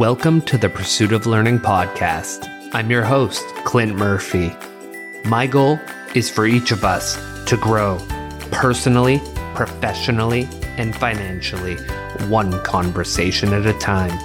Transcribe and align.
Welcome 0.00 0.40
to 0.46 0.56
the 0.56 0.70
Pursuit 0.70 1.12
of 1.12 1.26
Learning 1.26 1.58
podcast. 1.58 2.48
I'm 2.72 2.90
your 2.90 3.02
host, 3.04 3.44
Clint 3.66 3.96
Murphy. 3.96 4.50
My 5.26 5.46
goal 5.46 5.78
is 6.14 6.30
for 6.30 6.46
each 6.46 6.72
of 6.72 6.84
us 6.84 7.16
to 7.44 7.58
grow 7.58 7.98
personally, 8.50 9.20
professionally, 9.54 10.48
and 10.78 10.96
financially, 10.96 11.76
one 12.28 12.62
conversation 12.62 13.52
at 13.52 13.66
a 13.66 13.78
time. 13.78 14.18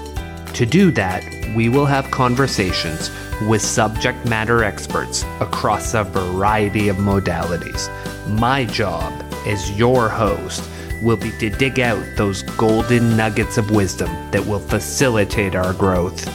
To 0.54 0.66
do 0.66 0.92
that, 0.92 1.26
we 1.58 1.68
will 1.68 1.86
have 1.86 2.10
conversations 2.10 3.12
with 3.42 3.62
subject 3.62 4.26
matter 4.26 4.64
experts 4.64 5.26
across 5.42 5.94
a 5.94 6.06
variety 6.06 6.88
of 6.88 6.96
modalities. 6.96 7.90
My 8.30 8.64
job 8.64 9.12
as 9.46 9.78
your 9.78 10.08
host 10.08 10.64
will 11.02 11.18
be 11.18 11.32
to 11.40 11.50
dig 11.50 11.80
out 11.80 12.04
those 12.16 12.44
golden 12.44 13.16
nuggets 13.16 13.58
of 13.58 13.72
wisdom 13.72 14.10
that 14.32 14.46
will 14.46 14.60
facilitate 14.60 15.56
our 15.56 15.74
growth. 15.74 16.30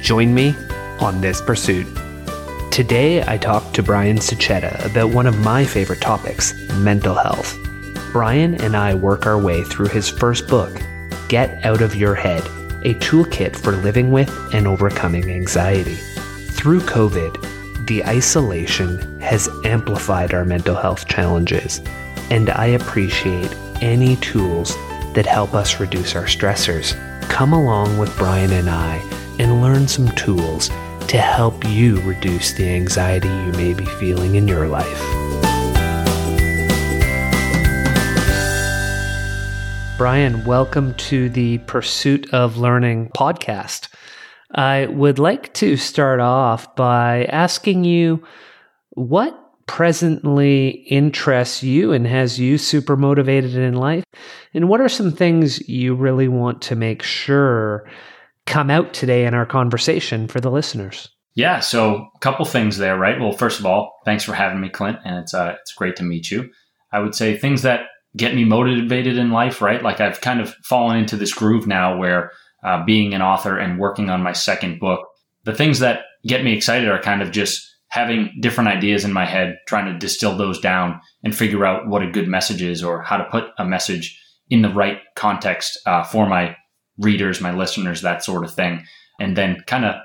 Join 0.00 0.34
me 0.34 0.54
on 1.00 1.20
this 1.20 1.40
pursuit. 1.40 1.86
Today, 2.70 3.22
I 3.26 3.36
talked 3.36 3.74
to 3.74 3.82
Brian 3.82 4.18
Sachetta 4.18 4.84
about 4.84 5.12
one 5.12 5.26
of 5.26 5.38
my 5.40 5.64
favorite 5.64 6.00
topics 6.00 6.54
mental 6.74 7.14
health. 7.14 7.58
Brian 8.12 8.54
and 8.62 8.76
I 8.76 8.94
work 8.94 9.26
our 9.26 9.38
way 9.38 9.64
through 9.64 9.88
his 9.88 10.08
first 10.08 10.48
book, 10.48 10.80
Get 11.28 11.64
Out 11.64 11.82
of 11.82 11.94
Your 11.94 12.14
Head, 12.14 12.42
a 12.84 12.94
toolkit 12.94 13.56
for 13.56 13.72
living 13.72 14.10
with 14.10 14.30
and 14.54 14.66
overcoming 14.66 15.30
anxiety. 15.30 15.96
Through 16.52 16.80
COVID, 16.80 17.86
the 17.86 18.04
isolation 18.04 19.20
has 19.20 19.48
amplified 19.64 20.32
our 20.32 20.44
mental 20.44 20.76
health 20.76 21.08
challenges, 21.08 21.80
and 22.30 22.50
I 22.50 22.66
appreciate 22.66 23.52
any 23.80 24.16
tools 24.16 24.76
that 25.14 25.26
help 25.26 25.54
us 25.54 25.80
reduce 25.80 26.14
our 26.14 26.24
stressors. 26.24 26.94
Come 27.28 27.52
along 27.52 27.98
with 27.98 28.16
Brian 28.16 28.52
and 28.52 28.68
I 28.68 28.96
and 29.38 29.62
learn 29.62 29.88
some 29.88 30.08
tools 30.16 30.68
to 31.08 31.18
help 31.18 31.64
you 31.66 32.00
reduce 32.02 32.52
the 32.52 32.68
anxiety 32.68 33.28
you 33.28 33.52
may 33.52 33.74
be 33.74 33.84
feeling 33.84 34.34
in 34.34 34.46
your 34.46 34.68
life. 34.68 35.00
Brian, 39.98 40.44
welcome 40.44 40.94
to 40.94 41.28
the 41.28 41.58
Pursuit 41.58 42.32
of 42.32 42.56
Learning 42.56 43.10
podcast. 43.10 43.88
I 44.54 44.86
would 44.86 45.18
like 45.18 45.52
to 45.54 45.76
start 45.76 46.20
off 46.20 46.74
by 46.74 47.24
asking 47.24 47.84
you 47.84 48.24
what 48.90 49.49
presently 49.70 50.68
interests 50.88 51.62
you 51.62 51.92
and 51.92 52.04
has 52.04 52.40
you 52.40 52.58
super 52.58 52.96
motivated 52.96 53.54
in 53.54 53.74
life? 53.74 54.02
And 54.52 54.68
what 54.68 54.80
are 54.80 54.88
some 54.88 55.12
things 55.12 55.66
you 55.68 55.94
really 55.94 56.26
want 56.26 56.60
to 56.62 56.74
make 56.74 57.04
sure 57.04 57.88
come 58.46 58.68
out 58.68 58.92
today 58.92 59.26
in 59.26 59.32
our 59.32 59.46
conversation 59.46 60.26
for 60.26 60.40
the 60.40 60.50
listeners? 60.50 61.08
Yeah, 61.34 61.60
so 61.60 62.08
a 62.12 62.18
couple 62.18 62.44
things 62.46 62.78
there, 62.78 62.98
right? 62.98 63.20
Well, 63.20 63.30
first 63.30 63.60
of 63.60 63.64
all, 63.64 64.00
thanks 64.04 64.24
for 64.24 64.34
having 64.34 64.60
me, 64.60 64.70
Clint, 64.70 64.98
and 65.04 65.16
it's 65.18 65.34
uh, 65.34 65.54
it's 65.60 65.72
great 65.72 65.94
to 65.96 66.02
meet 66.02 66.32
you. 66.32 66.50
I 66.92 66.98
would 66.98 67.14
say 67.14 67.36
things 67.36 67.62
that 67.62 67.82
get 68.16 68.34
me 68.34 68.44
motivated 68.44 69.16
in 69.16 69.30
life, 69.30 69.62
right? 69.62 69.84
Like 69.84 70.00
I've 70.00 70.20
kind 70.20 70.40
of 70.40 70.52
fallen 70.64 70.96
into 70.96 71.16
this 71.16 71.32
groove 71.32 71.68
now 71.68 71.96
where 71.96 72.32
uh, 72.64 72.84
being 72.84 73.14
an 73.14 73.22
author 73.22 73.56
and 73.56 73.78
working 73.78 74.10
on 74.10 74.20
my 74.20 74.32
second 74.32 74.80
book, 74.80 75.06
the 75.44 75.54
things 75.54 75.78
that 75.78 76.00
get 76.26 76.42
me 76.42 76.54
excited 76.54 76.88
are 76.88 77.00
kind 77.00 77.22
of 77.22 77.30
just 77.30 77.69
having 77.90 78.30
different 78.40 78.68
ideas 78.68 79.04
in 79.04 79.12
my 79.12 79.26
head, 79.26 79.58
trying 79.66 79.92
to 79.92 79.98
distill 79.98 80.36
those 80.36 80.60
down 80.60 81.00
and 81.22 81.36
figure 81.36 81.66
out 81.66 81.88
what 81.88 82.02
a 82.02 82.10
good 82.10 82.28
message 82.28 82.62
is 82.62 82.82
or 82.82 83.02
how 83.02 83.16
to 83.16 83.24
put 83.24 83.44
a 83.58 83.64
message 83.64 84.18
in 84.48 84.62
the 84.62 84.68
right 84.68 84.98
context 85.16 85.78
uh, 85.86 86.02
for 86.02 86.26
my 86.26 86.56
readers, 86.98 87.40
my 87.40 87.52
listeners, 87.52 88.02
that 88.02 88.24
sort 88.24 88.44
of 88.44 88.54
thing. 88.54 88.84
And 89.18 89.36
then 89.36 89.62
kind 89.66 89.84
of 89.84 89.96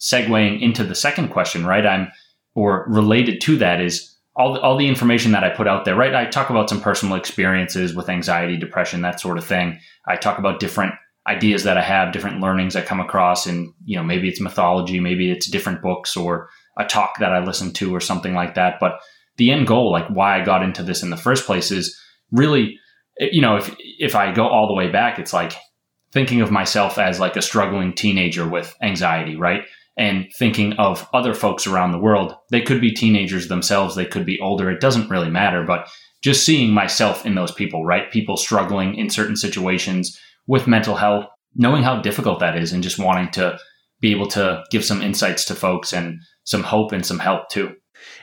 segueing 0.00 0.60
into 0.60 0.82
the 0.82 0.94
second 0.94 1.28
question, 1.28 1.66
right? 1.66 1.86
I'm, 1.86 2.08
or 2.54 2.86
related 2.88 3.40
to 3.42 3.58
that 3.58 3.80
is 3.80 4.16
all 4.34 4.54
the, 4.54 4.60
all 4.60 4.76
the 4.76 4.88
information 4.88 5.32
that 5.32 5.44
I 5.44 5.50
put 5.50 5.68
out 5.68 5.84
there, 5.84 5.94
right? 5.94 6.14
I 6.14 6.26
talk 6.26 6.48
about 6.48 6.70
some 6.70 6.80
personal 6.80 7.16
experiences 7.16 7.94
with 7.94 8.08
anxiety, 8.08 8.56
depression, 8.56 9.02
that 9.02 9.20
sort 9.20 9.38
of 9.38 9.44
thing. 9.44 9.78
I 10.06 10.16
talk 10.16 10.38
about 10.38 10.60
different 10.60 10.94
ideas 11.26 11.64
that 11.64 11.76
I 11.76 11.82
have, 11.82 12.12
different 12.12 12.40
learnings 12.40 12.76
I 12.76 12.82
come 12.82 13.00
across, 13.00 13.46
and 13.46 13.72
you 13.84 13.96
know, 13.96 14.04
maybe 14.04 14.28
it's 14.28 14.40
mythology, 14.40 15.00
maybe 15.00 15.30
it's 15.30 15.50
different 15.50 15.82
books 15.82 16.16
or 16.16 16.48
a 16.78 16.84
talk 16.84 17.18
that 17.18 17.32
I 17.32 17.44
listened 17.44 17.74
to 17.76 17.94
or 17.94 18.00
something 18.00 18.34
like 18.34 18.54
that. 18.54 18.78
But 18.80 19.00
the 19.36 19.50
end 19.50 19.66
goal, 19.66 19.90
like 19.90 20.08
why 20.08 20.40
I 20.40 20.44
got 20.44 20.62
into 20.62 20.82
this 20.82 21.02
in 21.02 21.10
the 21.10 21.16
first 21.16 21.46
place, 21.46 21.70
is 21.70 21.98
really, 22.30 22.78
you 23.18 23.40
know, 23.40 23.56
if 23.56 23.74
if 23.78 24.14
I 24.14 24.32
go 24.32 24.46
all 24.46 24.66
the 24.66 24.74
way 24.74 24.90
back, 24.90 25.18
it's 25.18 25.32
like 25.32 25.54
thinking 26.12 26.40
of 26.40 26.50
myself 26.50 26.98
as 26.98 27.20
like 27.20 27.36
a 27.36 27.42
struggling 27.42 27.92
teenager 27.92 28.48
with 28.48 28.74
anxiety, 28.82 29.36
right? 29.36 29.64
And 29.98 30.26
thinking 30.38 30.74
of 30.74 31.08
other 31.12 31.34
folks 31.34 31.66
around 31.66 31.92
the 31.92 31.98
world. 31.98 32.34
They 32.50 32.60
could 32.60 32.80
be 32.80 32.92
teenagers 32.92 33.48
themselves, 33.48 33.94
they 33.94 34.04
could 34.04 34.26
be 34.26 34.40
older. 34.40 34.70
It 34.70 34.80
doesn't 34.80 35.10
really 35.10 35.30
matter, 35.30 35.62
but 35.64 35.88
just 36.22 36.44
seeing 36.44 36.72
myself 36.72 37.24
in 37.24 37.34
those 37.34 37.52
people, 37.52 37.84
right? 37.84 38.10
People 38.10 38.36
struggling 38.36 38.94
in 38.96 39.10
certain 39.10 39.36
situations 39.36 40.18
with 40.46 40.66
mental 40.66 40.96
health, 40.96 41.26
knowing 41.54 41.82
how 41.82 42.00
difficult 42.00 42.40
that 42.40 42.56
is, 42.56 42.72
and 42.72 42.82
just 42.82 42.98
wanting 42.98 43.30
to 43.32 43.58
be 44.00 44.10
able 44.12 44.26
to 44.28 44.62
give 44.70 44.84
some 44.84 45.02
insights 45.02 45.44
to 45.46 45.54
folks 45.54 45.92
and 45.92 46.20
some 46.46 46.62
hope 46.62 46.92
and 46.92 47.04
some 47.04 47.18
help 47.18 47.50
too. 47.50 47.76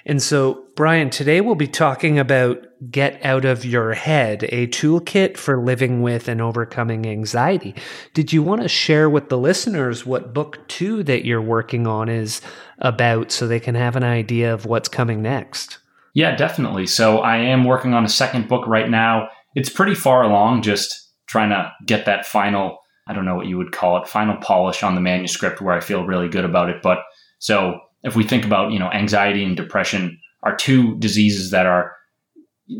And 0.05 0.21
so, 0.21 0.65
Brian, 0.75 1.09
today 1.09 1.41
we'll 1.41 1.55
be 1.55 1.67
talking 1.67 2.19
about 2.19 2.65
Get 2.91 3.23
Out 3.25 3.45
of 3.45 3.65
Your 3.65 3.93
Head, 3.93 4.43
a 4.49 4.67
toolkit 4.67 5.37
for 5.37 5.63
living 5.63 6.01
with 6.01 6.27
and 6.27 6.41
overcoming 6.41 7.05
anxiety. 7.05 7.75
Did 8.13 8.33
you 8.33 8.43
want 8.43 8.61
to 8.61 8.67
share 8.67 9.09
with 9.09 9.29
the 9.29 9.37
listeners 9.37 10.05
what 10.05 10.33
book 10.33 10.67
two 10.67 11.03
that 11.03 11.25
you're 11.25 11.41
working 11.41 11.87
on 11.87 12.09
is 12.09 12.41
about 12.79 13.31
so 13.31 13.47
they 13.47 13.59
can 13.59 13.75
have 13.75 13.95
an 13.95 14.03
idea 14.03 14.53
of 14.53 14.65
what's 14.65 14.89
coming 14.89 15.21
next? 15.21 15.79
Yeah, 16.13 16.35
definitely. 16.35 16.85
So, 16.85 17.19
I 17.19 17.37
am 17.37 17.63
working 17.63 17.93
on 17.93 18.05
a 18.05 18.09
second 18.09 18.47
book 18.47 18.67
right 18.67 18.89
now. 18.89 19.29
It's 19.55 19.69
pretty 19.69 19.95
far 19.95 20.23
along, 20.23 20.61
just 20.61 21.11
trying 21.27 21.49
to 21.49 21.71
get 21.85 22.05
that 22.05 22.25
final, 22.25 22.79
I 23.07 23.13
don't 23.13 23.25
know 23.25 23.35
what 23.35 23.47
you 23.47 23.57
would 23.57 23.71
call 23.71 24.01
it, 24.01 24.07
final 24.07 24.37
polish 24.37 24.83
on 24.83 24.95
the 24.95 25.01
manuscript 25.01 25.61
where 25.61 25.73
I 25.73 25.79
feel 25.79 26.05
really 26.05 26.29
good 26.29 26.45
about 26.45 26.69
it. 26.69 26.81
But 26.83 26.99
so, 27.39 27.79
if 28.03 28.15
we 28.15 28.23
think 28.23 28.45
about 28.45 28.71
you 28.71 28.79
know 28.79 28.91
anxiety 28.91 29.43
and 29.43 29.57
depression 29.57 30.19
are 30.43 30.55
two 30.55 30.97
diseases 30.99 31.51
that 31.51 31.65
are 31.65 31.95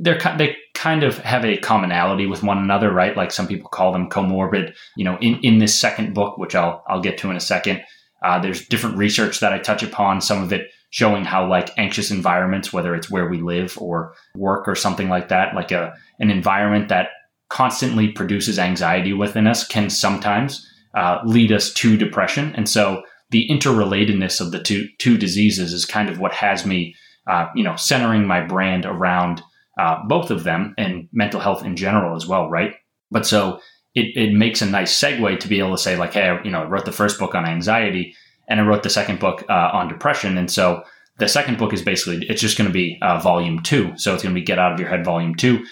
they're 0.01 0.19
they 0.37 0.55
kind 0.73 1.03
of 1.03 1.17
have 1.19 1.45
a 1.45 1.57
commonality 1.57 2.25
with 2.25 2.43
one 2.43 2.57
another, 2.57 2.91
right? 2.91 3.15
Like 3.15 3.31
some 3.31 3.47
people 3.47 3.69
call 3.69 3.91
them 3.91 4.09
comorbid. 4.09 4.75
You 4.95 5.05
know, 5.05 5.17
in 5.19 5.39
in 5.41 5.57
this 5.59 5.77
second 5.77 6.13
book, 6.13 6.37
which 6.37 6.55
I'll 6.55 6.83
I'll 6.87 7.01
get 7.01 7.17
to 7.19 7.29
in 7.29 7.35
a 7.35 7.41
second, 7.41 7.81
uh, 8.23 8.39
there's 8.39 8.67
different 8.67 8.97
research 8.97 9.39
that 9.39 9.53
I 9.53 9.59
touch 9.59 9.83
upon. 9.83 10.21
Some 10.21 10.43
of 10.43 10.53
it 10.53 10.69
showing 10.89 11.25
how 11.25 11.47
like 11.47 11.71
anxious 11.77 12.11
environments, 12.11 12.71
whether 12.71 12.95
it's 12.95 13.09
where 13.09 13.27
we 13.27 13.41
live 13.41 13.77
or 13.79 14.13
work 14.35 14.67
or 14.67 14.75
something 14.75 15.09
like 15.09 15.29
that, 15.29 15.55
like 15.55 15.71
a 15.71 15.93
an 16.19 16.29
environment 16.29 16.89
that 16.89 17.09
constantly 17.49 18.09
produces 18.09 18.57
anxiety 18.57 19.13
within 19.13 19.47
us, 19.47 19.67
can 19.67 19.89
sometimes 19.89 20.67
uh, 20.95 21.19
lead 21.25 21.51
us 21.51 21.73
to 21.73 21.97
depression. 21.97 22.53
And 22.55 22.69
so 22.69 23.03
the 23.33 23.49
interrelatedness 23.49 24.39
of 24.39 24.51
the 24.51 24.61
two 24.61 24.87
two 24.99 25.17
diseases 25.17 25.73
is 25.73 25.85
kind 25.85 26.07
of 26.07 26.19
what 26.19 26.31
has 26.31 26.65
me, 26.65 26.95
uh, 27.27 27.47
you 27.55 27.63
know, 27.63 27.75
centering 27.75 28.27
my 28.27 28.45
brand 28.45 28.85
around 28.85 29.41
uh, 29.79 29.97
both 30.07 30.29
of 30.29 30.43
them 30.43 30.75
and 30.77 31.09
mental 31.11 31.39
health 31.39 31.65
in 31.65 31.75
general 31.75 32.15
as 32.15 32.27
well, 32.27 32.47
right? 32.47 32.75
But 33.09 33.25
so 33.25 33.59
it, 33.95 34.15
it 34.15 34.33
makes 34.33 34.61
a 34.61 34.67
nice 34.67 34.93
segue 34.97 35.39
to 35.39 35.47
be 35.47 35.57
able 35.57 35.71
to 35.71 35.81
say 35.81 35.97
like, 35.97 36.13
hey, 36.13 36.37
you 36.45 36.51
know, 36.51 36.61
I 36.61 36.65
wrote 36.65 36.85
the 36.85 36.91
first 36.91 37.17
book 37.17 37.33
on 37.33 37.45
anxiety 37.45 38.15
and 38.47 38.61
I 38.61 38.63
wrote 38.63 38.83
the 38.83 38.89
second 38.91 39.19
book 39.19 39.43
uh, 39.49 39.69
on 39.73 39.87
depression, 39.87 40.37
and 40.37 40.51
so 40.51 40.83
the 41.17 41.27
second 41.27 41.57
book 41.57 41.73
is 41.73 41.81
basically 41.81 42.25
it's 42.27 42.41
just 42.41 42.57
going 42.57 42.69
to 42.69 42.73
be 42.73 42.99
uh, 43.01 43.19
volume 43.19 43.63
two, 43.63 43.97
so 43.97 44.13
it's 44.13 44.21
going 44.21 44.35
to 44.35 44.39
be 44.39 44.45
Get 44.45 44.59
Out 44.59 44.73
of 44.73 44.79
Your 44.79 44.89
Head 44.89 45.03
volume 45.03 45.33
two. 45.33 45.65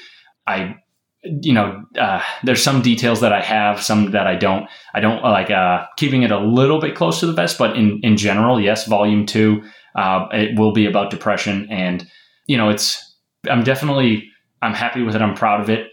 I 0.47 0.77
you 1.23 1.53
know, 1.53 1.83
uh, 1.99 2.21
there's 2.43 2.63
some 2.63 2.81
details 2.81 3.21
that 3.21 3.31
I 3.31 3.41
have, 3.41 3.81
some 3.81 4.11
that 4.11 4.25
I 4.25 4.35
don't. 4.35 4.67
I 4.93 4.99
don't 4.99 5.21
like 5.21 5.51
uh, 5.51 5.85
keeping 5.97 6.23
it 6.23 6.31
a 6.31 6.39
little 6.39 6.79
bit 6.79 6.95
close 6.95 7.19
to 7.19 7.27
the 7.27 7.33
vest, 7.33 7.57
but 7.57 7.75
in 7.75 7.99
in 8.01 8.17
general, 8.17 8.59
yes, 8.59 8.87
volume 8.87 9.25
two, 9.25 9.63
uh, 9.95 10.27
it 10.31 10.57
will 10.57 10.73
be 10.73 10.85
about 10.85 11.11
depression, 11.11 11.67
and 11.69 12.07
you 12.47 12.57
know, 12.57 12.69
it's. 12.69 13.15
I'm 13.49 13.63
definitely. 13.63 14.27
I'm 14.63 14.73
happy 14.73 15.03
with 15.03 15.15
it. 15.15 15.21
I'm 15.21 15.35
proud 15.35 15.61
of 15.61 15.69
it. 15.69 15.87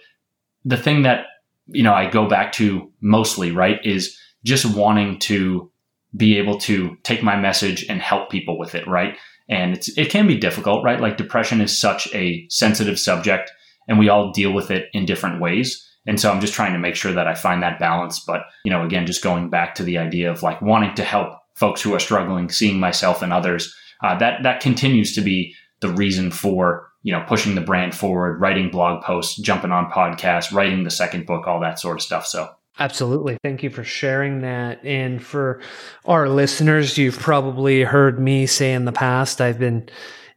The 0.64 0.76
thing 0.76 1.02
that 1.02 1.26
you 1.66 1.82
know 1.82 1.92
I 1.92 2.08
go 2.08 2.26
back 2.26 2.52
to 2.52 2.90
mostly 3.00 3.50
right 3.50 3.78
is 3.84 4.18
just 4.44 4.64
wanting 4.64 5.18
to 5.18 5.70
be 6.16 6.38
able 6.38 6.58
to 6.58 6.96
take 7.02 7.22
my 7.22 7.36
message 7.36 7.84
and 7.88 8.00
help 8.00 8.30
people 8.30 8.58
with 8.58 8.74
it, 8.74 8.86
right? 8.88 9.14
And 9.50 9.74
it's 9.76 9.96
it 9.98 10.10
can 10.10 10.26
be 10.26 10.38
difficult, 10.38 10.84
right? 10.84 11.00
Like 11.00 11.18
depression 11.18 11.60
is 11.60 11.78
such 11.78 12.12
a 12.14 12.46
sensitive 12.48 12.98
subject 12.98 13.50
and 13.88 13.98
we 13.98 14.08
all 14.08 14.30
deal 14.30 14.52
with 14.52 14.70
it 14.70 14.88
in 14.92 15.06
different 15.06 15.40
ways. 15.40 15.84
And 16.06 16.20
so 16.20 16.30
I'm 16.30 16.40
just 16.40 16.54
trying 16.54 16.72
to 16.72 16.78
make 16.78 16.94
sure 16.94 17.12
that 17.12 17.26
I 17.26 17.34
find 17.34 17.62
that 17.62 17.78
balance. 17.78 18.20
But, 18.20 18.42
you 18.64 18.70
know, 18.70 18.84
again, 18.84 19.06
just 19.06 19.22
going 19.22 19.50
back 19.50 19.74
to 19.74 19.82
the 19.82 19.98
idea 19.98 20.30
of 20.30 20.42
like 20.42 20.62
wanting 20.62 20.94
to 20.94 21.04
help 21.04 21.38
folks 21.54 21.82
who 21.82 21.94
are 21.94 22.00
struggling, 22.00 22.48
seeing 22.48 22.78
myself 22.78 23.20
and 23.20 23.32
others, 23.32 23.74
uh, 24.02 24.16
that, 24.18 24.42
that 24.42 24.60
continues 24.60 25.14
to 25.14 25.20
be 25.20 25.54
the 25.80 25.88
reason 25.88 26.30
for, 26.30 26.88
you 27.02 27.12
know, 27.12 27.24
pushing 27.26 27.54
the 27.54 27.60
brand 27.60 27.94
forward, 27.94 28.40
writing 28.40 28.70
blog 28.70 29.02
posts, 29.02 29.36
jumping 29.40 29.72
on 29.72 29.90
podcasts, 29.90 30.52
writing 30.52 30.84
the 30.84 30.90
second 30.90 31.26
book, 31.26 31.46
all 31.46 31.60
that 31.60 31.78
sort 31.78 31.98
of 31.98 32.02
stuff. 32.02 32.26
So 32.26 32.48
Absolutely. 32.80 33.38
Thank 33.42 33.64
you 33.64 33.70
for 33.70 33.82
sharing 33.82 34.42
that. 34.42 34.84
And 34.84 35.22
for 35.22 35.60
our 36.04 36.28
listeners, 36.28 36.96
you've 36.96 37.18
probably 37.18 37.82
heard 37.82 38.20
me 38.20 38.46
say 38.46 38.72
in 38.72 38.84
the 38.84 38.92
past, 38.92 39.40
I've 39.40 39.58
been 39.58 39.88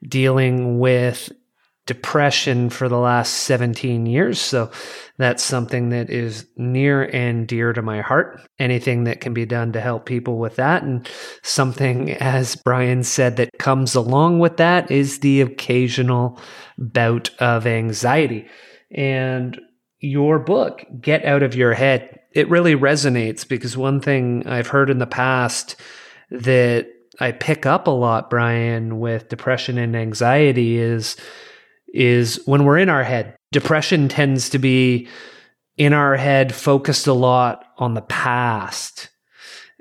dealing 0.07 0.79
with 0.79 1.31
depression 1.87 2.69
for 2.69 2.87
the 2.87 2.97
last 2.97 3.33
17 3.39 4.05
years. 4.05 4.39
So 4.39 4.71
that's 5.17 5.43
something 5.43 5.89
that 5.89 6.09
is 6.09 6.47
near 6.55 7.03
and 7.03 7.47
dear 7.47 7.73
to 7.73 7.81
my 7.81 8.01
heart. 8.01 8.41
Anything 8.59 9.05
that 9.05 9.19
can 9.19 9.33
be 9.33 9.45
done 9.45 9.73
to 9.73 9.81
help 9.81 10.05
people 10.05 10.37
with 10.37 10.57
that. 10.57 10.83
And 10.83 11.09
something, 11.41 12.11
as 12.19 12.55
Brian 12.55 13.03
said, 13.03 13.37
that 13.37 13.49
comes 13.57 13.95
along 13.95 14.39
with 14.39 14.57
that 14.57 14.91
is 14.91 15.19
the 15.19 15.41
occasional 15.41 16.39
bout 16.77 17.31
of 17.39 17.65
anxiety. 17.65 18.47
And 18.91 19.59
your 19.99 20.39
book, 20.39 20.85
Get 20.99 21.25
Out 21.25 21.43
of 21.43 21.55
Your 21.55 21.73
Head, 21.73 22.19
it 22.31 22.49
really 22.49 22.75
resonates 22.75 23.47
because 23.47 23.75
one 23.75 23.99
thing 23.99 24.47
I've 24.47 24.67
heard 24.67 24.89
in 24.89 24.99
the 24.99 25.07
past 25.07 25.75
that 26.29 26.87
I 27.19 27.31
pick 27.31 27.65
up 27.65 27.87
a 27.87 27.91
lot, 27.91 28.29
Brian, 28.29 28.99
with 28.99 29.29
depression 29.29 29.77
and 29.77 29.95
anxiety 29.95 30.77
is 30.77 31.17
is 31.93 32.41
when 32.45 32.65
we're 32.65 32.77
in 32.77 32.89
our 32.89 33.03
head. 33.03 33.35
Depression 33.51 34.07
tends 34.07 34.49
to 34.49 34.59
be 34.59 35.07
in 35.77 35.93
our 35.93 36.15
head, 36.15 36.53
focused 36.53 37.07
a 37.07 37.13
lot 37.13 37.65
on 37.77 37.93
the 37.93 38.01
past. 38.01 39.09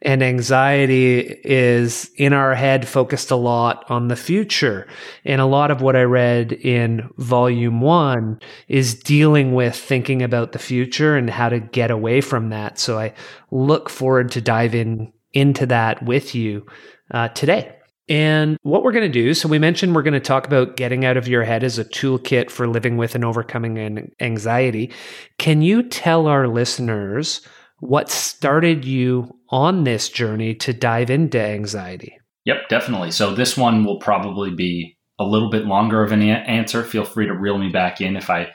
And 0.02 0.22
anxiety 0.22 1.18
is 1.44 2.10
in 2.16 2.32
our 2.32 2.54
head, 2.54 2.88
focused 2.88 3.30
a 3.30 3.36
lot 3.36 3.84
on 3.90 4.08
the 4.08 4.16
future. 4.16 4.88
And 5.26 5.42
a 5.42 5.46
lot 5.46 5.70
of 5.70 5.82
what 5.82 5.94
I 5.94 6.04
read 6.04 6.52
in 6.52 7.10
volume 7.18 7.82
one 7.82 8.40
is 8.66 8.94
dealing 8.94 9.52
with 9.52 9.76
thinking 9.76 10.22
about 10.22 10.52
the 10.52 10.58
future 10.58 11.16
and 11.16 11.28
how 11.28 11.50
to 11.50 11.60
get 11.60 11.90
away 11.90 12.22
from 12.22 12.48
that. 12.48 12.78
So 12.78 12.98
I 12.98 13.12
look 13.50 13.90
forward 13.90 14.30
to 14.32 14.40
diving 14.40 15.12
into 15.34 15.66
that 15.66 16.02
with 16.02 16.34
you 16.34 16.66
uh, 17.10 17.28
today. 17.28 17.76
And 18.10 18.58
what 18.62 18.82
we're 18.82 18.90
going 18.90 19.10
to 19.10 19.22
do 19.22 19.32
so, 19.34 19.48
we 19.48 19.60
mentioned 19.60 19.94
we're 19.94 20.02
going 20.02 20.14
to 20.14 20.20
talk 20.20 20.44
about 20.44 20.76
getting 20.76 21.04
out 21.04 21.16
of 21.16 21.28
your 21.28 21.44
head 21.44 21.62
as 21.62 21.78
a 21.78 21.84
toolkit 21.84 22.50
for 22.50 22.66
living 22.66 22.96
with 22.96 23.14
and 23.14 23.24
overcoming 23.24 23.78
an 23.78 24.10
anxiety. 24.18 24.90
Can 25.38 25.62
you 25.62 25.84
tell 25.84 26.26
our 26.26 26.48
listeners 26.48 27.40
what 27.78 28.10
started 28.10 28.84
you 28.84 29.30
on 29.50 29.84
this 29.84 30.08
journey 30.08 30.56
to 30.56 30.72
dive 30.72 31.08
into 31.08 31.40
anxiety? 31.40 32.18
Yep, 32.46 32.68
definitely. 32.68 33.12
So, 33.12 33.32
this 33.32 33.56
one 33.56 33.84
will 33.84 34.00
probably 34.00 34.50
be 34.50 34.98
a 35.20 35.24
little 35.24 35.50
bit 35.50 35.66
longer 35.66 36.02
of 36.02 36.10
an 36.10 36.22
answer. 36.22 36.82
Feel 36.82 37.04
free 37.04 37.26
to 37.26 37.34
reel 37.34 37.58
me 37.58 37.68
back 37.68 38.00
in 38.00 38.16
if 38.16 38.28
I 38.28 38.50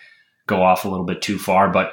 go 0.47 0.61
off 0.61 0.83
a 0.83 0.89
little 0.89 1.05
bit 1.05 1.21
too 1.21 1.39
far. 1.39 1.71
But 1.71 1.91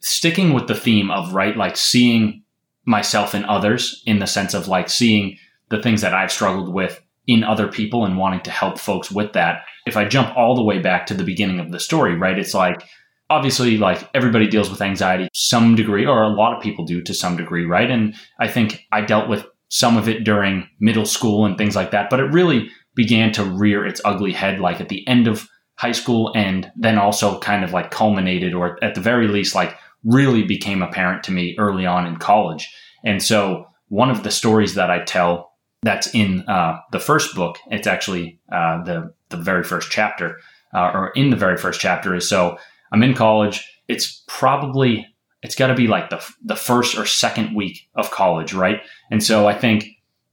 sticking 0.00 0.52
with 0.52 0.68
the 0.68 0.74
theme 0.76 1.10
of, 1.10 1.34
right, 1.34 1.56
like 1.56 1.76
seeing 1.76 2.44
myself 2.84 3.34
in 3.34 3.44
others 3.46 4.00
in 4.06 4.20
the 4.20 4.26
sense 4.26 4.54
of 4.54 4.68
like 4.68 4.88
seeing 4.88 5.36
the 5.70 5.82
things 5.82 6.00
that 6.02 6.14
I've 6.14 6.32
struggled 6.32 6.72
with 6.72 7.00
in 7.26 7.44
other 7.44 7.68
people 7.68 8.04
and 8.04 8.18
wanting 8.18 8.40
to 8.40 8.50
help 8.50 8.78
folks 8.78 9.10
with 9.10 9.32
that. 9.34 9.62
If 9.86 9.96
I 9.96 10.04
jump 10.04 10.36
all 10.36 10.54
the 10.54 10.64
way 10.64 10.78
back 10.78 11.06
to 11.06 11.14
the 11.14 11.24
beginning 11.24 11.60
of 11.60 11.70
the 11.70 11.80
story, 11.80 12.16
right, 12.16 12.38
it's 12.38 12.54
like 12.54 12.82
obviously 13.30 13.78
like 13.78 14.08
everybody 14.12 14.48
deals 14.48 14.68
with 14.68 14.82
anxiety 14.82 15.28
some 15.32 15.76
degree 15.76 16.04
or 16.04 16.22
a 16.22 16.28
lot 16.28 16.54
of 16.54 16.62
people 16.62 16.84
do 16.84 17.00
to 17.02 17.14
some 17.14 17.36
degree, 17.36 17.64
right? 17.64 17.90
And 17.90 18.14
I 18.40 18.48
think 18.48 18.84
I 18.90 19.02
dealt 19.02 19.28
with 19.28 19.46
some 19.68 19.96
of 19.96 20.08
it 20.08 20.24
during 20.24 20.68
middle 20.80 21.06
school 21.06 21.46
and 21.46 21.56
things 21.56 21.76
like 21.76 21.92
that, 21.92 22.10
but 22.10 22.18
it 22.18 22.32
really 22.32 22.68
began 22.96 23.32
to 23.32 23.44
rear 23.44 23.86
its 23.86 24.00
ugly 24.04 24.32
head 24.32 24.58
like 24.58 24.80
at 24.80 24.88
the 24.88 25.06
end 25.06 25.28
of 25.28 25.48
high 25.76 25.92
school 25.92 26.32
and 26.34 26.70
then 26.76 26.98
also 26.98 27.38
kind 27.38 27.64
of 27.64 27.72
like 27.72 27.92
culminated 27.92 28.52
or 28.52 28.82
at 28.84 28.94
the 28.94 29.00
very 29.00 29.28
least 29.28 29.54
like 29.54 29.76
really 30.04 30.42
became 30.42 30.82
apparent 30.82 31.22
to 31.22 31.32
me 31.32 31.54
early 31.58 31.86
on 31.86 32.06
in 32.06 32.16
college. 32.16 32.74
And 33.04 33.22
so 33.22 33.66
one 33.88 34.10
of 34.10 34.24
the 34.24 34.30
stories 34.30 34.74
that 34.74 34.90
I 34.90 35.04
tell 35.04 35.49
that's 35.82 36.14
in 36.14 36.40
uh, 36.48 36.78
the 36.92 37.00
first 37.00 37.34
book. 37.34 37.58
It's 37.70 37.86
actually 37.86 38.38
uh, 38.52 38.82
the 38.84 39.14
the 39.30 39.36
very 39.36 39.64
first 39.64 39.90
chapter, 39.90 40.40
uh, 40.74 40.90
or 40.92 41.10
in 41.14 41.30
the 41.30 41.36
very 41.36 41.56
first 41.56 41.80
chapter 41.80 42.14
is 42.14 42.28
so 42.28 42.58
I'm 42.92 43.02
in 43.02 43.14
college. 43.14 43.66
It's 43.88 44.22
probably 44.26 45.06
it's 45.42 45.54
got 45.54 45.68
to 45.68 45.74
be 45.74 45.86
like 45.86 46.10
the 46.10 46.22
the 46.44 46.56
first 46.56 46.98
or 46.98 47.06
second 47.06 47.54
week 47.54 47.88
of 47.94 48.10
college, 48.10 48.52
right? 48.52 48.80
And 49.10 49.22
so 49.22 49.48
I 49.48 49.54
think, 49.54 49.86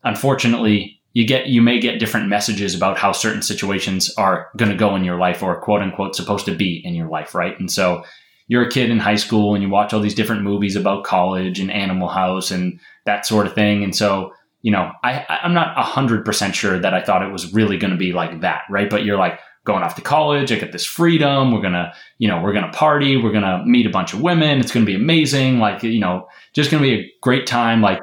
unfortunately, 0.04 1.00
you 1.14 1.26
get 1.26 1.48
you 1.48 1.62
may 1.62 1.80
get 1.80 2.00
different 2.00 2.28
messages 2.28 2.76
about 2.76 2.98
how 2.98 3.14
certain 3.14 3.42
situations 3.42 4.14
are 4.18 4.50
going 4.58 4.72
to 4.72 4.78
go 4.78 4.96
in 4.96 5.06
your 5.06 5.18
life, 5.18 5.42
or 5.42 5.60
quote 5.62 5.82
unquote 5.82 6.16
supposed 6.16 6.46
to 6.46 6.56
be 6.56 6.82
in 6.84 6.94
your 6.94 7.10
life, 7.10 7.34
right? 7.34 7.58
And 7.60 7.72
so 7.72 8.04
you're 8.50 8.68
a 8.68 8.72
kid 8.72 8.90
in 8.90 9.00
high 9.00 9.16
school 9.16 9.54
and 9.54 9.64
you 9.64 9.70
watch 9.70 9.94
all 9.94 10.00
these 10.00 10.16
different 10.16 10.42
movies 10.42 10.76
about 10.76 11.04
college 11.04 11.60
and 11.60 11.72
Animal 11.72 12.08
House 12.08 12.50
and 12.50 12.80
that 13.06 13.26
sort 13.26 13.48
of 13.48 13.54
thing, 13.56 13.84
and 13.84 13.96
so 13.96 14.34
you 14.62 14.72
know, 14.72 14.92
I, 15.04 15.26
I'm 15.44 15.54
not 15.54 15.76
100% 15.78 16.54
sure 16.54 16.80
that 16.80 16.94
I 16.94 17.02
thought 17.02 17.24
it 17.24 17.32
was 17.32 17.54
really 17.54 17.78
going 17.78 17.92
to 17.92 17.98
be 17.98 18.12
like 18.12 18.42
that, 18.42 18.64
right? 18.70 18.90
But 18.90 19.06
you're 19.06 19.18
like, 19.18 19.40
going 19.68 19.84
off 19.84 19.96
to 19.96 20.02
college. 20.02 20.52
I 20.52 20.56
get 20.56 20.72
this 20.72 20.86
freedom. 20.86 21.52
We're 21.52 21.62
gonna, 21.62 21.94
you 22.18 22.30
know, 22.30 22.42
we're 22.42 22.54
gonna 22.54 22.72
party. 22.72 23.18
We're 23.18 23.34
gonna 23.34 23.64
meet 23.66 23.86
a 23.86 23.92
bunch 23.92 24.14
of 24.14 24.22
women. 24.22 24.60
It's 24.60 24.72
gonna 24.72 24.86
be 24.86 24.96
amazing. 24.96 25.60
Like, 25.60 25.84
you 25.84 26.00
know, 26.00 26.28
just 26.54 26.72
gonna 26.72 26.82
be 26.82 26.94
a 26.94 27.12
great 27.22 27.46
time. 27.46 27.82
Like, 27.82 28.00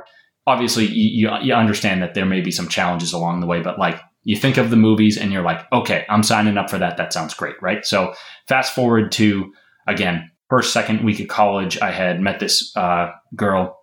obviously, 0.47 0.85
you, 0.85 1.31
you 1.41 1.55
understand 1.55 2.03
that 2.03 2.12
there 2.12 2.27
may 2.27 2.43
be 2.43 2.51
some 2.51 2.69
challenges 2.69 3.15
along 3.15 3.41
the 3.41 3.47
way, 3.47 3.62
but 3.62 3.79
like, 3.79 3.99
you 4.25 4.37
think 4.37 4.59
of 4.59 4.71
the 4.71 4.77
movies 4.77 5.17
and 5.17 5.33
you're 5.33 5.43
like, 5.43 5.61
okay, 5.73 6.05
I'm 6.09 6.23
signing 6.23 6.59
up 6.59 6.69
for 6.69 6.79
that. 6.79 6.99
That 6.99 7.15
sounds 7.15 7.35
great, 7.35 7.56
right? 7.62 7.85
So, 7.85 8.15
fast 8.47 8.75
forward 8.75 9.11
to 9.12 9.51
again, 9.87 10.31
first 10.51 10.73
second 10.73 11.03
week 11.03 11.19
of 11.21 11.29
college, 11.29 11.79
I 11.81 11.93
had 11.93 12.21
met 12.21 12.41
this 12.41 12.77
uh, 12.77 13.11
girl 13.35 13.81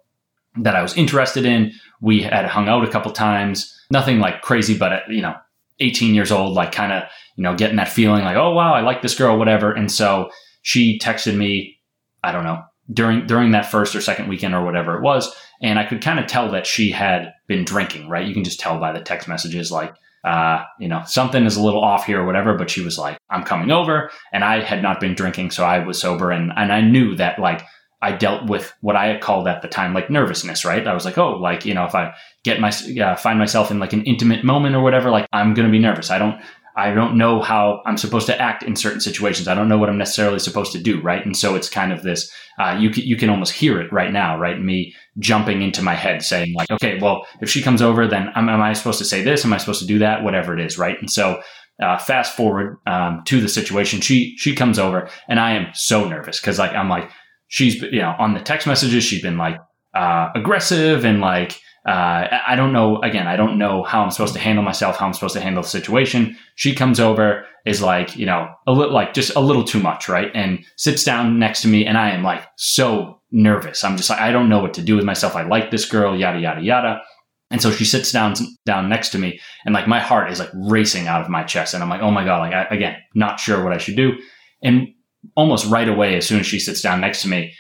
that 0.58 0.76
I 0.76 0.82
was 0.84 0.96
interested 0.96 1.46
in. 1.46 1.74
We 2.02 2.22
had 2.24 2.46
hung 2.46 2.68
out 2.68 2.84
a 2.84 2.92
couple 2.92 3.12
times, 3.12 3.78
nothing 3.92 4.20
like 4.20 4.42
crazy, 4.42 4.78
but 4.78 4.94
uh, 4.94 5.00
you 5.10 5.22
know, 5.22 5.36
18 5.80 6.14
years 6.14 6.32
old, 6.32 6.54
like 6.54 6.72
kind 6.72 6.92
of, 6.92 7.04
you 7.36 7.44
know, 7.44 7.56
getting 7.56 7.78
that 7.78 7.90
feeling 7.90 8.24
like, 8.24 8.38
oh 8.38 8.54
wow, 8.54 8.74
I 8.74 8.82
like 8.82 9.02
this 9.02 9.16
girl, 9.16 9.38
whatever. 9.38 9.72
And 9.72 9.92
so 9.92 10.30
she 10.62 11.00
texted 11.00 11.36
me, 11.36 11.80
I 12.24 12.32
don't 12.32 12.44
know, 12.44 12.64
during 12.92 13.26
during 13.26 13.52
that 13.52 13.70
first 13.70 13.96
or 13.96 14.02
second 14.02 14.28
weekend 14.28 14.54
or 14.54 14.64
whatever 14.64 14.96
it 14.96 15.02
was, 15.02 15.34
and 15.62 15.80
I 15.80 15.86
could 15.86 16.02
kind 16.02 16.20
of 16.20 16.28
tell 16.28 16.52
that 16.52 16.68
she 16.68 16.92
had 16.92 17.34
been 17.48 17.64
drinking, 17.64 18.10
right? 18.10 18.26
You 18.26 18.34
can 18.34 18.44
just 18.44 18.60
tell 18.60 18.80
by 18.80 18.92
the 18.92 19.02
text 19.02 19.28
messages, 19.28 19.72
like, 19.72 19.94
uh, 20.24 20.64
you 20.80 20.88
know, 20.88 21.02
something 21.06 21.46
is 21.46 21.58
a 21.58 21.64
little 21.64 21.84
off 21.84 22.06
here 22.06 22.22
or 22.22 22.26
whatever. 22.26 22.58
But 22.58 22.70
she 22.70 22.82
was 22.82 22.98
like, 22.98 23.18
I'm 23.30 23.44
coming 23.44 23.72
over, 23.72 24.12
and 24.34 24.44
I 24.44 24.62
had 24.62 24.82
not 24.82 25.00
been 25.00 25.16
drinking, 25.16 25.52
so 25.52 25.64
I 25.64 25.80
was 25.80 26.00
sober, 26.00 26.32
and 26.32 26.52
and 26.56 26.72
I 26.72 26.82
knew 26.82 27.16
that 27.16 27.40
like 27.40 27.64
I 28.02 28.14
dealt 28.14 28.50
with 28.50 28.74
what 28.82 28.96
I 28.96 29.08
had 29.08 29.22
called 29.22 29.48
at 29.48 29.62
the 29.62 29.68
time 29.68 29.94
like 29.94 30.10
nervousness, 30.10 30.66
right? 30.66 30.88
I 30.88 30.94
was 30.94 31.06
like, 31.06 31.18
oh, 31.18 31.34
like, 31.38 31.66
you 31.66 31.74
know, 31.74 31.86
if 31.86 31.94
I 31.94 32.14
get 32.44 32.60
my, 32.60 32.70
uh, 32.70 33.16
find 33.16 33.38
myself 33.38 33.70
in 33.70 33.80
like 33.80 33.94
an 33.94 34.04
intimate 34.06 34.44
moment 34.44 34.76
or 34.76 34.82
whatever, 34.82 35.12
like 35.12 35.28
I'm 35.32 35.54
to 35.54 35.70
be 35.70 35.80
nervous. 35.80 36.10
I 36.10 36.18
don't, 36.18 36.42
I 36.76 36.94
don't 36.94 37.18
know 37.18 37.42
how 37.42 37.82
I'm 37.86 37.98
supposed 37.98 38.28
to 38.28 38.42
act 38.42 38.64
in 38.64 38.76
certain 38.76 39.02
situations. 39.02 39.48
I 39.48 39.54
don't 39.54 39.68
know 39.68 39.78
what 39.78 39.90
I'm 39.90 39.98
necessarily 39.98 40.40
supposed 40.40 40.72
to 40.72 40.80
do, 40.80 41.02
right? 41.02 41.24
And 41.24 41.36
so 41.36 41.56
it's 41.56 41.70
kind 41.70 41.92
of 41.92 42.02
this, 42.02 42.32
uh, 42.60 42.78
you 42.80 42.90
can, 42.90 43.04
you 43.04 43.18
can 43.18 43.30
almost 43.30 43.54
hear 43.54 43.80
it 43.80 43.92
right 43.92 44.12
now, 44.12 44.40
right? 44.40 44.60
Me 44.60 44.96
jumping 45.20 45.62
into 45.62 45.84
my 45.84 45.94
head 45.94 46.24
saying 46.24 46.54
like, 46.56 46.72
okay, 46.72 46.98
well, 47.00 47.28
if 47.42 47.50
she 47.50 47.62
comes 47.62 47.82
over, 47.82 48.08
then 48.08 48.30
am, 48.36 48.50
am 48.50 48.62
I 48.62 48.74
supposed 48.74 49.00
to 49.00 49.06
say 49.06 49.22
this? 49.22 49.46
Am 49.46 49.54
I 49.54 49.58
supposed 49.58 49.82
to 49.82 49.88
do 49.88 50.00
that? 50.00 50.24
Whatever 50.24 50.58
it 50.58 50.66
is, 50.66 50.78
right? 50.78 50.98
And 51.00 51.12
so, 51.12 51.42
uh, 51.82 51.98
fast 51.98 52.36
forward 52.36 52.78
um, 52.86 53.24
to 53.26 53.42
the 53.42 53.50
situation, 53.50 54.02
she 54.02 54.36
she 54.38 54.56
comes 54.56 54.78
over, 54.78 55.10
and 55.28 55.40
I 55.40 55.54
am 55.54 55.68
so 55.74 56.08
nervous 56.08 56.40
because 56.40 56.60
like 56.60 56.74
I'm 56.74 56.90
like 56.90 57.10
she's 57.52 57.80
you 57.84 58.02
know 58.02 58.16
on 58.18 58.34
the 58.34 58.40
text 58.40 58.66
messages 58.66 59.04
she's 59.04 59.22
been 59.22 59.38
like 59.38 59.60
uh, 59.94 60.30
aggressive 60.34 61.06
and 61.06 61.22
like 61.22 61.60
uh, 61.88 62.28
I 62.48 62.56
don't 62.56 62.74
know. 62.74 63.02
Again, 63.02 63.28
I 63.28 63.36
don't 63.36 63.58
know 63.58 63.82
how 63.82 64.04
I'm 64.04 64.12
supposed 64.12 64.36
to 64.36 64.40
handle 64.40 64.64
myself, 64.64 64.98
how 64.98 65.08
I'm 65.08 65.14
supposed 65.14 65.34
to 65.34 65.42
handle 65.42 65.64
the 65.64 65.70
situation. 65.70 66.38
She 66.56 66.76
comes 66.76 67.00
over, 67.00 67.44
is 67.66 67.82
like, 67.82 68.16
you 68.16 68.26
know, 68.26 68.50
a 68.68 68.72
little, 68.72 68.94
like 68.94 69.16
just 69.16 69.36
a 69.36 69.40
little 69.40 69.64
too 69.64 69.80
much, 69.80 70.08
right? 70.08 70.30
And 70.36 70.64
sits 70.78 71.04
down 71.04 71.40
next 71.40 71.64
to 71.64 71.68
me, 71.68 71.88
and 71.88 71.98
I 71.98 72.12
am 72.12 72.24
like 72.24 72.44
so 72.56 73.20
nervous. 73.32 73.84
I'm 73.84 73.98
just 73.98 74.12
like, 74.12 74.20
I 74.20 74.32
don't 74.32 74.48
know 74.48 74.60
what 74.60 74.76
to 74.76 74.84
do 74.84 74.96
with 74.96 75.06
myself. 75.06 75.36
I 75.36 75.42
like 75.42 75.72
this 75.72 75.86
girl, 75.86 76.16
yada 76.16 76.40
yada 76.40 76.62
yada. 76.62 77.02
And 77.50 77.62
so 77.62 77.72
she 77.72 77.84
sits 77.84 78.12
down 78.12 78.36
down 78.64 78.88
next 78.88 79.10
to 79.10 79.18
me, 79.18 79.40
and 79.66 79.74
like 79.74 79.88
my 79.88 80.00
heart 80.00 80.32
is 80.32 80.38
like 80.38 80.52
racing 80.54 81.08
out 81.08 81.22
of 81.22 81.30
my 81.30 81.44
chest, 81.44 81.74
and 81.74 81.82
I'm 81.82 81.90
like, 81.90 82.02
oh 82.02 82.12
my 82.12 82.24
god, 82.24 82.42
like 82.42 82.54
I, 82.54 82.76
again, 82.76 82.98
not 83.16 83.40
sure 83.40 83.64
what 83.64 83.74
I 83.74 83.80
should 83.80 83.96
do. 83.96 84.14
And 84.62 84.90
almost 85.36 85.70
right 85.70 85.88
away, 85.88 86.16
as 86.16 86.28
soon 86.28 86.40
as 86.40 86.46
she 86.46 86.60
sits 86.60 86.82
down 86.82 87.02
next 87.02 87.22
to 87.24 87.28
me, 87.28 87.54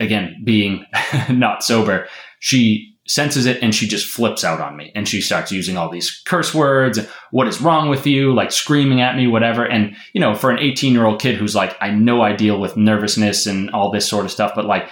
again, 0.00 0.42
being 0.44 0.84
not 1.30 1.62
sober, 1.62 2.08
she 2.40 2.92
senses 3.06 3.46
it 3.46 3.60
and 3.62 3.74
she 3.74 3.88
just 3.88 4.06
flips 4.06 4.44
out 4.44 4.60
on 4.60 4.76
me. 4.76 4.92
And 4.94 5.08
she 5.08 5.20
starts 5.20 5.50
using 5.50 5.76
all 5.76 5.90
these 5.90 6.22
curse 6.24 6.54
words 6.54 7.00
what 7.30 7.48
is 7.48 7.60
wrong 7.60 7.88
with 7.88 8.06
you? 8.06 8.32
like 8.32 8.52
screaming 8.52 9.00
at 9.00 9.16
me 9.16 9.26
whatever. 9.26 9.64
And 9.64 9.96
you 10.12 10.20
know 10.20 10.34
for 10.34 10.50
an 10.50 10.60
18 10.60 10.92
year 10.92 11.04
old 11.04 11.20
kid 11.20 11.34
who's 11.34 11.54
like 11.54 11.76
i 11.80 11.90
know 11.90 12.22
i 12.22 12.32
deal 12.32 12.60
with 12.60 12.76
nervousness 12.76 13.46
and 13.46 13.70
all 13.70 13.90
this 13.90 14.08
sort 14.08 14.24
of 14.24 14.30
stuff 14.30 14.52
but 14.54 14.66
like 14.66 14.88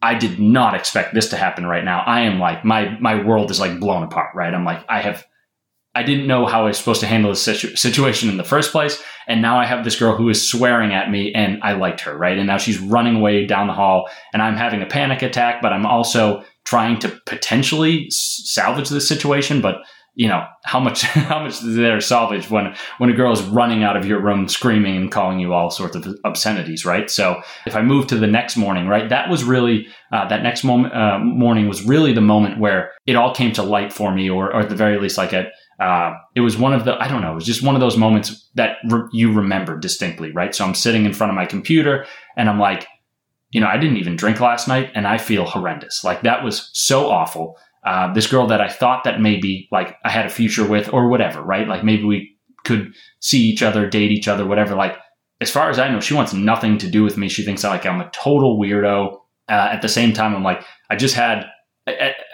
i 0.00 0.14
did 0.14 0.38
not 0.38 0.74
expect 0.74 1.12
this 1.12 1.28
to 1.30 1.36
happen 1.36 1.66
right 1.66 1.84
now. 1.84 2.02
I 2.06 2.20
am 2.20 2.38
like 2.38 2.64
my 2.64 2.96
my 3.00 3.22
world 3.22 3.50
is 3.50 3.60
like 3.60 3.80
blown 3.80 4.04
apart 4.04 4.34
right? 4.34 4.54
I'm 4.54 4.64
like 4.64 4.84
i 4.88 5.00
have 5.00 5.26
I 5.94 6.04
didn't 6.04 6.28
know 6.28 6.46
how 6.46 6.62
I 6.62 6.66
was 6.66 6.78
supposed 6.78 7.00
to 7.00 7.06
handle 7.06 7.30
this 7.30 7.42
situ- 7.42 7.74
situation 7.74 8.28
in 8.28 8.36
the 8.36 8.44
first 8.44 8.70
place. 8.70 9.02
And 9.26 9.42
now 9.42 9.58
I 9.58 9.66
have 9.66 9.84
this 9.84 9.98
girl 9.98 10.16
who 10.16 10.28
is 10.28 10.48
swearing 10.48 10.92
at 10.92 11.10
me 11.10 11.32
and 11.34 11.60
I 11.62 11.72
liked 11.72 12.00
her, 12.02 12.16
right? 12.16 12.38
And 12.38 12.46
now 12.46 12.58
she's 12.58 12.78
running 12.78 13.16
away 13.16 13.44
down 13.46 13.66
the 13.66 13.72
hall 13.72 14.08
and 14.32 14.40
I'm 14.40 14.56
having 14.56 14.82
a 14.82 14.86
panic 14.86 15.22
attack, 15.22 15.60
but 15.60 15.72
I'm 15.72 15.86
also 15.86 16.44
trying 16.64 17.00
to 17.00 17.08
potentially 17.26 18.06
salvage 18.10 18.88
the 18.88 19.00
situation. 19.00 19.60
But 19.60 19.78
you 20.14 20.28
know 20.28 20.44
how 20.64 20.80
much 20.80 21.02
how 21.02 21.42
much 21.42 21.62
is 21.62 21.76
there 21.76 22.00
salvage 22.00 22.50
when 22.50 22.74
when 22.98 23.10
a 23.10 23.14
girl 23.14 23.32
is 23.32 23.42
running 23.42 23.82
out 23.82 23.96
of 23.96 24.04
your 24.04 24.20
room 24.20 24.48
screaming 24.48 24.96
and 24.96 25.10
calling 25.10 25.38
you 25.38 25.54
all 25.54 25.70
sorts 25.70 25.94
of 25.94 26.06
obscenities 26.24 26.84
right 26.84 27.08
so 27.08 27.40
if 27.64 27.76
i 27.76 27.80
move 27.80 28.06
to 28.06 28.18
the 28.18 28.26
next 28.26 28.56
morning 28.56 28.88
right 28.88 29.08
that 29.08 29.30
was 29.30 29.44
really 29.44 29.86
uh, 30.12 30.26
that 30.28 30.42
next 30.42 30.64
moment 30.64 30.92
uh, 30.94 31.18
morning 31.20 31.68
was 31.68 31.84
really 31.84 32.12
the 32.12 32.20
moment 32.20 32.58
where 32.58 32.90
it 33.06 33.14
all 33.16 33.34
came 33.34 33.52
to 33.52 33.62
light 33.62 33.92
for 33.92 34.12
me 34.12 34.28
or, 34.28 34.52
or 34.52 34.60
at 34.60 34.68
the 34.68 34.74
very 34.74 34.98
least 34.98 35.16
like 35.16 35.32
it 35.32 35.50
uh, 35.80 36.12
it 36.34 36.40
was 36.40 36.58
one 36.58 36.74
of 36.74 36.84
the 36.84 36.94
i 37.02 37.08
don't 37.08 37.22
know 37.22 37.32
it 37.32 37.36
was 37.36 37.46
just 37.46 37.62
one 37.62 37.74
of 37.74 37.80
those 37.80 37.96
moments 37.96 38.48
that 38.54 38.76
re- 38.88 39.08
you 39.12 39.32
remember 39.32 39.78
distinctly 39.78 40.30
right 40.32 40.54
so 40.54 40.64
i'm 40.64 40.74
sitting 40.74 41.04
in 41.04 41.12
front 41.12 41.30
of 41.30 41.36
my 41.36 41.46
computer 41.46 42.06
and 42.36 42.48
i'm 42.48 42.58
like 42.58 42.86
you 43.50 43.60
know 43.60 43.66
i 43.66 43.76
didn't 43.76 43.96
even 43.96 44.16
drink 44.16 44.40
last 44.40 44.68
night 44.68 44.90
and 44.94 45.06
i 45.06 45.16
feel 45.18 45.44
horrendous 45.44 46.04
like 46.04 46.22
that 46.22 46.44
was 46.44 46.70
so 46.72 47.08
awful 47.08 47.56
uh, 47.84 48.12
this 48.12 48.26
girl 48.26 48.46
that 48.46 48.60
I 48.60 48.68
thought 48.68 49.04
that 49.04 49.20
maybe 49.20 49.68
like 49.72 49.96
I 50.04 50.10
had 50.10 50.26
a 50.26 50.30
future 50.30 50.66
with 50.66 50.92
or 50.92 51.08
whatever, 51.08 51.42
right? 51.42 51.66
Like 51.66 51.82
maybe 51.82 52.04
we 52.04 52.36
could 52.64 52.92
see 53.20 53.40
each 53.40 53.62
other, 53.62 53.88
date 53.88 54.10
each 54.10 54.28
other, 54.28 54.46
whatever. 54.46 54.74
Like 54.74 54.96
as 55.40 55.50
far 55.50 55.70
as 55.70 55.78
I 55.78 55.88
know, 55.88 56.00
she 56.00 56.14
wants 56.14 56.34
nothing 56.34 56.76
to 56.78 56.90
do 56.90 57.02
with 57.02 57.16
me. 57.16 57.28
She 57.28 57.42
thinks 57.42 57.64
like 57.64 57.86
I'm 57.86 58.00
a 58.00 58.10
total 58.10 58.58
weirdo. 58.58 59.18
Uh, 59.48 59.70
at 59.72 59.82
the 59.82 59.88
same 59.88 60.12
time, 60.12 60.34
I'm 60.34 60.44
like, 60.44 60.62
I 60.90 60.96
just 60.96 61.14
had, 61.14 61.46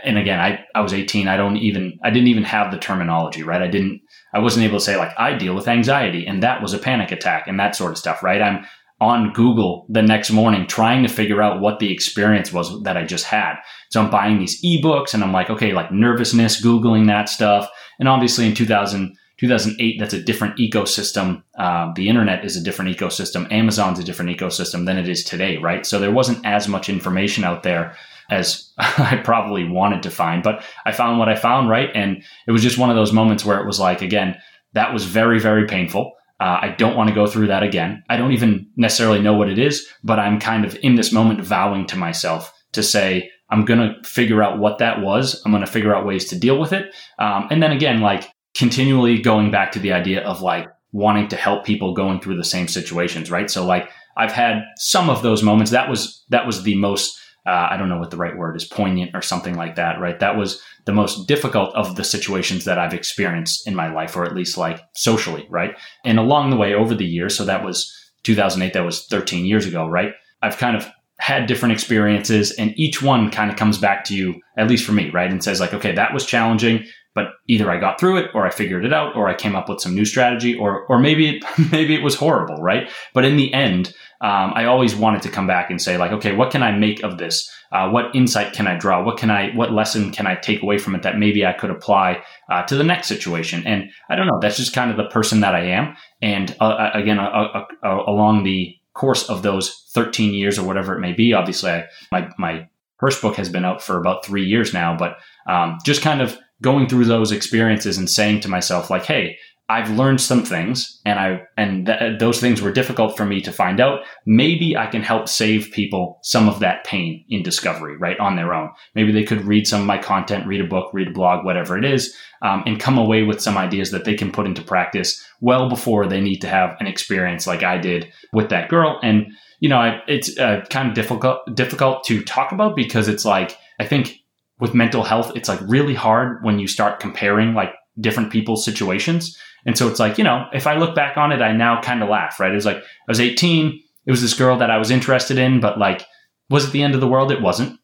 and 0.06 0.16
again, 0.16 0.40
I, 0.40 0.64
I 0.74 0.80
was 0.80 0.94
18. 0.94 1.28
I 1.28 1.36
don't 1.36 1.56
even, 1.56 1.98
I 2.02 2.10
didn't 2.10 2.28
even 2.28 2.44
have 2.44 2.70
the 2.70 2.78
terminology, 2.78 3.42
right? 3.42 3.60
I 3.60 3.68
didn't, 3.68 4.00
I 4.32 4.38
wasn't 4.38 4.64
able 4.64 4.78
to 4.78 4.84
say 4.84 4.96
like, 4.96 5.12
I 5.18 5.34
deal 5.34 5.54
with 5.54 5.68
anxiety 5.68 6.26
and 6.26 6.42
that 6.42 6.62
was 6.62 6.72
a 6.72 6.78
panic 6.78 7.10
attack 7.10 7.46
and 7.46 7.58
that 7.58 7.76
sort 7.76 7.92
of 7.92 7.98
stuff, 7.98 8.22
right? 8.22 8.40
I'm, 8.40 8.64
on 9.00 9.32
Google 9.32 9.86
the 9.90 10.02
next 10.02 10.30
morning 10.30 10.66
trying 10.66 11.02
to 11.02 11.08
figure 11.08 11.42
out 11.42 11.60
what 11.60 11.80
the 11.80 11.92
experience 11.92 12.52
was 12.52 12.82
that 12.84 12.96
I 12.96 13.04
just 13.04 13.26
had. 13.26 13.56
So 13.90 14.00
I'm 14.00 14.10
buying 14.10 14.38
these 14.38 14.62
ebooks 14.62 15.12
and 15.12 15.22
I'm 15.22 15.32
like, 15.32 15.50
okay, 15.50 15.72
like 15.72 15.92
nervousness, 15.92 16.64
Googling 16.64 17.06
that 17.08 17.28
stuff. 17.28 17.68
And 17.98 18.08
obviously 18.08 18.46
in 18.46 18.54
2000, 18.54 19.16
2008, 19.38 20.00
that's 20.00 20.14
a 20.14 20.22
different 20.22 20.56
ecosystem. 20.58 21.42
Uh, 21.58 21.92
the 21.94 22.08
internet 22.08 22.42
is 22.42 22.56
a 22.56 22.62
different 22.62 22.96
ecosystem. 22.96 23.50
Amazon's 23.52 23.98
a 23.98 24.04
different 24.04 24.34
ecosystem 24.34 24.86
than 24.86 24.96
it 24.96 25.10
is 25.10 25.22
today, 25.24 25.58
right? 25.58 25.84
So 25.84 25.98
there 25.98 26.10
wasn't 26.10 26.44
as 26.46 26.68
much 26.68 26.88
information 26.88 27.44
out 27.44 27.62
there 27.62 27.94
as 28.30 28.72
I 28.78 29.20
probably 29.24 29.68
wanted 29.68 30.02
to 30.04 30.10
find, 30.10 30.42
but 30.42 30.64
I 30.84 30.92
found 30.92 31.18
what 31.18 31.28
I 31.28 31.36
found, 31.36 31.68
right? 31.68 31.90
And 31.94 32.22
it 32.46 32.52
was 32.52 32.62
just 32.62 32.78
one 32.78 32.90
of 32.90 32.96
those 32.96 33.12
moments 33.12 33.44
where 33.44 33.60
it 33.60 33.66
was 33.66 33.80
like, 33.80 34.02
again, 34.02 34.36
that 34.74 34.92
was 34.92 35.04
very, 35.04 35.38
very 35.40 35.66
painful. 35.66 36.12
Uh, 36.38 36.58
I 36.60 36.74
don't 36.76 36.96
want 36.96 37.08
to 37.08 37.14
go 37.14 37.26
through 37.26 37.46
that 37.46 37.62
again. 37.62 38.02
I 38.10 38.16
don't 38.16 38.32
even 38.32 38.68
necessarily 38.76 39.22
know 39.22 39.34
what 39.34 39.48
it 39.48 39.58
is, 39.58 39.86
but 40.04 40.18
I'm 40.18 40.38
kind 40.38 40.64
of 40.64 40.76
in 40.82 40.96
this 40.96 41.12
moment 41.12 41.40
vowing 41.40 41.86
to 41.86 41.96
myself 41.96 42.52
to 42.72 42.82
say, 42.82 43.30
I'm 43.48 43.64
going 43.64 43.80
to 43.80 44.08
figure 44.08 44.42
out 44.42 44.58
what 44.58 44.78
that 44.78 45.00
was. 45.00 45.40
I'm 45.44 45.52
going 45.52 45.64
to 45.64 45.70
figure 45.70 45.94
out 45.94 46.04
ways 46.04 46.26
to 46.26 46.38
deal 46.38 46.58
with 46.58 46.72
it. 46.72 46.94
Um, 47.18 47.48
and 47.50 47.62
then 47.62 47.72
again, 47.72 48.00
like 48.00 48.28
continually 48.54 49.18
going 49.18 49.50
back 49.50 49.72
to 49.72 49.78
the 49.78 49.92
idea 49.92 50.22
of 50.26 50.42
like 50.42 50.68
wanting 50.92 51.28
to 51.28 51.36
help 51.36 51.64
people 51.64 51.94
going 51.94 52.20
through 52.20 52.36
the 52.36 52.44
same 52.44 52.68
situations, 52.68 53.30
right? 53.30 53.50
So 53.50 53.64
like 53.64 53.88
I've 54.16 54.32
had 54.32 54.62
some 54.76 55.08
of 55.08 55.22
those 55.22 55.42
moments. 55.42 55.70
That 55.70 55.88
was, 55.88 56.24
that 56.30 56.46
was 56.46 56.64
the 56.64 56.76
most, 56.76 57.18
uh, 57.46 57.68
I 57.70 57.76
don't 57.76 57.88
know 57.88 57.98
what 57.98 58.10
the 58.10 58.16
right 58.16 58.36
word 58.36 58.56
is, 58.56 58.64
poignant 58.64 59.12
or 59.14 59.22
something 59.22 59.54
like 59.54 59.76
that, 59.76 60.00
right? 60.00 60.18
That 60.18 60.36
was 60.36 60.60
the 60.84 60.92
most 60.92 61.28
difficult 61.28 61.74
of 61.74 61.96
the 61.96 62.04
situations 62.04 62.64
that 62.64 62.78
I've 62.78 62.94
experienced 62.94 63.66
in 63.66 63.74
my 63.74 63.92
life, 63.92 64.16
or 64.16 64.24
at 64.24 64.34
least 64.34 64.58
like 64.58 64.80
socially, 64.94 65.46
right? 65.48 65.76
And 66.04 66.18
along 66.18 66.50
the 66.50 66.56
way 66.56 66.74
over 66.74 66.94
the 66.94 67.06
years, 67.06 67.36
so 67.36 67.44
that 67.44 67.64
was 67.64 67.92
2008, 68.24 68.72
that 68.72 68.84
was 68.84 69.06
13 69.06 69.46
years 69.46 69.66
ago, 69.66 69.86
right? 69.86 70.12
I've 70.42 70.58
kind 70.58 70.76
of 70.76 70.88
had 71.18 71.46
different 71.46 71.72
experiences 71.72 72.52
and 72.52 72.74
each 72.76 73.00
one 73.00 73.30
kind 73.30 73.50
of 73.50 73.56
comes 73.56 73.78
back 73.78 74.04
to 74.04 74.14
you, 74.14 74.40
at 74.58 74.68
least 74.68 74.84
for 74.84 74.92
me, 74.92 75.10
right? 75.10 75.30
And 75.30 75.42
says 75.42 75.60
like, 75.60 75.72
okay, 75.72 75.92
that 75.92 76.12
was 76.12 76.26
challenging, 76.26 76.84
but 77.14 77.28
either 77.48 77.70
I 77.70 77.78
got 77.78 77.98
through 77.98 78.18
it 78.18 78.30
or 78.34 78.46
I 78.46 78.50
figured 78.50 78.84
it 78.84 78.92
out 78.92 79.16
or 79.16 79.28
I 79.28 79.34
came 79.34 79.56
up 79.56 79.68
with 79.68 79.80
some 79.80 79.94
new 79.94 80.04
strategy 80.04 80.54
or, 80.54 80.84
or 80.88 80.98
maybe, 80.98 81.36
it, 81.36 81.44
maybe 81.72 81.94
it 81.94 82.02
was 82.02 82.16
horrible, 82.16 82.56
right? 82.56 82.90
But 83.14 83.24
in 83.24 83.36
the 83.36 83.52
end, 83.54 83.94
um, 84.20 84.52
I 84.54 84.64
always 84.64 84.94
wanted 84.94 85.22
to 85.22 85.28
come 85.28 85.46
back 85.46 85.70
and 85.70 85.80
say 85.80 85.98
like, 85.98 86.12
okay, 86.12 86.34
what 86.34 86.50
can 86.50 86.62
I 86.62 86.72
make 86.72 87.02
of 87.02 87.18
this? 87.18 87.50
Uh, 87.72 87.90
what 87.90 88.14
insight 88.14 88.52
can 88.52 88.66
I 88.66 88.76
draw? 88.76 89.04
What 89.04 89.18
can 89.18 89.30
I, 89.30 89.50
what 89.54 89.72
lesson 89.72 90.12
can 90.12 90.26
I 90.26 90.36
take 90.36 90.62
away 90.62 90.78
from 90.78 90.94
it 90.94 91.02
that 91.02 91.18
maybe 91.18 91.44
I 91.44 91.52
could 91.52 91.70
apply 91.70 92.22
uh, 92.50 92.62
to 92.64 92.76
the 92.76 92.84
next 92.84 93.08
situation? 93.08 93.66
And 93.66 93.90
I 94.08 94.16
don't 94.16 94.26
know. 94.26 94.38
That's 94.40 94.56
just 94.56 94.72
kind 94.72 94.90
of 94.90 94.96
the 94.96 95.08
person 95.08 95.40
that 95.40 95.54
I 95.54 95.64
am. 95.66 95.96
And 96.22 96.56
uh, 96.60 96.90
again, 96.94 97.18
along 97.18 98.44
the 98.44 98.74
course 98.94 99.28
of 99.28 99.42
those 99.42 99.84
13 99.92 100.32
years 100.32 100.58
or 100.58 100.66
whatever 100.66 100.96
it 100.96 101.00
may 101.00 101.12
be, 101.12 101.34
obviously, 101.34 101.70
I, 101.70 101.86
my 102.10 102.30
my 102.38 102.68
first 102.98 103.20
book 103.20 103.36
has 103.36 103.48
been 103.48 103.64
out 103.64 103.82
for 103.82 103.98
about 103.98 104.24
three 104.24 104.44
years 104.44 104.72
now. 104.72 104.96
But 104.96 105.18
um, 105.48 105.78
just 105.84 106.02
kind 106.02 106.22
of 106.22 106.38
going 106.62 106.88
through 106.88 107.04
those 107.04 107.32
experiences 107.32 107.98
and 107.98 108.08
saying 108.08 108.40
to 108.40 108.48
myself, 108.48 108.90
like, 108.90 109.04
hey, 109.04 109.36
I've 109.68 109.90
learned 109.90 110.20
some 110.20 110.44
things 110.44 111.00
and 111.04 111.18
I 111.18 111.42
and 111.56 111.86
th- 111.86 112.20
those 112.20 112.40
things 112.40 112.62
were 112.62 112.70
difficult 112.70 113.16
for 113.16 113.24
me 113.24 113.40
to 113.40 113.50
find 113.50 113.80
out. 113.80 114.00
Maybe 114.24 114.76
I 114.76 114.86
can 114.86 115.02
help 115.02 115.28
save 115.28 115.72
people 115.72 116.20
some 116.22 116.48
of 116.48 116.60
that 116.60 116.84
pain 116.84 117.24
in 117.28 117.42
discovery, 117.42 117.96
right, 117.96 118.18
on 118.20 118.36
their 118.36 118.54
own. 118.54 118.70
Maybe 118.94 119.10
they 119.10 119.24
could 119.24 119.44
read 119.44 119.66
some 119.66 119.80
of 119.80 119.86
my 119.86 119.98
content, 119.98 120.46
read 120.46 120.60
a 120.60 120.68
book, 120.68 120.90
read 120.92 121.08
a 121.08 121.12
blog, 121.12 121.44
whatever 121.44 121.76
it 121.76 121.84
is, 121.84 122.14
um, 122.42 122.62
and 122.64 122.78
come 122.78 122.96
away 122.96 123.24
with 123.24 123.42
some 123.42 123.58
ideas 123.58 123.90
that 123.90 124.04
they 124.04 124.14
can 124.14 124.30
put 124.30 124.46
into 124.46 124.62
practice 124.62 125.24
well 125.40 125.68
before 125.68 126.06
they 126.06 126.20
need 126.20 126.38
to 126.40 126.48
have 126.48 126.76
an 126.78 126.86
experience 126.86 127.44
like 127.44 127.64
I 127.64 127.78
did 127.78 128.12
with 128.32 128.50
that 128.50 128.68
girl. 128.68 129.00
And 129.02 129.32
you 129.58 129.68
know, 129.68 129.98
it's 130.06 130.38
uh, 130.38 130.64
kind 130.70 130.88
of 130.88 130.94
difficult 130.94 131.40
difficult 131.56 132.04
to 132.04 132.22
talk 132.22 132.52
about 132.52 132.76
because 132.76 133.08
it's 133.08 133.24
like 133.24 133.58
I 133.80 133.84
think 133.84 134.20
with 134.60 134.74
mental 134.74 135.02
health, 135.02 135.32
it's 135.34 135.48
like 135.48 135.60
really 135.62 135.94
hard 135.94 136.44
when 136.44 136.60
you 136.60 136.68
start 136.68 137.00
comparing 137.00 137.54
like 137.54 137.72
different 137.98 138.30
people's 138.30 138.64
situations 138.64 139.36
and 139.66 139.76
so 139.76 139.88
it's 139.88 139.98
like, 139.98 140.16
you 140.16 140.24
know, 140.24 140.46
if 140.52 140.66
I 140.66 140.76
look 140.76 140.94
back 140.94 141.16
on 141.16 141.32
it, 141.32 141.42
I 141.42 141.52
now 141.52 141.80
kind 141.80 142.02
of 142.02 142.08
laugh, 142.08 142.38
right? 142.38 142.52
It 142.52 142.54
was 142.54 142.64
like, 142.64 142.78
I 142.78 143.08
was 143.08 143.20
18. 143.20 143.82
It 144.06 144.10
was 144.10 144.22
this 144.22 144.34
girl 144.34 144.56
that 144.58 144.70
I 144.70 144.78
was 144.78 144.92
interested 144.92 145.38
in, 145.38 145.58
but 145.58 145.78
like, 145.78 146.06
was 146.48 146.66
it 146.66 146.72
the 146.72 146.82
end 146.82 146.94
of 146.94 147.00
the 147.00 147.08
world? 147.08 147.32
It 147.32 147.42
wasn't. 147.42 147.78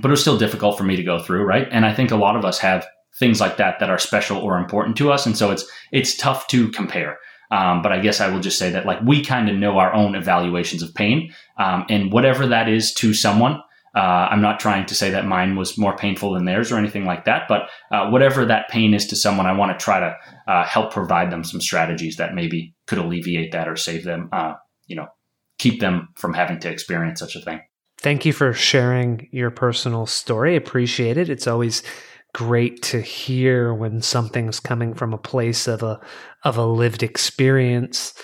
But 0.00 0.08
it 0.08 0.10
was 0.10 0.20
still 0.20 0.38
difficult 0.38 0.76
for 0.76 0.84
me 0.84 0.96
to 0.96 1.04
go 1.04 1.22
through, 1.22 1.44
right? 1.44 1.68
And 1.70 1.86
I 1.86 1.94
think 1.94 2.10
a 2.10 2.16
lot 2.16 2.36
of 2.36 2.44
us 2.44 2.58
have 2.58 2.86
things 3.20 3.40
like 3.40 3.58
that 3.58 3.78
that 3.78 3.90
are 3.90 3.98
special 3.98 4.38
or 4.38 4.58
important 4.58 4.96
to 4.96 5.12
us. 5.12 5.24
And 5.24 5.36
so 5.38 5.52
it's, 5.52 5.64
it's 5.92 6.16
tough 6.16 6.48
to 6.48 6.70
compare. 6.70 7.18
Um, 7.52 7.82
but 7.82 7.92
I 7.92 8.00
guess 8.00 8.20
I 8.20 8.28
will 8.28 8.40
just 8.40 8.58
say 8.58 8.70
that 8.70 8.86
like 8.86 9.00
we 9.02 9.22
kind 9.22 9.48
of 9.48 9.56
know 9.56 9.78
our 9.78 9.92
own 9.92 10.14
evaluations 10.16 10.82
of 10.82 10.94
pain. 10.94 11.32
Um, 11.58 11.84
and 11.88 12.10
whatever 12.10 12.46
that 12.48 12.68
is 12.68 12.92
to 12.94 13.14
someone, 13.14 13.60
uh, 13.94 14.28
I'm 14.30 14.40
not 14.40 14.58
trying 14.58 14.86
to 14.86 14.94
say 14.94 15.10
that 15.10 15.26
mine 15.26 15.56
was 15.56 15.76
more 15.76 15.96
painful 15.96 16.32
than 16.32 16.46
theirs 16.46 16.72
or 16.72 16.78
anything 16.78 17.04
like 17.04 17.26
that, 17.26 17.42
but 17.48 17.68
uh, 17.90 18.08
whatever 18.08 18.46
that 18.46 18.68
pain 18.68 18.94
is 18.94 19.06
to 19.08 19.16
someone, 19.16 19.46
I 19.46 19.52
want 19.52 19.78
to 19.78 19.84
try 19.84 20.00
to 20.00 20.16
uh, 20.48 20.64
help 20.64 20.92
provide 20.92 21.30
them 21.30 21.44
some 21.44 21.60
strategies 21.60 22.16
that 22.16 22.34
maybe 22.34 22.74
could 22.86 22.98
alleviate 22.98 23.52
that 23.52 23.68
or 23.68 23.76
save 23.76 24.04
them, 24.04 24.30
uh, 24.32 24.54
you 24.86 24.96
know, 24.96 25.08
keep 25.58 25.80
them 25.80 26.08
from 26.16 26.32
having 26.32 26.58
to 26.60 26.70
experience 26.70 27.20
such 27.20 27.36
a 27.36 27.40
thing. 27.40 27.60
Thank 27.98 28.24
you 28.24 28.32
for 28.32 28.52
sharing 28.52 29.28
your 29.30 29.50
personal 29.50 30.06
story. 30.06 30.56
Appreciate 30.56 31.18
it. 31.18 31.28
It's 31.28 31.46
always 31.46 31.82
great 32.34 32.82
to 32.82 33.00
hear 33.00 33.74
when 33.74 34.00
something's 34.00 34.58
coming 34.58 34.94
from 34.94 35.12
a 35.12 35.18
place 35.18 35.68
of 35.68 35.82
a 35.82 36.00
of 36.44 36.56
a 36.56 36.64
lived 36.64 37.02
experience 37.02 38.14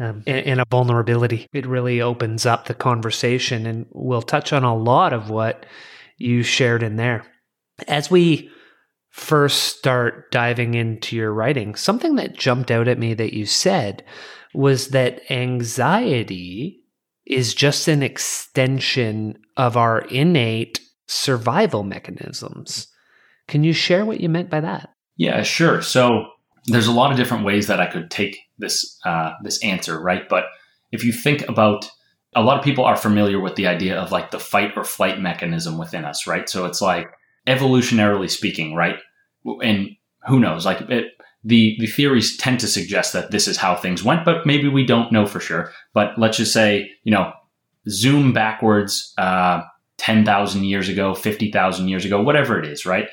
um, 0.00 0.22
and, 0.26 0.46
and 0.46 0.60
a 0.60 0.64
vulnerability. 0.70 1.46
It 1.52 1.66
really 1.66 2.00
opens 2.00 2.46
up 2.46 2.64
the 2.64 2.74
conversation, 2.74 3.66
and 3.66 3.86
we'll 3.90 4.22
touch 4.22 4.52
on 4.52 4.64
a 4.64 4.76
lot 4.76 5.12
of 5.12 5.30
what 5.30 5.66
you 6.16 6.42
shared 6.42 6.82
in 6.82 6.96
there. 6.96 7.24
As 7.86 8.10
we 8.10 8.50
first 9.10 9.76
start 9.76 10.30
diving 10.30 10.74
into 10.74 11.16
your 11.16 11.32
writing, 11.32 11.74
something 11.74 12.16
that 12.16 12.36
jumped 12.36 12.70
out 12.70 12.88
at 12.88 12.98
me 12.98 13.14
that 13.14 13.34
you 13.34 13.46
said 13.46 14.04
was 14.54 14.88
that 14.88 15.20
anxiety 15.30 16.80
is 17.26 17.54
just 17.54 17.86
an 17.86 18.02
extension 18.02 19.38
of 19.56 19.76
our 19.76 20.00
innate 20.00 20.80
survival 21.06 21.82
mechanisms. 21.82 22.88
Can 23.48 23.64
you 23.64 23.72
share 23.72 24.04
what 24.04 24.20
you 24.20 24.28
meant 24.28 24.50
by 24.50 24.60
that? 24.60 24.90
Yeah, 25.16 25.42
sure. 25.42 25.82
So 25.82 26.26
there's 26.66 26.86
a 26.86 26.92
lot 26.92 27.10
of 27.10 27.16
different 27.16 27.44
ways 27.44 27.66
that 27.66 27.80
I 27.80 27.86
could 27.86 28.10
take 28.10 28.38
this 28.60 28.98
uh, 29.04 29.32
this 29.42 29.62
answer, 29.64 30.00
right? 30.00 30.28
But 30.28 30.44
if 30.92 31.04
you 31.04 31.12
think 31.12 31.48
about 31.48 31.90
a 32.34 32.42
lot 32.42 32.58
of 32.58 32.64
people 32.64 32.84
are 32.84 32.96
familiar 32.96 33.40
with 33.40 33.56
the 33.56 33.66
idea 33.66 33.98
of 33.98 34.12
like 34.12 34.30
the 34.30 34.38
fight 34.38 34.72
or 34.76 34.84
flight 34.84 35.20
mechanism 35.20 35.78
within 35.78 36.04
us, 36.04 36.26
right? 36.26 36.48
So 36.48 36.66
it's 36.66 36.80
like 36.80 37.10
evolutionarily 37.46 38.30
speaking, 38.30 38.74
right? 38.74 38.96
And 39.62 39.96
who 40.26 40.38
knows? 40.38 40.64
Like 40.64 40.80
it, 40.82 41.12
the 41.42 41.76
the 41.80 41.86
theories 41.86 42.36
tend 42.36 42.60
to 42.60 42.66
suggest 42.66 43.12
that 43.14 43.30
this 43.30 43.48
is 43.48 43.56
how 43.56 43.74
things 43.74 44.04
went, 44.04 44.24
but 44.24 44.46
maybe 44.46 44.68
we 44.68 44.84
don't 44.84 45.12
know 45.12 45.26
for 45.26 45.40
sure. 45.40 45.72
But 45.94 46.18
let's 46.18 46.36
just 46.36 46.52
say, 46.52 46.90
you 47.02 47.10
know, 47.10 47.32
zoom 47.88 48.32
backwards 48.32 49.12
uh, 49.18 49.62
ten 49.96 50.24
thousand 50.24 50.64
years 50.64 50.88
ago, 50.88 51.14
fifty 51.14 51.50
thousand 51.50 51.88
years 51.88 52.04
ago, 52.04 52.20
whatever 52.20 52.58
it 52.58 52.66
is, 52.66 52.84
right? 52.84 53.08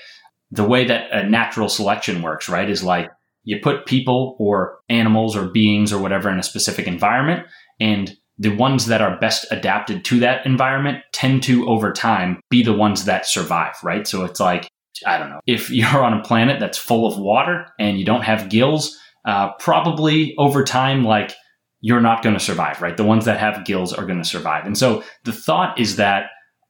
The 0.51 0.65
way 0.65 0.85
that 0.85 1.11
a 1.11 1.27
natural 1.27 1.69
selection 1.69 2.21
works, 2.21 2.49
right, 2.49 2.69
is 2.69 2.83
like 2.83 3.09
you 3.47 3.57
put 3.63 3.85
people 3.85 4.35
or 4.39 4.79
animals 4.89 5.33
or 5.33 5.47
beings 5.47 5.93
or 5.93 6.01
whatever 6.01 6.29
in 6.29 6.37
a 6.37 6.43
specific 6.43 6.85
environment, 6.85 7.47
and 7.79 8.13
the 8.37 8.53
ones 8.53 8.87
that 8.87 9.01
are 9.01 9.17
best 9.19 9.45
adapted 9.51 10.03
to 10.03 10.19
that 10.19 10.45
environment 10.45 11.01
tend 11.13 11.43
to, 11.43 11.65
over 11.69 11.93
time, 11.93 12.41
be 12.49 12.61
the 12.61 12.73
ones 12.73 13.05
that 13.05 13.25
survive, 13.25 13.73
right? 13.81 14.05
So 14.05 14.25
it's 14.25 14.41
like, 14.41 14.67
I 15.05 15.17
don't 15.17 15.29
know, 15.29 15.39
if 15.47 15.69
you're 15.71 16.03
on 16.03 16.19
a 16.19 16.21
planet 16.23 16.59
that's 16.59 16.77
full 16.77 17.07
of 17.07 17.17
water 17.17 17.65
and 17.79 17.97
you 17.97 18.03
don't 18.03 18.23
have 18.23 18.49
gills, 18.49 18.99
uh, 19.25 19.53
probably 19.59 20.35
over 20.37 20.65
time, 20.65 21.05
like 21.05 21.33
you're 21.79 22.01
not 22.01 22.23
going 22.23 22.35
to 22.35 22.43
survive, 22.43 22.81
right? 22.81 22.97
The 22.97 23.05
ones 23.05 23.23
that 23.25 23.39
have 23.39 23.63
gills 23.63 23.93
are 23.93 24.05
going 24.05 24.21
to 24.21 24.27
survive. 24.27 24.65
And 24.65 24.77
so 24.77 25.05
the 25.23 25.31
thought 25.31 25.79
is 25.79 25.95
that 25.95 26.25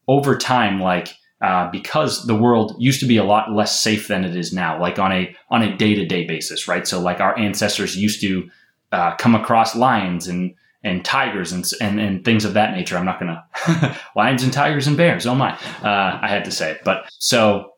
over 0.07 0.37
time, 0.37 0.79
like, 0.79 1.09
uh, 1.41 1.69
because 1.71 2.25
the 2.25 2.35
world 2.35 2.75
used 2.79 2.99
to 2.99 3.05
be 3.05 3.17
a 3.17 3.23
lot 3.23 3.51
less 3.51 3.81
safe 3.81 4.07
than 4.07 4.25
it 4.25 4.35
is 4.35 4.51
now, 4.51 4.79
like 4.79 4.97
on 4.97 5.11
a 5.11 5.35
on 5.49 5.61
a 5.61 5.75
day 5.77 5.93
to 5.93 6.05
day 6.05 6.25
basis, 6.25 6.67
right? 6.67 6.87
So 6.87 6.99
like 6.99 7.19
our 7.19 7.37
ancestors 7.37 7.95
used 7.95 8.21
to 8.21 8.49
uh, 8.91 9.15
come 9.15 9.35
across 9.35 9.75
lions 9.75 10.27
and 10.27 10.55
and 10.83 11.05
tigers 11.05 11.51
and 11.51 11.65
and, 11.79 11.99
and 11.99 12.25
things 12.25 12.43
of 12.43 12.53
that 12.53 12.71
nature. 12.73 12.97
I'm 12.97 13.05
not 13.05 13.19
gonna 13.19 13.45
lions 14.15 14.43
and 14.43 14.51
tigers 14.51 14.87
and 14.87 14.97
bears. 14.97 15.27
Oh 15.27 15.35
my! 15.35 15.53
Uh, 15.83 16.19
I 16.21 16.27
had 16.27 16.45
to 16.45 16.51
say, 16.51 16.71
it. 16.71 16.81
but 16.83 17.07
so 17.19 17.73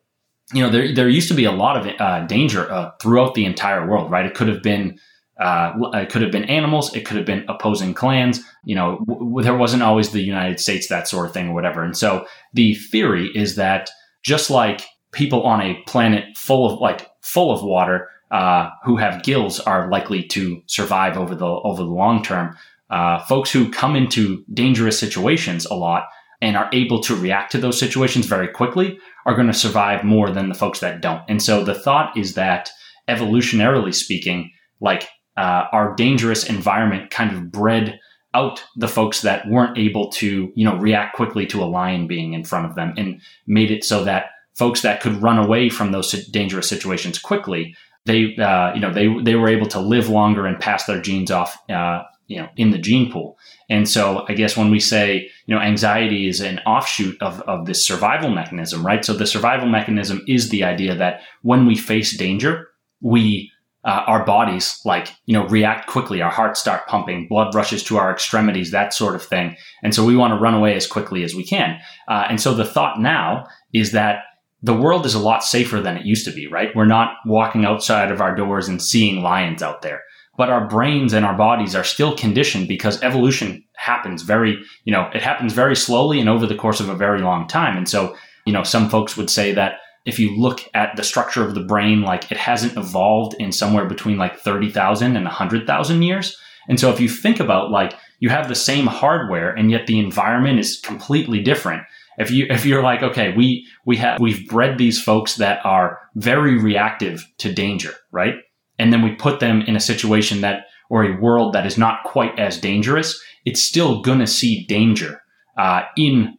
you 0.53 0.63
know 0.63 0.69
there 0.69 0.93
there 0.93 1.09
used 1.09 1.27
to 1.27 1.33
be 1.33 1.45
a 1.45 1.51
lot 1.51 1.75
of 1.75 1.93
uh, 1.99 2.25
danger 2.27 2.71
uh, 2.71 2.91
throughout 3.01 3.35
the 3.35 3.45
entire 3.45 3.85
world, 3.87 4.09
right? 4.09 4.25
It 4.25 4.35
could 4.35 4.47
have 4.47 4.63
been 4.63 4.99
uh, 5.39 5.73
it 5.93 6.09
could 6.09 6.21
have 6.21 6.31
been 6.31 6.45
animals. 6.45 6.93
It 6.95 7.05
could 7.05 7.17
have 7.17 7.25
been 7.25 7.45
opposing 7.47 7.93
clans. 7.93 8.41
You 8.65 8.75
know, 8.75 9.05
w- 9.07 9.41
there 9.41 9.55
wasn't 9.55 9.83
always 9.83 10.11
the 10.11 10.21
United 10.21 10.59
States, 10.59 10.87
that 10.87 11.07
sort 11.07 11.25
of 11.25 11.33
thing, 11.33 11.49
or 11.49 11.53
whatever. 11.53 11.81
And 11.81 11.95
so 11.95 12.25
the 12.53 12.75
theory 12.75 13.29
is 13.33 13.55
that 13.55 13.89
just 14.21 14.49
like 14.49 14.81
people 15.11 15.43
on 15.43 15.61
a 15.61 15.81
planet 15.87 16.37
full 16.37 16.71
of 16.71 16.79
like 16.79 17.09
full 17.21 17.51
of 17.51 17.63
water 17.63 18.09
uh, 18.31 18.69
who 18.83 18.97
have 18.97 19.23
gills 19.23 19.59
are 19.61 19.89
likely 19.89 20.23
to 20.23 20.61
survive 20.67 21.17
over 21.17 21.33
the 21.33 21.45
over 21.45 21.83
the 21.83 21.89
long 21.89 22.21
term, 22.21 22.55
uh, 22.89 23.19
folks 23.19 23.49
who 23.51 23.71
come 23.71 23.95
into 23.95 24.43
dangerous 24.53 24.99
situations 24.99 25.65
a 25.65 25.73
lot 25.73 26.03
and 26.41 26.55
are 26.55 26.69
able 26.73 27.01
to 27.01 27.15
react 27.15 27.51
to 27.51 27.57
those 27.57 27.79
situations 27.79 28.25
very 28.25 28.47
quickly 28.47 28.99
are 29.25 29.35
going 29.35 29.47
to 29.47 29.53
survive 29.53 30.03
more 30.03 30.29
than 30.29 30.49
the 30.49 30.55
folks 30.55 30.79
that 30.79 31.01
don't. 31.01 31.21
And 31.27 31.41
so 31.41 31.63
the 31.63 31.75
thought 31.75 32.17
is 32.17 32.33
that 32.35 32.69
evolutionarily 33.09 33.93
speaking, 33.93 34.51
like 34.79 35.07
uh, 35.39 35.69
our 35.71 35.95
dangerous 35.95 36.43
environment 36.49 37.09
kind 37.11 37.31
of 37.31 37.49
bred 37.49 37.97
out 38.33 38.61
the 38.75 38.89
folks 38.89 39.21
that 39.21 39.47
weren't 39.47 39.77
able 39.77 40.11
to, 40.11 40.51
you 40.53 40.65
know, 40.65 40.75
react 40.77 41.15
quickly 41.15 41.45
to 41.45 41.63
a 41.63 41.65
lion 41.65 42.07
being 42.07 42.33
in 42.33 42.43
front 42.43 42.65
of 42.65 42.75
them 42.75 42.93
and 42.97 43.21
made 43.47 43.71
it 43.71 43.85
so 43.85 44.03
that 44.03 44.25
folks 44.53 44.81
that 44.81 44.99
could 44.99 45.21
run 45.21 45.39
away 45.39 45.69
from 45.69 45.93
those 45.93 46.11
dangerous 46.27 46.67
situations 46.67 47.17
quickly, 47.17 47.73
they, 48.05 48.35
uh, 48.35 48.73
you 48.73 48.81
know, 48.81 48.91
they, 48.91 49.07
they 49.23 49.35
were 49.35 49.47
able 49.47 49.65
to 49.67 49.79
live 49.79 50.09
longer 50.09 50.45
and 50.45 50.59
pass 50.59 50.83
their 50.83 51.01
genes 51.01 51.31
off, 51.31 51.57
uh, 51.69 52.03
you 52.27 52.37
know, 52.37 52.49
in 52.57 52.71
the 52.71 52.77
gene 52.77 53.09
pool. 53.09 53.37
And 53.69 53.87
so 53.87 54.25
I 54.27 54.33
guess 54.33 54.57
when 54.57 54.69
we 54.69 54.81
say, 54.81 55.29
you 55.45 55.55
know, 55.55 55.61
anxiety 55.61 56.27
is 56.27 56.41
an 56.41 56.59
offshoot 56.59 57.19
of, 57.21 57.41
of 57.43 57.65
this 57.65 57.87
survival 57.87 58.29
mechanism, 58.29 58.85
right? 58.85 59.05
So 59.05 59.13
the 59.13 59.25
survival 59.25 59.69
mechanism 59.69 60.21
is 60.27 60.49
the 60.49 60.65
idea 60.65 60.95
that 60.95 61.21
when 61.43 61.65
we 61.65 61.77
face 61.77 62.17
danger, 62.17 62.67
we 63.01 63.51
uh, 63.85 64.03
our 64.07 64.25
bodies 64.25 64.79
like 64.83 65.13
you 65.25 65.33
know 65.33 65.47
react 65.47 65.87
quickly 65.87 66.21
our 66.21 66.31
hearts 66.31 66.59
start 66.59 66.85
pumping 66.87 67.27
blood 67.27 67.55
rushes 67.55 67.83
to 67.83 67.97
our 67.97 68.11
extremities 68.11 68.71
that 68.71 68.93
sort 68.93 69.15
of 69.15 69.23
thing. 69.23 69.55
And 69.83 69.95
so 69.95 70.05
we 70.05 70.17
want 70.17 70.31
to 70.31 70.39
run 70.39 70.53
away 70.53 70.75
as 70.75 70.87
quickly 70.87 71.23
as 71.23 71.33
we 71.33 71.45
can. 71.45 71.79
Uh, 72.07 72.25
and 72.29 72.41
so 72.41 72.53
the 72.53 72.65
thought 72.65 72.99
now 72.99 73.47
is 73.73 73.91
that 73.93 74.19
the 74.61 74.75
world 74.75 75.05
is 75.05 75.13
a 75.13 75.19
lot 75.19 75.45
safer 75.45 75.79
than 75.79 75.95
it 75.95 76.05
used 76.05 76.25
to 76.25 76.31
be 76.31 76.47
right? 76.47 76.75
We're 76.75 76.85
not 76.85 77.13
walking 77.25 77.63
outside 77.63 78.11
of 78.11 78.21
our 78.21 78.35
doors 78.35 78.67
and 78.67 78.81
seeing 78.81 79.21
lions 79.21 79.63
out 79.63 79.81
there. 79.81 80.01
But 80.37 80.49
our 80.49 80.67
brains 80.67 81.13
and 81.13 81.25
our 81.25 81.35
bodies 81.35 81.75
are 81.75 81.83
still 81.83 82.15
conditioned 82.15 82.67
because 82.67 83.01
evolution 83.01 83.63
happens 83.75 84.23
very 84.23 84.57
you 84.83 84.91
know 84.91 85.09
it 85.13 85.23
happens 85.23 85.53
very 85.53 85.75
slowly 85.75 86.19
and 86.19 86.27
over 86.27 86.45
the 86.45 86.55
course 86.55 86.81
of 86.81 86.89
a 86.89 86.95
very 86.95 87.21
long 87.21 87.47
time. 87.47 87.77
And 87.77 87.87
so 87.87 88.15
you 88.45 88.51
know 88.51 88.63
some 88.63 88.89
folks 88.89 89.15
would 89.15 89.29
say 89.29 89.53
that 89.53 89.75
if 90.05 90.19
you 90.19 90.37
look 90.37 90.61
at 90.73 90.95
the 90.95 91.03
structure 91.03 91.43
of 91.43 91.55
the 91.55 91.63
brain, 91.63 92.01
like 92.01 92.31
it 92.31 92.37
hasn't 92.37 92.77
evolved 92.77 93.35
in 93.39 93.51
somewhere 93.51 93.85
between 93.85 94.17
like 94.17 94.39
30,000 94.39 95.15
and 95.15 95.25
100,000 95.25 96.01
years. 96.01 96.37
And 96.67 96.79
so 96.79 96.91
if 96.91 96.99
you 96.99 97.09
think 97.09 97.39
about 97.39 97.71
like 97.71 97.93
you 98.19 98.29
have 98.29 98.47
the 98.47 98.55
same 98.55 98.87
hardware 98.87 99.49
and 99.49 99.71
yet 99.71 99.87
the 99.87 99.99
environment 99.99 100.59
is 100.59 100.79
completely 100.79 101.41
different. 101.41 101.83
If 102.17 102.31
you 102.31 102.47
if 102.49 102.65
you're 102.65 102.83
like 102.83 103.01
okay, 103.01 103.33
we 103.35 103.65
we 103.85 103.97
have 103.97 104.19
we've 104.19 104.47
bred 104.47 104.77
these 104.77 105.01
folks 105.01 105.35
that 105.35 105.65
are 105.65 105.99
very 106.15 106.57
reactive 106.57 107.25
to 107.37 107.53
danger, 107.53 107.93
right? 108.11 108.35
And 108.77 108.91
then 108.91 109.01
we 109.01 109.15
put 109.15 109.39
them 109.39 109.61
in 109.61 109.75
a 109.75 109.79
situation 109.79 110.41
that 110.41 110.65
or 110.89 111.03
a 111.03 111.19
world 111.19 111.53
that 111.53 111.65
is 111.65 111.77
not 111.77 112.03
quite 112.03 112.37
as 112.39 112.59
dangerous, 112.59 113.21
it's 113.45 113.63
still 113.63 114.01
to 114.19 114.27
see 114.27 114.65
danger 114.65 115.21
uh, 115.57 115.83
in 115.95 116.37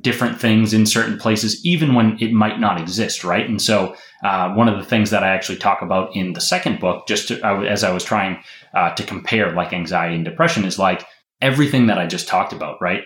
different 0.00 0.40
things 0.40 0.74
in 0.74 0.86
certain 0.86 1.18
places, 1.18 1.64
even 1.64 1.94
when 1.94 2.16
it 2.20 2.32
might 2.32 2.60
not 2.60 2.80
exist, 2.80 3.24
right? 3.24 3.48
And 3.48 3.60
so, 3.60 3.96
uh, 4.24 4.52
one 4.54 4.68
of 4.68 4.78
the 4.78 4.84
things 4.84 5.10
that 5.10 5.22
I 5.22 5.28
actually 5.28 5.58
talk 5.58 5.82
about 5.82 6.14
in 6.14 6.32
the 6.32 6.40
second 6.40 6.80
book, 6.80 7.06
just 7.06 7.28
to, 7.28 7.46
uh, 7.46 7.60
as 7.62 7.84
I 7.84 7.92
was 7.92 8.04
trying 8.04 8.42
uh, 8.74 8.94
to 8.94 9.02
compare 9.02 9.52
like 9.52 9.72
anxiety 9.72 10.16
and 10.16 10.24
depression, 10.24 10.64
is 10.64 10.78
like 10.78 11.06
everything 11.40 11.86
that 11.86 11.98
I 11.98 12.06
just 12.06 12.28
talked 12.28 12.52
about, 12.52 12.80
right? 12.80 13.02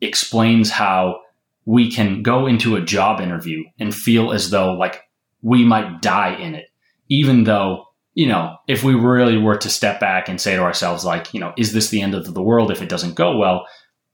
Explains 0.00 0.70
how 0.70 1.20
we 1.64 1.90
can 1.90 2.22
go 2.22 2.46
into 2.46 2.76
a 2.76 2.82
job 2.82 3.20
interview 3.20 3.62
and 3.78 3.94
feel 3.94 4.32
as 4.32 4.50
though 4.50 4.72
like 4.72 5.02
we 5.42 5.64
might 5.64 6.02
die 6.02 6.34
in 6.34 6.54
it, 6.54 6.66
even 7.08 7.44
though 7.44 7.84
you 8.18 8.26
know, 8.26 8.56
if 8.66 8.82
we 8.82 8.96
really 8.96 9.38
were 9.38 9.56
to 9.56 9.70
step 9.70 10.00
back 10.00 10.28
and 10.28 10.40
say 10.40 10.56
to 10.56 10.62
ourselves, 10.62 11.04
like, 11.04 11.32
you 11.32 11.38
know, 11.38 11.52
is 11.56 11.72
this 11.72 11.90
the 11.90 12.02
end 12.02 12.16
of 12.16 12.34
the 12.34 12.42
world 12.42 12.72
if 12.72 12.82
it 12.82 12.88
doesn't 12.88 13.14
go 13.14 13.36
well? 13.36 13.64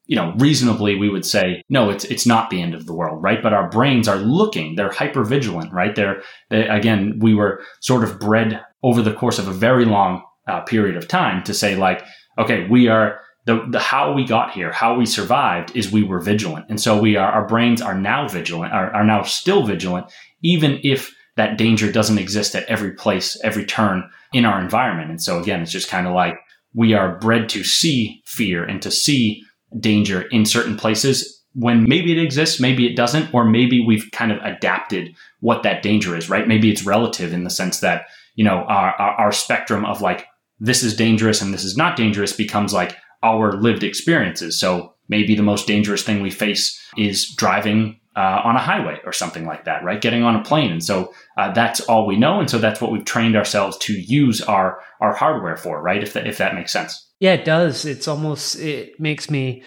You 0.07 0.17
know, 0.17 0.35
reasonably 0.37 0.97
we 0.97 1.09
would 1.09 1.25
say, 1.25 1.63
no, 1.69 1.91
it's 1.91 2.05
it's 2.05 2.27
not 2.27 2.51
the 2.51 2.61
end 2.61 2.75
of 2.75 2.87
the 2.87 2.95
world, 2.95 3.23
right? 3.23 3.43
But 3.43 3.55
our 3.55 3.69
brains 3.71 4.07
are 4.09 4.17
looking, 4.17 4.75
they're 4.75 4.93
hyper 4.93 5.25
vigilant, 5.25 5.73
right? 5.73 5.95
They're 5.95 6.23
they, 6.51 6.69
again, 6.69 7.19
we 7.21 7.35
were 7.35 7.63
sort 7.81 8.05
of 8.05 8.19
bred 8.21 8.61
over 8.83 9.01
the 9.01 9.15
course 9.15 9.39
of 9.39 9.49
a 9.49 9.53
very 9.53 9.85
long 9.85 10.23
uh, 10.47 10.61
period 10.63 10.97
of 10.97 11.09
time 11.09 11.43
to 11.45 11.55
say 11.55 11.75
like, 11.75 12.05
okay, 12.39 12.67
we 12.69 12.89
are 12.89 13.21
the, 13.47 13.67
the 13.71 13.79
how 13.79 14.13
we 14.13 14.27
got 14.27 14.53
here, 14.53 14.73
how 14.73 14.97
we 14.97 15.07
survived 15.07 15.75
is 15.77 15.91
we 15.91 16.03
were 16.03 16.21
vigilant. 16.21 16.67
And 16.69 16.81
so 16.81 17.01
we 17.01 17.17
are 17.17 17.31
our 17.31 17.47
brains 17.47 17.81
are 17.81 17.99
now 17.99 18.29
vigilant, 18.29 18.73
are, 18.73 18.93
are 18.93 19.05
now 19.05 19.23
still 19.23 19.65
vigilant, 19.67 20.13
even 20.43 20.81
if 20.83 21.15
that 21.37 21.59
danger 21.59 21.91
doesn't 21.91 22.19
exist 22.19 22.55
at 22.55 22.65
every 22.65 22.93
place, 22.93 23.39
every 23.43 23.65
turn 23.65 24.09
in 24.33 24.45
our 24.45 24.61
environment. 24.61 25.11
And 25.11 25.23
so 25.23 25.41
again, 25.41 25.63
it's 25.63 25.73
just 25.73 25.89
kind 25.89 26.07
of 26.07 26.13
like 26.13 26.37
we 26.75 26.93
are 26.93 27.19
bred 27.19 27.49
to 27.51 27.65
see 27.65 28.23
fear 28.27 28.65
and 28.65 28.83
to 28.83 28.91
see 28.91 29.43
danger 29.79 30.23
in 30.31 30.45
certain 30.45 30.77
places 30.77 31.43
when 31.55 31.89
maybe 31.89 32.13
it 32.13 32.23
exists, 32.23 32.61
maybe 32.61 32.87
it 32.87 32.97
doesn't, 32.97 33.33
or 33.33 33.45
maybe 33.45 33.81
we've 33.81 34.11
kind 34.13 34.33
of 34.33 34.39
adapted 34.43 35.15
what 35.41 35.63
that 35.63 35.83
danger 35.83 36.17
is, 36.17 36.29
right? 36.29 36.49
Maybe 36.49 36.71
it's 36.71 36.85
relative 36.85 37.33
in 37.33 37.45
the 37.45 37.51
sense 37.51 37.81
that, 37.81 38.07
you 38.35 38.45
know, 38.45 38.65
our, 38.65 38.93
our, 38.95 39.11
our 39.21 39.33
spectrum 39.33 39.85
of 39.85 40.01
like, 40.01 40.27
this 40.59 40.83
is 40.83 40.97
dangerous 40.97 41.41
and 41.41 41.55
this 41.55 41.65
is 41.65 41.77
not 41.77 41.97
dangerous 41.97 42.33
becomes 42.33 42.73
like 42.73 42.97
our 43.23 43.53
lived 43.53 43.85
experiences. 43.85 44.59
So 44.59 44.95
maybe 45.09 45.37
the 45.37 45.43
most 45.43 45.67
dangerous 45.67 46.03
thing 46.03 46.23
we 46.23 46.31
face 46.31 46.81
is 46.97 47.33
driving 47.37 48.01
uh, 48.17 48.41
on 48.45 48.57
a 48.57 48.61
highway 48.61 48.99
or 49.05 49.13
something 49.13 49.45
like 49.45 49.65
that, 49.65 49.83
right? 49.85 50.01
Getting 50.01 50.23
on 50.23 50.37
a 50.37 50.43
plane. 50.43 50.73
And 50.73 50.85
so 50.85 51.13
uh, 51.37 51.53
that's 51.53 51.81
all 51.81 52.07
we 52.07 52.17
know. 52.17 52.41
And 52.41 52.51
so 52.51 52.59
that's 52.59 52.81
what 52.81 52.93
we've 52.93 53.05
trained 53.05 53.37
ourselves 53.37 53.77
to 53.79 53.93
use 53.93 54.41
our, 54.41 54.81
our 55.01 55.15
hardware 55.15 55.57
for, 55.57 55.81
right? 55.83 56.03
If 56.03 56.13
that, 56.15 56.27
if 56.27 56.39
that 56.39 56.55
makes 56.55 56.73
sense. 56.73 57.13
Yeah, 57.25 57.33
it 57.33 57.47
does. 57.47 57.87
It's 57.87 58.07
almost, 58.07 58.57
it 58.57 59.01
makes 59.01 59.31
me, 59.31 59.63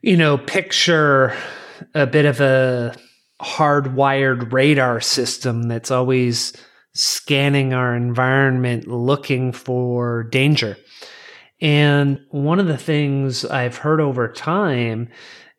you 0.00 0.16
know, 0.16 0.36
picture 0.36 1.36
a 1.94 2.04
bit 2.04 2.24
of 2.24 2.40
a 2.40 2.96
hardwired 3.40 4.52
radar 4.52 5.00
system 5.00 5.68
that's 5.68 5.92
always 5.92 6.52
scanning 6.94 7.72
our 7.72 7.94
environment 7.94 8.88
looking 8.88 9.52
for 9.52 10.24
danger. 10.24 10.76
And 11.60 12.18
one 12.30 12.58
of 12.58 12.66
the 12.66 12.76
things 12.76 13.44
I've 13.44 13.76
heard 13.76 14.00
over 14.00 14.26
time 14.26 15.10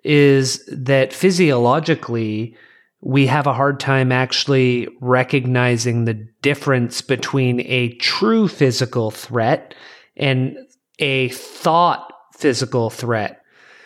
is 0.04 0.66
that 0.66 1.14
physiologically, 1.14 2.58
we 3.00 3.28
have 3.28 3.48
a 3.48 3.54
hard 3.54 3.80
time 3.80 4.12
actually 4.12 4.90
recognizing 5.00 6.04
the 6.04 6.28
difference 6.42 7.00
between 7.00 7.62
a 7.62 7.94
true 8.00 8.50
physical 8.50 9.12
threat 9.12 9.76
and 10.18 10.58
a 11.00 11.30
thought 11.30 12.12
physical 12.36 12.90
threat. 12.90 13.42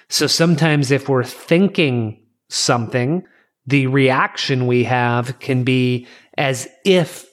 So 0.09 0.27
sometimes 0.27 0.91
if 0.91 1.09
we're 1.09 1.23
thinking 1.23 2.23
something, 2.49 3.23
the 3.65 3.87
reaction 3.87 4.67
we 4.67 4.85
have 4.85 5.39
can 5.39 5.63
be 5.63 6.07
as 6.37 6.67
if 6.85 7.25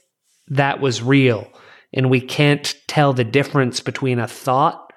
that 0.48 0.80
was 0.80 1.02
real. 1.02 1.48
And 1.92 2.10
we 2.10 2.20
can't 2.20 2.74
tell 2.88 3.12
the 3.12 3.24
difference 3.24 3.80
between 3.80 4.18
a 4.18 4.26
thought 4.26 4.92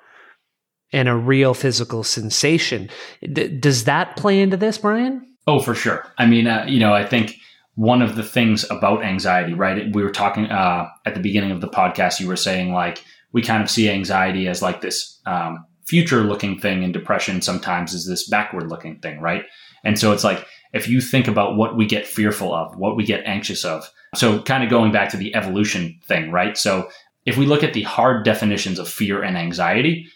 and 0.92 1.08
a 1.08 1.16
real 1.16 1.54
physical 1.54 2.04
sensation. 2.04 2.90
D- 3.22 3.60
does 3.60 3.84
that 3.84 4.16
play 4.18 4.42
into 4.42 4.58
this, 4.58 4.80
Brian? 4.80 5.36
Oh, 5.46 5.60
for 5.60 5.76
sure. 5.76 6.06
I 6.18 6.26
mean, 6.26 6.48
uh, 6.48 6.66
you 6.68 6.80
know, 6.80 6.94
I 6.94 7.06
think 7.06 7.36
one 7.76 8.02
of 8.02 8.16
the 8.16 8.24
things 8.24 8.66
about 8.72 9.04
anxiety, 9.04 9.54
right? 9.54 9.94
We 9.94 10.02
were 10.02 10.12
talking 10.12 10.46
uh, 10.46 10.88
at 11.06 11.14
the 11.14 11.20
beginning 11.20 11.52
of 11.52 11.62
the 11.62 11.70
podcast. 11.70 12.20
You 12.20 12.28
were 12.28 12.36
saying 12.36 12.74
like 12.74 13.04
we 13.34 13.42
kind 13.42 13.62
of 13.62 13.70
see 13.70 13.90
anxiety 13.90 14.48
as 14.48 14.62
like 14.62 14.82
this 14.82 15.20
um, 15.26 15.66
future 15.86 16.24
looking 16.24 16.60
thing, 16.60 16.84
and 16.84 16.94
depression 16.94 17.42
sometimes 17.42 17.94
is 17.94 18.06
this 18.06 18.28
backward 18.30 18.70
looking 18.70 19.00
thing, 19.00 19.20
right? 19.20 19.44
And 19.84 20.00
so 20.00 20.12
it's 20.12 20.24
like 20.24 20.46
if 20.74 20.88
you 20.88 21.02
think 21.02 21.28
about 21.28 21.56
what 21.56 21.78
we 21.78 21.86
get 21.86 22.08
fearful 22.08 22.54
of, 22.54 22.76
what 22.78 22.96
we 22.96 23.06
get 23.06 23.26
anxious 23.26 23.64
of. 23.64 23.90
So 24.16 24.42
kind 24.42 24.64
of 24.64 24.70
going 24.70 24.92
back 24.92 25.10
to 25.10 25.18
the 25.18 25.34
evolution 25.36 26.00
thing, 26.06 26.32
right? 26.32 26.58
So 26.58 26.90
if 27.26 27.38
we 27.38 27.46
look 27.46 27.64
at 27.64 27.74
the 27.74 27.84
hard 27.84 28.24
definitions 28.24 28.80
of 28.80 28.88
fear 28.88 29.22
and 29.22 29.38
anxiety, 29.38 30.08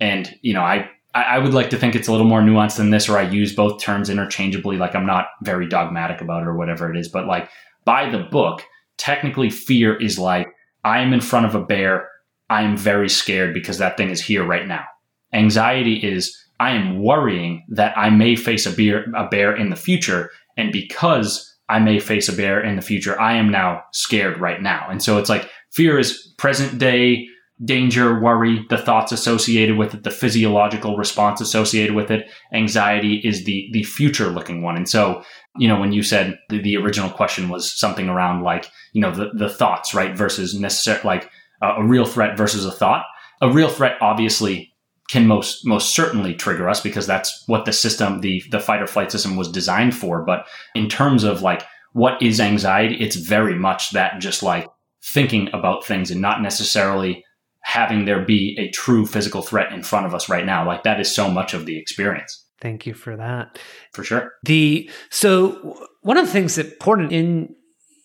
and 0.00 0.34
you 0.42 0.54
know, 0.54 0.62
I 0.62 0.88
I 1.14 1.38
would 1.38 1.52
like 1.52 1.70
to 1.70 1.78
think 1.78 1.94
it's 1.94 2.08
a 2.08 2.12
little 2.12 2.26
more 2.26 2.40
nuanced 2.40 2.76
than 2.76 2.90
this, 2.90 3.08
or 3.08 3.18
I 3.18 3.22
use 3.22 3.54
both 3.54 3.80
terms 3.80 4.08
interchangeably. 4.08 4.76
Like 4.76 4.94
I'm 4.94 5.06
not 5.06 5.26
very 5.42 5.68
dogmatic 5.68 6.20
about 6.20 6.42
it 6.42 6.48
or 6.48 6.56
whatever 6.56 6.90
it 6.90 6.96
is, 6.96 7.08
but 7.08 7.26
like 7.26 7.48
by 7.84 8.08
the 8.08 8.20
book, 8.20 8.62
technically 8.96 9.50
fear 9.50 10.00
is 10.00 10.18
like 10.18 10.48
I 10.84 11.00
am 11.00 11.12
in 11.12 11.20
front 11.20 11.46
of 11.46 11.54
a 11.54 11.64
bear. 11.64 12.08
I 12.52 12.62
am 12.62 12.76
very 12.76 13.08
scared 13.08 13.54
because 13.54 13.78
that 13.78 13.96
thing 13.96 14.10
is 14.10 14.20
here 14.20 14.44
right 14.44 14.68
now. 14.68 14.84
Anxiety 15.32 15.94
is 15.94 16.36
I 16.60 16.72
am 16.72 17.02
worrying 17.02 17.64
that 17.70 17.96
I 17.96 18.10
may 18.10 18.36
face 18.36 18.66
a 18.66 18.70
bear, 18.70 19.06
a 19.16 19.26
bear 19.26 19.56
in 19.56 19.70
the 19.70 19.76
future. 19.76 20.30
And 20.58 20.70
because 20.70 21.50
I 21.70 21.78
may 21.78 21.98
face 21.98 22.28
a 22.28 22.36
bear 22.36 22.62
in 22.62 22.76
the 22.76 22.82
future, 22.82 23.18
I 23.18 23.36
am 23.36 23.50
now 23.50 23.82
scared 23.92 24.38
right 24.38 24.60
now. 24.60 24.86
And 24.90 25.02
so 25.02 25.16
it's 25.16 25.30
like 25.30 25.48
fear 25.70 25.98
is 25.98 26.34
present 26.36 26.78
day 26.78 27.26
danger, 27.64 28.20
worry, 28.20 28.66
the 28.70 28.78
thoughts 28.78 29.12
associated 29.12 29.78
with 29.78 29.94
it, 29.94 30.02
the 30.02 30.10
physiological 30.10 30.96
response 30.96 31.40
associated 31.40 31.94
with 31.94 32.10
it. 32.10 32.28
Anxiety 32.52 33.20
is 33.24 33.44
the 33.44 33.70
the 33.72 33.84
future 33.84 34.28
looking 34.28 34.62
one. 34.62 34.76
And 34.76 34.88
so, 34.88 35.22
you 35.56 35.68
know, 35.68 35.80
when 35.80 35.92
you 35.92 36.02
said 36.02 36.38
the, 36.50 36.60
the 36.60 36.76
original 36.76 37.08
question 37.08 37.48
was 37.48 37.72
something 37.72 38.08
around 38.08 38.42
like, 38.42 38.66
you 38.92 39.00
know, 39.00 39.14
the, 39.14 39.30
the 39.34 39.48
thoughts, 39.48 39.94
right, 39.94 40.14
versus 40.14 40.58
necessary 40.58 41.00
like 41.04 41.30
uh, 41.62 41.74
a 41.78 41.84
real 41.84 42.04
threat 42.04 42.36
versus 42.36 42.64
a 42.64 42.72
thought. 42.72 43.04
A 43.40 43.50
real 43.50 43.68
threat 43.68 43.96
obviously 44.00 44.72
can 45.10 45.26
most 45.26 45.66
most 45.66 45.94
certainly 45.94 46.34
trigger 46.34 46.68
us 46.68 46.80
because 46.80 47.06
that's 47.06 47.44
what 47.46 47.64
the 47.64 47.72
system, 47.72 48.20
the 48.20 48.42
the 48.50 48.60
fight 48.60 48.82
or 48.82 48.86
flight 48.86 49.12
system 49.12 49.36
was 49.36 49.50
designed 49.50 49.96
for. 49.96 50.22
But 50.24 50.46
in 50.74 50.88
terms 50.88 51.24
of 51.24 51.42
like 51.42 51.62
what 51.92 52.20
is 52.22 52.40
anxiety, 52.40 52.96
it's 52.96 53.16
very 53.16 53.54
much 53.54 53.90
that 53.90 54.20
just 54.20 54.42
like 54.42 54.66
thinking 55.04 55.48
about 55.52 55.84
things 55.84 56.10
and 56.10 56.20
not 56.20 56.42
necessarily 56.42 57.24
having 57.62 58.04
there 58.04 58.24
be 58.24 58.56
a 58.58 58.70
true 58.70 59.06
physical 59.06 59.42
threat 59.42 59.72
in 59.72 59.82
front 59.82 60.06
of 60.06 60.14
us 60.14 60.28
right 60.28 60.46
now. 60.46 60.66
Like 60.66 60.82
that 60.84 61.00
is 61.00 61.14
so 61.14 61.30
much 61.30 61.54
of 61.54 61.66
the 61.66 61.78
experience. 61.78 62.44
Thank 62.60 62.86
you 62.86 62.94
for 62.94 63.16
that. 63.16 63.58
For 63.92 64.04
sure. 64.04 64.32
The 64.44 64.88
so 65.10 65.88
one 66.02 66.16
of 66.16 66.26
the 66.26 66.32
things 66.32 66.54
that 66.54 66.66
important 66.66 67.12
in 67.12 67.54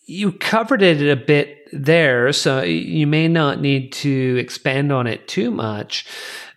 you 0.08 0.32
covered 0.32 0.82
it 0.82 1.02
a 1.02 1.16
bit 1.16 1.68
there, 1.72 2.32
so 2.34 2.64
you 2.64 3.06
may 3.06 3.28
not 3.28 3.62
need 3.62 3.92
to 3.92 4.38
expand 4.40 4.92
on 4.92 5.06
it 5.06 5.28
too 5.28 5.52
much, 5.52 6.06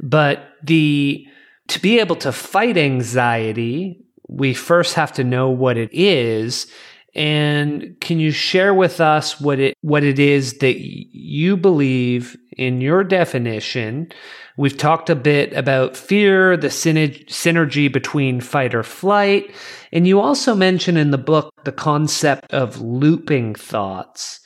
but 0.01 0.55
the 0.63 1.27
to 1.69 1.81
be 1.81 2.01
able 2.01 2.17
to 2.17 2.33
fight 2.33 2.77
anxiety, 2.77 4.05
we 4.29 4.55
first 4.55 4.95
have 4.95 5.13
to 5.13 5.25
know 5.25 5.51
what 5.51 5.77
it 5.77 5.91
is 5.93 6.67
and 7.15 7.97
can 8.01 8.21
you 8.21 8.31
share 8.31 8.73
with 8.73 9.01
us 9.01 9.41
what 9.41 9.59
it 9.59 9.77
what 9.81 10.05
it 10.05 10.19
is 10.19 10.59
that 10.59 10.79
you 10.79 11.57
believe 11.57 12.37
in 12.57 12.81
your 12.81 13.03
definition? 13.03 14.13
We've 14.61 14.77
talked 14.77 15.09
a 15.09 15.17
bit 15.17 15.55
about 15.55 15.97
fear, 15.97 16.55
the 16.55 16.69
synergy 16.69 17.91
between 17.91 18.43
fight 18.43 18.75
or 18.75 18.83
flight, 18.83 19.55
and 19.91 20.07
you 20.07 20.21
also 20.21 20.55
mention 20.55 20.99
in 20.99 21.13
the 21.13 21.17
book 21.17 21.51
the 21.65 21.73
concept 21.73 22.53
of 22.53 22.79
looping 22.79 23.55
thoughts. 23.55 24.39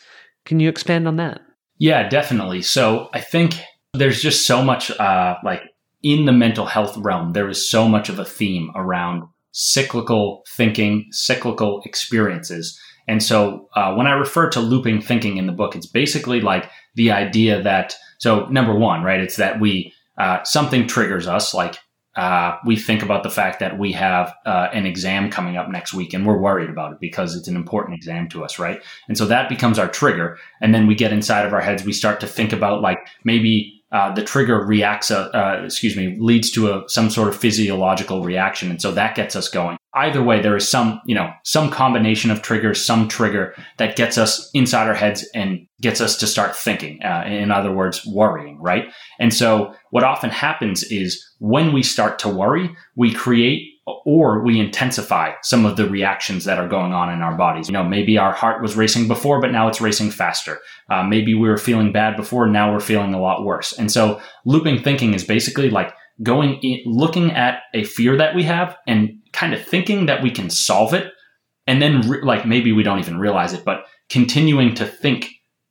Can 0.44 0.60
you 0.60 0.68
expand 0.68 1.08
on 1.08 1.16
that? 1.16 1.40
Yeah, 1.78 2.08
definitely. 2.08 2.62
So 2.62 3.08
I 3.12 3.20
think 3.20 3.56
there's 3.92 4.22
just 4.22 4.46
so 4.46 4.62
much 4.62 4.92
uh, 4.92 5.34
like 5.42 5.62
in 6.04 6.26
the 6.26 6.32
mental 6.32 6.66
health 6.66 6.96
realm, 6.98 7.32
there 7.32 7.48
is 7.48 7.68
so 7.68 7.88
much 7.88 8.08
of 8.08 8.20
a 8.20 8.24
theme 8.24 8.70
around 8.76 9.24
cyclical 9.50 10.44
thinking, 10.48 11.06
cyclical 11.10 11.82
experiences. 11.84 12.78
And 13.08 13.20
so 13.20 13.68
uh, 13.74 13.94
when 13.94 14.06
I 14.06 14.12
refer 14.12 14.48
to 14.50 14.60
looping 14.60 15.00
thinking 15.00 15.38
in 15.38 15.46
the 15.46 15.52
book, 15.52 15.74
it's 15.74 15.88
basically 15.88 16.40
like 16.40 16.70
the 16.94 17.10
idea 17.10 17.60
that, 17.62 17.96
so 18.20 18.46
number 18.46 18.78
one, 18.78 19.02
right, 19.02 19.18
it's 19.18 19.36
that 19.36 19.58
we, 19.58 19.92
uh, 20.18 20.42
something 20.44 20.86
triggers 20.86 21.26
us, 21.26 21.54
like 21.54 21.76
uh, 22.16 22.56
we 22.64 22.76
think 22.76 23.02
about 23.02 23.24
the 23.24 23.30
fact 23.30 23.58
that 23.58 23.78
we 23.78 23.90
have 23.92 24.32
uh, 24.46 24.68
an 24.72 24.86
exam 24.86 25.30
coming 25.30 25.56
up 25.56 25.68
next 25.68 25.92
week 25.92 26.14
and 26.14 26.24
we're 26.24 26.38
worried 26.38 26.70
about 26.70 26.92
it 26.92 27.00
because 27.00 27.34
it's 27.34 27.48
an 27.48 27.56
important 27.56 27.96
exam 27.96 28.28
to 28.28 28.44
us, 28.44 28.58
right? 28.58 28.80
And 29.08 29.18
so 29.18 29.26
that 29.26 29.48
becomes 29.48 29.80
our 29.80 29.88
trigger. 29.88 30.38
And 30.60 30.72
then 30.72 30.86
we 30.86 30.94
get 30.94 31.12
inside 31.12 31.44
of 31.44 31.52
our 31.52 31.60
heads, 31.60 31.84
we 31.84 31.92
start 31.92 32.20
to 32.20 32.28
think 32.28 32.52
about 32.52 32.82
like 32.82 32.98
maybe 33.24 33.73
uh, 33.94 34.12
the 34.12 34.24
trigger 34.24 34.58
reacts, 34.58 35.12
uh, 35.12 35.28
uh, 35.28 35.62
excuse 35.64 35.96
me, 35.96 36.16
leads 36.18 36.50
to 36.50 36.72
a, 36.72 36.82
some 36.88 37.08
sort 37.08 37.28
of 37.28 37.36
physiological 37.36 38.24
reaction. 38.24 38.68
And 38.68 38.82
so 38.82 38.90
that 38.90 39.14
gets 39.14 39.36
us 39.36 39.48
going. 39.48 39.76
Either 39.94 40.20
way, 40.20 40.42
there 40.42 40.56
is 40.56 40.68
some, 40.68 41.00
you 41.06 41.14
know, 41.14 41.30
some 41.44 41.70
combination 41.70 42.32
of 42.32 42.42
triggers, 42.42 42.84
some 42.84 43.06
trigger 43.06 43.54
that 43.78 43.94
gets 43.94 44.18
us 44.18 44.50
inside 44.52 44.88
our 44.88 44.94
heads 44.94 45.24
and 45.32 45.68
gets 45.80 46.00
us 46.00 46.16
to 46.16 46.26
start 46.26 46.56
thinking. 46.56 47.00
Uh, 47.04 47.22
in 47.24 47.52
other 47.52 47.72
words, 47.72 48.04
worrying, 48.04 48.60
right? 48.60 48.86
And 49.20 49.32
so 49.32 49.72
what 49.90 50.02
often 50.02 50.30
happens 50.30 50.82
is 50.82 51.24
when 51.38 51.72
we 51.72 51.84
start 51.84 52.18
to 52.18 52.28
worry, 52.28 52.74
we 52.96 53.14
create 53.14 53.73
or 53.86 54.42
we 54.42 54.58
intensify 54.58 55.32
some 55.42 55.66
of 55.66 55.76
the 55.76 55.88
reactions 55.88 56.44
that 56.44 56.58
are 56.58 56.68
going 56.68 56.92
on 56.92 57.12
in 57.12 57.20
our 57.20 57.36
bodies. 57.36 57.68
You 57.68 57.74
know, 57.74 57.84
maybe 57.84 58.16
our 58.16 58.32
heart 58.32 58.62
was 58.62 58.76
racing 58.76 59.08
before, 59.08 59.40
but 59.40 59.52
now 59.52 59.68
it's 59.68 59.80
racing 59.80 60.10
faster. 60.10 60.58
Uh, 60.90 61.02
maybe 61.02 61.34
we 61.34 61.48
were 61.48 61.58
feeling 61.58 61.92
bad 61.92 62.16
before, 62.16 62.46
now 62.46 62.72
we're 62.72 62.80
feeling 62.80 63.12
a 63.12 63.20
lot 63.20 63.44
worse. 63.44 63.72
And 63.72 63.90
so 63.90 64.20
looping 64.46 64.82
thinking 64.82 65.12
is 65.12 65.24
basically 65.24 65.68
like 65.68 65.92
going 66.22 66.60
in, 66.62 66.80
looking 66.86 67.32
at 67.32 67.60
a 67.74 67.84
fear 67.84 68.16
that 68.16 68.34
we 68.34 68.44
have 68.44 68.76
and 68.86 69.10
kind 69.32 69.52
of 69.52 69.62
thinking 69.62 70.06
that 70.06 70.22
we 70.22 70.30
can 70.30 70.48
solve 70.48 70.94
it. 70.94 71.12
And 71.66 71.82
then 71.82 72.08
re- 72.08 72.22
like 72.22 72.46
maybe 72.46 72.72
we 72.72 72.82
don't 72.82 73.00
even 73.00 73.18
realize 73.18 73.52
it, 73.52 73.64
but 73.64 73.84
continuing 74.08 74.74
to 74.76 74.86
think 74.86 75.28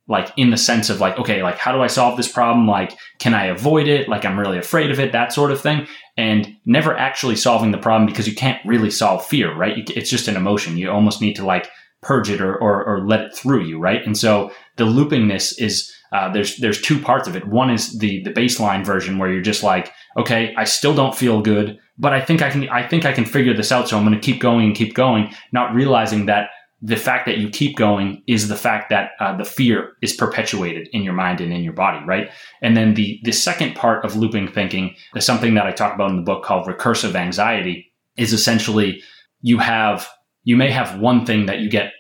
like 0.08 0.32
in 0.36 0.50
the 0.50 0.58
sense 0.58 0.89
of 0.89 1.00
like, 1.00 1.18
okay, 1.18 1.42
like 1.44 1.58
how 1.58 1.72
do 1.72 1.82
I 1.82 1.88
solve 1.88 2.18
this 2.18 2.32
problem? 2.32 2.68
Like, 2.68 2.98
can 3.20 3.34
I 3.34 3.46
avoid 3.46 3.88
it? 3.88 4.10
Like 4.10 4.26
I'm 4.26 4.39
really 4.39 4.58
afraid 4.58 4.92
of 4.92 5.00
it, 5.00 5.13
that 5.13 5.32
sort 5.32 5.52
of 5.52 5.62
thing 5.62 5.88
and 6.18 6.56
never 6.66 6.96
actually 6.96 7.36
solving 7.36 7.72
the 7.72 7.78
problem 7.78 8.06
because 8.06 8.28
you 8.28 8.36
can't 8.36 8.63
really 8.66 8.92
solve 8.92 9.26
fear, 9.26 9.56
right? 9.56 9.89
It's 9.89 10.10
just 10.10 10.28
an 10.28 10.36
emotion. 10.36 10.78
You 10.78 10.92
almost 10.92 11.22
need 11.22 11.36
to 11.38 11.46
like 11.46 11.70
purge 12.02 12.30
it 12.30 12.42
or, 12.42 12.56
or, 12.56 12.84
or 12.84 13.08
let 13.08 13.22
it 13.22 13.36
through 13.36 13.63
you, 13.63 13.80
right? 13.80 14.06
And 14.06 14.18
so 14.18 14.52
the 14.76 14.84
loopingness 14.84 15.60
is, 15.60 15.92
uh, 16.12 16.32
there's, 16.32 16.58
there's 16.58 16.82
two 16.82 17.00
parts 17.00 17.28
of 17.28 17.36
it. 17.36 17.48
One 17.48 17.72
is 17.72 17.98
the, 17.98 18.22
the 18.24 18.30
baseline 18.32 18.86
version 18.86 19.18
where 19.18 19.32
you're 19.32 19.42
just 19.42 19.63
like, 19.63 19.92
okay, 20.18 20.54
I 20.58 20.66
still 20.66 20.94
don't 20.94 21.16
feel 21.16 21.42
good, 21.42 21.80
but 21.98 22.13
I 22.13 22.22
think 22.22 22.42
I 22.42 22.52
can, 22.52 22.70
I 22.70 22.88
think 22.88 23.06
I 23.06 23.13
can 23.13 23.26
figure 23.26 23.56
this 23.56 23.72
out. 23.72 23.89
So 23.89 23.98
I'm 23.98 24.06
going 24.06 24.20
to 24.20 24.24
keep 24.24 24.42
going 24.42 24.66
and 24.66 24.76
keep 24.76 24.94
going, 24.94 25.34
not 25.52 25.74
realizing 25.74 26.28
that 26.28 26.50
the 26.86 26.98
fact 26.98 27.26
that 27.26 27.38
you 27.38 27.50
keep 27.50 27.78
going 27.78 28.22
is 28.28 28.50
the 28.50 28.58
fact 28.58 28.89
that 28.89 29.12
uh, 29.22 29.36
the 29.38 29.46
fear 29.46 29.93
is 30.02 30.13
perpetuated 30.13 30.89
in 30.91 31.02
your 31.02 31.13
mind 31.13 31.39
and 31.39 31.54
in 31.54 31.63
your 31.63 31.72
body, 31.74 32.06
right? 32.06 32.30
And 32.62 32.76
then 32.76 32.93
the 32.93 33.22
the 33.24 33.32
second 33.32 33.76
part 33.76 34.04
of 34.04 34.17
looping 34.17 34.50
thinking 34.50 34.93
is 35.15 35.26
something 35.26 35.54
that 35.54 35.65
I 35.65 35.72
talk 35.72 35.96
about 35.96 36.10
in 36.10 36.17
the 36.17 36.24
book 36.24 36.43
called 36.43 36.67
recursive 36.67 37.15
anxiety. 37.15 37.89
Is 38.17 38.34
essentially 38.34 39.02
you 39.41 39.60
have 39.60 40.10
you 40.43 40.58
may 40.58 40.69
have 40.72 41.00
one 41.00 41.26
thing 41.26 41.46
that 41.46 41.60
you 41.60 41.69
get 41.69 41.93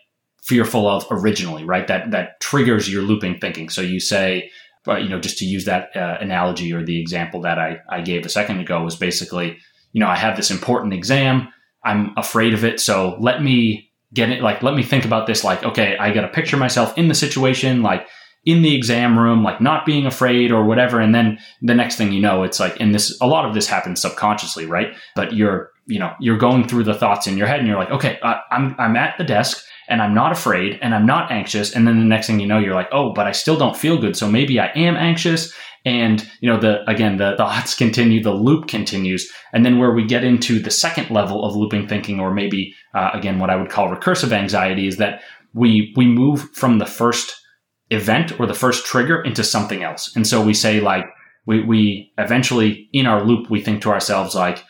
fearful 0.43 0.85
of 0.85 1.07
originally, 1.09 1.63
right? 1.63 1.87
That 1.87 2.11
that 2.11 2.41
triggers 2.41 2.91
your 2.91 3.03
looping 3.03 3.39
thinking. 3.39 3.69
So 3.69 3.79
you 3.79 4.01
say, 4.01 4.51
uh, 4.85 4.97
you 4.97 5.07
know, 5.07 5.21
just 5.21 5.37
to 5.37 5.45
use 5.45 5.63
that 5.63 5.95
uh, 5.95 6.17
analogy 6.19 6.73
or 6.73 6.83
the 6.83 6.99
example 6.99 7.39
that 7.41 7.57
I 7.57 7.79
I 7.89 8.01
gave 8.01 8.25
a 8.25 8.29
second 8.29 8.59
ago 8.59 8.83
was 8.83 8.97
basically, 8.97 9.57
you 9.93 10.01
know, 10.01 10.07
I 10.07 10.17
have 10.17 10.35
this 10.35 10.51
important 10.51 10.93
exam. 10.93 11.47
I'm 11.85 12.11
afraid 12.17 12.53
of 12.53 12.65
it, 12.65 12.81
so 12.81 13.15
let 13.21 13.41
me 13.41 13.92
get 14.13 14.29
it 14.29 14.41
like 14.41 14.61
let 14.61 14.75
me 14.75 14.83
think 14.83 15.05
about 15.05 15.27
this 15.27 15.43
like 15.43 15.63
okay 15.63 15.97
i 15.97 16.13
got 16.13 16.21
to 16.21 16.27
picture 16.27 16.57
myself 16.57 16.97
in 16.97 17.07
the 17.07 17.15
situation 17.15 17.81
like 17.81 18.07
in 18.45 18.61
the 18.61 18.75
exam 18.75 19.17
room 19.17 19.43
like 19.43 19.61
not 19.61 19.85
being 19.85 20.05
afraid 20.05 20.51
or 20.51 20.65
whatever 20.65 20.99
and 20.99 21.15
then 21.15 21.39
the 21.61 21.73
next 21.73 21.95
thing 21.95 22.11
you 22.11 22.21
know 22.21 22.43
it's 22.43 22.59
like 22.59 22.79
and 22.79 22.93
this 22.93 23.17
a 23.21 23.27
lot 23.27 23.45
of 23.45 23.53
this 23.53 23.67
happens 23.67 24.01
subconsciously 24.01 24.65
right? 24.65 24.95
But 25.15 25.33
you're 25.33 25.71
you 25.85 25.99
know 25.99 26.13
you're 26.19 26.37
going 26.37 26.67
through 26.67 26.83
the 26.83 26.93
thoughts 26.93 27.27
in 27.27 27.37
your 27.37 27.47
head 27.47 27.59
and 27.59 27.67
you're 27.67 27.77
like 27.77 27.91
okay 27.91 28.19
uh, 28.21 28.35
i'm 28.51 28.75
i'm 28.79 28.95
at 28.95 29.17
the 29.17 29.23
desk 29.23 29.65
and 29.89 30.01
i'm 30.01 30.13
not 30.13 30.31
afraid 30.31 30.79
and 30.81 30.95
i'm 30.95 31.05
not 31.05 31.31
anxious 31.31 31.75
and 31.75 31.87
then 31.87 31.99
the 31.99 32.05
next 32.05 32.27
thing 32.27 32.39
you 32.39 32.47
know 32.47 32.57
you're 32.57 32.73
like 32.73 32.87
oh 32.91 33.11
but 33.13 33.27
i 33.27 33.31
still 33.31 33.57
don't 33.57 33.75
feel 33.75 33.99
good 33.99 34.15
so 34.15 34.29
maybe 34.29 34.59
i 34.59 34.67
am 34.67 34.95
anxious 34.95 35.53
and 35.85 36.27
you 36.39 36.49
know 36.49 36.59
the 36.59 36.89
again 36.89 37.17
the 37.17 37.35
thoughts 37.37 37.75
continue 37.75 38.21
the 38.21 38.33
loop 38.33 38.67
continues. 38.67 39.31
And 39.51 39.65
then 39.65 39.79
where 39.79 39.91
we 39.91 40.05
get 40.05 40.23
into 40.23 40.59
the 40.59 40.71
second 40.71 41.09
level 41.09 41.45
of 41.45 41.55
looping 41.55 41.87
thinking 41.87 42.19
or 42.19 42.33
maybe 42.33 42.73
uh, 42.93 43.11
again 43.13 43.39
what 43.39 43.49
i 43.49 43.55
would 43.55 43.69
call 43.69 43.93
recursive 43.93 44.31
anxiety 44.31 44.87
is 44.87 44.97
that 44.97 45.21
we 45.53 45.93
we 45.95 46.05
move 46.05 46.49
from 46.53 46.77
the 46.79 46.85
first 46.85 47.33
event 47.89 48.39
or 48.39 48.45
the 48.45 48.53
first 48.53 48.85
trigger 48.85 49.21
into 49.21 49.43
something 49.43 49.83
else. 49.83 50.15
And 50.15 50.25
so 50.25 50.43
we 50.43 50.53
say 50.53 50.79
like 50.79 51.05
we 51.45 51.63
we 51.63 52.11
eventually 52.17 52.89
in 52.93 53.05
our 53.05 53.23
loop 53.23 53.49
we 53.49 53.61
think 53.61 53.81
to 53.81 53.89
ourselves 53.89 54.33
like 54.35 54.63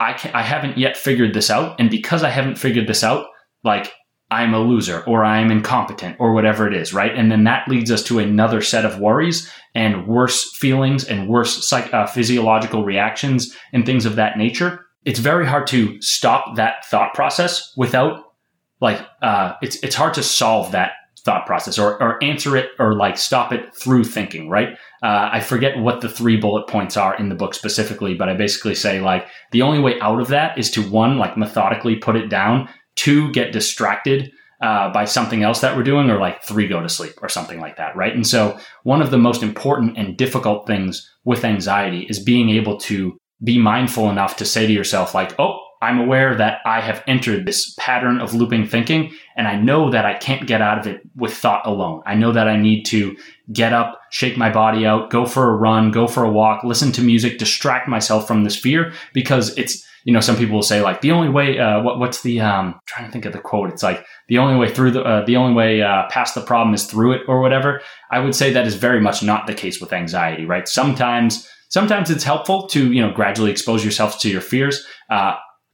i 0.00 0.14
can, 0.14 0.34
i 0.34 0.42
haven't 0.42 0.78
yet 0.78 0.96
figured 0.96 1.34
this 1.34 1.50
out. 1.50 1.78
And 1.78 1.90
because 1.90 2.22
i 2.22 2.30
haven't 2.30 2.58
figured 2.58 2.88
this 2.88 3.04
out 3.04 3.26
like 3.62 3.92
I'm 4.30 4.54
a 4.54 4.58
loser 4.58 5.02
or 5.06 5.24
I'm 5.24 5.50
incompetent 5.50 6.16
or 6.18 6.32
whatever 6.32 6.66
it 6.66 6.74
is, 6.74 6.94
right? 6.94 7.14
And 7.14 7.30
then 7.30 7.44
that 7.44 7.68
leads 7.68 7.90
us 7.90 8.02
to 8.04 8.18
another 8.18 8.62
set 8.62 8.84
of 8.84 8.98
worries 8.98 9.50
and 9.74 10.06
worse 10.06 10.56
feelings 10.56 11.04
and 11.04 11.28
worse 11.28 11.68
psych- 11.68 11.92
uh, 11.92 12.06
physiological 12.06 12.84
reactions 12.84 13.54
and 13.72 13.84
things 13.84 14.06
of 14.06 14.16
that 14.16 14.38
nature. 14.38 14.86
It's 15.04 15.20
very 15.20 15.46
hard 15.46 15.66
to 15.68 16.00
stop 16.00 16.56
that 16.56 16.86
thought 16.86 17.12
process 17.14 17.72
without 17.76 18.32
like 18.80 19.00
uh, 19.22 19.54
it's 19.62 19.76
it's 19.82 19.94
hard 19.94 20.14
to 20.14 20.22
solve 20.22 20.72
that 20.72 20.92
thought 21.24 21.46
process 21.46 21.78
or, 21.78 22.00
or 22.02 22.22
answer 22.22 22.56
it 22.56 22.70
or 22.78 22.94
like 22.96 23.16
stop 23.16 23.50
it 23.50 23.74
through 23.74 24.04
thinking, 24.04 24.50
right? 24.50 24.76
Uh, 25.02 25.30
I 25.32 25.40
forget 25.40 25.78
what 25.78 26.02
the 26.02 26.08
three 26.08 26.36
bullet 26.36 26.68
points 26.68 26.96
are 26.98 27.16
in 27.16 27.30
the 27.30 27.34
book 27.34 27.54
specifically, 27.54 28.14
but 28.14 28.28
I 28.28 28.34
basically 28.34 28.74
say 28.74 29.00
like 29.00 29.26
the 29.50 29.62
only 29.62 29.78
way 29.78 29.98
out 30.00 30.20
of 30.20 30.28
that 30.28 30.58
is 30.58 30.70
to 30.72 30.82
one, 30.90 31.18
like 31.18 31.36
methodically 31.36 31.96
put 31.96 32.16
it 32.16 32.28
down, 32.28 32.68
two, 32.96 33.32
get 33.32 33.52
distracted 33.52 34.32
uh, 34.62 34.92
by 34.92 35.04
something 35.04 35.42
else 35.42 35.60
that 35.60 35.76
we're 35.76 35.82
doing, 35.82 36.10
or 36.10 36.18
like 36.18 36.42
three, 36.42 36.68
go 36.68 36.80
to 36.80 36.88
sleep 36.88 37.14
or 37.22 37.28
something 37.28 37.60
like 37.60 37.76
that, 37.76 37.96
right? 37.96 38.14
And 38.14 38.26
so 38.26 38.58
one 38.82 39.02
of 39.02 39.10
the 39.10 39.18
most 39.18 39.42
important 39.42 39.98
and 39.98 40.16
difficult 40.16 40.66
things 40.66 41.10
with 41.24 41.44
anxiety 41.44 42.06
is 42.08 42.18
being 42.22 42.50
able 42.50 42.78
to 42.80 43.18
be 43.42 43.58
mindful 43.58 44.10
enough 44.10 44.36
to 44.36 44.44
say 44.44 44.66
to 44.66 44.72
yourself, 44.72 45.14
like, 45.14 45.38
oh, 45.38 45.58
I'm 45.84 46.00
aware 46.00 46.34
that 46.34 46.60
I 46.64 46.80
have 46.80 47.04
entered 47.06 47.44
this 47.44 47.74
pattern 47.78 48.20
of 48.20 48.32
looping 48.34 48.66
thinking, 48.66 49.12
and 49.36 49.46
I 49.46 49.56
know 49.56 49.90
that 49.90 50.06
I 50.06 50.14
can't 50.14 50.46
get 50.46 50.62
out 50.62 50.78
of 50.78 50.86
it 50.86 51.02
with 51.14 51.34
thought 51.34 51.66
alone. 51.66 52.02
I 52.06 52.14
know 52.14 52.32
that 52.32 52.48
I 52.48 52.56
need 52.56 52.84
to 52.86 53.16
get 53.52 53.72
up, 53.72 54.00
shake 54.10 54.38
my 54.38 54.50
body 54.50 54.86
out, 54.86 55.10
go 55.10 55.26
for 55.26 55.50
a 55.50 55.56
run, 55.56 55.90
go 55.90 56.06
for 56.06 56.24
a 56.24 56.30
walk, 56.30 56.64
listen 56.64 56.90
to 56.92 57.02
music, 57.02 57.38
distract 57.38 57.86
myself 57.88 58.26
from 58.26 58.44
this 58.44 58.56
fear 58.56 58.92
because 59.12 59.56
it's, 59.58 59.86
you 60.04 60.12
know, 60.12 60.20
some 60.20 60.36
people 60.36 60.54
will 60.54 60.62
say 60.62 60.80
like 60.80 61.02
the 61.02 61.10
only 61.10 61.28
way, 61.28 61.58
uh, 61.58 61.82
what, 61.82 61.98
what's 61.98 62.22
the, 62.22 62.40
um, 62.40 62.80
trying 62.86 63.06
to 63.06 63.12
think 63.12 63.26
of 63.26 63.32
the 63.32 63.38
quote. 63.38 63.70
It's 63.70 63.82
like 63.82 64.06
the 64.28 64.38
only 64.38 64.56
way 64.56 64.72
through 64.72 64.92
the, 64.92 65.02
uh, 65.02 65.24
the 65.26 65.36
only 65.36 65.54
way, 65.54 65.82
uh, 65.82 66.06
past 66.08 66.34
the 66.34 66.40
problem 66.40 66.74
is 66.74 66.86
through 66.86 67.12
it 67.12 67.22
or 67.28 67.40
whatever. 67.40 67.82
I 68.10 68.20
would 68.20 68.34
say 68.34 68.52
that 68.52 68.66
is 68.66 68.76
very 68.76 69.00
much 69.00 69.22
not 69.22 69.46
the 69.46 69.54
case 69.54 69.80
with 69.80 69.92
anxiety, 69.92 70.46
right? 70.46 70.66
Sometimes, 70.66 71.46
sometimes 71.68 72.08
it's 72.08 72.24
helpful 72.24 72.66
to, 72.68 72.92
you 72.92 73.02
know, 73.02 73.12
gradually 73.12 73.50
expose 73.50 73.84
yourself 73.84 74.18
to 74.20 74.30
your 74.30 74.40
fears. 74.40 74.86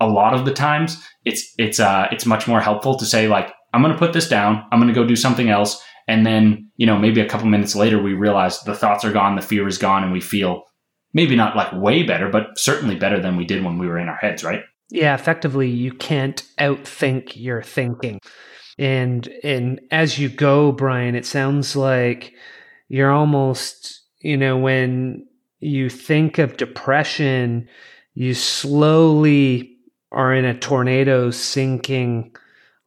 A 0.00 0.06
lot 0.06 0.34
of 0.34 0.44
the 0.44 0.52
times 0.52 1.02
it's 1.24 1.52
it's 1.58 1.78
uh 1.78 2.08
it's 2.10 2.26
much 2.26 2.48
more 2.48 2.60
helpful 2.60 2.96
to 2.96 3.04
say 3.04 3.28
like 3.28 3.52
I'm 3.72 3.82
going 3.82 3.92
to 3.92 3.98
put 3.98 4.12
this 4.12 4.28
down, 4.28 4.64
I'm 4.72 4.80
going 4.80 4.92
to 4.92 5.00
go 5.00 5.06
do 5.06 5.16
something 5.16 5.48
else 5.48 5.80
and 6.08 6.26
then, 6.26 6.68
you 6.76 6.86
know, 6.86 6.98
maybe 6.98 7.20
a 7.20 7.28
couple 7.28 7.46
minutes 7.46 7.76
later 7.76 8.02
we 8.02 8.14
realize 8.14 8.60
the 8.62 8.74
thoughts 8.74 9.04
are 9.04 9.12
gone, 9.12 9.36
the 9.36 9.42
fear 9.42 9.68
is 9.68 9.78
gone 9.78 10.02
and 10.02 10.12
we 10.12 10.20
feel 10.20 10.64
maybe 11.12 11.36
not 11.36 11.54
like 11.54 11.72
way 11.72 12.02
better, 12.02 12.28
but 12.28 12.58
certainly 12.58 12.96
better 12.96 13.20
than 13.20 13.36
we 13.36 13.44
did 13.44 13.64
when 13.64 13.78
we 13.78 13.86
were 13.86 13.98
in 13.98 14.08
our 14.08 14.16
heads, 14.16 14.42
right? 14.42 14.62
Yeah, 14.90 15.14
effectively 15.14 15.68
you 15.68 15.92
can't 15.92 16.42
outthink 16.58 17.34
your 17.36 17.62
thinking. 17.62 18.18
And 18.76 19.28
and 19.44 19.80
as 19.92 20.18
you 20.18 20.28
go, 20.28 20.72
Brian, 20.72 21.14
it 21.14 21.26
sounds 21.26 21.76
like 21.76 22.32
you're 22.88 23.12
almost, 23.12 24.00
you 24.20 24.36
know, 24.36 24.58
when 24.58 25.26
you 25.60 25.90
think 25.90 26.38
of 26.38 26.56
depression, 26.56 27.68
you 28.14 28.34
slowly 28.34 29.69
are 30.12 30.34
in 30.34 30.44
a 30.44 30.58
tornado 30.58 31.30
sinking 31.30 32.34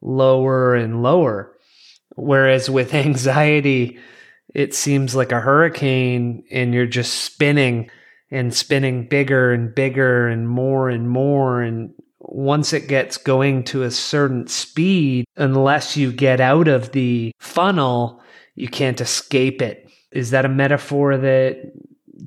lower 0.02 0.76
and 0.76 1.02
lower. 1.02 1.58
Whereas 2.16 2.70
with 2.70 2.94
anxiety, 2.94 4.00
it 4.54 4.74
seems 4.74 5.16
like 5.16 5.32
a 5.32 5.42
hurricane 5.42 6.44
and 6.52 6.74
you're 6.74 6.86
just 6.86 7.24
spinning 7.24 7.90
and 8.30 8.54
spinning 8.54 9.08
bigger 9.08 9.54
and 9.54 9.74
bigger 9.74 10.28
and 10.28 10.48
more 10.48 10.90
and 10.90 11.10
more. 11.10 11.62
And 11.62 11.94
once 12.20 12.74
it 12.74 12.88
gets 12.88 13.18
going 13.18 13.64
to 13.66 13.84
a 13.84 13.92
certain 13.92 14.48
speed, 14.48 15.26
unless 15.36 15.96
you 15.96 16.12
get 16.12 16.42
out 16.42 16.68
of 16.68 16.92
the 16.92 17.32
funnel, 17.40 18.22
you 18.56 18.68
can't 18.68 19.02
escape 19.02 19.62
it. 19.62 19.90
Is 20.12 20.32
that 20.32 20.46
a 20.46 20.50
metaphor 20.50 21.18
that 21.18 21.72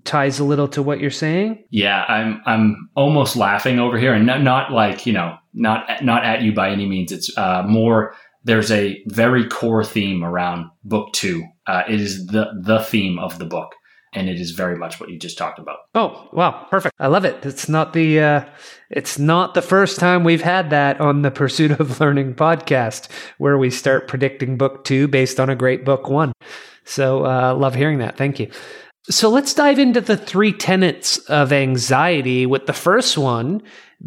ties 0.05 0.39
a 0.39 0.45
little 0.45 0.69
to 0.69 0.83
what 0.83 1.01
you're 1.01 1.11
saying. 1.11 1.65
Yeah, 1.71 2.05
I'm 2.09 2.41
I'm 2.47 2.91
almost 2.95 3.37
laughing 3.37 3.79
over 3.79 3.99
here, 3.99 4.13
and 4.13 4.27
not, 4.27 4.43
not 4.43 4.73
like 4.73 5.07
you 5.07 5.13
know, 5.13 5.37
not 5.55 6.05
not 6.05 6.25
at 6.25 6.43
you 6.43 6.53
by 6.53 6.71
any 6.71 6.87
means. 6.87 7.13
It's 7.13 7.37
uh, 7.37 7.63
more. 7.67 8.15
There's 8.45 8.71
a 8.71 9.03
very 9.09 9.49
core 9.49 9.85
theme 9.85 10.23
around 10.23 10.71
book 10.85 11.13
two. 11.13 11.45
Uh, 11.67 11.83
it 11.89 12.01
is 12.01 12.27
the 12.27 12.51
the 12.63 12.81
theme 12.81 13.19
of 13.19 13.39
the 13.39 13.45
book, 13.45 13.75
and 14.13 14.29
it 14.29 14.41
is 14.41 14.53
very 14.53 14.77
much 14.77 15.01
what 15.01 15.11
you 15.11 15.19
just 15.19 15.39
talked 15.39 15.59
about. 15.59 15.79
Oh 15.95 16.29
wow, 16.33 16.67
perfect! 16.71 16.95
I 16.99 17.09
love 17.09 17.25
it. 17.25 17.45
It's 17.45 17.69
not 17.69 17.93
the 17.93 18.21
uh, 18.21 18.45
it's 18.91 19.19
not 19.19 19.55
the 19.55 19.63
first 19.63 19.99
time 19.99 20.23
we've 20.23 20.43
had 20.43 20.71
that 20.71 21.01
on 21.01 21.23
the 21.23 21.31
Pursuit 21.31 21.73
of 21.73 22.01
Learning 22.01 22.35
podcast, 22.35 23.11
where 23.39 23.59
we 23.59 23.71
start 23.71 24.09
predicting 24.09 24.57
book 24.57 24.85
two 24.85 25.09
based 25.09 25.41
on 25.41 25.51
a 25.51 25.57
great 25.57 25.85
book 25.85 26.09
one. 26.09 26.33
So 26.85 27.27
uh, 27.27 27.55
love 27.55 27.75
hearing 27.75 27.99
that. 27.99 28.17
Thank 28.17 28.39
you. 28.39 28.49
So 29.09 29.31
let's 29.31 29.55
dive 29.55 29.79
into 29.79 30.01
the 30.01 30.17
three 30.17 30.53
tenets 30.53 31.19
of 31.19 31.53
anxiety, 31.53 32.45
with 32.47 32.67
the 32.67 32.73
first 32.73 33.17
one 33.17 33.63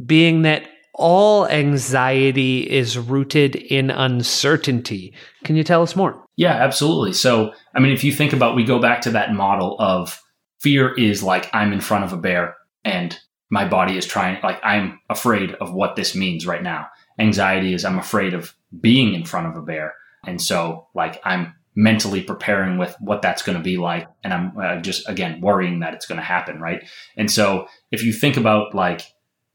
being 0.05 0.41
that 0.41 0.67
all 0.93 1.47
anxiety 1.47 2.69
is 2.69 2.97
rooted 2.97 3.55
in 3.55 3.89
uncertainty. 3.89 5.13
Can 5.45 5.55
you 5.55 5.63
tell 5.63 5.81
us 5.81 5.95
more? 5.95 6.25
Yeah, 6.35 6.51
absolutely. 6.51 7.13
So, 7.13 7.53
I 7.73 7.79
mean, 7.79 7.93
if 7.93 8.03
you 8.03 8.11
think 8.11 8.33
about, 8.33 8.55
we 8.55 8.65
go 8.65 8.79
back 8.79 9.01
to 9.01 9.11
that 9.11 9.33
model 9.33 9.77
of 9.79 10.21
fear 10.59 10.93
is 10.93 11.23
like 11.23 11.49
I'm 11.53 11.71
in 11.71 11.79
front 11.79 12.03
of 12.03 12.11
a 12.11 12.17
bear 12.17 12.55
and 12.83 13.17
my 13.49 13.65
body 13.65 13.97
is 13.97 14.05
trying, 14.05 14.41
like 14.43 14.59
I'm 14.61 14.99
afraid 15.09 15.53
of 15.53 15.73
what 15.73 15.95
this 15.95 16.15
means 16.15 16.45
right 16.45 16.61
now. 16.61 16.87
Anxiety 17.17 17.73
is 17.73 17.85
I'm 17.85 17.99
afraid 17.99 18.33
of 18.33 18.53
being 18.79 19.13
in 19.13 19.25
front 19.25 19.47
of 19.47 19.55
a 19.55 19.61
bear. 19.61 19.93
And 20.25 20.41
so, 20.41 20.87
like, 20.93 21.21
I'm 21.23 21.55
mentally 21.79 22.21
preparing 22.21 22.77
with 22.77 22.93
what 22.99 23.21
that's 23.21 23.41
going 23.41 23.57
to 23.57 23.63
be 23.63 23.77
like. 23.77 24.05
And 24.21 24.33
I'm 24.33 24.51
uh, 24.61 24.81
just, 24.81 25.07
again, 25.07 25.39
worrying 25.39 25.79
that 25.79 25.93
it's 25.93 26.05
going 26.05 26.17
to 26.17 26.23
happen. 26.25 26.59
Right. 26.59 26.83
And 27.15 27.31
so 27.31 27.67
if 27.89 28.03
you 28.03 28.11
think 28.11 28.35
about 28.35 28.75
like 28.75 29.01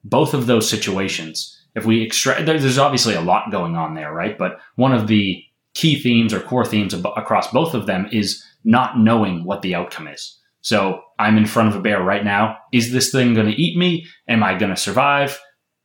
both 0.02 0.32
of 0.32 0.46
those 0.46 0.68
situations, 0.68 1.54
if 1.74 1.84
we 1.84 2.02
extract, 2.02 2.46
there's 2.46 2.78
obviously 2.78 3.14
a 3.14 3.20
lot 3.20 3.50
going 3.50 3.76
on 3.76 3.94
there. 3.94 4.10
Right. 4.10 4.38
But 4.38 4.58
one 4.76 4.94
of 4.94 5.06
the 5.06 5.42
key 5.74 6.00
themes 6.00 6.32
or 6.32 6.40
core 6.40 6.64
themes 6.64 6.94
across 6.94 7.52
both 7.52 7.74
of 7.74 7.84
them 7.84 8.08
is 8.10 8.42
not 8.64 8.98
knowing 8.98 9.44
what 9.44 9.60
the 9.60 9.74
outcome 9.74 10.08
is. 10.08 10.40
So 10.62 11.02
I'm 11.18 11.37
in 11.37 11.44
front 11.44 11.68
of 11.68 11.76
a 11.76 11.82
bear 11.82 12.02
right 12.02 12.24
now. 12.24 12.56
Is 12.72 12.90
this 12.90 13.10
thing 13.12 13.34
going 13.34 13.48
to 13.48 13.62
eat 13.62 13.76
me? 13.76 14.06
Am 14.28 14.42
I 14.42 14.56
going 14.56 14.70
to 14.70 14.80
survive? 14.80 15.38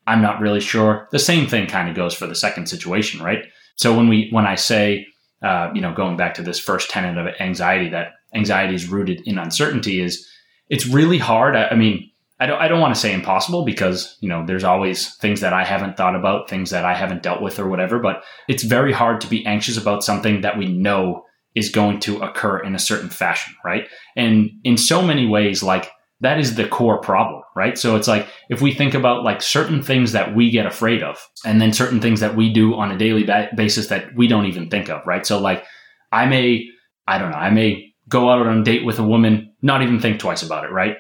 I'm 0.08 0.22
not 0.22 0.40
really 0.40 0.62
sure. 0.62 1.10
The 1.12 1.20
same 1.20 1.48
thing 1.48 1.68
kind 1.68 1.90
of 1.90 1.96
goes 1.96 2.14
for 2.14 2.28
the 2.28 2.36
second 2.36 2.68
situation, 2.70 3.22
right? 3.22 3.44
So 3.76 3.94
when 3.94 4.08
we 4.08 4.30
when 4.32 4.46
I 4.46 4.56
say 4.56 5.06
uh, 5.42 5.72
you 5.74 5.82
know, 5.82 5.94
going 5.94 6.18
back 6.18 6.34
to 6.36 6.42
this 6.42 6.60
first 6.60 6.90
tenet 6.90 7.18
of 7.18 7.34
anxiety, 7.40 7.90
that 7.90 8.14
anxiety 8.34 8.76
is 8.76 8.88
rooted 8.88 9.22
in 9.26 9.38
uncertainty 9.38 10.02
is 10.02 10.28
it's 10.70 10.88
really 10.88 11.18
hard. 11.18 11.56
I, 11.56 11.70
I 11.70 11.76
mean, 11.76 12.12
I 12.40 12.46
don't, 12.46 12.62
I 12.62 12.68
don't 12.68 12.80
want 12.80 12.96
to 12.96 13.00
say 13.00 13.14
impossible 13.14 13.66
because, 13.66 14.18
you 14.22 14.30
know, 14.30 14.46
there's 14.46 14.64
always 14.64 15.16
things 15.16 15.42
that 15.42 15.52
I 15.52 15.66
haven't 15.66 15.98
thought 15.98 16.16
about, 16.16 16.50
things 16.50 16.70
that 16.70 16.86
I 16.86 16.94
haven't 16.94 17.24
dealt 17.24 17.42
with 17.42 17.60
or 17.60 17.68
whatever, 17.68 18.00
but 18.00 18.24
it's 18.48 18.64
very 18.64 18.94
hard 18.94 19.20
to 19.22 19.28
be 19.28 19.46
anxious 19.46 19.78
about 19.78 20.04
something 20.04 20.42
that 20.42 20.58
we 20.58 20.68
know 20.68 21.26
is 21.56 21.70
going 21.70 22.00
to 22.02 22.22
occur 22.22 22.60
in 22.60 22.76
a 22.76 22.80
certain 22.80 23.10
fashion, 23.10 23.54
right? 23.66 23.88
And 24.16 24.52
in 24.64 24.78
so 24.78 25.02
many 25.02 25.28
ways, 25.28 25.64
like 25.64 25.92
that 26.22 26.40
is 26.40 26.56
the 26.56 26.68
core 26.68 27.00
problem, 27.00 27.42
right? 27.56 27.78
So 27.78 27.96
it's 27.96 28.08
like 28.08 28.28
if 28.50 28.62
we 28.62 28.74
think 28.74 28.94
about 28.94 29.24
like 29.24 29.42
certain 29.42 29.82
things 29.82 30.12
that 30.12 30.36
we 30.36 30.50
get 30.50 30.66
afraid 30.66 31.02
of 31.02 31.26
and 31.46 31.62
then 31.62 31.72
certain 31.72 32.02
things 32.02 32.20
that 32.20 32.36
we 32.36 32.52
do 32.52 32.76
on 32.76 32.92
a 32.92 32.98
daily 32.98 33.24
ba- 33.24 33.50
basis 33.56 33.88
that 33.88 34.14
we 34.16 34.28
don't 34.28 34.46
even 34.46 34.70
think 34.70 34.90
of, 34.90 35.06
right? 35.06 35.26
So 35.26 35.40
like 35.40 35.64
I 36.12 36.26
may, 36.26 36.68
I 37.08 37.18
don't 37.18 37.32
know, 37.32 37.38
I 37.38 37.50
may 37.50 37.94
go 38.10 38.30
out 38.30 38.46
on 38.46 38.60
a 38.60 38.64
date 38.64 38.86
with 38.86 39.00
a 39.00 39.04
woman, 39.04 39.54
not 39.62 39.82
even 39.82 40.00
think 40.00 40.20
twice 40.20 40.44
about 40.44 40.66
it, 40.66 40.72
right? 40.72 40.98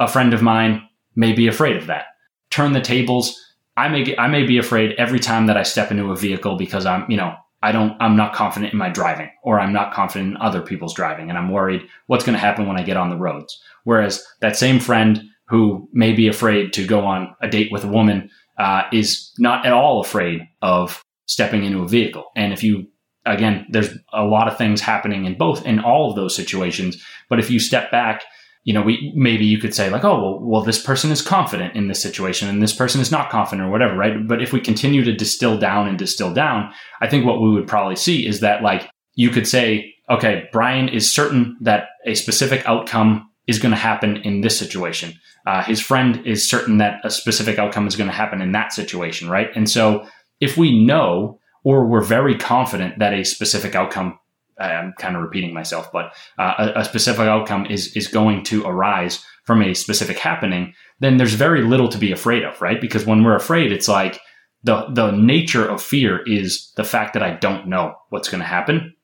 A 0.00 0.08
friend 0.08 0.32
of 0.32 0.42
mine 0.42 0.88
may 1.16 1.32
be 1.32 1.48
afraid 1.48 1.76
of 1.76 1.86
that. 1.86 2.06
Turn 2.50 2.72
the 2.72 2.80
tables. 2.80 3.38
I 3.76 3.88
may 3.88 4.16
I 4.16 4.28
may 4.28 4.44
be 4.44 4.58
afraid 4.58 4.94
every 4.98 5.18
time 5.18 5.46
that 5.46 5.56
I 5.56 5.62
step 5.62 5.90
into 5.90 6.12
a 6.12 6.16
vehicle 6.16 6.56
because 6.56 6.86
I'm, 6.86 7.10
you 7.10 7.16
know, 7.16 7.34
I 7.62 7.72
don't, 7.72 7.96
I'm 8.00 8.16
not 8.16 8.34
confident 8.34 8.72
in 8.72 8.78
my 8.78 8.88
driving 8.88 9.30
or 9.42 9.60
I'm 9.60 9.72
not 9.72 9.94
confident 9.94 10.32
in 10.32 10.36
other 10.38 10.60
people's 10.60 10.94
driving. 10.94 11.28
And 11.28 11.38
I'm 11.38 11.50
worried 11.50 11.82
what's 12.06 12.24
going 12.24 12.34
to 12.34 12.40
happen 12.40 12.66
when 12.66 12.78
I 12.78 12.82
get 12.82 12.96
on 12.96 13.10
the 13.10 13.16
roads. 13.16 13.60
Whereas 13.84 14.24
that 14.40 14.56
same 14.56 14.80
friend 14.80 15.22
who 15.46 15.88
may 15.92 16.12
be 16.12 16.28
afraid 16.28 16.72
to 16.72 16.86
go 16.86 17.00
on 17.00 17.34
a 17.40 17.48
date 17.48 17.70
with 17.70 17.84
a 17.84 17.88
woman 17.88 18.30
uh, 18.58 18.82
is 18.92 19.32
not 19.38 19.66
at 19.66 19.72
all 19.72 20.00
afraid 20.00 20.42
of 20.60 21.02
stepping 21.26 21.64
into 21.64 21.82
a 21.82 21.88
vehicle. 21.88 22.24
And 22.36 22.52
if 22.52 22.62
you, 22.62 22.86
again, 23.26 23.66
there's 23.70 23.96
a 24.12 24.24
lot 24.24 24.48
of 24.48 24.58
things 24.58 24.80
happening 24.80 25.24
in 25.24 25.38
both, 25.38 25.64
in 25.64 25.78
all 25.78 26.10
of 26.10 26.16
those 26.16 26.34
situations. 26.34 27.02
But 27.28 27.38
if 27.38 27.50
you 27.50 27.58
step 27.58 27.90
back 27.90 28.22
you 28.64 28.72
know, 28.72 28.82
we 28.82 29.12
maybe 29.16 29.44
you 29.44 29.58
could 29.58 29.74
say 29.74 29.90
like, 29.90 30.04
oh, 30.04 30.20
well, 30.20 30.38
well, 30.40 30.62
this 30.62 30.80
person 30.80 31.10
is 31.10 31.20
confident 31.20 31.74
in 31.74 31.88
this 31.88 32.00
situation 32.00 32.48
and 32.48 32.62
this 32.62 32.74
person 32.74 33.00
is 33.00 33.10
not 33.10 33.30
confident 33.30 33.66
or 33.66 33.70
whatever, 33.70 33.96
right? 33.96 34.26
But 34.26 34.40
if 34.40 34.52
we 34.52 34.60
continue 34.60 35.02
to 35.04 35.12
distill 35.12 35.58
down 35.58 35.88
and 35.88 35.98
distill 35.98 36.32
down, 36.32 36.72
I 37.00 37.08
think 37.08 37.26
what 37.26 37.40
we 37.40 37.50
would 37.50 37.66
probably 37.66 37.96
see 37.96 38.26
is 38.26 38.40
that 38.40 38.62
like 38.62 38.88
you 39.14 39.30
could 39.30 39.48
say, 39.48 39.94
okay, 40.08 40.44
Brian 40.52 40.88
is 40.88 41.12
certain 41.12 41.56
that 41.60 41.88
a 42.06 42.14
specific 42.14 42.66
outcome 42.66 43.28
is 43.48 43.58
going 43.58 43.72
to 43.72 43.76
happen 43.76 44.18
in 44.18 44.42
this 44.42 44.56
situation. 44.58 45.14
Uh, 45.44 45.64
his 45.64 45.80
friend 45.80 46.24
is 46.24 46.48
certain 46.48 46.78
that 46.78 47.00
a 47.02 47.10
specific 47.10 47.58
outcome 47.58 47.88
is 47.88 47.96
going 47.96 48.08
to 48.08 48.14
happen 48.14 48.40
in 48.40 48.52
that 48.52 48.72
situation, 48.72 49.28
right? 49.28 49.48
And 49.56 49.68
so 49.68 50.06
if 50.40 50.56
we 50.56 50.84
know 50.84 51.40
or 51.64 51.86
we're 51.86 52.02
very 52.04 52.36
confident 52.36 52.98
that 52.98 53.12
a 53.12 53.24
specific 53.24 53.74
outcome 53.74 54.18
I'm 54.66 54.92
kind 54.98 55.16
of 55.16 55.22
repeating 55.22 55.54
myself, 55.54 55.90
but 55.92 56.12
uh, 56.38 56.70
a, 56.74 56.80
a, 56.80 56.84
specific 56.84 57.26
outcome 57.26 57.66
is 57.66 57.96
is 57.96 58.08
going 58.08 58.44
to 58.44 58.64
arise 58.64 59.24
from 59.44 59.62
a 59.62 59.74
specific 59.74 60.18
happening, 60.18 60.74
then 61.00 61.16
there's 61.16 61.34
very 61.34 61.62
little 61.62 61.88
to 61.88 61.98
be 61.98 62.12
afraid 62.12 62.44
of, 62.44 62.60
right? 62.62 62.80
Because 62.80 63.04
when 63.04 63.24
we're 63.24 63.36
afraid, 63.36 63.72
it's 63.72 63.88
like 63.88 64.20
the 64.62 64.86
the 64.92 65.10
nature 65.10 65.68
of 65.68 65.82
fear 65.82 66.22
is 66.26 66.72
the 66.76 66.84
fact 66.84 67.14
that 67.14 67.22
I 67.22 67.34
don't 67.34 67.66
know 67.66 67.94
what's 68.10 68.28
going 68.28 68.40
to 68.40 68.46
happen, 68.46 68.94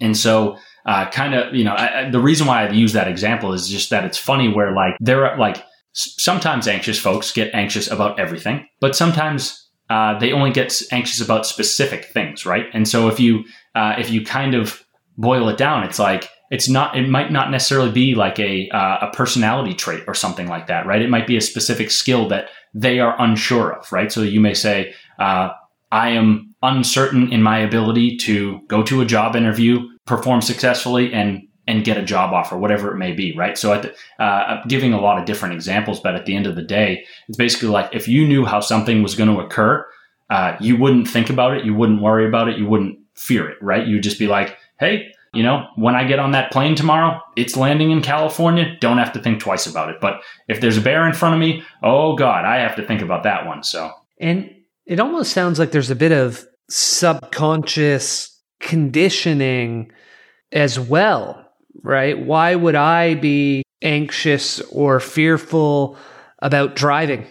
and 0.00 0.16
so 0.16 0.56
uh, 0.86 1.10
kind 1.10 1.34
of 1.34 1.54
you 1.54 1.64
know 1.64 1.72
I, 1.74 2.06
I, 2.06 2.10
the 2.10 2.20
reason 2.20 2.46
why 2.46 2.66
I 2.66 2.70
use 2.70 2.92
that 2.92 3.08
example 3.08 3.52
is 3.52 3.68
just 3.68 3.90
that 3.90 4.04
it's 4.04 4.18
funny 4.18 4.48
where 4.48 4.72
like 4.72 4.94
there 5.00 5.26
are 5.26 5.38
like 5.38 5.64
sometimes 5.92 6.68
anxious 6.68 6.98
folks 6.98 7.32
get 7.32 7.52
anxious 7.54 7.90
about 7.90 8.20
everything, 8.20 8.66
but 8.80 8.94
sometimes 8.94 9.68
uh, 9.90 10.18
they 10.18 10.32
only 10.32 10.50
get 10.50 10.72
anxious 10.92 11.20
about 11.20 11.46
specific 11.46 12.04
things, 12.06 12.44
right? 12.44 12.66
And 12.72 12.86
so 12.86 13.08
if 13.08 13.18
you 13.18 13.44
uh, 13.74 13.94
if 13.98 14.10
you 14.10 14.24
kind 14.24 14.54
of 14.54 14.84
boil 15.18 15.48
it 15.48 15.58
down, 15.58 15.84
it's 15.84 15.98
like 15.98 16.28
it's 16.50 16.68
not. 16.68 16.96
It 16.96 17.08
might 17.08 17.30
not 17.30 17.50
necessarily 17.50 17.90
be 17.90 18.14
like 18.14 18.38
a 18.38 18.70
uh, 18.70 19.08
a 19.08 19.10
personality 19.12 19.74
trait 19.74 20.04
or 20.06 20.14
something 20.14 20.48
like 20.48 20.68
that, 20.68 20.86
right? 20.86 21.02
It 21.02 21.10
might 21.10 21.26
be 21.26 21.36
a 21.36 21.42
specific 21.42 21.90
skill 21.90 22.28
that 22.28 22.48
they 22.72 23.00
are 23.00 23.20
unsure 23.20 23.74
of, 23.74 23.90
right? 23.92 24.10
So 24.10 24.22
you 24.22 24.40
may 24.40 24.54
say, 24.54 24.94
uh, 25.18 25.50
"I 25.92 26.10
am 26.10 26.54
uncertain 26.62 27.32
in 27.32 27.42
my 27.42 27.58
ability 27.58 28.16
to 28.18 28.60
go 28.68 28.82
to 28.84 29.02
a 29.02 29.04
job 29.04 29.36
interview, 29.36 29.80
perform 30.06 30.40
successfully, 30.40 31.12
and 31.12 31.42
and 31.66 31.84
get 31.84 31.98
a 31.98 32.02
job 32.02 32.32
offer, 32.32 32.56
whatever 32.56 32.90
it 32.90 32.96
may 32.96 33.12
be, 33.12 33.36
right? 33.36 33.58
So, 33.58 33.78
the, 33.78 34.24
uh, 34.24 34.62
giving 34.66 34.94
a 34.94 35.00
lot 35.00 35.18
of 35.18 35.26
different 35.26 35.54
examples, 35.54 36.00
but 36.00 36.14
at 36.14 36.24
the 36.24 36.34
end 36.34 36.46
of 36.46 36.56
the 36.56 36.62
day, 36.62 37.04
it's 37.28 37.36
basically 37.36 37.68
like 37.68 37.90
if 37.92 38.08
you 38.08 38.26
knew 38.26 38.46
how 38.46 38.60
something 38.60 39.02
was 39.02 39.14
going 39.14 39.28
to 39.28 39.40
occur, 39.40 39.84
uh, 40.30 40.56
you 40.60 40.78
wouldn't 40.78 41.08
think 41.08 41.28
about 41.28 41.54
it, 41.54 41.66
you 41.66 41.74
wouldn't 41.74 42.00
worry 42.00 42.26
about 42.26 42.48
it, 42.48 42.56
you 42.56 42.66
wouldn't 42.66 42.98
fear 43.16 43.46
it, 43.50 43.58
right? 43.60 43.86
You'd 43.86 44.02
just 44.02 44.18
be 44.18 44.26
like, 44.26 44.56
hey, 44.78 45.12
you 45.34 45.42
know, 45.42 45.66
when 45.76 45.94
I 45.94 46.04
get 46.04 46.18
on 46.18 46.30
that 46.32 46.50
plane 46.50 46.74
tomorrow, 46.74 47.20
it's 47.36 47.56
landing 47.56 47.90
in 47.90 48.00
California. 48.00 48.76
Don't 48.80 48.98
have 48.98 49.12
to 49.12 49.20
think 49.20 49.40
twice 49.40 49.66
about 49.66 49.90
it. 49.90 49.96
But 50.00 50.22
if 50.48 50.60
there's 50.60 50.78
a 50.78 50.80
bear 50.80 51.06
in 51.06 51.12
front 51.12 51.34
of 51.34 51.40
me, 51.40 51.62
oh 51.82 52.16
God, 52.16 52.44
I 52.44 52.56
have 52.56 52.76
to 52.76 52.86
think 52.86 53.02
about 53.02 53.24
that 53.24 53.46
one. 53.46 53.62
So, 53.62 53.92
and 54.18 54.50
it 54.86 55.00
almost 55.00 55.32
sounds 55.32 55.58
like 55.58 55.70
there's 55.70 55.90
a 55.90 55.96
bit 55.96 56.12
of 56.12 56.46
subconscious 56.70 58.40
conditioning 58.60 59.92
as 60.50 60.80
well, 60.80 61.44
right? 61.82 62.18
Why 62.18 62.54
would 62.54 62.74
I 62.74 63.14
be 63.14 63.62
anxious 63.82 64.60
or 64.72 64.98
fearful 64.98 65.96
about 66.40 66.74
driving 66.74 67.26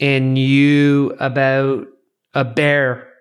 and 0.00 0.38
you 0.38 1.14
about 1.20 1.86
a 2.34 2.44
bear 2.44 3.11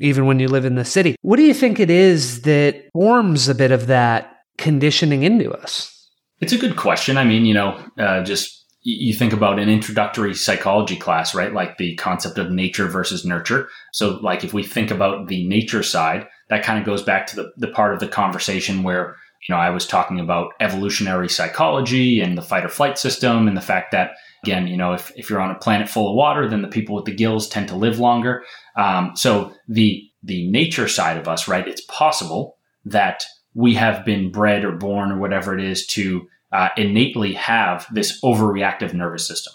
even 0.00 0.26
when 0.26 0.38
you 0.38 0.48
live 0.48 0.64
in 0.64 0.74
the 0.74 0.84
city. 0.84 1.16
What 1.22 1.36
do 1.36 1.42
you 1.42 1.54
think 1.54 1.80
it 1.80 1.90
is 1.90 2.42
that 2.42 2.88
forms 2.92 3.48
a 3.48 3.54
bit 3.54 3.72
of 3.72 3.86
that 3.88 4.36
conditioning 4.56 5.22
into 5.22 5.52
us? 5.52 5.94
It's 6.40 6.52
a 6.52 6.58
good 6.58 6.76
question. 6.76 7.16
I 7.16 7.24
mean, 7.24 7.44
you 7.44 7.54
know, 7.54 7.82
uh, 7.98 8.22
just 8.22 8.58
you 8.82 9.12
think 9.12 9.32
about 9.32 9.58
an 9.58 9.68
introductory 9.68 10.34
psychology 10.34 10.96
class, 10.96 11.34
right? 11.34 11.52
Like 11.52 11.78
the 11.78 11.94
concept 11.96 12.38
of 12.38 12.50
nature 12.50 12.86
versus 12.86 13.24
nurture. 13.24 13.68
So, 13.92 14.18
like, 14.22 14.44
if 14.44 14.54
we 14.54 14.62
think 14.62 14.90
about 14.90 15.28
the 15.28 15.46
nature 15.46 15.82
side, 15.82 16.26
that 16.48 16.64
kind 16.64 16.78
of 16.78 16.86
goes 16.86 17.02
back 17.02 17.26
to 17.28 17.36
the, 17.36 17.52
the 17.56 17.68
part 17.68 17.92
of 17.92 18.00
the 18.00 18.08
conversation 18.08 18.82
where, 18.82 19.16
you 19.46 19.54
know, 19.54 19.60
I 19.60 19.70
was 19.70 19.86
talking 19.86 20.20
about 20.20 20.52
evolutionary 20.60 21.28
psychology 21.28 22.20
and 22.20 22.38
the 22.38 22.42
fight 22.42 22.64
or 22.64 22.68
flight 22.68 22.98
system 22.98 23.48
and 23.48 23.56
the 23.56 23.62
fact 23.62 23.92
that 23.92 24.12
Again, 24.44 24.66
you 24.68 24.76
know, 24.76 24.92
if, 24.92 25.12
if 25.16 25.28
you're 25.28 25.40
on 25.40 25.50
a 25.50 25.58
planet 25.58 25.88
full 25.88 26.10
of 26.10 26.16
water, 26.16 26.48
then 26.48 26.62
the 26.62 26.68
people 26.68 26.94
with 26.94 27.04
the 27.04 27.14
gills 27.14 27.48
tend 27.48 27.68
to 27.68 27.76
live 27.76 27.98
longer. 27.98 28.44
Um, 28.76 29.12
so 29.14 29.52
the 29.68 30.04
the 30.22 30.50
nature 30.50 30.88
side 30.88 31.16
of 31.16 31.28
us, 31.28 31.48
right? 31.48 31.66
It's 31.66 31.84
possible 31.86 32.56
that 32.84 33.24
we 33.54 33.74
have 33.74 34.04
been 34.04 34.30
bred 34.30 34.64
or 34.64 34.72
born 34.72 35.12
or 35.12 35.18
whatever 35.18 35.56
it 35.56 35.64
is 35.64 35.86
to 35.88 36.28
uh, 36.52 36.68
innately 36.76 37.34
have 37.34 37.86
this 37.92 38.20
overreactive 38.22 38.94
nervous 38.94 39.26
system. 39.26 39.52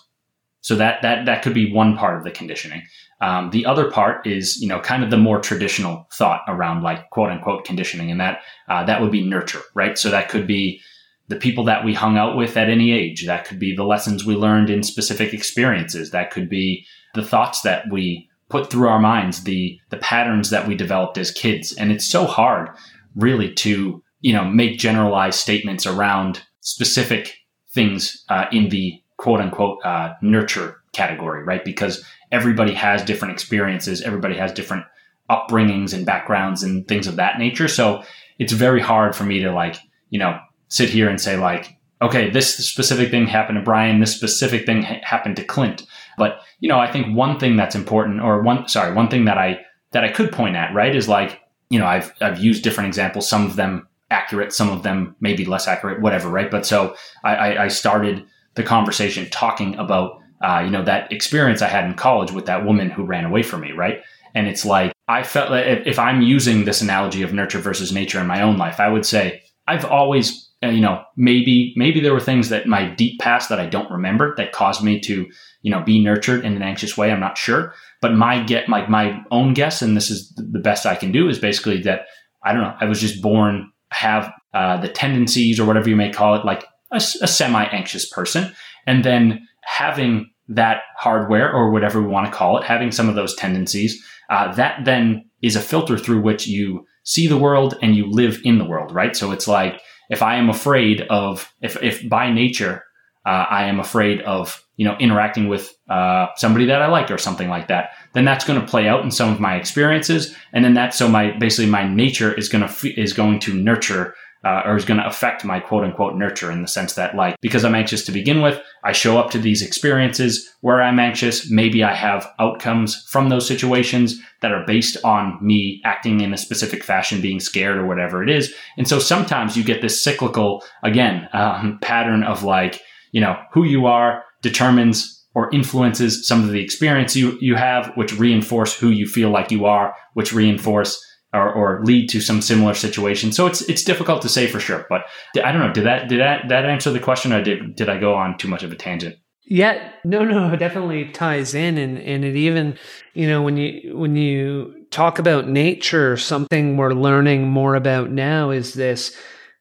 So 0.61 0.75
that 0.75 1.01
that 1.01 1.25
that 1.25 1.43
could 1.43 1.53
be 1.53 1.73
one 1.73 1.97
part 1.97 2.17
of 2.17 2.23
the 2.23 2.31
conditioning. 2.31 2.83
Um, 3.19 3.51
the 3.51 3.65
other 3.65 3.91
part 3.91 4.25
is, 4.25 4.61
you 4.61 4.67
know, 4.67 4.79
kind 4.79 5.03
of 5.03 5.09
the 5.09 5.17
more 5.17 5.39
traditional 5.39 6.07
thought 6.13 6.41
around 6.47 6.83
like 6.83 7.09
quote 7.09 7.31
unquote 7.31 7.65
conditioning, 7.65 8.11
and 8.11 8.19
that 8.19 8.41
uh, 8.69 8.83
that 8.85 9.01
would 9.01 9.11
be 9.11 9.27
nurture, 9.27 9.61
right? 9.73 9.97
So 9.97 10.09
that 10.09 10.29
could 10.29 10.47
be 10.47 10.81
the 11.27 11.35
people 11.35 11.63
that 11.65 11.85
we 11.85 11.93
hung 11.93 12.17
out 12.17 12.35
with 12.35 12.57
at 12.57 12.69
any 12.69 12.91
age. 12.91 13.25
That 13.25 13.45
could 13.45 13.59
be 13.59 13.75
the 13.75 13.85
lessons 13.85 14.25
we 14.25 14.35
learned 14.35 14.69
in 14.69 14.83
specific 14.83 15.33
experiences. 15.33 16.11
That 16.11 16.31
could 16.31 16.49
be 16.49 16.85
the 17.13 17.23
thoughts 17.23 17.61
that 17.61 17.85
we 17.91 18.29
put 18.49 18.69
through 18.69 18.87
our 18.87 18.99
minds, 18.99 19.43
the 19.43 19.79
the 19.89 19.97
patterns 19.97 20.49
that 20.49 20.67
we 20.67 20.75
developed 20.75 21.17
as 21.17 21.31
kids. 21.31 21.73
And 21.73 21.91
it's 21.91 22.07
so 22.07 22.25
hard 22.25 22.69
really 23.15 23.53
to, 23.53 24.03
you 24.21 24.33
know, 24.33 24.45
make 24.45 24.77
generalized 24.77 25.39
statements 25.39 25.85
around 25.85 26.43
specific 26.61 27.35
things 27.71 28.23
uh, 28.29 28.45
in 28.51 28.69
the 28.69 29.01
quote 29.17 29.39
unquote 29.39 29.83
uh, 29.85 30.13
nurture 30.21 30.81
category, 30.91 31.43
right? 31.43 31.63
Because 31.63 32.03
everybody 32.31 32.73
has 32.73 33.03
different 33.03 33.33
experiences, 33.33 34.01
everybody 34.01 34.35
has 34.35 34.51
different 34.51 34.85
upbringings 35.29 35.93
and 35.93 36.05
backgrounds 36.05 36.63
and 36.63 36.87
things 36.87 37.07
of 37.07 37.15
that 37.15 37.39
nature. 37.39 37.67
So 37.67 38.03
it's 38.39 38.53
very 38.53 38.81
hard 38.81 39.15
for 39.15 39.23
me 39.23 39.39
to 39.39 39.51
like, 39.51 39.77
you 40.09 40.19
know, 40.19 40.37
sit 40.73 40.89
here 40.89 41.07
and 41.07 41.21
say 41.21 41.37
like, 41.37 41.77
okay, 42.01 42.31
this 42.31 42.55
specific 42.67 43.11
thing 43.11 43.27
happened 43.27 43.57
to 43.57 43.63
Brian, 43.63 43.99
this 43.99 44.15
specific 44.15 44.65
thing 44.65 44.81
ha- 44.81 44.99
happened 45.03 45.35
to 45.35 45.43
Clint. 45.43 45.85
But 46.17 46.39
you 46.59 46.67
know, 46.67 46.79
I 46.79 46.91
think 46.91 47.15
one 47.15 47.39
thing 47.39 47.55
that's 47.55 47.75
important, 47.75 48.21
or 48.21 48.41
one 48.41 48.67
sorry, 48.67 48.93
one 48.93 49.07
thing 49.07 49.25
that 49.25 49.37
I 49.37 49.59
that 49.91 50.03
I 50.03 50.11
could 50.11 50.31
point 50.31 50.55
at, 50.55 50.73
right, 50.73 50.95
is 50.95 51.07
like, 51.07 51.39
you 51.69 51.79
know, 51.79 51.85
I've 51.85 52.11
I've 52.21 52.39
used 52.39 52.63
different 52.63 52.87
examples, 52.87 53.29
some 53.29 53.45
of 53.45 53.55
them 53.55 53.87
accurate, 54.09 54.51
some 54.51 54.69
of 54.69 54.83
them 54.83 55.15
maybe 55.19 55.45
less 55.45 55.67
accurate, 55.67 56.01
whatever, 56.01 56.29
right? 56.29 56.49
But 56.49 56.65
so 56.65 56.95
I, 57.23 57.57
I 57.57 57.67
started 57.67 58.25
the 58.55 58.63
conversation 58.63 59.29
talking 59.29 59.75
about 59.75 60.19
uh, 60.41 60.61
you 60.65 60.71
know 60.71 60.83
that 60.83 61.11
experience 61.11 61.61
I 61.61 61.67
had 61.67 61.85
in 61.85 61.93
college 61.93 62.31
with 62.31 62.47
that 62.47 62.65
woman 62.65 62.89
who 62.89 63.05
ran 63.05 63.25
away 63.25 63.43
from 63.43 63.61
me, 63.61 63.73
right? 63.73 64.01
And 64.33 64.47
it's 64.47 64.65
like 64.65 64.91
I 65.07 65.21
felt 65.21 65.51
like 65.51 65.67
if, 65.67 65.87
if 65.87 65.99
I'm 65.99 66.23
using 66.23 66.65
this 66.65 66.81
analogy 66.81 67.21
of 67.21 67.31
nurture 67.31 67.59
versus 67.59 67.91
nature 67.91 68.19
in 68.19 68.25
my 68.25 68.41
own 68.41 68.57
life, 68.57 68.79
I 68.79 68.89
would 68.89 69.05
say 69.05 69.43
I've 69.67 69.85
always 69.85 70.42
you 70.69 70.81
know, 70.81 71.03
maybe 71.15 71.73
maybe 71.75 71.99
there 71.99 72.13
were 72.13 72.19
things 72.19 72.49
that 72.49 72.67
my 72.67 72.89
deep 72.89 73.19
past 73.19 73.49
that 73.49 73.59
I 73.59 73.65
don't 73.65 73.91
remember 73.91 74.35
that 74.35 74.51
caused 74.51 74.83
me 74.83 74.99
to, 75.01 75.27
you 75.61 75.71
know, 75.71 75.81
be 75.81 76.03
nurtured 76.03 76.45
in 76.45 76.55
an 76.55 76.61
anxious 76.61 76.97
way. 76.97 77.11
I'm 77.11 77.19
not 77.19 77.37
sure, 77.37 77.73
but 78.01 78.13
my 78.13 78.43
get 78.43 78.69
my 78.69 78.87
my 78.87 79.21
own 79.31 79.53
guess, 79.53 79.81
and 79.81 79.95
this 79.95 80.09
is 80.09 80.31
the 80.35 80.59
best 80.59 80.85
I 80.85 80.95
can 80.95 81.11
do, 81.11 81.29
is 81.29 81.39
basically 81.39 81.81
that 81.81 82.01
I 82.43 82.53
don't 82.53 82.61
know. 82.61 82.75
I 82.79 82.85
was 82.85 83.01
just 83.01 83.21
born 83.21 83.71
have 83.91 84.31
uh, 84.53 84.77
the 84.77 84.89
tendencies 84.89 85.59
or 85.59 85.65
whatever 85.65 85.89
you 85.89 85.95
may 85.95 86.11
call 86.11 86.35
it, 86.35 86.45
like 86.45 86.65
a, 86.91 86.97
a 86.97 87.27
semi 87.27 87.63
anxious 87.65 88.09
person, 88.09 88.53
and 88.87 89.03
then 89.03 89.47
having 89.63 90.29
that 90.49 90.81
hardware 90.97 91.51
or 91.51 91.71
whatever 91.71 92.01
we 92.01 92.07
want 92.07 92.25
to 92.25 92.37
call 92.37 92.57
it, 92.57 92.63
having 92.63 92.91
some 92.91 93.07
of 93.07 93.15
those 93.15 93.35
tendencies, 93.35 94.03
uh, 94.29 94.53
that 94.55 94.83
then 94.85 95.23
is 95.41 95.55
a 95.55 95.61
filter 95.61 95.97
through 95.97 96.21
which 96.21 96.47
you 96.47 96.85
see 97.03 97.27
the 97.27 97.37
world 97.37 97.77
and 97.81 97.95
you 97.95 98.09
live 98.09 98.39
in 98.43 98.57
the 98.57 98.65
world, 98.65 98.93
right? 98.93 99.15
So 99.15 99.31
it's 99.31 99.47
like 99.47 99.79
if 100.13 100.21
I 100.21 100.35
am 100.35 100.49
afraid 100.49 101.01
of, 101.09 101.51
if, 101.61 101.81
if 101.83 102.07
by 102.07 102.31
nature, 102.31 102.83
uh, 103.25 103.45
I 103.49 103.65
am 103.65 103.79
afraid 103.79 104.21
of, 104.21 104.63
you 104.77 104.85
know, 104.85 104.95
interacting 104.99 105.47
with 105.47 105.73
uh, 105.89 106.27
somebody 106.35 106.65
that 106.67 106.81
I 106.81 106.87
like 106.87 107.11
or 107.11 107.17
something 107.17 107.49
like 107.49 107.67
that, 107.67 107.91
then 108.13 108.25
that's 108.25 108.45
going 108.45 108.59
to 108.59 108.67
play 108.67 108.87
out 108.87 109.03
in 109.03 109.11
some 109.11 109.31
of 109.31 109.39
my 109.39 109.55
experiences. 109.55 110.35
And 110.51 110.63
then 110.63 110.73
that's 110.73 110.97
so 110.97 111.07
my, 111.07 111.37
basically 111.37 111.69
my 111.69 111.87
nature 111.87 112.33
is 112.33 112.49
going 112.49 112.67
to, 112.67 113.01
is 113.01 113.13
going 113.13 113.39
to 113.41 113.53
nurture 113.53 114.15
uh, 114.43 114.61
or 114.65 114.75
is 114.75 114.85
going 114.85 114.99
to 114.99 115.07
affect 115.07 115.45
my 115.45 115.59
quote 115.59 115.83
unquote 115.83 116.15
nurture 116.15 116.51
in 116.51 116.61
the 116.61 116.67
sense 116.67 116.93
that 116.93 117.15
like 117.15 117.35
because 117.41 117.63
I'm 117.63 117.75
anxious 117.75 118.03
to 118.05 118.11
begin 118.11 118.41
with, 118.41 118.59
I 118.83 118.91
show 118.91 119.17
up 119.17 119.31
to 119.31 119.39
these 119.39 119.61
experiences 119.61 120.49
where 120.61 120.81
I'm 120.81 120.99
anxious. 120.99 121.49
Maybe 121.49 121.83
I 121.83 121.93
have 121.93 122.27
outcomes 122.39 123.05
from 123.07 123.29
those 123.29 123.47
situations 123.47 124.19
that 124.41 124.51
are 124.51 124.65
based 124.65 124.97
on 125.03 125.37
me 125.41 125.81
acting 125.85 126.21
in 126.21 126.33
a 126.33 126.37
specific 126.37 126.83
fashion, 126.83 127.21
being 127.21 127.39
scared 127.39 127.77
or 127.77 127.85
whatever 127.85 128.21
it 128.21 128.29
is. 128.29 128.53
And 128.77 128.87
so 128.87 128.99
sometimes 128.99 129.55
you 129.55 129.63
get 129.63 129.81
this 129.81 130.03
cyclical 130.03 130.63
again 130.83 131.29
um, 131.33 131.79
pattern 131.81 132.23
of 132.23 132.43
like 132.43 132.81
you 133.11 133.21
know 133.21 133.39
who 133.53 133.63
you 133.63 133.85
are 133.85 134.23
determines 134.41 135.23
or 135.35 135.51
influences 135.51 136.27
some 136.27 136.43
of 136.43 136.51
the 136.51 136.61
experience 136.61 137.15
you, 137.15 137.37
you 137.41 137.55
have, 137.55 137.91
which 137.95 138.17
reinforce 138.19 138.77
who 138.77 138.89
you 138.89 139.07
feel 139.07 139.29
like 139.29 139.51
you 139.51 139.65
are, 139.65 139.95
which 140.13 140.31
reinforce 140.31 141.03
or, 141.33 141.51
or 141.51 141.83
lead 141.83 142.09
to 142.09 142.21
some 142.21 142.41
similar 142.41 142.73
situation. 142.73 143.31
So 143.31 143.47
it's 143.47 143.61
it's 143.63 143.83
difficult 143.83 144.21
to 144.21 144.29
say 144.29 144.47
for 144.47 144.59
sure. 144.59 144.85
But 144.89 145.03
I 145.43 145.51
don't 145.51 145.61
know. 145.61 145.73
Did 145.73 145.85
that 145.85 146.07
did 146.07 146.19
that 146.19 146.47
that 146.49 146.65
answer 146.65 146.91
the 146.91 146.99
question, 146.99 147.33
or 147.33 147.43
did 147.43 147.75
did 147.75 147.89
I 147.89 147.99
go 147.99 148.13
on 148.13 148.37
too 148.37 148.47
much 148.47 148.63
of 148.63 148.71
a 148.71 148.75
tangent? 148.75 149.15
Yeah, 149.45 149.91
no, 150.05 150.23
no, 150.23 150.53
it 150.53 150.57
definitely 150.57 151.09
ties 151.11 151.53
in, 151.53 151.77
and 151.77 151.97
and 151.97 152.23
it 152.23 152.35
even, 152.35 152.77
you 153.13 153.27
know, 153.27 153.41
when 153.41 153.57
you 153.57 153.97
when 153.97 154.15
you 154.15 154.85
talk 154.89 155.19
about 155.19 155.49
nature, 155.49 156.15
something 156.15 156.77
we're 156.77 156.93
learning 156.93 157.49
more 157.49 157.75
about 157.75 158.09
now 158.09 158.51
is 158.51 158.73
this 158.73 159.17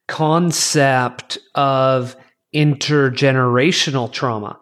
concept 0.06 1.38
of 1.54 2.14
intergenerational 2.54 4.12
trauma. 4.12 4.60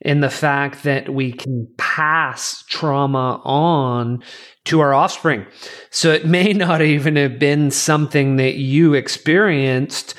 In 0.00 0.20
the 0.20 0.30
fact 0.30 0.82
that 0.84 1.12
we 1.12 1.32
can 1.32 1.68
pass 1.76 2.64
trauma 2.68 3.40
on 3.44 4.22
to 4.64 4.80
our 4.80 4.94
offspring. 4.94 5.46
So 5.90 6.10
it 6.12 6.26
may 6.26 6.52
not 6.54 6.82
even 6.82 7.16
have 7.16 7.38
been 7.38 7.70
something 7.70 8.36
that 8.36 8.54
you 8.54 8.94
experienced, 8.94 10.14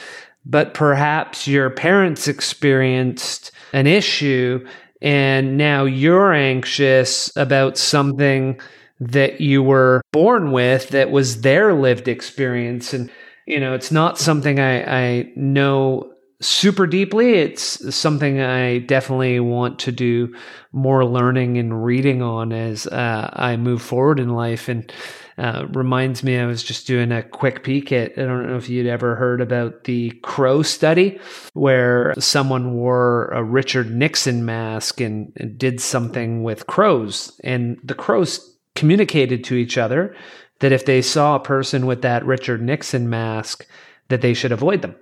but 0.45 0.73
perhaps 0.73 1.47
your 1.47 1.69
parents 1.69 2.27
experienced 2.27 3.51
an 3.73 3.87
issue 3.87 4.65
and 5.01 5.57
now 5.57 5.85
you're 5.85 6.33
anxious 6.33 7.35
about 7.35 7.77
something 7.77 8.59
that 8.99 9.41
you 9.41 9.63
were 9.63 10.01
born 10.11 10.51
with 10.51 10.89
that 10.89 11.09
was 11.09 11.41
their 11.41 11.73
lived 11.73 12.07
experience 12.07 12.93
and 12.93 13.09
you 13.47 13.59
know 13.59 13.73
it's 13.73 13.91
not 13.91 14.19
something 14.19 14.59
i 14.59 14.83
i 14.83 15.31
know 15.35 16.10
super 16.41 16.87
deeply. 16.87 17.35
It's 17.35 17.95
something 17.95 18.41
i 18.41 18.79
definitely 18.79 19.39
want 19.39 19.79
to 19.79 19.91
do 19.91 20.35
more 20.71 21.05
learning 21.05 21.57
and 21.57 21.83
reading 21.83 22.21
on 22.21 22.51
as 22.51 22.87
uh, 22.87 23.29
i 23.33 23.55
move 23.57 23.81
forward 23.81 24.19
in 24.19 24.29
life. 24.29 24.67
And 24.67 24.91
uh, 25.37 25.65
reminds 25.71 26.23
me 26.23 26.37
i 26.37 26.45
was 26.45 26.61
just 26.61 26.85
doing 26.85 27.11
a 27.11 27.23
quick 27.23 27.63
peek 27.63 27.91
at 27.91 28.11
i 28.11 28.23
don't 28.23 28.47
know 28.47 28.57
if 28.57 28.69
you'd 28.69 28.85
ever 28.85 29.15
heard 29.15 29.39
about 29.39 29.85
the 29.85 30.11
crow 30.21 30.61
study 30.61 31.19
where 31.53 32.13
someone 32.19 32.73
wore 32.73 33.27
a 33.27 33.41
richard 33.41 33.89
nixon 33.89 34.45
mask 34.45 34.99
and, 34.99 35.31
and 35.37 35.57
did 35.57 35.79
something 35.79 36.43
with 36.43 36.67
crows. 36.67 37.39
And 37.43 37.77
the 37.83 37.93
crows 37.93 38.57
communicated 38.75 39.43
to 39.45 39.55
each 39.55 39.77
other 39.77 40.15
that 40.59 40.71
if 40.71 40.85
they 40.85 41.01
saw 41.01 41.35
a 41.35 41.43
person 41.43 41.85
with 41.85 42.01
that 42.03 42.25
Richard 42.25 42.61
Nixon 42.61 43.09
mask, 43.09 43.65
that 44.09 44.21
they 44.21 44.33
should 44.33 44.51
avoid 44.51 44.81
them, 44.81 44.95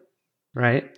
right? 0.53 0.89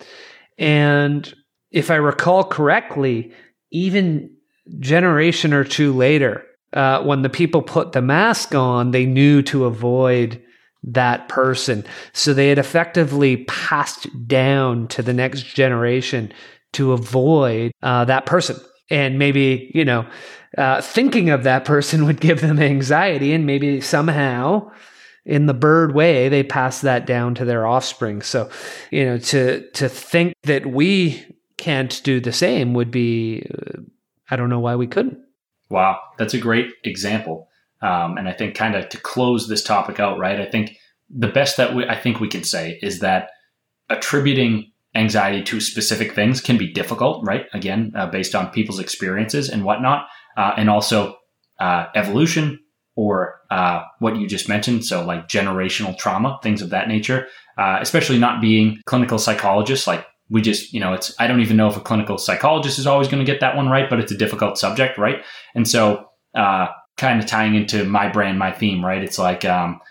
And 0.58 1.34
if 1.72 1.90
I 1.90 1.96
recall 1.96 2.44
correctly, 2.44 3.34
even 3.72 4.36
generation 4.80 5.54
or 5.54 5.64
two 5.64 5.94
later, 5.94 6.46
uh, 6.74 7.04
when 7.04 7.22
the 7.22 7.30
people 7.30 7.62
put 7.62 7.92
the 7.92 8.02
mask 8.02 8.56
on, 8.56 8.92
they 8.92 9.06
knew 9.06 9.42
to 9.44 9.66
avoid 9.66 10.42
that 10.84 11.30
person. 11.30 11.84
So 12.14 12.34
they 12.34 12.50
had 12.50 12.58
effectively 12.58 13.44
passed 13.46 14.08
down 14.28 14.88
to 14.90 15.02
the 15.02 15.14
next 15.14 15.44
generation 15.44 16.34
to 16.74 16.94
avoid 16.94 17.72
uh, 17.84 18.06
that 18.06 18.26
person. 18.26 18.58
And 18.90 19.20
maybe, 19.20 19.72
you 19.74 19.86
know, 19.86 20.08
uh, 20.58 20.82
thinking 20.82 21.30
of 21.30 21.44
that 21.44 21.66
person 21.66 22.06
would 22.08 22.20
give 22.20 22.42
them 22.42 22.60
anxiety, 22.60 23.34
and 23.34 23.46
maybe 23.46 23.82
somehow, 23.82 24.72
in 25.26 25.46
the 25.46 25.54
bird 25.54 25.94
way, 25.94 26.30
they 26.30 26.44
pass 26.44 26.82
that 26.82 27.06
down 27.06 27.36
to 27.36 27.46
their 27.46 27.68
offspring. 27.68 28.22
So, 28.22 28.50
you 28.90 29.06
know, 29.06 29.18
to 29.18 29.70
to 29.72 29.90
think 29.90 30.34
that 30.44 30.66
we 30.66 31.24
can't 31.58 32.02
do 32.04 32.20
the 32.20 32.32
same 32.32 32.74
would 32.74 32.90
be, 32.90 33.46
uh, 33.54 33.82
I 34.30 34.36
don't 34.36 34.50
know 34.50 34.60
why 34.60 34.76
we 34.76 34.88
couldn't. 34.88 35.20
Wow, 35.70 36.00
that's 36.18 36.34
a 36.34 36.40
great 36.40 36.72
example. 36.84 37.48
Um, 37.82 38.18
and 38.18 38.28
I 38.28 38.34
think 38.34 38.56
kind 38.56 38.76
of 38.76 38.90
to 38.90 38.98
close 38.98 39.48
this 39.48 39.64
topic 39.64 40.00
out, 40.00 40.18
right? 40.18 40.40
I 40.40 40.46
think 40.46 40.78
the 41.10 41.28
best 41.28 41.58
that 41.58 41.76
we, 41.76 41.86
I 41.88 41.96
think 41.96 42.20
we 42.20 42.28
can 42.28 42.44
say 42.44 42.80
is 42.82 43.00
that 43.00 43.30
attributing 43.90 44.72
anxiety 44.96 45.44
to 45.44 45.60
specific 45.60 46.14
things 46.14 46.42
can 46.42 46.58
be 46.58 46.72
difficult, 46.72 47.26
right? 47.26 47.46
Again, 47.54 47.94
uh, 47.96 48.08
based 48.08 48.36
on 48.36 48.50
people's 48.50 48.80
experiences 48.80 49.50
and 49.50 49.64
whatnot 49.64 50.08
uh, 50.38 50.54
and 50.58 50.70
also 50.70 51.18
uh, 51.60 51.86
evolution 51.96 52.60
or 53.02 53.42
uh, 53.50 53.82
what 53.98 54.16
you 54.16 54.28
just 54.28 54.48
mentioned. 54.48 54.86
So, 54.86 55.04
like 55.04 55.28
generational 55.28 55.98
trauma, 55.98 56.40
things 56.44 56.62
of 56.62 56.70
that 56.70 56.88
nature, 56.88 57.28
uh, 57.58 57.80
especially 57.82 58.20
not 58.20 58.40
being 58.40 58.80
clinical 58.86 59.18
psychologists. 59.18 59.88
Like, 59.88 60.06
we 60.30 60.42
just, 60.42 60.72
you 60.72 60.80
know, 60.80 60.94
it's, 60.94 61.12
I 61.20 61.26
don't 61.26 61.42
even 61.42 61.58
know 61.58 61.68
if 61.68 61.76
a 61.76 61.82
clinical 61.82 62.20
psychologist 62.20 62.78
is 62.78 62.86
always 62.86 63.08
going 63.08 63.26
to 63.26 63.30
get 63.30 63.42
that 63.42 63.58
one 63.58 63.70
right, 63.70 63.90
but 63.90 64.00
it's 64.00 64.12
a 64.12 64.18
difficult 64.18 64.60
subject, 64.60 65.00
right? 65.00 65.24
And 65.56 65.68
so, 65.68 66.06
uh, 66.36 66.68
kind 66.98 67.20
of 67.20 67.26
tying 67.26 67.56
into 67.56 67.86
my 67.86 68.08
brand, 68.08 68.38
my 68.38 68.52
theme, 68.52 68.86
right? 68.86 69.04
It's 69.04 69.18
like, 69.18 69.46
um, 69.46 69.82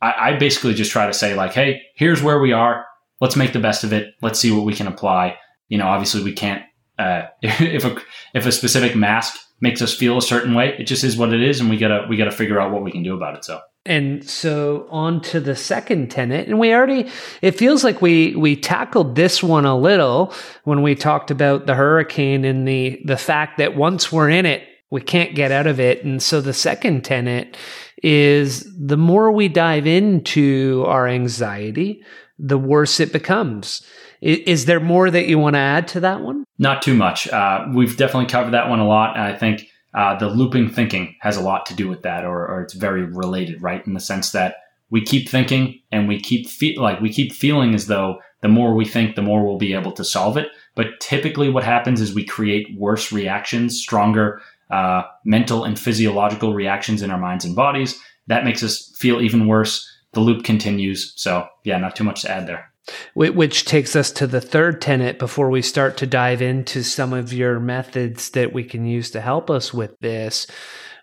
I, 0.00 0.30
I 0.30 0.36
basically 0.38 0.72
just 0.72 0.90
try 0.90 1.06
to 1.06 1.12
say, 1.12 1.34
like, 1.34 1.52
hey, 1.52 1.82
here's 1.96 2.22
where 2.22 2.40
we 2.40 2.52
are. 2.52 2.86
Let's 3.20 3.36
make 3.36 3.52
the 3.52 3.60
best 3.60 3.84
of 3.84 3.92
it. 3.92 4.14
Let's 4.22 4.40
see 4.40 4.52
what 4.52 4.64
we 4.64 4.72
can 4.72 4.86
apply. 4.86 5.36
You 5.68 5.76
know, 5.76 5.86
obviously, 5.86 6.24
we 6.24 6.32
can't 6.32 6.62
uh, 6.98 7.24
if 7.42 7.84
a 7.84 7.96
if 8.34 8.46
a 8.46 8.52
specific 8.52 8.96
mask 8.96 9.38
makes 9.64 9.82
us 9.82 9.92
feel 9.92 10.16
a 10.16 10.22
certain 10.22 10.54
way. 10.54 10.76
It 10.78 10.84
just 10.84 11.02
is 11.02 11.16
what 11.16 11.32
it 11.32 11.42
is, 11.42 11.58
and 11.58 11.68
we 11.68 11.76
gotta 11.76 12.06
we 12.08 12.16
gotta 12.16 12.30
figure 12.30 12.60
out 12.60 12.70
what 12.70 12.84
we 12.84 12.92
can 12.92 13.02
do 13.02 13.16
about 13.16 13.34
it. 13.36 13.44
So. 13.44 13.60
And 13.86 14.26
so 14.26 14.86
on 14.90 15.20
to 15.22 15.40
the 15.40 15.56
second 15.56 16.10
tenet, 16.10 16.46
and 16.46 16.58
we 16.58 16.72
already 16.72 17.10
it 17.42 17.52
feels 17.52 17.82
like 17.82 18.00
we 18.00 18.36
we 18.36 18.54
tackled 18.54 19.16
this 19.16 19.42
one 19.42 19.64
a 19.64 19.76
little 19.76 20.32
when 20.62 20.82
we 20.82 20.94
talked 20.94 21.30
about 21.30 21.66
the 21.66 21.74
hurricane 21.74 22.44
and 22.44 22.68
the 22.68 23.02
the 23.04 23.16
fact 23.16 23.58
that 23.58 23.74
once 23.74 24.12
we're 24.12 24.30
in 24.30 24.46
it, 24.46 24.62
we 24.90 25.00
can't 25.00 25.34
get 25.34 25.50
out 25.50 25.66
of 25.66 25.80
it. 25.80 26.04
And 26.04 26.22
so 26.22 26.40
the 26.40 26.52
second 26.52 27.04
tenet 27.04 27.56
is 28.02 28.70
the 28.78 28.96
more 28.96 29.32
we 29.32 29.48
dive 29.48 29.86
into 29.86 30.84
our 30.86 31.08
anxiety, 31.08 32.02
the 32.38 32.58
worse 32.58 33.00
it 33.00 33.12
becomes. 33.12 33.82
Is 34.24 34.64
there 34.64 34.80
more 34.80 35.10
that 35.10 35.28
you 35.28 35.38
want 35.38 35.54
to 35.54 35.60
add 35.60 35.86
to 35.88 36.00
that 36.00 36.22
one? 36.22 36.44
Not 36.58 36.80
too 36.80 36.94
much. 36.94 37.28
Uh, 37.28 37.66
we've 37.74 37.98
definitely 37.98 38.30
covered 38.30 38.52
that 38.52 38.70
one 38.70 38.78
a 38.78 38.88
lot. 38.88 39.18
I 39.18 39.36
think 39.36 39.68
uh, 39.92 40.16
the 40.16 40.28
looping 40.28 40.70
thinking 40.70 41.14
has 41.20 41.36
a 41.36 41.42
lot 41.42 41.66
to 41.66 41.74
do 41.74 41.88
with 41.88 42.02
that, 42.02 42.24
or, 42.24 42.48
or, 42.48 42.62
it's 42.62 42.72
very 42.72 43.04
related, 43.04 43.62
right? 43.62 43.86
In 43.86 43.92
the 43.92 44.00
sense 44.00 44.32
that 44.32 44.56
we 44.90 45.02
keep 45.02 45.28
thinking 45.28 45.78
and 45.92 46.08
we 46.08 46.18
keep 46.18 46.48
fe- 46.48 46.76
like 46.76 47.00
we 47.00 47.12
keep 47.12 47.32
feeling 47.32 47.74
as 47.74 47.86
though 47.86 48.18
the 48.40 48.48
more 48.48 48.74
we 48.74 48.86
think, 48.86 49.14
the 49.14 49.22
more 49.22 49.44
we'll 49.44 49.58
be 49.58 49.74
able 49.74 49.92
to 49.92 50.04
solve 50.04 50.36
it. 50.36 50.48
But 50.74 50.98
typically, 51.00 51.50
what 51.50 51.62
happens 51.62 52.00
is 52.00 52.14
we 52.14 52.24
create 52.24 52.66
worse 52.78 53.12
reactions, 53.12 53.78
stronger 53.78 54.40
uh, 54.70 55.02
mental 55.24 55.64
and 55.64 55.78
physiological 55.78 56.54
reactions 56.54 57.02
in 57.02 57.10
our 57.10 57.18
minds 57.18 57.44
and 57.44 57.54
bodies. 57.54 58.00
That 58.26 58.44
makes 58.44 58.62
us 58.62 58.90
feel 58.96 59.20
even 59.20 59.46
worse. 59.46 59.86
The 60.12 60.20
loop 60.20 60.44
continues. 60.44 61.12
So, 61.16 61.46
yeah, 61.64 61.78
not 61.78 61.94
too 61.94 62.04
much 62.04 62.22
to 62.22 62.30
add 62.30 62.46
there. 62.46 62.72
Which 63.14 63.64
takes 63.64 63.96
us 63.96 64.12
to 64.12 64.26
the 64.26 64.40
third 64.40 64.82
tenet 64.82 65.18
before 65.18 65.48
we 65.48 65.62
start 65.62 65.96
to 65.98 66.06
dive 66.06 66.42
into 66.42 66.82
some 66.82 67.12
of 67.12 67.32
your 67.32 67.58
methods 67.58 68.30
that 68.30 68.52
we 68.52 68.64
can 68.64 68.84
use 68.84 69.10
to 69.12 69.20
help 69.20 69.48
us 69.50 69.72
with 69.72 69.98
this, 70.00 70.46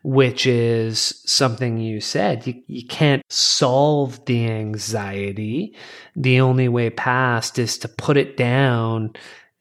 which 0.04 0.46
is 0.46 1.24
something 1.26 1.78
you 1.78 2.00
said. 2.00 2.46
You, 2.46 2.62
you 2.68 2.86
can't 2.86 3.24
solve 3.30 4.24
the 4.26 4.48
anxiety. 4.48 5.76
The 6.16 6.42
only 6.42 6.68
way 6.68 6.92
past 6.92 7.58
is 7.58 7.78
to 7.80 7.88
put 7.88 8.18
it 8.18 8.38
down 8.38 9.14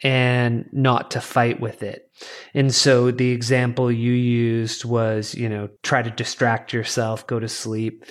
and 0.02 0.66
not 0.72 1.10
to 1.12 1.20
fight 1.20 1.60
with 1.60 1.82
it. 1.82 2.10
And 2.54 2.74
so 2.74 3.10
the 3.10 3.30
example 3.30 3.90
you 3.92 4.12
used 4.12 4.84
was, 4.84 5.34
you 5.34 5.48
know, 5.48 5.68
try 5.82 6.02
to 6.02 6.10
distract 6.10 6.72
yourself, 6.72 7.26
go 7.26 7.38
to 7.38 7.48
sleep, 7.48 8.04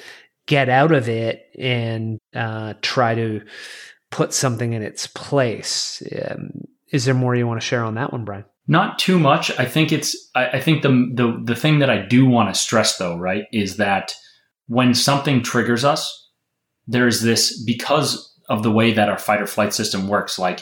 get 0.45 0.70
out 0.70 0.91
of 0.91 1.10
it, 1.10 1.45
and 1.57 2.20
uh, 2.36 2.74
try 2.82 3.16
to 3.16 3.41
put 4.12 4.34
something 4.34 4.74
in 4.74 4.82
its 4.82 5.07
place. 5.07 6.01
Um, 6.30 6.49
is 6.91 7.05
there 7.05 7.14
more 7.14 7.36
you 7.36 7.47
want 7.47 7.62
to 7.62 7.66
share 7.66 7.84
on 7.84 7.95
that 7.95 8.12
one, 8.12 8.26
Brian? 8.26 8.45
Not 8.68 8.99
too 8.99 9.20
much. 9.20 9.57
I 9.60 9.66
think 9.66 9.91
it's. 9.91 10.16
I, 10.36 10.49
I 10.49 10.60
think 10.60 10.84
the, 10.84 10.89
the 11.14 11.41
the 11.43 11.55
thing 11.55 11.80
that 11.80 11.89
I 11.89 12.05
do 12.05 12.26
want 12.26 12.53
to 12.53 12.60
stress, 12.60 12.97
though, 12.97 13.18
right, 13.18 13.45
is 13.51 13.78
that 13.78 14.14
when 14.68 14.93
something 14.93 15.41
triggers 15.41 15.84
us, 15.84 16.30
there's 16.88 17.22
this 17.22 17.62
because 17.64 18.32
of 18.47 18.64
the 18.64 18.72
way 18.72 18.91
that 18.93 19.10
our 19.10 19.18
fight 19.18 19.41
or 19.41 19.47
flight 19.47 19.74
system 19.74 20.07
works. 20.07 20.38
Like 20.38 20.62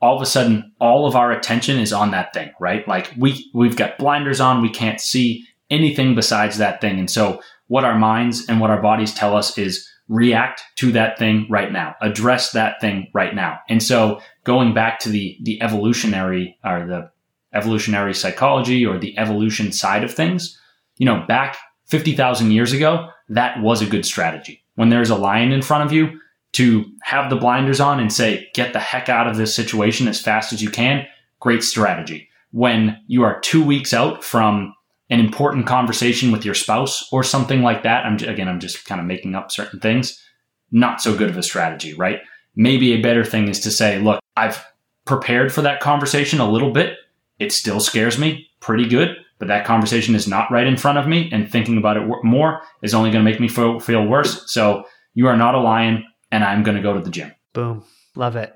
all 0.00 0.14
of 0.14 0.22
a 0.22 0.26
sudden, 0.26 0.72
all 0.80 1.06
of 1.06 1.16
our 1.16 1.32
attention 1.32 1.78
is 1.78 1.92
on 1.92 2.12
that 2.12 2.32
thing, 2.32 2.52
right? 2.60 2.86
Like 2.86 3.12
we 3.16 3.50
we've 3.54 3.76
got 3.76 3.98
blinders 3.98 4.40
on, 4.40 4.62
we 4.62 4.70
can't 4.70 5.00
see 5.00 5.44
anything 5.70 6.14
besides 6.14 6.58
that 6.58 6.80
thing, 6.80 6.98
and 6.98 7.10
so 7.10 7.42
what 7.66 7.84
our 7.84 7.98
minds 7.98 8.46
and 8.48 8.60
what 8.60 8.70
our 8.70 8.80
bodies 8.80 9.12
tell 9.12 9.36
us 9.36 9.58
is 9.58 9.88
react 10.08 10.62
to 10.76 10.92
that 10.92 11.18
thing 11.18 11.46
right 11.50 11.70
now, 11.70 11.94
address 12.00 12.52
that 12.52 12.80
thing 12.80 13.08
right 13.12 13.34
now. 13.34 13.58
And 13.68 13.82
so 13.82 14.20
going 14.44 14.74
back 14.74 14.98
to 15.00 15.08
the, 15.08 15.36
the 15.42 15.60
evolutionary 15.62 16.58
or 16.64 16.86
the 16.86 17.10
evolutionary 17.54 18.14
psychology 18.14 18.84
or 18.84 18.98
the 18.98 19.16
evolution 19.18 19.72
side 19.72 20.04
of 20.04 20.12
things, 20.12 20.58
you 20.96 21.06
know, 21.06 21.24
back 21.28 21.56
50,000 21.86 22.50
years 22.50 22.72
ago, 22.72 23.08
that 23.28 23.60
was 23.60 23.82
a 23.82 23.86
good 23.86 24.06
strategy. 24.06 24.62
When 24.76 24.88
there's 24.88 25.10
a 25.10 25.16
lion 25.16 25.52
in 25.52 25.62
front 25.62 25.84
of 25.84 25.92
you, 25.92 26.18
to 26.52 26.84
have 27.02 27.30
the 27.30 27.36
blinders 27.36 27.80
on 27.80 28.00
and 28.00 28.12
say, 28.12 28.48
get 28.54 28.72
the 28.72 28.78
heck 28.78 29.08
out 29.08 29.26
of 29.26 29.36
this 29.36 29.54
situation 29.54 30.08
as 30.08 30.20
fast 30.20 30.52
as 30.52 30.62
you 30.62 30.70
can, 30.70 31.06
great 31.40 31.62
strategy. 31.62 32.28
When 32.52 32.98
you 33.06 33.22
are 33.22 33.40
two 33.40 33.62
weeks 33.62 33.92
out 33.92 34.24
from 34.24 34.74
an 35.10 35.20
important 35.20 35.66
conversation 35.66 36.30
with 36.32 36.44
your 36.44 36.54
spouse 36.54 37.08
or 37.12 37.22
something 37.22 37.62
like 37.62 37.82
that. 37.82 38.04
I'm 38.04 38.14
again, 38.14 38.48
I'm 38.48 38.60
just 38.60 38.84
kind 38.84 39.00
of 39.00 39.06
making 39.06 39.34
up 39.34 39.50
certain 39.50 39.80
things. 39.80 40.22
Not 40.70 41.00
so 41.00 41.16
good 41.16 41.30
of 41.30 41.36
a 41.36 41.42
strategy, 41.42 41.94
right? 41.94 42.20
Maybe 42.54 42.92
a 42.92 43.00
better 43.00 43.24
thing 43.24 43.48
is 43.48 43.60
to 43.60 43.70
say, 43.70 43.98
look, 43.98 44.20
I've 44.36 44.64
prepared 45.06 45.52
for 45.52 45.62
that 45.62 45.80
conversation 45.80 46.40
a 46.40 46.50
little 46.50 46.72
bit. 46.72 46.96
It 47.38 47.52
still 47.52 47.80
scares 47.80 48.18
me 48.18 48.50
pretty 48.60 48.86
good, 48.86 49.16
but 49.38 49.48
that 49.48 49.64
conversation 49.64 50.14
is 50.14 50.28
not 50.28 50.50
right 50.50 50.66
in 50.66 50.76
front 50.76 50.98
of 50.98 51.06
me, 51.06 51.30
and 51.32 51.50
thinking 51.50 51.78
about 51.78 51.96
it 51.96 52.02
more 52.24 52.60
is 52.82 52.94
only 52.94 53.10
going 53.10 53.24
to 53.24 53.30
make 53.30 53.40
me 53.40 53.48
feel, 53.48 53.80
feel 53.80 54.04
worse. 54.04 54.52
So 54.52 54.84
you 55.14 55.28
are 55.28 55.36
not 55.36 55.54
a 55.54 55.60
lion, 55.60 56.04
and 56.30 56.44
I'm 56.44 56.62
going 56.62 56.76
to 56.76 56.82
go 56.82 56.94
to 56.94 57.00
the 57.00 57.10
gym. 57.10 57.32
Boom. 57.52 57.84
Love 58.14 58.36
it. 58.36 58.54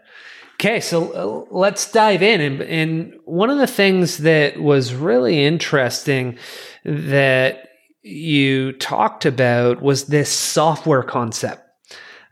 Okay, 0.63 0.79
so 0.79 1.11
uh, 1.51 1.53
let's 1.53 1.91
dive 1.91 2.23
in. 2.23 2.41
And, 2.41 2.63
and 2.63 3.15
one 3.25 3.51
of 3.51 3.59
the 3.59 3.67
things 3.67 4.19
that 4.19 4.63
was 4.63 4.95
really 4.95 5.45
interesting 5.45 6.39
that 6.85 7.71
you 8.03 8.71
talked 8.75 9.27
about 9.27 9.83
was 9.83 10.05
this 10.05 10.31
software 10.31 11.03
concept 11.03 11.67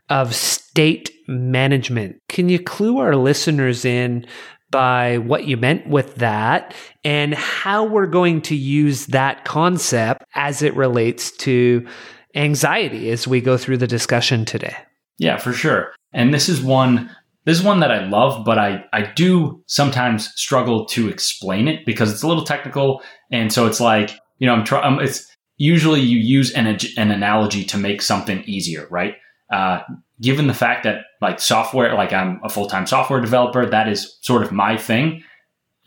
of 0.07 0.33
state 0.33 1.11
management. 1.27 2.21
Can 2.29 2.47
you 2.47 2.57
clue 2.57 2.99
our 2.99 3.17
listeners 3.17 3.83
in 3.83 4.25
by 4.69 5.17
what 5.17 5.45
you 5.45 5.57
meant 5.57 5.87
with 5.87 6.15
that 6.15 6.73
and 7.03 7.33
how 7.33 7.83
we're 7.83 8.07
going 8.07 8.41
to 8.43 8.55
use 8.55 9.07
that 9.07 9.43
concept 9.43 10.23
as 10.35 10.61
it 10.61 10.73
relates 10.77 11.31
to 11.39 11.85
anxiety 12.33 13.09
as 13.09 13.27
we 13.27 13.41
go 13.41 13.57
through 13.57 13.75
the 13.75 13.87
discussion 13.87 14.45
today? 14.45 14.77
Yeah, 15.17 15.35
for 15.35 15.51
sure. 15.51 15.91
And 16.13 16.33
this 16.33 16.47
is 16.47 16.61
one 16.61 17.13
this 17.45 17.57
is 17.57 17.63
one 17.63 17.79
that 17.79 17.91
I 17.91 18.05
love, 18.05 18.45
but 18.45 18.59
I, 18.59 18.85
I 18.93 19.03
do 19.03 19.63
sometimes 19.65 20.31
struggle 20.35 20.85
to 20.87 21.09
explain 21.09 21.67
it 21.67 21.85
because 21.85 22.11
it's 22.11 22.21
a 22.21 22.27
little 22.27 22.43
technical. 22.43 23.01
And 23.31 23.51
so 23.51 23.65
it's 23.65 23.79
like, 23.79 24.11
you 24.37 24.47
know, 24.47 24.53
I'm 24.53 24.63
trying, 24.63 25.01
it's 25.01 25.27
usually 25.57 26.01
you 26.01 26.17
use 26.17 26.51
an, 26.51 26.67
an 26.97 27.11
analogy 27.11 27.63
to 27.65 27.77
make 27.77 28.01
something 28.01 28.43
easier, 28.43 28.87
right? 28.91 29.15
Uh, 29.51 29.81
given 30.21 30.47
the 30.47 30.53
fact 30.53 30.83
that 30.83 31.01
like 31.19 31.39
software, 31.39 31.93
like 31.95 32.13
I'm 32.13 32.39
a 32.43 32.49
full 32.49 32.67
time 32.67 32.85
software 32.85 33.21
developer, 33.21 33.65
that 33.65 33.87
is 33.87 34.17
sort 34.21 34.43
of 34.43 34.51
my 34.51 34.77
thing. 34.77 35.23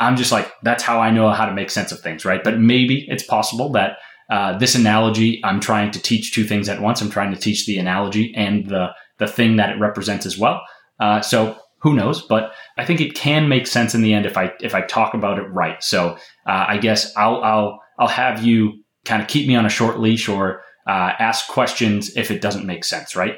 I'm 0.01 0.17
just 0.17 0.33
like, 0.33 0.51
that's 0.63 0.83
how 0.83 1.01
I 1.01 1.11
know 1.11 1.31
how 1.31 1.47
to 1.47 1.55
make 1.55 1.71
sense 1.71 1.93
of 1.93 2.01
things, 2.01 2.25
right? 2.25 2.43
But 2.43 2.59
maybe 2.59 3.07
it's 3.09 3.23
possible 3.23 3.71
that 3.73 3.99
uh, 4.31 4.59
this 4.59 4.75
analogy, 4.75 5.41
I'm 5.45 5.61
trying 5.61 5.93
to 5.93 6.01
teach 6.01 6.35
two 6.35 6.45
things 6.45 6.69
at 6.69 6.81
once. 6.81 7.01
I'm 7.01 7.11
trying 7.11 7.33
to 7.33 7.41
teach 7.41 7.67
the 7.67 7.79
analogy 7.79 8.35
and 8.37 8.67
the 8.67 8.89
the 9.19 9.29
thing 9.29 9.57
that 9.57 9.71
it 9.71 9.79
represents 9.79 10.27
as 10.27 10.37
well. 10.37 10.61
Uh, 11.01 11.21
so 11.21 11.57
who 11.85 11.95
knows? 11.95 12.23
But 12.23 12.53
I 12.79 12.85
think 12.85 13.01
it 13.01 13.15
can 13.15 13.49
make 13.49 13.67
sense 13.67 13.95
in 13.95 14.03
the 14.03 14.15
end 14.15 14.27
if 14.27 14.37
I 14.37 14.53
if 14.61 14.75
I 14.75 14.81
talk 14.81 15.15
about 15.15 15.39
it 15.39 15.43
right. 15.43 15.83
So 15.83 16.17
uh, 16.47 16.65
I 16.69 16.79
guess 16.79 17.15
I'll 17.17 17.43
I'll 17.43 17.81
I'll 17.99 18.09
have 18.09 18.43
you 18.43 18.85
kind 19.05 19.23
of 19.23 19.29
keep 19.29 19.47
me 19.47 19.55
on 19.55 19.67
a 19.67 19.71
short 19.71 20.01
leash 20.01 20.29
or 20.29 20.63
uh, 20.87 21.13
ask 21.19 21.47
questions 21.49 22.17
if 22.17 22.31
it 22.31 22.41
doesn't 22.41 22.67
make 22.67 22.85
sense, 22.85 23.15
right? 23.15 23.35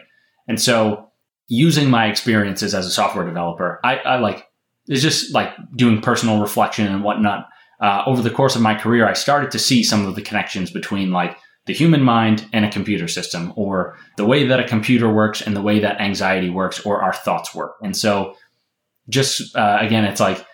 And 0.49 0.61
so 0.61 1.11
using 1.49 1.91
my 1.91 2.07
experiences 2.07 2.75
as 2.75 2.87
a 2.87 2.91
software 2.91 3.27
developer, 3.27 3.81
I, 3.85 3.97
I 3.97 4.19
like 4.19 4.47
it's 4.87 5.03
just 5.03 5.35
like 5.35 5.51
doing 5.75 6.01
personal 6.01 6.41
reflection 6.41 6.87
and 6.87 7.03
whatnot. 7.03 7.49
Uh, 7.81 8.03
over 8.07 8.23
the 8.23 8.31
course 8.31 8.57
of 8.57 8.63
my 8.63 8.75
career, 8.75 9.07
I 9.07 9.13
started 9.13 9.51
to 9.51 9.59
see 9.59 9.83
some 9.83 10.07
of 10.07 10.15
the 10.15 10.23
connections 10.23 10.71
between 10.71 11.11
like 11.11 11.37
the 11.67 11.75
human 11.75 12.03
mind 12.03 12.47
and 12.53 12.65
a 12.65 12.71
computer 12.71 13.09
system, 13.09 13.53
or 13.57 13.99
the 14.17 14.25
way 14.25 14.47
that 14.47 14.61
a 14.61 14.69
computer 14.69 15.13
works 15.13 15.41
and 15.41 15.57
the 15.57 15.63
way 15.63 15.81
that 15.81 16.01
anxiety 16.01 16.51
works, 16.51 16.81
or 16.87 17.03
our 17.03 17.13
thoughts 17.13 17.55
work. 17.55 17.77
And 17.83 17.97
so, 17.97 18.37
just 19.09 19.55
uh, 19.57 19.79
again, 19.81 20.05
it's 20.05 20.21
like 20.21 20.45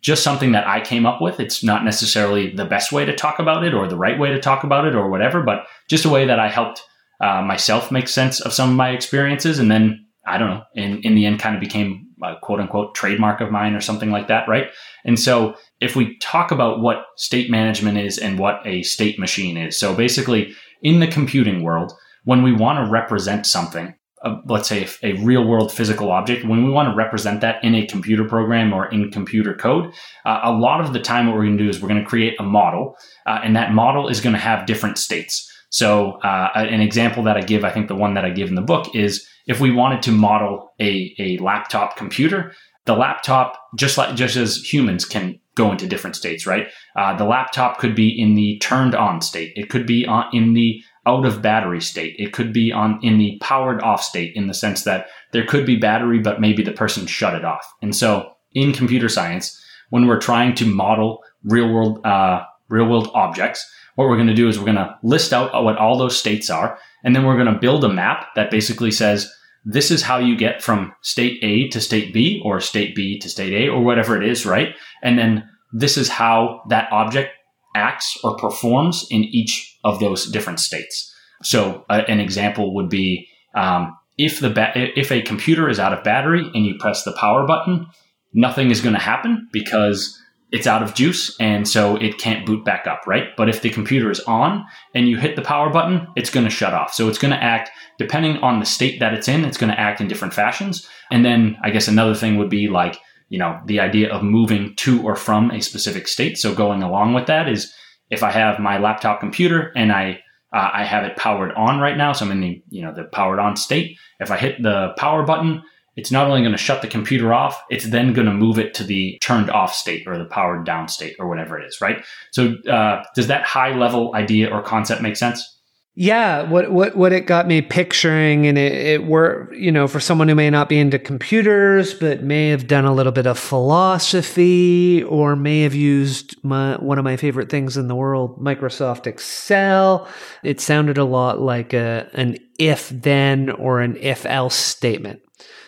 just 0.00 0.22
something 0.22 0.52
that 0.52 0.66
I 0.66 0.80
came 0.80 1.06
up 1.06 1.20
with. 1.20 1.40
It's 1.40 1.64
not 1.64 1.84
necessarily 1.84 2.54
the 2.54 2.64
best 2.64 2.92
way 2.92 3.04
to 3.04 3.14
talk 3.14 3.38
about 3.38 3.64
it 3.64 3.74
or 3.74 3.88
the 3.88 3.96
right 3.96 4.18
way 4.18 4.30
to 4.30 4.40
talk 4.40 4.64
about 4.64 4.86
it 4.86 4.94
or 4.94 5.08
whatever, 5.08 5.42
but 5.42 5.66
just 5.88 6.04
a 6.04 6.10
way 6.10 6.26
that 6.26 6.38
I 6.38 6.48
helped 6.48 6.82
uh, 7.20 7.42
myself 7.42 7.90
make 7.90 8.08
sense 8.08 8.40
of 8.40 8.52
some 8.52 8.70
of 8.70 8.76
my 8.76 8.90
experiences. 8.90 9.58
And 9.58 9.70
then 9.70 10.06
I 10.26 10.38
don't 10.38 10.50
know, 10.50 10.62
in, 10.74 11.02
in 11.02 11.14
the 11.14 11.26
end, 11.26 11.40
kind 11.40 11.54
of 11.54 11.60
became 11.60 12.08
a 12.22 12.36
quote 12.40 12.60
unquote 12.60 12.94
trademark 12.94 13.40
of 13.40 13.50
mine 13.50 13.74
or 13.74 13.80
something 13.80 14.10
like 14.10 14.28
that, 14.28 14.48
right? 14.48 14.68
And 15.04 15.18
so 15.18 15.56
if 15.80 15.96
we 15.96 16.18
talk 16.18 16.50
about 16.50 16.80
what 16.80 17.06
state 17.16 17.50
management 17.50 17.98
is 17.98 18.18
and 18.18 18.38
what 18.38 18.60
a 18.66 18.82
state 18.82 19.18
machine 19.18 19.56
is, 19.56 19.78
so 19.78 19.94
basically 19.94 20.54
in 20.82 21.00
the 21.00 21.06
computing 21.06 21.62
world, 21.62 21.92
when 22.24 22.42
we 22.42 22.52
want 22.52 22.84
to 22.84 22.90
represent 22.90 23.46
something, 23.46 23.94
uh, 24.22 24.36
let's 24.46 24.68
say 24.68 24.86
a 25.02 25.14
real 25.22 25.46
world 25.46 25.72
physical 25.72 26.10
object, 26.10 26.46
when 26.46 26.64
we 26.64 26.70
want 26.70 26.88
to 26.88 26.94
represent 26.94 27.40
that 27.40 27.62
in 27.64 27.74
a 27.74 27.86
computer 27.86 28.24
program 28.24 28.72
or 28.72 28.86
in 28.88 29.10
computer 29.10 29.54
code, 29.54 29.92
uh, 30.26 30.40
a 30.42 30.52
lot 30.52 30.80
of 30.80 30.92
the 30.92 31.00
time 31.00 31.26
what 31.26 31.34
we're 31.34 31.44
going 31.44 31.56
to 31.56 31.64
do 31.64 31.70
is 31.70 31.80
we're 31.80 31.88
going 31.88 32.02
to 32.02 32.08
create 32.08 32.38
a 32.38 32.42
model, 32.42 32.94
uh, 33.26 33.40
and 33.42 33.56
that 33.56 33.72
model 33.72 34.08
is 34.08 34.20
going 34.20 34.34
to 34.34 34.38
have 34.38 34.66
different 34.66 34.98
states. 34.98 35.46
So, 35.70 36.12
uh, 36.24 36.50
an 36.54 36.80
example 36.80 37.22
that 37.22 37.36
I 37.36 37.42
give, 37.42 37.64
I 37.64 37.70
think 37.70 37.88
the 37.88 37.94
one 37.94 38.14
that 38.14 38.24
I 38.24 38.30
give 38.30 38.48
in 38.48 38.56
the 38.56 38.60
book 38.60 38.94
is 38.94 39.26
if 39.46 39.60
we 39.60 39.70
wanted 39.70 40.02
to 40.02 40.12
model 40.12 40.72
a, 40.80 41.14
a 41.18 41.38
laptop 41.38 41.96
computer, 41.96 42.52
the 42.86 42.94
laptop, 42.94 43.56
just 43.76 43.96
like 43.96 44.16
just 44.16 44.36
as 44.36 44.56
humans 44.56 45.04
can 45.04 45.38
go 45.60 45.70
into 45.72 45.86
different 45.86 46.16
states, 46.16 46.46
right? 46.46 46.66
Uh, 46.96 47.16
the 47.16 47.24
laptop 47.24 47.78
could 47.78 47.94
be 47.94 48.08
in 48.08 48.34
the 48.34 48.58
turned 48.58 48.94
on 48.94 49.20
state. 49.20 49.52
It 49.56 49.68
could 49.68 49.86
be 49.86 50.06
on, 50.06 50.24
in 50.32 50.54
the 50.54 50.82
out 51.06 51.26
of 51.26 51.42
battery 51.42 51.80
state. 51.80 52.14
It 52.18 52.32
could 52.32 52.52
be 52.52 52.72
on 52.72 52.98
in 53.02 53.18
the 53.18 53.38
powered 53.40 53.82
off 53.82 54.02
state 54.02 54.32
in 54.34 54.46
the 54.46 54.54
sense 54.54 54.84
that 54.84 55.06
there 55.32 55.46
could 55.46 55.64
be 55.66 55.76
battery, 55.76 56.18
but 56.18 56.40
maybe 56.40 56.62
the 56.62 56.72
person 56.72 57.06
shut 57.06 57.34
it 57.34 57.44
off. 57.44 57.66
And 57.82 57.94
so 57.94 58.32
in 58.52 58.72
computer 58.72 59.08
science, 59.08 59.44
when 59.90 60.06
we're 60.06 60.20
trying 60.20 60.54
to 60.56 60.66
model 60.66 61.22
real 61.44 61.72
world, 61.72 62.04
uh, 62.04 62.42
real 62.68 62.88
world 62.88 63.10
objects, 63.14 63.68
what 63.96 64.08
we're 64.08 64.16
going 64.16 64.28
to 64.28 64.34
do 64.34 64.48
is 64.48 64.58
we're 64.58 64.72
going 64.72 64.76
to 64.76 64.96
list 65.02 65.32
out 65.32 65.64
what 65.64 65.76
all 65.76 65.98
those 65.98 66.18
states 66.18 66.48
are. 66.48 66.78
And 67.04 67.14
then 67.14 67.24
we're 67.24 67.40
going 67.42 67.52
to 67.52 67.60
build 67.60 67.84
a 67.84 67.88
map 67.88 68.28
that 68.36 68.50
basically 68.50 68.90
says, 68.90 69.30
this 69.64 69.90
is 69.90 70.02
how 70.02 70.18
you 70.18 70.36
get 70.36 70.62
from 70.62 70.94
state 71.02 71.38
A 71.42 71.68
to 71.68 71.80
state 71.80 72.14
B 72.14 72.40
or 72.44 72.60
state 72.60 72.94
B 72.94 73.18
to 73.18 73.28
state 73.28 73.52
A 73.52 73.68
or 73.68 73.82
whatever 73.82 74.16
it 74.16 74.26
is, 74.26 74.46
right? 74.46 74.74
And 75.02 75.18
then 75.18 75.49
this 75.72 75.96
is 75.96 76.08
how 76.08 76.62
that 76.68 76.90
object 76.92 77.30
acts 77.74 78.18
or 78.24 78.36
performs 78.36 79.06
in 79.10 79.24
each 79.24 79.78
of 79.84 80.00
those 80.00 80.26
different 80.30 80.60
states. 80.60 81.14
So 81.42 81.84
uh, 81.88 82.02
an 82.08 82.20
example 82.20 82.74
would 82.74 82.88
be 82.88 83.28
um, 83.54 83.96
if 84.18 84.40
the 84.40 84.50
ba- 84.50 84.72
if 84.74 85.10
a 85.10 85.22
computer 85.22 85.68
is 85.68 85.78
out 85.78 85.92
of 85.92 86.04
battery 86.04 86.50
and 86.54 86.66
you 86.66 86.76
press 86.78 87.04
the 87.04 87.12
power 87.12 87.46
button, 87.46 87.86
nothing 88.32 88.70
is 88.70 88.80
going 88.80 88.94
to 88.94 89.00
happen 89.00 89.48
because 89.52 90.16
it's 90.52 90.66
out 90.66 90.82
of 90.82 90.94
juice 90.94 91.36
and 91.38 91.68
so 91.68 91.96
it 91.96 92.18
can't 92.18 92.44
boot 92.44 92.64
back 92.64 92.86
up, 92.86 93.06
right? 93.06 93.28
But 93.36 93.48
if 93.48 93.62
the 93.62 93.70
computer 93.70 94.10
is 94.10 94.20
on 94.20 94.64
and 94.94 95.08
you 95.08 95.16
hit 95.16 95.36
the 95.36 95.42
power 95.42 95.70
button, 95.70 96.08
it's 96.16 96.30
going 96.30 96.44
to 96.44 96.50
shut 96.50 96.74
off. 96.74 96.92
So 96.92 97.08
it's 97.08 97.18
going 97.18 97.32
to 97.32 97.42
act 97.42 97.70
depending 97.98 98.38
on 98.38 98.58
the 98.58 98.66
state 98.66 98.98
that 98.98 99.14
it's 99.14 99.28
in, 99.28 99.44
it's 99.44 99.56
going 99.56 99.70
to 99.70 99.78
act 99.78 100.00
in 100.00 100.08
different 100.08 100.34
fashions. 100.34 100.88
And 101.10 101.24
then 101.24 101.56
I 101.62 101.70
guess 101.70 101.86
another 101.86 102.14
thing 102.14 102.36
would 102.36 102.50
be 102.50 102.68
like, 102.68 102.98
you 103.30 103.38
know, 103.38 103.58
the 103.64 103.80
idea 103.80 104.12
of 104.12 104.22
moving 104.22 104.74
to 104.76 105.02
or 105.02 105.16
from 105.16 105.50
a 105.50 105.62
specific 105.62 106.06
state. 106.06 106.36
So 106.36 106.54
going 106.54 106.82
along 106.82 107.14
with 107.14 107.26
that 107.26 107.48
is 107.48 107.72
if 108.10 108.22
I 108.22 108.30
have 108.30 108.58
my 108.58 108.78
laptop 108.78 109.20
computer 109.20 109.72
and 109.74 109.90
I 109.90 110.20
uh, 110.52 110.68
I 110.74 110.84
have 110.84 111.04
it 111.04 111.16
powered 111.16 111.52
on 111.52 111.78
right 111.78 111.96
now, 111.96 112.12
so 112.12 112.26
I'm 112.26 112.32
in 112.32 112.40
the 112.40 112.62
you 112.68 112.82
know 112.82 112.92
the 112.92 113.04
powered 113.04 113.38
on 113.38 113.56
state. 113.56 113.96
If 114.18 114.32
I 114.32 114.36
hit 114.36 114.60
the 114.60 114.92
power 114.98 115.22
button, 115.22 115.62
it's 115.94 116.10
not 116.10 116.26
only 116.26 116.40
going 116.40 116.52
to 116.52 116.58
shut 116.58 116.82
the 116.82 116.88
computer 116.88 117.32
off, 117.32 117.62
it's 117.70 117.88
then 117.88 118.12
going 118.12 118.26
to 118.26 118.34
move 118.34 118.58
it 118.58 118.74
to 118.74 118.84
the 118.84 119.16
turned 119.20 119.48
off 119.48 119.72
state 119.72 120.08
or 120.08 120.18
the 120.18 120.24
powered 120.24 120.66
down 120.66 120.88
state 120.88 121.14
or 121.20 121.28
whatever 121.28 121.58
it 121.58 121.66
is, 121.66 121.80
right? 121.80 122.04
So, 122.32 122.54
uh, 122.68 123.04
does 123.14 123.28
that 123.28 123.44
high 123.44 123.76
level 123.76 124.14
idea 124.14 124.50
or 124.50 124.60
concept 124.60 125.02
make 125.02 125.16
sense? 125.16 125.59
Yeah, 125.96 126.48
what 126.48 126.70
what 126.70 126.96
what 126.96 127.12
it 127.12 127.26
got 127.26 127.48
me 127.48 127.62
picturing, 127.62 128.46
and 128.46 128.56
it, 128.56 128.72
it 128.72 129.06
were 129.06 129.52
you 129.52 129.72
know 129.72 129.88
for 129.88 129.98
someone 129.98 130.28
who 130.28 130.36
may 130.36 130.48
not 130.48 130.68
be 130.68 130.78
into 130.78 131.00
computers, 131.00 131.94
but 131.94 132.22
may 132.22 132.48
have 132.50 132.68
done 132.68 132.84
a 132.84 132.94
little 132.94 133.12
bit 133.12 133.26
of 133.26 133.38
philosophy, 133.38 135.02
or 135.02 135.34
may 135.34 135.62
have 135.62 135.74
used 135.74 136.36
my 136.44 136.76
one 136.76 136.98
of 136.98 137.04
my 137.04 137.16
favorite 137.16 137.50
things 137.50 137.76
in 137.76 137.88
the 137.88 137.96
world, 137.96 138.38
Microsoft 138.40 139.08
Excel. 139.08 140.08
It 140.44 140.60
sounded 140.60 140.96
a 140.96 141.04
lot 141.04 141.40
like 141.40 141.72
a 141.72 142.08
an 142.14 142.38
if 142.58 142.88
then 142.90 143.50
or 143.50 143.80
an 143.80 143.96
if 143.96 144.24
else 144.24 144.54
statement. 144.54 145.20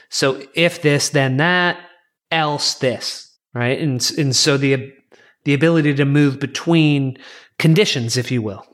So 0.08 0.40
if 0.54 0.82
this, 0.82 1.08
then 1.08 1.38
that, 1.38 1.78
else 2.30 2.74
this, 2.74 3.36
right? 3.54 3.78
And 3.78 3.94
and 4.16 4.36
so 4.36 4.56
the 4.56 4.92
the 5.44 5.54
ability 5.54 5.94
to 5.94 6.04
move 6.04 6.38
between 6.38 7.18
conditions, 7.58 8.16
if 8.16 8.30
you 8.30 8.40
will. 8.40 8.71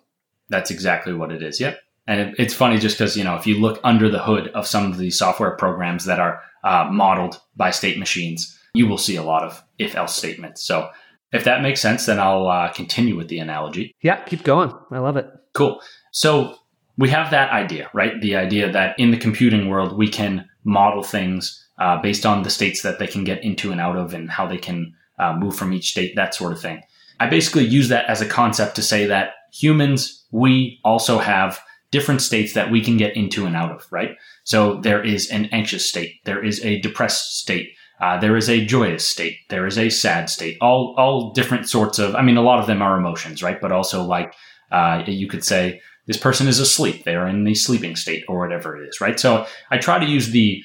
That's 0.48 0.70
exactly 0.70 1.12
what 1.12 1.32
it 1.32 1.42
is. 1.42 1.60
Yep. 1.60 1.80
And 2.06 2.20
it, 2.20 2.34
it's 2.38 2.54
funny 2.54 2.78
just 2.78 2.98
because 2.98 3.16
you 3.16 3.24
know 3.24 3.36
if 3.36 3.46
you 3.46 3.60
look 3.60 3.80
under 3.84 4.10
the 4.10 4.22
hood 4.22 4.48
of 4.48 4.66
some 4.66 4.90
of 4.90 4.98
these 4.98 5.18
software 5.18 5.56
programs 5.56 6.04
that 6.06 6.20
are 6.20 6.40
uh, 6.64 6.88
modeled 6.90 7.40
by 7.56 7.70
state 7.70 7.98
machines, 7.98 8.58
you 8.74 8.86
will 8.86 8.98
see 8.98 9.16
a 9.16 9.22
lot 9.22 9.44
of 9.44 9.62
if 9.78 9.94
else 9.94 10.16
statements. 10.16 10.62
So 10.62 10.88
if 11.32 11.44
that 11.44 11.62
makes 11.62 11.80
sense, 11.80 12.06
then 12.06 12.18
I'll 12.18 12.48
uh, 12.48 12.72
continue 12.72 13.16
with 13.16 13.28
the 13.28 13.38
analogy. 13.38 13.94
Yeah, 14.00 14.22
keep 14.24 14.42
going. 14.44 14.72
I 14.90 14.98
love 14.98 15.16
it. 15.16 15.28
Cool. 15.52 15.80
So 16.12 16.56
we 16.96 17.10
have 17.10 17.30
that 17.30 17.50
idea, 17.50 17.90
right? 17.92 18.18
The 18.20 18.36
idea 18.36 18.72
that 18.72 18.98
in 18.98 19.10
the 19.10 19.18
computing 19.18 19.68
world, 19.68 19.96
we 19.96 20.08
can 20.08 20.48
model 20.64 21.02
things 21.02 21.64
uh, 21.78 22.00
based 22.00 22.26
on 22.26 22.42
the 22.42 22.50
states 22.50 22.82
that 22.82 22.98
they 22.98 23.06
can 23.06 23.24
get 23.24 23.44
into 23.44 23.70
and 23.70 23.80
out 23.80 23.96
of 23.96 24.14
and 24.14 24.30
how 24.30 24.46
they 24.46 24.58
can 24.58 24.94
uh, 25.18 25.34
move 25.34 25.56
from 25.56 25.72
each 25.72 25.90
state, 25.90 26.16
that 26.16 26.34
sort 26.34 26.52
of 26.52 26.60
thing. 26.60 26.82
I 27.20 27.28
basically 27.28 27.64
use 27.64 27.88
that 27.88 28.06
as 28.06 28.20
a 28.20 28.28
concept 28.28 28.76
to 28.76 28.82
say 28.82 29.06
that 29.06 29.34
humans, 29.52 30.17
we 30.30 30.80
also 30.84 31.18
have 31.18 31.60
different 31.90 32.20
states 32.20 32.52
that 32.52 32.70
we 32.70 32.82
can 32.82 32.96
get 32.96 33.16
into 33.16 33.46
and 33.46 33.56
out 33.56 33.72
of, 33.72 33.86
right? 33.90 34.10
So 34.44 34.80
there 34.80 35.02
is 35.02 35.30
an 35.30 35.46
anxious 35.46 35.88
state, 35.88 36.16
there 36.24 36.44
is 36.44 36.64
a 36.64 36.80
depressed 36.80 37.38
state, 37.38 37.70
uh, 38.00 38.18
there 38.18 38.36
is 38.36 38.48
a 38.48 38.64
joyous 38.64 39.08
state, 39.08 39.38
there 39.48 39.66
is 39.66 39.78
a 39.78 39.90
sad 39.90 40.28
state, 40.30 40.58
all 40.60 40.94
all 40.98 41.32
different 41.32 41.68
sorts 41.68 41.98
of. 41.98 42.14
I 42.14 42.22
mean, 42.22 42.36
a 42.36 42.42
lot 42.42 42.60
of 42.60 42.66
them 42.66 42.82
are 42.82 42.98
emotions, 42.98 43.42
right? 43.42 43.60
But 43.60 43.72
also 43.72 44.04
like 44.04 44.34
uh, 44.70 45.02
you 45.06 45.28
could 45.28 45.44
say 45.44 45.80
this 46.06 46.16
person 46.16 46.48
is 46.48 46.58
asleep. 46.58 47.04
They 47.04 47.16
are 47.16 47.26
in 47.26 47.44
the 47.44 47.54
sleeping 47.54 47.96
state 47.96 48.24
or 48.28 48.38
whatever 48.38 48.76
it 48.76 48.88
is, 48.88 49.00
right? 49.00 49.18
So 49.18 49.46
I 49.70 49.78
try 49.78 49.98
to 49.98 50.06
use 50.06 50.30
the 50.30 50.62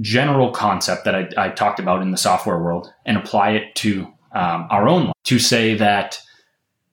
general 0.00 0.50
concept 0.50 1.04
that 1.04 1.14
I, 1.14 1.28
I 1.36 1.48
talked 1.50 1.78
about 1.78 2.02
in 2.02 2.10
the 2.10 2.16
software 2.16 2.58
world 2.58 2.92
and 3.06 3.16
apply 3.16 3.50
it 3.50 3.74
to 3.76 4.06
um, 4.34 4.66
our 4.70 4.88
own 4.88 5.06
life 5.06 5.14
to 5.24 5.38
say 5.38 5.74
that 5.76 6.20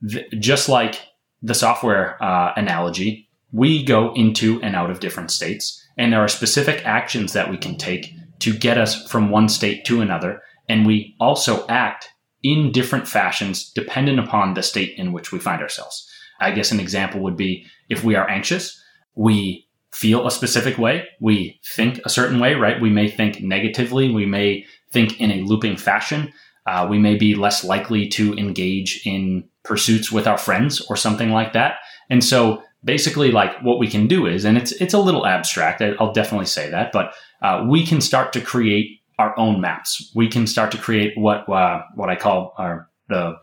th- 0.08 0.30
just 0.40 0.70
like 0.70 1.02
the 1.42 1.56
software 1.56 2.22
uh, 2.24 2.54
analogy, 2.56 3.28
we 3.52 3.84
go 3.84 4.14
into 4.14 4.62
and 4.62 4.76
out 4.76 4.89
of 4.89 5.00
different 5.00 5.32
states, 5.32 5.86
and 5.98 6.14
there 6.14 6.22
are 6.22 6.28
specific 6.28 6.86
actions 6.86 7.34
that 7.34 7.50
we 7.50 7.58
can 7.58 7.78
take 7.78 8.14
to 8.39 8.54
get 8.54 8.78
us 8.78 9.08
from 9.08 9.30
one 9.30 9.50
state 9.50 9.86
to 9.86 10.02
another. 10.02 10.42
And 10.70 10.86
we 10.86 11.16
also 11.20 11.66
act 11.68 12.10
in 12.44 12.72
different 12.72 13.08
fashions 13.08 13.72
dependent 13.72 14.20
upon 14.20 14.54
the 14.54 14.64
state 14.64 14.98
in 14.98 15.14
which 15.14 15.32
we 15.32 15.39
find 15.39 15.62
ourselves. 15.62 16.10
I 16.39 16.52
guess 16.52 16.72
an 16.72 16.80
example 16.80 17.22
would 17.22 17.38
be 17.38 17.66
if 17.89 18.04
we 18.04 18.16
are 18.16 18.28
anxious, 18.30 18.82
we 19.16 19.68
feel 19.92 20.26
a 20.26 20.32
specific 20.32 20.78
way, 20.78 21.08
we 21.20 21.60
think 21.64 22.00
a 22.06 22.10
certain 22.10 22.39
way, 22.39 22.56
right? 22.56 22.82
We 22.82 22.89
may 22.89 23.10
think 23.10 23.42
negatively, 23.42 24.12
we 24.12 24.26
may 24.26 24.66
think 24.92 25.20
in 25.20 25.32
a 25.32 25.44
looping 25.44 25.78
fashion. 25.78 26.34
Uh, 26.66 26.88
we 26.89 26.98
may 26.98 27.16
be 27.16 27.36
less 27.36 27.64
likely 27.64 28.08
to 28.08 28.34
engage 28.36 29.02
in 29.06 29.44
pursuits 29.64 30.12
with 30.12 30.28
our 30.28 30.38
friends 30.38 30.82
or 30.89 30.95
something 30.95 31.32
like 31.32 31.53
that. 31.53 31.76
And 32.09 32.24
so 32.24 32.64
basically 32.84 33.32
like 33.32 33.62
what 33.62 33.80
we 33.80 33.88
can 33.88 34.07
do 34.07 34.26
is, 34.26 34.45
and 34.45 34.57
it's, 34.57 34.72
it's 34.74 34.93
a 34.93 34.99
little 34.99 35.26
abstract. 35.26 35.82
I'll 35.82 36.14
definitely 36.14 36.47
say 36.47 36.70
that, 36.70 36.91
but 36.91 37.14
uh, 37.41 37.66
we 37.68 37.86
can 37.86 38.01
start 38.01 38.34
to 38.34 38.41
create 38.41 39.01
our 39.20 39.38
own 39.38 39.62
maps. 39.62 40.12
We 40.16 40.28
can 40.28 40.47
start 40.47 40.72
to 40.72 40.78
create 40.78 41.14
what, 41.16 41.47
uh, 41.47 41.84
what 41.95 42.09
I 42.09 42.16
call 42.16 42.53
our, 42.57 42.89
the, 43.07 43.38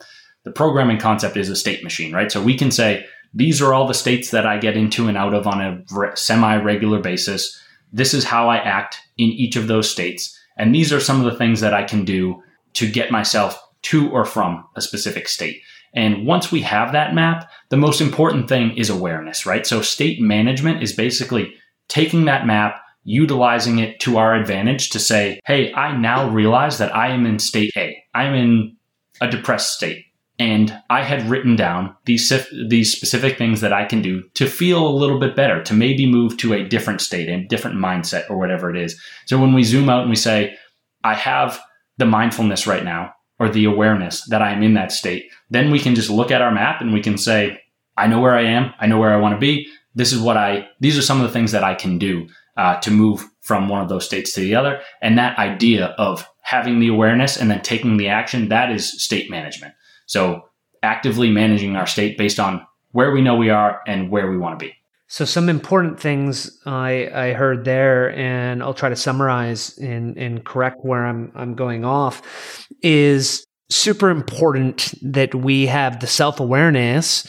the 0.45 0.51
programming 0.51 0.99
concept 0.99 1.37
is 1.37 1.49
a 1.49 1.57
state 1.57 1.85
machine, 1.85 2.13
right? 2.13 2.33
So 2.33 2.43
we 2.43 2.57
can 2.57 2.71
say, 2.71 3.07
these 3.35 3.61
are 3.61 3.75
all 3.75 3.87
the 3.87 3.95
states 3.95 4.31
that 4.31 4.47
I 4.47 4.59
get 4.59 4.77
into 4.77 5.09
and 5.09 5.17
out 5.17 5.35
of 5.35 5.47
on 5.47 5.61
a 5.61 6.17
semi 6.17 6.57
regular 6.57 7.01
basis. 7.01 7.63
This 7.93 8.15
is 8.15 8.25
how 8.25 8.49
I 8.49 8.57
act 8.57 8.99
in 9.19 9.29
each 9.29 9.57
of 9.57 9.69
those 9.69 9.91
states. 9.91 10.37
And 10.57 10.75
these 10.75 10.93
are 10.93 11.01
some 11.01 11.25
of 11.25 11.31
the 11.31 11.39
things 11.39 11.61
that 11.61 11.75
I 11.75 11.85
can 11.85 12.05
do 12.05 12.43
to 12.75 12.91
get 12.91 13.11
myself 13.11 13.63
to 13.83 14.11
or 14.11 14.25
from 14.25 14.65
a 14.77 14.81
specific 14.81 15.29
state. 15.29 15.61
And 15.95 16.27
once 16.27 16.53
we 16.53 16.63
have 16.63 16.93
that 16.93 17.15
map, 17.15 17.51
the 17.71 17.77
most 17.77 18.01
important 18.01 18.49
thing 18.49 18.77
is 18.77 18.91
awareness, 18.91 19.47
right? 19.47 19.67
So 19.67 19.83
state 19.83 20.21
management 20.21 20.83
is 20.83 20.93
basically 20.93 21.55
taking 21.89 22.27
that 22.27 22.47
map, 22.47 22.81
utilizing 23.05 23.79
it 23.79 23.99
to 24.01 24.19
our 24.19 24.35
advantage 24.35 24.91
to 24.91 24.99
say, 24.99 25.41
Hey, 25.47 25.73
I 25.73 25.97
now 25.97 26.29
realize 26.29 26.79
that 26.79 26.95
I 26.95 27.09
am 27.09 27.27
in 27.27 27.39
state 27.39 27.73
A. 27.77 28.03
I'm 28.15 28.35
in 28.35 28.77
a 29.21 29.29
depressed 29.31 29.75
state. 29.75 30.05
And 30.41 30.81
I 30.89 31.03
had 31.03 31.29
written 31.29 31.57
down 31.57 31.97
these, 32.05 32.33
these 32.69 32.93
specific 32.93 33.37
things 33.37 33.61
that 33.61 33.73
I 33.73 33.85
can 33.85 34.03
do 34.03 34.23
to 34.35 34.47
feel 34.47 34.87
a 34.87 34.89
little 34.89 35.19
bit 35.19 35.35
better, 35.35 35.65
to 35.65 35.75
maybe 35.75 36.07
move 36.07 36.37
to 36.39 36.53
a 36.53 36.63
different 36.63 37.01
state, 37.01 37.29
a 37.29 37.45
different 37.45 37.77
mindset, 37.77 38.31
or 38.31 38.39
whatever 38.39 38.71
it 38.71 38.81
is. 38.81 39.01
So 39.27 39.37
when 39.41 39.53
we 39.53 39.65
zoom 39.65 39.89
out 39.89 40.03
and 40.03 40.11
we 40.11 40.17
say, 40.17 40.57
I 41.03 41.15
have 41.15 41.61
the 41.97 42.07
mindfulness 42.07 42.69
right 42.69 42.85
now, 42.85 43.15
or 43.39 43.49
the 43.49 43.65
awareness 43.65 44.25
that 44.29 44.43
I 44.43 44.53
am 44.53 44.63
in 44.63 44.75
that 44.75 44.93
state, 44.93 45.31
then 45.51 45.71
we 45.71 45.79
can 45.79 45.95
just 45.95 46.11
look 46.11 46.31
at 46.31 46.43
our 46.43 46.53
map 46.53 46.81
and 46.81 46.93
we 46.93 47.03
can 47.03 47.17
say, 47.17 47.61
I 47.97 48.07
know 48.07 48.21
where 48.21 48.35
I 48.35 48.43
am. 48.43 48.73
I 48.79 48.87
know 48.87 48.99
where 48.99 49.13
I 49.13 49.17
want 49.21 49.35
to 49.35 49.41
be. 49.41 49.69
This 49.95 50.13
is 50.13 50.21
what 50.21 50.37
I, 50.37 50.69
these 50.81 50.97
are 50.97 51.03
some 51.03 51.21
of 51.21 51.27
the 51.27 51.33
things 51.33 51.53
that 51.53 51.65
I 51.65 51.75
can 51.75 51.99
do 51.99 52.29
uh, 52.57 52.79
to 52.81 52.91
move 52.91 53.25
from 53.41 53.69
one 53.69 53.83
of 53.83 53.89
those 53.89 54.05
states 54.05 54.33
to 54.35 54.41
the 54.41 54.55
other. 54.55 54.81
And 55.01 55.19
that 55.19 55.39
idea 55.39 55.87
of 55.99 56.29
having 56.43 56.81
the 56.81 56.89
awareness 56.89 57.37
and 57.37 57.51
then 57.51 57.63
taking 57.63 57.97
the 57.97 58.09
action, 58.09 58.49
that 58.49 58.71
is 58.71 59.03
state 59.03 59.31
management. 59.31 59.75
So 60.07 60.49
actively 60.83 61.31
managing 61.31 61.77
our 61.77 61.87
state 61.87 62.17
based 62.17 62.39
on 62.39 62.67
where 62.93 63.11
we 63.11 63.21
know 63.21 63.37
we 63.37 63.51
are 63.51 63.81
and 63.87 64.11
where 64.11 64.31
we 64.31 64.39
want 64.39 64.59
to 64.59 64.67
be. 64.67 64.75
So 65.11 65.25
some 65.25 65.49
important 65.49 65.99
things 65.99 66.61
I, 66.67 67.11
I 67.15 67.33
heard 67.33 67.65
there, 67.65 68.15
and 68.15 68.63
I'll 68.63 68.75
try 68.75 68.91
to 68.91 68.97
summarize 68.97 69.77
and, 69.79 70.17
and 70.19 70.45
correct 70.45 70.77
where 70.83 71.07
I'm 71.07 71.33
I'm 71.35 71.55
going 71.55 71.85
off, 71.85 72.69
is 72.83 73.47
super 73.71 74.11
important 74.11 74.95
that 75.03 75.35
we 75.35 75.67
have 75.67 76.01
the 76.01 76.07
self 76.07 76.41
awareness 76.41 77.27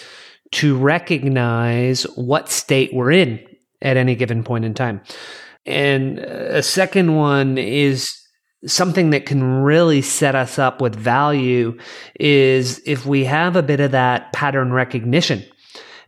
to 0.51 0.77
recognize 0.77 2.03
what 2.15 2.49
state 2.49 2.93
we're 2.93 3.11
in 3.11 3.39
at 3.81 3.95
any 3.95 4.15
given 4.15 4.43
point 4.43 4.65
in 4.65 4.73
time. 4.73 5.01
And 5.65 6.19
a 6.19 6.63
second 6.63 7.15
one 7.15 7.57
is 7.57 8.09
something 8.65 9.11
that 9.11 9.25
can 9.25 9.41
really 9.41 10.01
set 10.01 10.35
us 10.35 10.59
up 10.59 10.81
with 10.81 10.95
value 10.95 11.77
is 12.19 12.81
if 12.85 13.05
we 13.05 13.23
have 13.23 13.55
a 13.55 13.63
bit 13.63 13.79
of 13.79 13.91
that 13.91 14.33
pattern 14.33 14.73
recognition 14.73 15.45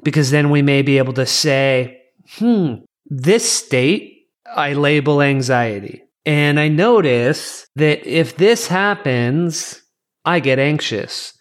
because 0.04 0.32
then 0.32 0.50
we 0.50 0.62
may 0.62 0.82
be 0.82 0.98
able 0.98 1.14
to 1.14 1.26
say, 1.26 2.02
hmm, 2.38 2.76
this 3.06 3.50
state 3.50 4.28
I 4.56 4.74
label 4.74 5.22
anxiety. 5.22 6.04
And 6.26 6.60
I 6.60 6.68
notice 6.68 7.68
that 7.76 8.06
if 8.06 8.36
this 8.38 8.68
happens, 8.68 9.82
I 10.26 10.40
get 10.40 10.60
anxious. 10.60 11.34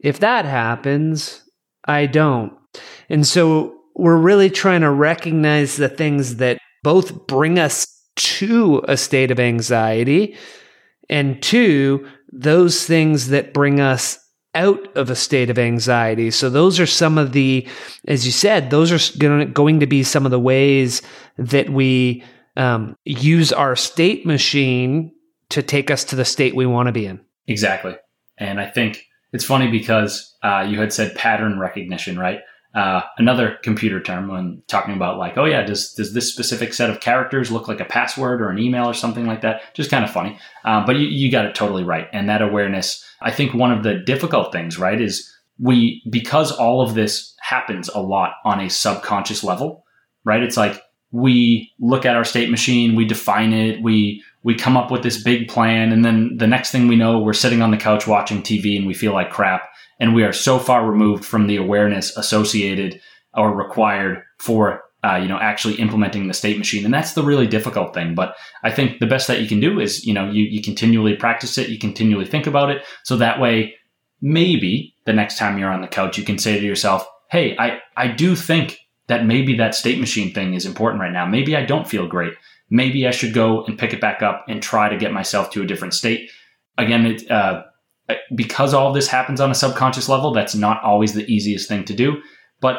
If 0.00 0.20
that 0.20 0.44
happens, 0.44 1.42
I 1.86 2.06
don't. 2.06 2.52
And 3.08 3.26
so 3.26 3.74
we're 3.94 4.16
really 4.16 4.50
trying 4.50 4.82
to 4.82 4.90
recognize 4.90 5.76
the 5.76 5.88
things 5.88 6.36
that 6.36 6.58
both 6.82 7.26
bring 7.26 7.58
us 7.58 7.86
to 8.14 8.82
a 8.86 8.96
state 8.96 9.30
of 9.30 9.40
anxiety 9.40 10.36
and 11.08 11.42
two, 11.42 12.06
those 12.32 12.86
things 12.86 13.28
that 13.28 13.52
bring 13.52 13.80
us 13.80 14.18
out 14.54 14.94
of 14.96 15.08
a 15.10 15.16
state 15.16 15.50
of 15.50 15.58
anxiety. 15.58 16.30
So 16.30 16.50
those 16.50 16.78
are 16.78 16.86
some 16.86 17.18
of 17.18 17.32
the, 17.32 17.66
as 18.06 18.26
you 18.26 18.32
said, 18.32 18.70
those 18.70 18.92
are 18.92 19.18
going 19.18 19.80
to 19.80 19.86
be 19.86 20.02
some 20.02 20.24
of 20.24 20.30
the 20.30 20.40
ways 20.40 21.02
that 21.38 21.70
we 21.70 22.22
um, 22.56 22.96
use 23.04 23.52
our 23.52 23.76
state 23.76 24.26
machine 24.26 25.12
to 25.48 25.62
take 25.62 25.90
us 25.90 26.04
to 26.04 26.16
the 26.16 26.24
state 26.24 26.54
we 26.54 26.66
want 26.66 26.88
to 26.88 26.92
be 26.92 27.06
in. 27.06 27.20
Exactly. 27.46 27.96
And 28.38 28.60
I 28.60 28.68
think 28.68 29.06
it's 29.32 29.44
funny 29.44 29.70
because 29.70 30.34
uh, 30.42 30.66
you 30.68 30.78
had 30.80 30.92
said 30.92 31.14
pattern 31.14 31.58
recognition, 31.58 32.18
right? 32.18 32.40
Uh, 32.74 33.02
another 33.18 33.58
computer 33.62 34.00
term 34.00 34.28
when 34.28 34.62
talking 34.66 34.94
about 34.94 35.18
like, 35.18 35.36
oh 35.36 35.44
yeah, 35.44 35.62
does 35.62 35.92
does 35.92 36.14
this 36.14 36.32
specific 36.32 36.72
set 36.72 36.88
of 36.88 37.00
characters 37.00 37.50
look 37.50 37.68
like 37.68 37.80
a 37.80 37.84
password 37.84 38.40
or 38.40 38.48
an 38.48 38.58
email 38.58 38.86
or 38.86 38.94
something 38.94 39.26
like 39.26 39.42
that? 39.42 39.74
Just 39.74 39.90
kind 39.90 40.04
of 40.04 40.10
funny, 40.10 40.38
uh, 40.64 40.84
but 40.86 40.96
you, 40.96 41.06
you 41.06 41.30
got 41.30 41.44
it 41.44 41.54
totally 41.54 41.84
right. 41.84 42.08
And 42.14 42.30
that 42.30 42.40
awareness, 42.40 43.04
I 43.22 43.30
think, 43.30 43.54
one 43.54 43.72
of 43.72 43.82
the 43.82 43.94
difficult 43.94 44.52
things, 44.52 44.78
right, 44.78 45.00
is 45.00 45.30
we 45.58 46.02
because 46.10 46.52
all 46.52 46.80
of 46.82 46.94
this 46.94 47.34
happens 47.40 47.88
a 47.88 48.00
lot 48.00 48.32
on 48.44 48.60
a 48.60 48.70
subconscious 48.70 49.44
level, 49.44 49.84
right? 50.24 50.42
It's 50.42 50.56
like 50.56 50.80
we 51.10 51.70
look 51.78 52.06
at 52.06 52.16
our 52.16 52.24
state 52.24 52.50
machine, 52.50 52.96
we 52.96 53.04
define 53.04 53.52
it, 53.52 53.82
we 53.82 54.22
we 54.44 54.54
come 54.54 54.76
up 54.76 54.90
with 54.90 55.02
this 55.02 55.22
big 55.22 55.48
plan, 55.48 55.92
and 55.92 56.04
then 56.04 56.36
the 56.36 56.46
next 56.46 56.70
thing 56.72 56.88
we 56.88 56.96
know, 56.96 57.20
we're 57.20 57.32
sitting 57.32 57.62
on 57.62 57.70
the 57.70 57.76
couch 57.76 58.06
watching 58.06 58.42
TV 58.42 58.76
and 58.76 58.86
we 58.86 58.94
feel 58.94 59.12
like 59.12 59.30
crap 59.30 59.68
and 60.02 60.14
we 60.14 60.24
are 60.24 60.32
so 60.32 60.58
far 60.58 60.84
removed 60.84 61.24
from 61.24 61.46
the 61.46 61.56
awareness 61.56 62.16
associated 62.16 63.00
or 63.34 63.54
required 63.54 64.22
for 64.38 64.82
uh, 65.04 65.16
you 65.16 65.28
know 65.28 65.38
actually 65.38 65.74
implementing 65.74 66.28
the 66.28 66.34
state 66.34 66.58
machine. 66.58 66.84
And 66.84 66.94
that's 66.94 67.14
the 67.14 67.22
really 67.22 67.46
difficult 67.46 67.94
thing. 67.94 68.14
But 68.14 68.34
i 68.62 68.70
think 68.70 69.00
the 69.00 69.06
best 69.06 69.26
that 69.28 69.40
you 69.40 69.48
can 69.48 69.60
do 69.60 69.80
is 69.80 70.04
you 70.04 70.14
know 70.14 70.30
you, 70.30 70.44
you 70.44 70.62
continually 70.62 71.16
practice 71.16 71.58
it. 71.58 71.68
You 71.68 71.78
continually 71.78 72.26
think 72.26 72.46
about 72.46 72.70
it. 72.70 72.84
So 73.04 73.16
that 73.16 73.40
way 73.40 73.74
maybe 74.20 74.94
the 75.04 75.12
next 75.12 75.36
time 75.36 75.58
you're 75.58 75.70
on 75.70 75.80
the 75.80 75.88
couch 75.88 76.16
you 76.16 76.22
can 76.22 76.38
say 76.38 76.58
to 76.58 76.64
yourself 76.64 77.04
hey 77.28 77.56
i 77.58 77.80
i 77.96 78.06
do 78.06 78.36
think 78.36 78.78
that 79.08 79.26
maybe 79.26 79.56
that 79.56 79.74
state 79.74 79.98
machine 79.98 80.32
thing 80.32 80.54
is 80.54 80.64
important 80.64 81.00
right 81.00 81.12
now. 81.12 81.26
Maybe 81.26 81.56
i 81.56 81.64
don't 81.64 81.88
feel 81.88 82.06
great. 82.06 82.34
Maybe 82.70 83.06
i 83.06 83.10
should 83.10 83.34
go 83.34 83.64
and 83.64 83.78
pick 83.78 83.92
it 83.92 84.00
back 84.00 84.22
up 84.22 84.44
and 84.48 84.62
try 84.62 84.88
to 84.88 84.96
get 84.96 85.12
myself 85.12 85.50
to 85.50 85.62
a 85.62 85.66
different 85.66 85.94
state. 85.94 86.30
Again 86.78 87.06
it, 87.06 87.30
uh, 87.30 87.64
because 88.34 88.74
all 88.74 88.92
this 88.92 89.08
happens 89.08 89.40
on 89.40 89.50
a 89.50 89.54
subconscious 89.54 90.08
level, 90.08 90.32
that's 90.32 90.54
not 90.54 90.82
always 90.82 91.14
the 91.14 91.30
easiest 91.32 91.68
thing 91.68 91.84
to 91.84 91.94
do. 91.94 92.20
But 92.60 92.76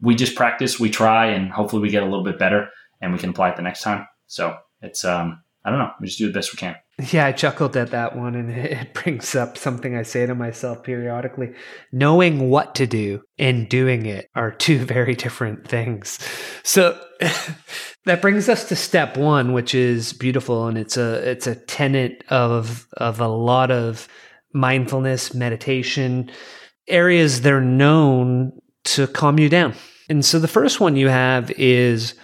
we 0.00 0.14
just 0.14 0.34
practice, 0.34 0.78
we 0.78 0.90
try, 0.90 1.26
and 1.26 1.50
hopefully 1.50 1.82
we 1.82 1.90
get 1.90 2.02
a 2.02 2.06
little 2.06 2.24
bit 2.24 2.38
better 2.38 2.68
and 3.00 3.12
we 3.12 3.18
can 3.18 3.30
apply 3.30 3.50
it 3.50 3.56
the 3.56 3.62
next 3.62 3.82
time. 3.82 4.06
So 4.26 4.56
it's, 4.80 5.04
um, 5.04 5.42
I 5.64 5.70
don't 5.70 5.78
know, 5.78 5.90
we 6.00 6.06
just 6.06 6.18
do 6.18 6.26
the 6.26 6.32
best 6.32 6.52
we 6.52 6.58
can. 6.58 6.76
Yeah, 7.12 7.26
I 7.26 7.32
chuckled 7.32 7.76
at 7.76 7.92
that 7.92 8.16
one, 8.16 8.34
and 8.34 8.50
it 8.56 8.92
brings 8.92 9.36
up 9.36 9.56
something 9.56 9.94
I 9.94 10.02
say 10.02 10.26
to 10.26 10.34
myself 10.34 10.82
periodically. 10.82 11.52
Knowing 11.92 12.50
what 12.50 12.74
to 12.74 12.88
do 12.88 13.22
and 13.38 13.68
doing 13.68 14.06
it 14.06 14.28
are 14.34 14.50
two 14.50 14.78
very 14.84 15.14
different 15.14 15.68
things. 15.68 16.18
So 16.64 17.00
that 18.04 18.20
brings 18.20 18.48
us 18.48 18.68
to 18.70 18.74
step 18.74 19.16
one, 19.16 19.52
which 19.52 19.76
is 19.76 20.12
beautiful, 20.12 20.66
and 20.66 20.76
it's 20.76 20.96
a 20.96 21.30
it's 21.30 21.46
a 21.46 21.54
tenet 21.54 22.24
of 22.30 22.88
of 22.96 23.20
a 23.20 23.28
lot 23.28 23.70
of 23.70 24.08
mindfulness, 24.52 25.34
meditation, 25.34 26.32
areas 26.88 27.42
they're 27.42 27.60
known 27.60 28.58
to 28.94 29.06
calm 29.06 29.38
you 29.38 29.48
down. 29.48 29.74
And 30.08 30.24
so 30.24 30.38
the 30.38 30.48
first 30.48 30.80
one 30.80 30.96
you 30.96 31.08
have 31.08 31.50
is 31.52 32.14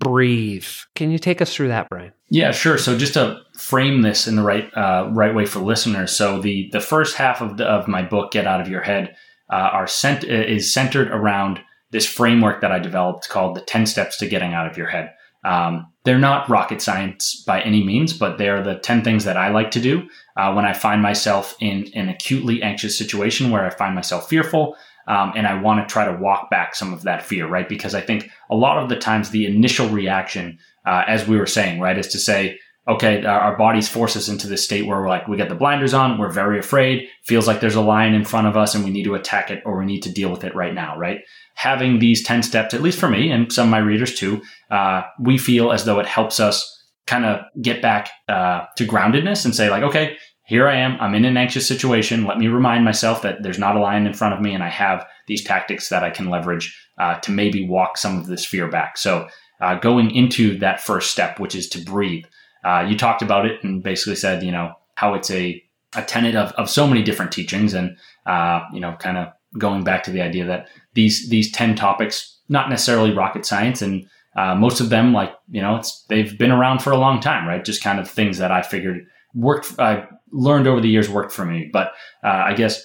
breathe. 0.00 0.66
Can 0.94 1.10
you 1.10 1.18
take 1.18 1.40
us 1.40 1.54
through 1.54 1.68
that, 1.68 1.88
Brian? 1.88 2.12
Yeah, 2.30 2.52
sure. 2.52 2.78
So 2.78 2.96
just 2.96 3.14
to 3.14 3.40
frame 3.56 4.02
this 4.02 4.26
in 4.26 4.36
the 4.36 4.42
right 4.42 4.70
uh, 4.76 5.10
right 5.12 5.34
way 5.34 5.46
for 5.46 5.60
listeners, 5.60 6.16
so 6.16 6.40
the 6.40 6.68
the 6.72 6.80
first 6.80 7.16
half 7.16 7.40
of 7.40 7.56
the, 7.56 7.64
of 7.64 7.88
my 7.88 8.02
book, 8.02 8.32
Get 8.32 8.46
Out 8.46 8.60
of 8.60 8.68
Your 8.68 8.82
Head, 8.82 9.14
uh, 9.52 9.56
are 9.72 9.86
cent- 9.86 10.24
is 10.24 10.72
centered 10.72 11.08
around 11.08 11.60
this 11.90 12.06
framework 12.06 12.60
that 12.60 12.72
I 12.72 12.78
developed 12.78 13.28
called 13.28 13.56
the 13.56 13.60
ten 13.60 13.86
steps 13.86 14.16
to 14.18 14.28
getting 14.28 14.54
out 14.54 14.70
of 14.70 14.76
your 14.76 14.88
head. 14.88 15.12
Um, 15.44 15.86
they're 16.04 16.18
not 16.18 16.48
rocket 16.48 16.80
science 16.80 17.42
by 17.46 17.60
any 17.62 17.84
means, 17.84 18.12
but 18.12 18.38
they 18.38 18.48
are 18.48 18.62
the 18.62 18.78
10 18.78 19.02
things 19.02 19.24
that 19.24 19.36
I 19.36 19.48
like 19.50 19.70
to 19.72 19.80
do 19.80 20.08
uh, 20.36 20.52
when 20.52 20.64
I 20.64 20.72
find 20.72 21.02
myself 21.02 21.54
in 21.60 21.90
an 21.94 22.08
acutely 22.08 22.62
anxious 22.62 22.96
situation 22.96 23.50
where 23.50 23.64
I 23.64 23.70
find 23.70 23.94
myself 23.94 24.28
fearful. 24.28 24.76
Um, 25.06 25.32
and 25.34 25.46
I 25.46 25.60
want 25.60 25.86
to 25.86 25.92
try 25.92 26.04
to 26.04 26.18
walk 26.18 26.50
back 26.50 26.74
some 26.74 26.92
of 26.92 27.02
that 27.02 27.22
fear, 27.22 27.46
right? 27.46 27.68
Because 27.68 27.94
I 27.94 28.00
think 28.00 28.30
a 28.50 28.54
lot 28.54 28.82
of 28.82 28.88
the 28.88 28.96
times 28.96 29.30
the 29.30 29.46
initial 29.46 29.88
reaction, 29.88 30.58
uh, 30.86 31.04
as 31.06 31.26
we 31.26 31.36
were 31.36 31.46
saying, 31.46 31.80
right, 31.80 31.98
is 31.98 32.08
to 32.08 32.18
say, 32.18 32.58
okay, 32.88 33.24
our 33.24 33.56
bodies 33.56 33.88
force 33.88 34.16
us 34.16 34.28
into 34.28 34.48
this 34.48 34.64
state 34.64 34.86
where 34.86 35.00
we're 35.00 35.08
like, 35.08 35.28
we 35.28 35.36
get 35.36 35.48
the 35.48 35.54
blinders 35.54 35.94
on, 35.94 36.18
we're 36.18 36.30
very 36.30 36.58
afraid, 36.58 37.08
feels 37.22 37.46
like 37.46 37.60
there's 37.60 37.74
a 37.74 37.80
lion 37.80 38.14
in 38.14 38.24
front 38.24 38.46
of 38.46 38.56
us 38.56 38.74
and 38.74 38.84
we 38.84 38.90
need 38.90 39.04
to 39.04 39.14
attack 39.14 39.50
it 39.50 39.62
or 39.64 39.78
we 39.78 39.84
need 39.84 40.02
to 40.02 40.12
deal 40.12 40.30
with 40.30 40.44
it 40.44 40.54
right 40.54 40.74
now, 40.74 40.96
right? 40.98 41.20
Having 41.54 41.98
these 41.98 42.24
10 42.24 42.42
steps, 42.42 42.74
at 42.74 42.82
least 42.82 42.98
for 42.98 43.08
me 43.08 43.30
and 43.30 43.52
some 43.52 43.68
of 43.68 43.70
my 43.70 43.78
readers 43.78 44.14
too, 44.14 44.42
uh, 44.70 45.02
we 45.20 45.38
feel 45.38 45.72
as 45.72 45.84
though 45.84 46.00
it 46.00 46.06
helps 46.06 46.40
us 46.40 46.76
kind 47.06 47.24
of 47.24 47.40
get 47.60 47.82
back 47.82 48.10
uh, 48.28 48.64
to 48.76 48.86
groundedness 48.86 49.44
and 49.44 49.54
say, 49.54 49.68
like, 49.68 49.82
okay, 49.82 50.16
here 50.50 50.68
I 50.68 50.76
am. 50.76 51.00
I'm 51.00 51.14
in 51.14 51.24
an 51.24 51.36
anxious 51.36 51.66
situation. 51.66 52.24
Let 52.24 52.38
me 52.38 52.48
remind 52.48 52.84
myself 52.84 53.22
that 53.22 53.42
there's 53.42 53.58
not 53.58 53.76
a 53.76 53.80
lion 53.80 54.06
in 54.06 54.14
front 54.14 54.34
of 54.34 54.40
me 54.40 54.52
and 54.52 54.62
I 54.62 54.68
have 54.68 55.06
these 55.26 55.44
tactics 55.44 55.88
that 55.88 56.02
I 56.02 56.10
can 56.10 56.28
leverage 56.28 56.76
uh, 56.98 57.18
to 57.20 57.30
maybe 57.30 57.66
walk 57.66 57.96
some 57.96 58.18
of 58.18 58.26
this 58.26 58.44
fear 58.44 58.68
back. 58.68 58.98
So, 58.98 59.28
uh, 59.60 59.76
going 59.76 60.10
into 60.10 60.58
that 60.58 60.80
first 60.80 61.10
step, 61.10 61.38
which 61.38 61.54
is 61.54 61.68
to 61.68 61.78
breathe 61.78 62.24
uh, 62.64 62.86
you 62.88 62.96
talked 62.96 63.22
about 63.22 63.46
it 63.46 63.62
and 63.64 63.82
basically 63.82 64.16
said, 64.16 64.42
you 64.42 64.52
know, 64.52 64.72
how 64.94 65.14
it's 65.14 65.30
a, 65.30 65.62
a 65.94 66.02
tenet 66.02 66.36
of, 66.36 66.52
of 66.52 66.68
so 66.68 66.86
many 66.86 67.02
different 67.02 67.32
teachings 67.32 67.74
and, 67.74 67.96
uh, 68.26 68.60
you 68.72 68.80
know, 68.80 68.94
kind 68.98 69.16
of 69.16 69.28
going 69.58 69.82
back 69.82 70.02
to 70.04 70.10
the 70.10 70.20
idea 70.20 70.44
that 70.44 70.68
these, 70.94 71.28
these 71.30 71.50
10 71.52 71.74
topics, 71.74 72.38
not 72.48 72.68
necessarily 72.68 73.12
rocket 73.12 73.46
science 73.46 73.82
and, 73.82 74.06
uh, 74.36 74.54
most 74.54 74.80
of 74.80 74.90
them, 74.90 75.12
like, 75.12 75.32
you 75.50 75.60
know, 75.60 75.76
it's, 75.76 76.04
they've 76.08 76.38
been 76.38 76.52
around 76.52 76.80
for 76.80 76.92
a 76.92 76.98
long 76.98 77.20
time, 77.20 77.48
right? 77.48 77.64
Just 77.64 77.82
kind 77.82 77.98
of 77.98 78.08
things 78.08 78.38
that 78.38 78.52
I 78.52 78.62
figured 78.62 79.04
worked, 79.34 79.74
I 79.78 80.06
learned 80.32 80.66
over 80.66 80.80
the 80.80 80.88
years 80.88 81.08
worked 81.08 81.32
for 81.32 81.44
me. 81.44 81.68
But, 81.72 81.88
uh, 82.24 82.42
I 82.46 82.54
guess 82.54 82.82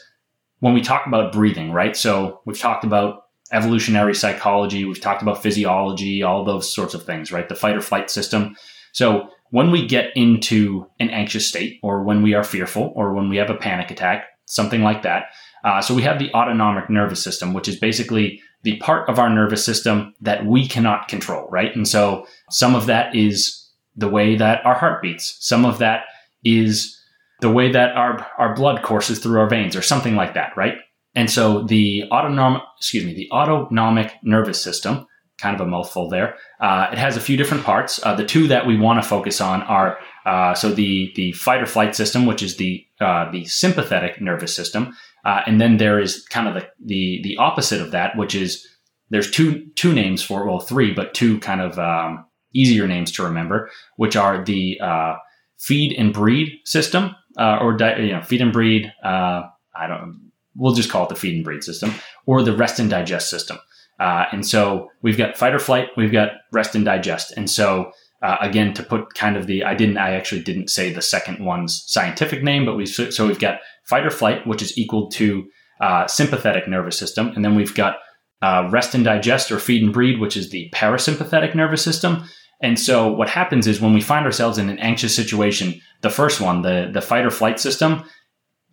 when 0.59 0.73
we 0.73 0.81
talk 0.81 1.05
about 1.05 1.31
breathing, 1.31 1.71
right? 1.71 1.95
So 1.95 2.41
we've 2.45 2.59
talked 2.59 2.83
about 2.83 3.23
evolutionary 3.51 4.15
psychology, 4.15 4.85
we've 4.85 5.01
talked 5.01 5.21
about 5.21 5.43
physiology, 5.43 6.23
all 6.23 6.43
those 6.43 6.73
sorts 6.73 6.93
of 6.93 7.03
things, 7.03 7.31
right? 7.31 7.47
The 7.47 7.55
fight 7.55 7.75
or 7.75 7.81
flight 7.81 8.09
system. 8.09 8.55
So 8.91 9.29
when 9.51 9.71
we 9.71 9.87
get 9.87 10.09
into 10.15 10.87
an 10.99 11.09
anxious 11.09 11.47
state 11.47 11.79
or 11.83 12.03
when 12.03 12.23
we 12.23 12.33
are 12.33 12.43
fearful 12.43 12.91
or 12.95 13.13
when 13.13 13.29
we 13.29 13.37
have 13.37 13.49
a 13.49 13.55
panic 13.55 13.91
attack, 13.91 14.25
something 14.45 14.81
like 14.83 15.03
that. 15.03 15.25
Uh, 15.63 15.81
so 15.81 15.93
we 15.93 16.03
have 16.03 16.19
the 16.19 16.31
autonomic 16.33 16.89
nervous 16.89 17.23
system, 17.23 17.53
which 17.53 17.67
is 17.67 17.79
basically 17.79 18.41
the 18.63 18.77
part 18.77 19.07
of 19.09 19.19
our 19.19 19.29
nervous 19.29 19.63
system 19.63 20.13
that 20.21 20.45
we 20.45 20.67
cannot 20.67 21.07
control, 21.07 21.47
right? 21.49 21.75
And 21.75 21.87
so 21.87 22.25
some 22.49 22.75
of 22.75 22.87
that 22.87 23.15
is 23.15 23.69
the 23.95 24.09
way 24.09 24.35
that 24.35 24.65
our 24.65 24.75
heart 24.75 25.01
beats. 25.01 25.37
Some 25.39 25.65
of 25.65 25.79
that 25.79 26.05
is 26.43 26.99
the 27.45 27.51
way 27.51 27.71
that 27.71 27.95
our, 27.95 28.25
our 28.39 28.55
blood 28.55 28.81
courses 28.81 29.19
through 29.19 29.39
our 29.39 29.47
veins 29.47 29.75
or 29.75 29.81
something 29.83 30.15
like 30.15 30.33
that, 30.33 30.51
right? 30.57 30.73
And 31.13 31.29
so 31.29 31.61
the 31.61 32.05
autonomic, 32.11 32.63
excuse 32.79 33.05
me, 33.05 33.13
the 33.13 33.29
autonomic 33.31 34.13
nervous 34.23 34.63
system 34.63 35.05
kind 35.37 35.53
of 35.53 35.61
a 35.61 35.69
mouthful 35.69 36.09
there. 36.09 36.37
Uh, 36.59 36.87
it 36.91 36.97
has 36.97 37.17
a 37.17 37.21
few 37.21 37.37
different 37.37 37.63
parts. 37.63 37.99
Uh, 38.03 38.15
the 38.15 38.25
two 38.25 38.47
that 38.47 38.65
we 38.65 38.79
want 38.79 39.03
to 39.03 39.07
focus 39.07 39.41
on 39.41 39.61
are 39.63 39.99
uh, 40.25 40.55
so 40.55 40.71
the 40.71 41.11
the 41.15 41.33
fight 41.33 41.61
or 41.61 41.67
flight 41.67 41.95
system, 41.95 42.25
which 42.25 42.41
is 42.41 42.57
the 42.57 42.83
uh, 42.99 43.29
the 43.31 43.45
sympathetic 43.45 44.19
nervous 44.19 44.55
system, 44.55 44.95
uh, 45.23 45.41
and 45.45 45.61
then 45.61 45.77
there 45.77 45.99
is 45.99 46.25
kind 46.29 46.47
of 46.47 46.55
the, 46.55 46.67
the 46.83 47.19
the 47.23 47.37
opposite 47.37 47.81
of 47.81 47.91
that, 47.91 48.17
which 48.17 48.33
is 48.33 48.65
there's 49.11 49.29
two 49.29 49.67
two 49.75 49.93
names 49.93 50.23
for 50.23 50.47
well 50.47 50.61
three, 50.61 50.93
but 50.93 51.13
two 51.13 51.37
kind 51.41 51.61
of 51.61 51.77
um, 51.77 52.25
easier 52.55 52.87
names 52.87 53.11
to 53.11 53.23
remember, 53.23 53.69
which 53.97 54.15
are 54.15 54.43
the 54.43 54.79
uh, 54.81 55.15
feed 55.59 55.93
and 55.97 56.13
breed 56.13 56.59
system 56.65 57.13
or 57.37 57.73
di- 57.77 57.99
you 57.99 58.13
know 58.13 58.21
feed 58.21 58.41
and 58.41 58.53
breed. 58.53 58.91
I 59.03 59.87
don't. 59.87 60.31
We'll 60.57 60.73
just 60.73 60.89
call 60.89 61.03
it 61.03 61.09
the 61.09 61.15
feed 61.15 61.35
and 61.35 61.43
breed 61.43 61.63
system, 61.63 61.93
or 62.25 62.41
the 62.41 62.55
rest 62.55 62.79
and 62.79 62.89
digest 62.89 63.29
system. 63.29 63.57
Uh, 63.99 64.25
and 64.31 64.45
so 64.45 64.89
we've 65.01 65.17
got 65.17 65.37
fight 65.37 65.53
or 65.53 65.59
flight, 65.59 65.89
we've 65.95 66.11
got 66.11 66.31
rest 66.51 66.75
and 66.75 66.83
digest. 66.83 67.33
And 67.37 67.49
so 67.49 67.91
uh, 68.21 68.37
again, 68.41 68.73
to 68.73 68.83
put 68.83 69.13
kind 69.13 69.37
of 69.37 69.45
the, 69.45 69.63
I 69.63 69.75
didn't, 69.75 69.97
I 69.97 70.15
actually 70.15 70.41
didn't 70.41 70.69
say 70.69 70.91
the 70.91 71.01
second 71.01 71.43
one's 71.45 71.83
scientific 71.85 72.43
name, 72.43 72.65
but 72.65 72.75
we 72.75 72.85
so 72.85 73.27
we've 73.27 73.39
got 73.39 73.59
fight 73.85 74.05
or 74.05 74.09
flight, 74.09 74.47
which 74.47 74.61
is 74.61 74.77
equal 74.77 75.09
to 75.11 75.45
uh, 75.81 76.07
sympathetic 76.07 76.67
nervous 76.67 76.97
system, 76.97 77.31
and 77.35 77.43
then 77.43 77.55
we've 77.55 77.75
got 77.75 77.97
uh, 78.41 78.67
rest 78.71 78.95
and 78.95 79.03
digest 79.03 79.51
or 79.51 79.59
feed 79.59 79.83
and 79.83 79.93
breed, 79.93 80.19
which 80.19 80.37
is 80.37 80.49
the 80.49 80.69
parasympathetic 80.73 81.55
nervous 81.55 81.83
system. 81.83 82.23
And 82.61 82.79
so 82.79 83.11
what 83.11 83.29
happens 83.29 83.67
is 83.67 83.81
when 83.81 83.93
we 83.93 84.01
find 84.01 84.25
ourselves 84.25 84.57
in 84.57 84.69
an 84.69 84.79
anxious 84.79 85.15
situation, 85.15 85.81
the 86.01 86.09
first 86.09 86.41
one, 86.41 86.61
the 86.61 86.89
the 86.93 87.01
fight 87.01 87.25
or 87.25 87.31
flight 87.31 87.59
system, 87.59 88.03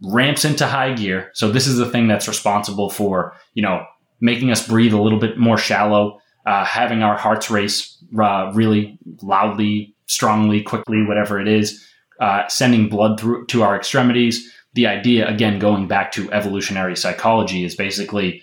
ramps 0.02 0.44
into 0.44 0.66
high 0.66 0.92
gear. 0.94 1.30
So 1.34 1.50
this 1.50 1.66
is 1.66 1.76
the 1.76 1.90
thing 1.90 2.08
that's 2.08 2.28
responsible 2.28 2.90
for, 2.90 3.34
you 3.54 3.62
know, 3.62 3.84
making 4.20 4.50
us 4.50 4.66
breathe 4.66 4.92
a 4.92 5.00
little 5.00 5.18
bit 5.18 5.38
more 5.38 5.58
shallow, 5.58 6.20
uh, 6.46 6.64
having 6.64 7.02
our 7.02 7.16
hearts 7.16 7.50
race 7.50 7.98
uh, 8.18 8.50
really 8.54 8.98
loudly, 9.22 9.94
strongly, 10.06 10.62
quickly, 10.62 11.04
whatever 11.04 11.40
it 11.40 11.48
is, 11.48 11.84
uh, 12.20 12.46
sending 12.48 12.88
blood 12.88 13.18
through 13.18 13.46
to 13.46 13.62
our 13.62 13.76
extremities. 13.76 14.52
The 14.74 14.86
idea, 14.86 15.28
again, 15.28 15.58
going 15.58 15.86
back 15.86 16.12
to 16.12 16.32
evolutionary 16.32 16.96
psychology, 16.96 17.64
is 17.64 17.74
basically 17.74 18.42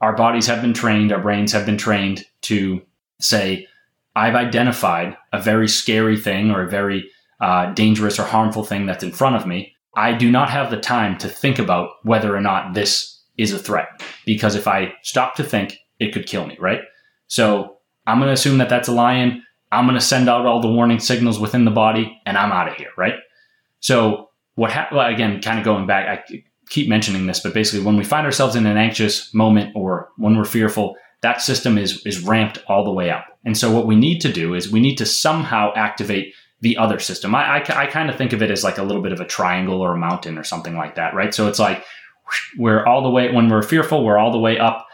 our 0.00 0.14
bodies 0.14 0.46
have 0.46 0.62
been 0.62 0.74
trained, 0.74 1.12
our 1.12 1.20
brains 1.20 1.52
have 1.52 1.66
been 1.66 1.78
trained 1.78 2.24
to 2.42 2.82
say, 3.20 3.66
I've 4.16 4.34
identified 4.34 5.16
a 5.32 5.40
very 5.40 5.68
scary 5.68 6.16
thing 6.16 6.50
or 6.50 6.62
a 6.62 6.68
very 6.68 7.08
uh, 7.40 7.72
dangerous 7.74 8.18
or 8.18 8.24
harmful 8.24 8.64
thing 8.64 8.86
that's 8.86 9.04
in 9.04 9.12
front 9.12 9.36
of 9.36 9.46
me. 9.46 9.74
I 9.94 10.14
do 10.14 10.30
not 10.30 10.48
have 10.50 10.70
the 10.70 10.80
time 10.80 11.18
to 11.18 11.28
think 11.28 11.58
about 11.58 11.90
whether 12.02 12.34
or 12.34 12.40
not 12.40 12.72
this 12.72 13.22
is 13.36 13.52
a 13.52 13.58
threat 13.58 13.88
because 14.24 14.54
if 14.54 14.66
I 14.66 14.94
stop 15.02 15.34
to 15.36 15.44
think, 15.44 15.78
it 16.00 16.12
could 16.12 16.26
kill 16.26 16.46
me, 16.46 16.56
right? 16.58 16.80
So 17.28 17.76
I'm 18.06 18.18
going 18.18 18.28
to 18.28 18.32
assume 18.32 18.58
that 18.58 18.70
that's 18.70 18.88
a 18.88 18.92
lion. 18.92 19.42
I'm 19.70 19.84
going 19.84 19.98
to 19.98 20.04
send 20.04 20.30
out 20.30 20.46
all 20.46 20.62
the 20.62 20.72
warning 20.72 20.98
signals 20.98 21.38
within 21.38 21.66
the 21.66 21.70
body 21.70 22.18
and 22.24 22.38
I'm 22.38 22.52
out 22.52 22.68
of 22.68 22.74
here, 22.74 22.90
right? 22.96 23.14
So 23.80 24.30
what 24.54 24.72
ha- 24.72 24.88
well, 24.92 25.06
again, 25.06 25.42
kind 25.42 25.58
of 25.58 25.64
going 25.64 25.86
back, 25.86 26.08
I 26.30 26.42
keep 26.70 26.88
mentioning 26.88 27.26
this, 27.26 27.40
but 27.40 27.52
basically 27.52 27.84
when 27.84 27.96
we 27.96 28.04
find 28.04 28.24
ourselves 28.24 28.56
in 28.56 28.64
an 28.64 28.78
anxious 28.78 29.32
moment 29.34 29.76
or 29.76 30.08
when 30.16 30.36
we're 30.36 30.44
fearful, 30.44 30.96
that 31.22 31.40
system 31.40 31.78
is, 31.78 32.04
is 32.06 32.22
ramped 32.22 32.62
all 32.68 32.84
the 32.84 32.92
way 32.92 33.10
up. 33.10 33.26
And 33.44 33.56
so 33.56 33.72
what 33.72 33.86
we 33.86 33.96
need 33.96 34.20
to 34.20 34.32
do 34.32 34.54
is 34.54 34.70
we 34.70 34.80
need 34.80 34.96
to 34.96 35.06
somehow 35.06 35.72
activate 35.74 36.34
the 36.60 36.76
other 36.78 36.98
system. 36.98 37.34
I, 37.34 37.58
I, 37.58 37.82
I 37.82 37.86
kind 37.86 38.10
of 38.10 38.16
think 38.16 38.32
of 38.32 38.42
it 38.42 38.50
as 38.50 38.64
like 38.64 38.78
a 38.78 38.82
little 38.82 39.02
bit 39.02 39.12
of 39.12 39.20
a 39.20 39.26
triangle 39.26 39.80
or 39.80 39.94
a 39.94 39.98
mountain 39.98 40.38
or 40.38 40.44
something 40.44 40.76
like 40.76 40.96
that, 40.96 41.14
right? 41.14 41.34
So 41.34 41.48
it's 41.48 41.58
like 41.58 41.84
we're 42.58 42.84
all 42.84 43.02
the 43.02 43.10
way 43.10 43.30
when 43.30 43.48
we're 43.48 43.62
fearful, 43.62 44.04
we're 44.04 44.18
all 44.18 44.32
the 44.32 44.38
way 44.38 44.58
up. 44.58 44.86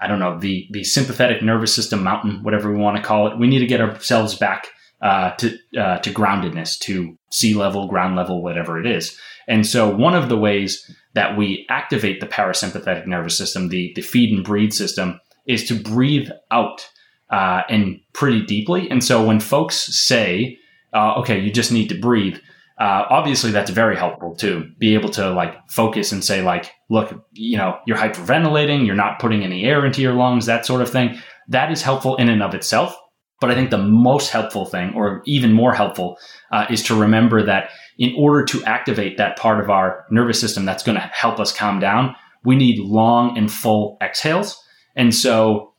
I 0.00 0.08
don't 0.08 0.18
know 0.18 0.38
the 0.38 0.68
the 0.70 0.84
sympathetic 0.84 1.42
nervous 1.42 1.74
system 1.74 2.02
mountain, 2.02 2.42
whatever 2.42 2.70
we 2.70 2.78
want 2.78 2.96
to 2.96 3.02
call 3.02 3.28
it. 3.28 3.38
We 3.38 3.46
need 3.46 3.60
to 3.60 3.66
get 3.66 3.80
ourselves 3.80 4.34
back 4.34 4.68
uh, 5.00 5.30
to 5.32 5.58
uh, 5.78 5.98
to 5.98 6.10
groundedness, 6.10 6.78
to 6.80 7.16
sea 7.30 7.54
level, 7.54 7.88
ground 7.88 8.14
level, 8.16 8.42
whatever 8.42 8.78
it 8.78 8.86
is. 8.86 9.18
And 9.48 9.66
so, 9.66 9.88
one 9.88 10.14
of 10.14 10.28
the 10.28 10.36
ways 10.36 10.90
that 11.14 11.36
we 11.36 11.66
activate 11.70 12.20
the 12.20 12.26
parasympathetic 12.26 13.06
nervous 13.06 13.38
system, 13.38 13.68
the 13.68 13.92
the 13.96 14.02
feed 14.02 14.34
and 14.34 14.44
breed 14.44 14.74
system, 14.74 15.18
is 15.46 15.64
to 15.68 15.74
breathe 15.74 16.28
out 16.50 16.88
uh, 17.30 17.62
and 17.68 18.00
pretty 18.12 18.42
deeply. 18.44 18.90
And 18.90 19.02
so, 19.02 19.24
when 19.24 19.40
folks 19.40 19.76
say, 19.76 20.58
uh, 20.92 21.14
"Okay, 21.18 21.38
you 21.40 21.50
just 21.50 21.72
need 21.72 21.88
to 21.88 21.98
breathe," 21.98 22.38
uh, 22.78 23.04
obviously 23.10 23.50
that's 23.50 23.70
very 23.70 23.96
helpful 23.96 24.36
to 24.36 24.68
be 24.78 24.94
able 24.94 25.08
to 25.10 25.30
like 25.30 25.54
focus 25.70 26.12
and 26.12 26.22
say 26.22 26.42
like 26.42 26.72
look 26.90 27.24
you 27.32 27.56
know 27.56 27.78
you're 27.86 27.96
hyperventilating 27.96 28.84
you're 28.84 28.94
not 28.94 29.18
putting 29.18 29.42
any 29.42 29.64
air 29.64 29.86
into 29.86 30.02
your 30.02 30.12
lungs 30.12 30.46
that 30.46 30.66
sort 30.66 30.82
of 30.82 30.90
thing. 30.90 31.18
That 31.48 31.70
is 31.72 31.82
helpful 31.82 32.16
in 32.16 32.28
and 32.28 32.42
of 32.42 32.54
itself. 32.54 32.96
But 33.40 33.50
i 33.50 33.54
think 33.54 33.70
the 33.70 33.78
most 33.78 34.30
helpful 34.30 34.64
thing 34.64 34.94
or 34.94 35.22
even 35.26 35.52
more 35.52 35.74
helpful 35.74 36.18
uh, 36.52 36.66
is 36.70 36.82
to 36.84 36.98
remember 36.98 37.42
that 37.42 37.70
in 37.98 38.14
order 38.16 38.44
to 38.44 38.64
activate 38.64 39.18
that 39.18 39.36
part 39.36 39.62
of 39.62 39.68
our 39.68 40.06
nervous 40.10 40.40
system 40.40 40.64
that's 40.64 40.82
going 40.82 40.96
to 40.96 41.10
help 41.12 41.38
us 41.38 41.54
calm 41.54 41.78
down 41.78 42.16
we 42.44 42.56
need 42.56 42.78
long 42.78 43.36
and 43.36 43.52
full 43.52 43.98
exhales 44.00 44.58
and 44.96 45.14
so 45.14 45.72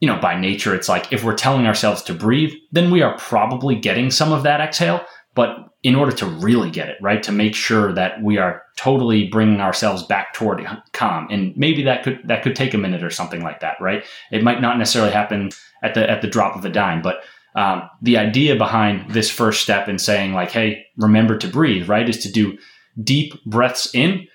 you 0.00 0.08
know 0.08 0.18
by 0.20 0.38
nature 0.38 0.74
it's 0.74 0.88
like 0.88 1.12
if 1.12 1.22
we're 1.22 1.34
telling 1.34 1.66
ourselves 1.66 2.02
to 2.02 2.14
breathe 2.14 2.52
then 2.72 2.90
we 2.90 3.02
are 3.02 3.16
probably 3.18 3.76
getting 3.76 4.10
some 4.10 4.32
of 4.32 4.42
that 4.42 4.60
exhale 4.60 5.04
but 5.34 5.74
in 5.84 5.94
order 5.94 6.12
to 6.12 6.26
really 6.26 6.70
get 6.70 6.88
it 6.88 6.96
right, 7.00 7.22
to 7.22 7.30
make 7.30 7.54
sure 7.54 7.92
that 7.92 8.22
we 8.22 8.38
are 8.38 8.62
totally 8.76 9.28
bringing 9.28 9.60
ourselves 9.60 10.02
back 10.02 10.32
toward 10.32 10.66
calm, 10.92 11.28
and 11.30 11.54
maybe 11.56 11.82
that 11.82 12.02
could 12.02 12.20
that 12.24 12.42
could 12.42 12.56
take 12.56 12.72
a 12.72 12.78
minute 12.78 13.04
or 13.04 13.10
something 13.10 13.42
like 13.42 13.60
that, 13.60 13.76
right? 13.80 14.04
It 14.32 14.42
might 14.42 14.62
not 14.62 14.78
necessarily 14.78 15.12
happen 15.12 15.50
at 15.82 15.94
the 15.94 16.08
at 16.08 16.22
the 16.22 16.28
drop 16.28 16.56
of 16.56 16.64
a 16.64 16.70
dime, 16.70 17.02
but 17.02 17.22
um, 17.54 17.82
the 18.00 18.16
idea 18.16 18.56
behind 18.56 19.10
this 19.10 19.30
first 19.30 19.62
step 19.62 19.88
in 19.88 19.98
saying 19.98 20.32
like, 20.32 20.50
hey, 20.50 20.86
remember 20.96 21.36
to 21.36 21.48
breathe, 21.48 21.88
right, 21.88 22.08
is 22.08 22.18
to 22.20 22.32
do 22.32 22.56
deep 23.02 23.34
breaths 23.44 23.94
in 23.94 24.26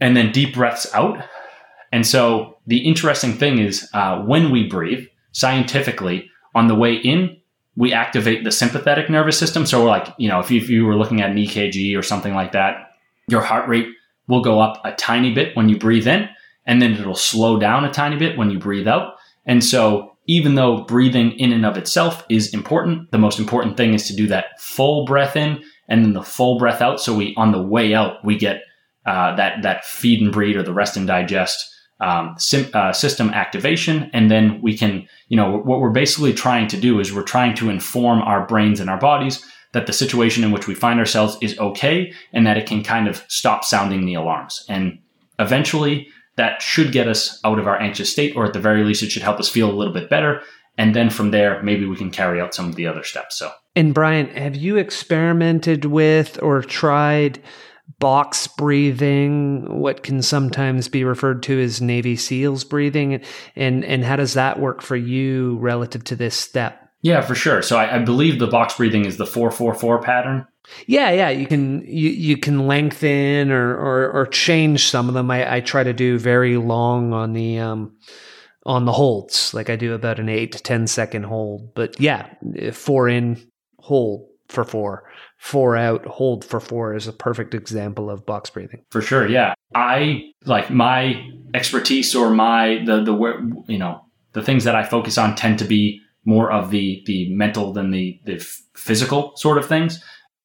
and 0.00 0.16
then 0.16 0.32
deep 0.32 0.54
breaths 0.54 0.92
out. 0.92 1.22
And 1.92 2.06
so 2.06 2.58
the 2.66 2.78
interesting 2.78 3.34
thing 3.34 3.58
is 3.58 3.88
uh, 3.94 4.20
when 4.22 4.50
we 4.50 4.68
breathe 4.68 5.06
scientifically 5.32 6.30
on 6.54 6.68
the 6.68 6.74
way 6.74 6.94
in 6.94 7.36
we 7.76 7.92
activate 7.92 8.42
the 8.42 8.50
sympathetic 8.50 9.10
nervous 9.10 9.38
system. 9.38 9.66
So 9.66 9.82
we're 9.82 9.90
like, 9.90 10.14
you 10.16 10.28
know, 10.28 10.40
if 10.40 10.50
you, 10.50 10.60
if 10.60 10.68
you 10.68 10.86
were 10.86 10.96
looking 10.96 11.20
at 11.20 11.30
an 11.30 11.36
EKG 11.36 11.96
or 11.96 12.02
something 12.02 12.34
like 12.34 12.52
that, 12.52 12.92
your 13.28 13.42
heart 13.42 13.68
rate 13.68 13.88
will 14.28 14.42
go 14.42 14.60
up 14.60 14.80
a 14.84 14.92
tiny 14.92 15.34
bit 15.34 15.54
when 15.56 15.68
you 15.68 15.78
breathe 15.78 16.06
in, 16.06 16.28
and 16.64 16.80
then 16.80 16.94
it'll 16.94 17.14
slow 17.14 17.58
down 17.58 17.84
a 17.84 17.92
tiny 17.92 18.16
bit 18.16 18.36
when 18.36 18.50
you 18.50 18.58
breathe 18.58 18.88
out. 18.88 19.16
And 19.44 19.62
so 19.62 20.16
even 20.26 20.56
though 20.56 20.82
breathing 20.84 21.32
in 21.32 21.52
and 21.52 21.64
of 21.64 21.76
itself 21.76 22.24
is 22.28 22.52
important, 22.52 23.10
the 23.12 23.18
most 23.18 23.38
important 23.38 23.76
thing 23.76 23.94
is 23.94 24.08
to 24.08 24.16
do 24.16 24.26
that 24.28 24.60
full 24.60 25.04
breath 25.04 25.36
in 25.36 25.62
and 25.88 26.04
then 26.04 26.14
the 26.14 26.22
full 26.22 26.58
breath 26.58 26.80
out. 26.80 27.00
So 27.00 27.14
we, 27.14 27.34
on 27.36 27.52
the 27.52 27.62
way 27.62 27.94
out, 27.94 28.24
we 28.24 28.36
get 28.36 28.62
uh, 29.04 29.36
that 29.36 29.62
that 29.62 29.84
feed 29.84 30.20
and 30.20 30.32
breathe 30.32 30.56
or 30.56 30.64
the 30.64 30.72
rest 30.72 30.96
and 30.96 31.06
digest 31.06 31.75
um, 32.00 32.34
sim, 32.38 32.68
uh, 32.74 32.92
system 32.92 33.30
activation, 33.30 34.10
and 34.12 34.30
then 34.30 34.60
we 34.62 34.76
can, 34.76 35.08
you 35.28 35.36
know, 35.36 35.58
what 35.58 35.80
we're 35.80 35.90
basically 35.90 36.32
trying 36.32 36.68
to 36.68 36.76
do 36.76 37.00
is 37.00 37.12
we're 37.12 37.22
trying 37.22 37.54
to 37.56 37.70
inform 37.70 38.20
our 38.22 38.46
brains 38.46 38.80
and 38.80 38.90
our 38.90 38.98
bodies 38.98 39.44
that 39.72 39.86
the 39.86 39.92
situation 39.92 40.44
in 40.44 40.52
which 40.52 40.66
we 40.66 40.74
find 40.74 40.98
ourselves 40.98 41.36
is 41.40 41.58
okay, 41.58 42.12
and 42.32 42.46
that 42.46 42.56
it 42.56 42.66
can 42.66 42.82
kind 42.82 43.08
of 43.08 43.24
stop 43.28 43.64
sounding 43.64 44.04
the 44.04 44.14
alarms, 44.14 44.64
and 44.68 44.98
eventually 45.38 46.08
that 46.36 46.60
should 46.60 46.92
get 46.92 47.08
us 47.08 47.40
out 47.44 47.58
of 47.58 47.66
our 47.66 47.80
anxious 47.80 48.12
state, 48.12 48.36
or 48.36 48.44
at 48.44 48.52
the 48.52 48.60
very 48.60 48.84
least, 48.84 49.02
it 49.02 49.10
should 49.10 49.22
help 49.22 49.40
us 49.40 49.48
feel 49.48 49.70
a 49.70 49.72
little 49.72 49.94
bit 49.94 50.10
better. 50.10 50.42
And 50.78 50.94
then 50.94 51.08
from 51.08 51.30
there, 51.30 51.62
maybe 51.62 51.86
we 51.86 51.96
can 51.96 52.10
carry 52.10 52.38
out 52.38 52.54
some 52.54 52.68
of 52.68 52.76
the 52.76 52.86
other 52.86 53.02
steps. 53.02 53.38
So, 53.38 53.50
and 53.74 53.94
Brian, 53.94 54.28
have 54.28 54.54
you 54.54 54.76
experimented 54.76 55.86
with 55.86 56.38
or 56.42 56.60
tried 56.60 57.42
box 57.98 58.46
breathing, 58.46 59.80
what 59.80 60.02
can 60.02 60.22
sometimes 60.22 60.88
be 60.88 61.04
referred 61.04 61.42
to 61.44 61.60
as 61.60 61.80
Navy 61.80 62.16
SEALs 62.16 62.64
breathing, 62.64 63.22
and 63.54 63.84
and 63.84 64.04
how 64.04 64.16
does 64.16 64.34
that 64.34 64.60
work 64.60 64.82
for 64.82 64.96
you 64.96 65.56
relative 65.58 66.04
to 66.04 66.16
this 66.16 66.36
step? 66.36 66.82
Yeah, 67.02 67.20
for 67.20 67.34
sure. 67.34 67.62
So 67.62 67.76
I, 67.76 67.96
I 67.96 67.98
believe 68.00 68.38
the 68.38 68.46
box 68.46 68.76
breathing 68.76 69.04
is 69.04 69.16
the 69.16 69.26
four 69.26 69.50
four 69.50 69.74
four 69.74 70.02
pattern. 70.02 70.46
Yeah, 70.86 71.10
yeah, 71.10 71.30
you 71.30 71.46
can 71.46 71.82
you, 71.86 72.10
you 72.10 72.36
can 72.36 72.66
lengthen 72.66 73.50
or, 73.52 73.74
or 73.76 74.10
or 74.10 74.26
change 74.26 74.88
some 74.88 75.08
of 75.08 75.14
them. 75.14 75.30
I, 75.30 75.56
I 75.56 75.60
try 75.60 75.84
to 75.84 75.92
do 75.92 76.18
very 76.18 76.56
long 76.56 77.12
on 77.12 77.32
the 77.32 77.58
um 77.60 77.96
on 78.64 78.84
the 78.84 78.92
holds, 78.92 79.54
like 79.54 79.70
I 79.70 79.76
do 79.76 79.94
about 79.94 80.18
an 80.18 80.28
eight 80.28 80.52
to 80.52 80.62
ten 80.62 80.88
second 80.88 81.22
hold. 81.22 81.74
But 81.74 82.00
yeah, 82.00 82.34
four 82.72 83.08
in, 83.08 83.40
hold 83.78 84.28
for 84.48 84.64
four 84.64 85.08
four 85.36 85.76
out, 85.76 86.04
hold 86.06 86.44
for 86.44 86.60
four 86.60 86.94
is 86.94 87.06
a 87.06 87.12
perfect 87.12 87.54
example 87.54 88.10
of 88.10 88.26
box 88.26 88.50
breathing. 88.50 88.82
For 88.90 89.00
sure, 89.00 89.28
yeah. 89.28 89.54
I 89.74 90.32
like 90.44 90.70
my 90.70 91.30
expertise 91.54 92.14
or 92.14 92.30
my 92.30 92.82
the 92.84 93.02
the 93.02 93.64
you 93.68 93.78
know 93.78 94.04
the 94.32 94.42
things 94.42 94.64
that 94.64 94.74
I 94.74 94.84
focus 94.84 95.18
on 95.18 95.34
tend 95.34 95.58
to 95.60 95.64
be 95.64 96.00
more 96.24 96.50
of 96.50 96.70
the 96.70 97.02
the 97.06 97.32
mental 97.34 97.72
than 97.72 97.90
the 97.90 98.20
the 98.24 98.38
physical 98.74 99.32
sort 99.36 99.58
of 99.58 99.66
things. 99.66 100.02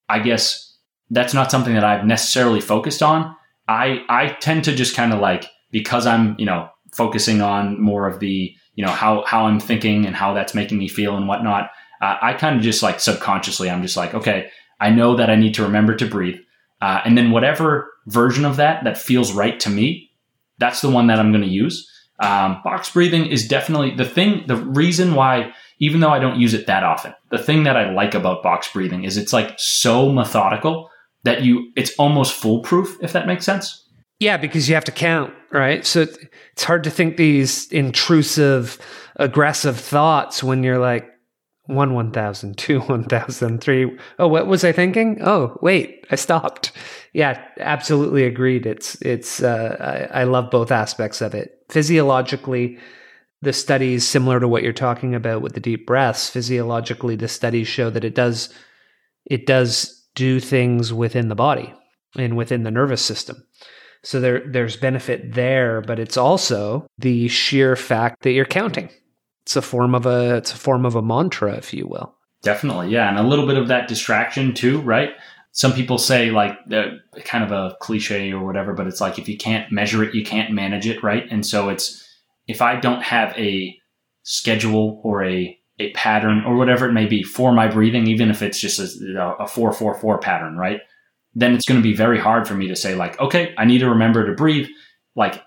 I 0.10 0.20
guess 0.20 0.78
that's 1.10 1.34
not 1.34 1.52
something 1.52 1.74
that 1.74 1.84
I've 1.84 2.06
necessarily 2.06 2.62
focused 2.62 3.02
on. 3.02 3.36
I 3.68 4.04
I 4.10 4.38
tend 4.40 4.64
to 4.66 4.76
just 4.76 4.96
kind 4.96 5.14
of 5.14 5.20
like 5.20 5.46
because 5.72 6.06
I'm 6.06 6.36
you 6.38 6.46
know 6.46 6.70
focusing 6.94 7.42
on 7.42 7.82
more 7.82 8.08
of 8.08 8.20
the 8.20 8.54
you 8.76 8.86
know 8.86 8.92
how 8.92 9.24
how 9.26 9.46
I'm 9.46 9.60
thinking 9.60 10.06
and 10.06 10.16
how 10.16 10.34
that's 10.34 10.54
making 10.54 10.78
me 10.78 10.88
feel 10.88 11.16
and 11.16 11.28
whatnot. 11.28 11.72
Uh, 12.02 12.18
I 12.22 12.34
kind 12.34 12.56
of 12.56 12.62
just 12.64 12.82
like 12.82 13.00
subconsciously 13.00 13.70
I'm 13.70 13.82
just 13.82 13.98
like 13.98 14.14
okay 14.14 14.50
I 14.82 14.90
know 14.90 15.16
that 15.16 15.30
I 15.30 15.36
need 15.36 15.54
to 15.54 15.64
remember 15.64 15.96
to 15.96 16.06
breathe. 16.06 16.40
Uh, 16.82 17.02
and 17.06 17.18
then 17.18 17.32
whatever 17.32 17.90
version 18.08 18.44
of 18.44 18.58
that 18.58 18.84
that 18.84 18.98
feels 18.98 19.32
right 19.32 19.60
to 19.60 19.70
me, 19.70 20.10
that's 20.58 20.82
the 20.82 20.90
one 20.90 21.08
that 21.08 21.20
I'm 21.20 21.32
going 21.32 21.44
to 21.44 21.48
use. 21.48 21.88
Um, 22.20 22.60
box 22.64 22.92
breathing 22.92 23.28
is 23.28 23.48
definitely 23.48 23.96
the 23.96 24.06
thing, 24.06 24.44
the 24.48 24.56
reason 24.56 25.16
why, 25.16 25.54
even 25.80 26.02
though 26.02 26.10
I 26.10 26.20
don't 26.20 26.40
use 26.40 26.54
it 26.54 26.68
that 26.68 26.84
often, 26.84 27.14
the 27.30 27.38
thing 27.38 27.64
that 27.64 27.78
I 27.78 27.92
like 27.94 28.14
about 28.14 28.44
box 28.44 28.72
breathing 28.72 29.04
is 29.04 29.18
it's 29.18 29.34
like 29.34 29.54
so 29.58 30.12
methodical 30.12 30.90
that 31.24 31.44
you, 31.44 31.72
it's 31.76 31.94
almost 31.98 32.34
foolproof, 32.34 32.98
if 33.02 33.14
that 33.14 33.28
makes 33.28 33.46
sense. 33.46 33.88
Yeah, 34.20 34.38
because 34.38 34.70
you 34.70 34.76
have 34.76 34.84
to 34.86 34.92
count, 34.92 35.34
right? 35.52 35.84
So 35.84 36.02
it's 36.02 36.64
hard 36.64 36.84
to 36.84 36.92
think 36.92 37.18
these 37.18 37.72
intrusive, 37.72 38.78
aggressive 39.16 39.80
thoughts 39.80 40.44
when 40.44 40.62
you're 40.64 40.78
like, 40.78 41.08
one 41.66 41.94
one 41.94 42.12
thousand, 42.12 42.58
two 42.58 42.80
one 42.82 43.04
thousand, 43.04 43.62
three. 43.62 43.98
Oh, 44.20 44.28
what 44.28 44.48
was 44.48 44.64
I 44.64 44.72
thinking? 44.72 45.20
Oh, 45.22 45.58
wait, 45.62 46.06
I 46.12 46.16
stopped. 46.16 46.72
Yeah, 47.14 47.44
absolutely 47.60 48.24
agreed. 48.24 48.66
It's 48.66 48.96
it's. 49.02 49.42
Uh, 49.42 50.10
I, 50.14 50.22
I 50.22 50.24
love 50.24 50.52
both 50.52 50.72
aspects 50.72 51.22
of 51.22 51.34
it. 51.34 51.66
Physiologically, 51.70 52.80
the 53.42 53.54
studies 53.54 54.08
similar 54.08 54.40
to 54.40 54.48
what 54.48 54.64
you're 54.64 54.74
talking 54.74 55.16
about 55.16 55.42
with 55.42 55.54
the 55.54 55.60
deep 55.60 55.86
breaths. 55.88 56.30
Physiologically, 56.30 57.16
the 57.16 57.28
studies 57.28 57.68
show 57.68 57.90
that 57.90 58.04
it 58.04 58.16
does 58.16 58.54
it 59.26 59.46
does 59.46 60.08
do 60.16 60.40
things 60.40 60.94
within 60.94 61.30
the 61.30 61.36
body 61.36 61.74
and 62.18 62.36
within 62.36 62.64
the 62.64 62.72
nervous 62.72 63.02
system. 63.02 63.38
So 64.04 64.20
there 64.20 64.42
there's 64.48 64.78
benefit 64.78 65.34
there, 65.34 65.82
but 65.82 66.00
it's 66.00 66.18
also 66.18 66.88
the 66.98 67.28
sheer 67.28 67.76
fact 67.76 68.24
that 68.24 68.32
you're 68.32 68.46
counting 68.46 68.90
it's 69.44 69.56
a 69.56 69.62
form 69.62 69.96
of 69.96 70.06
a 70.06 70.38
it's 70.38 70.54
a 70.54 70.58
form 70.58 70.86
of 70.86 70.96
a 70.96 71.02
mantra, 71.02 71.54
if 71.56 71.74
you 71.74 71.88
will. 71.88 72.16
Definitely, 72.44 72.90
yeah, 72.90 73.10
and 73.10 73.18
a 73.18 73.24
little 73.24 73.46
bit 73.46 73.58
of 73.58 73.68
that 73.68 73.88
distraction 73.88 74.54
too, 74.54 74.82
right? 74.82 75.12
Some 75.52 75.74
people 75.74 75.98
say 75.98 76.32
like 76.32 76.58
uh, 76.72 76.92
kind 77.26 77.44
of 77.44 77.52
a 77.52 77.76
cliche 77.82 78.32
or 78.32 78.46
whatever, 78.46 78.74
but 78.74 78.88
it's 78.88 79.02
like 79.02 79.20
if 79.20 79.28
you 79.28 79.38
can't 79.38 79.72
measure 79.72 80.04
it, 80.04 80.16
you 80.16 80.24
can't 80.24 80.52
manage 80.52 80.88
it, 80.88 81.04
right? 81.04 81.26
And 81.30 81.46
so 81.46 81.70
it's 81.70 82.08
if 82.48 82.62
I 82.62 82.80
don't 82.80 83.04
have 83.04 83.38
a 83.38 83.78
schedule 84.24 85.02
or 85.04 85.24
a 85.26 85.58
a 85.80 85.92
pattern 85.94 86.44
or 86.46 86.56
whatever 86.56 86.88
it 86.88 86.94
may 86.94 87.06
be 87.06 87.24
for 87.24 87.52
my 87.52 87.68
breathing, 87.68 88.08
even 88.08 88.30
if 88.30 88.42
it's 88.42 88.60
just 88.60 88.80
a, 88.80 89.36
a 89.40 89.48
four 89.48 89.72
four 89.74 89.96
four 89.96 90.20
pattern, 90.20 90.56
right? 90.56 90.82
Then 91.34 91.54
it's 91.54 91.66
going 91.66 91.80
to 91.80 91.84
be 91.84 91.96
very 91.96 92.20
hard 92.20 92.48
for 92.48 92.54
me 92.54 92.68
to 92.68 92.76
say 92.76 92.96
like, 92.96 93.20
okay, 93.20 93.54
I 93.58 93.66
need 93.66 93.80
to 93.80 93.90
remember 93.90 94.26
to 94.26 94.34
breathe. 94.34 94.68
Like 95.16 95.42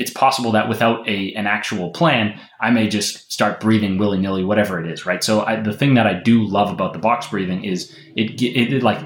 it's 0.00 0.10
possible 0.10 0.50
that 0.52 0.68
without 0.68 1.06
a 1.06 1.32
an 1.34 1.46
actual 1.46 1.90
plan, 1.90 2.40
I 2.58 2.70
may 2.70 2.88
just 2.88 3.30
start 3.30 3.60
breathing 3.60 3.98
willy 3.98 4.18
nilly, 4.18 4.42
whatever 4.42 4.82
it 4.82 4.90
is, 4.90 5.04
right? 5.04 5.22
So 5.22 5.44
I, 5.44 5.60
the 5.60 5.74
thing 5.74 5.94
that 5.94 6.06
I 6.06 6.14
do 6.14 6.42
love 6.42 6.72
about 6.72 6.94
the 6.94 6.98
box 6.98 7.28
breathing 7.28 7.64
is 7.64 7.94
it, 8.16 8.40
it, 8.42 8.72
it 8.72 8.82
like 8.82 8.98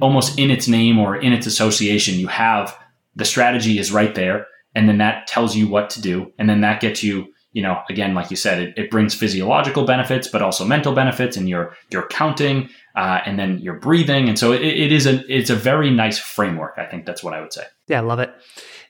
almost 0.00 0.38
in 0.38 0.50
its 0.50 0.68
name 0.68 0.98
or 0.98 1.16
in 1.16 1.32
its 1.32 1.46
association, 1.46 2.16
you 2.16 2.26
have 2.28 2.76
the 3.16 3.24
strategy 3.24 3.78
is 3.78 3.90
right 3.90 4.14
there, 4.14 4.46
and 4.74 4.86
then 4.86 4.98
that 4.98 5.26
tells 5.26 5.56
you 5.56 5.66
what 5.66 5.88
to 5.90 6.02
do, 6.02 6.30
and 6.38 6.48
then 6.48 6.60
that 6.60 6.80
gets 6.80 7.02
you, 7.02 7.32
you 7.52 7.62
know, 7.62 7.80
again, 7.88 8.12
like 8.12 8.30
you 8.30 8.36
said, 8.36 8.60
it, 8.60 8.74
it 8.76 8.90
brings 8.90 9.14
physiological 9.14 9.86
benefits, 9.86 10.28
but 10.28 10.42
also 10.42 10.64
mental 10.66 10.92
benefits, 10.92 11.38
and 11.38 11.48
you're 11.48 11.74
you're 11.90 12.08
counting, 12.08 12.68
uh, 12.96 13.20
and 13.24 13.38
then 13.38 13.60
you're 13.60 13.78
breathing, 13.78 14.28
and 14.28 14.38
so 14.38 14.52
it, 14.52 14.60
it 14.62 14.92
is 14.92 15.06
a 15.06 15.24
it's 15.34 15.48
a 15.48 15.56
very 15.56 15.90
nice 15.90 16.18
framework. 16.18 16.74
I 16.76 16.84
think 16.84 17.06
that's 17.06 17.22
what 17.22 17.32
I 17.32 17.40
would 17.40 17.52
say. 17.54 17.64
Yeah, 17.86 18.00
I 18.00 18.02
love 18.02 18.18
it. 18.18 18.30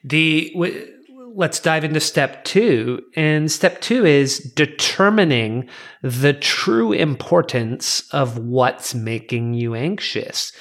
The 0.03 0.51
w- 0.53 0.94
let's 1.35 1.59
dive 1.59 1.83
into 1.83 1.99
step 1.99 2.43
two. 2.45 3.01
And 3.15 3.51
step 3.51 3.81
two 3.81 4.05
is 4.05 4.39
determining 4.39 5.69
the 6.01 6.33
true 6.33 6.93
importance 6.93 8.07
of 8.11 8.37
what's 8.37 8.95
making 8.95 9.53
you 9.53 9.75
anxious. 9.75 10.53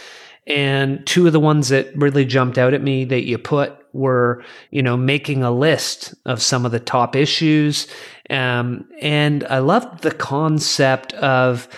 And 0.47 1.07
two 1.07 1.27
of 1.27 1.33
the 1.33 1.41
ones 1.41 1.69
that 1.69 1.97
really 1.97 2.25
jumped 2.25 2.59
out 2.59 2.75
at 2.75 2.83
me 2.83 3.05
that 3.05 3.25
you 3.25 3.39
put 3.39 3.73
were, 3.93 4.45
you 4.71 4.83
know, 4.83 4.97
making 4.97 5.43
a 5.43 5.53
list 5.53 6.13
of 6.27 6.43
some 6.43 6.67
of 6.67 6.73
the 6.73 6.81
top 6.81 7.15
issues. 7.15 7.87
Um, 8.29 8.87
and 9.01 9.45
I 9.45 9.61
loved 9.61 10.03
the 10.03 10.11
concept 10.11 11.13
of 11.15 11.69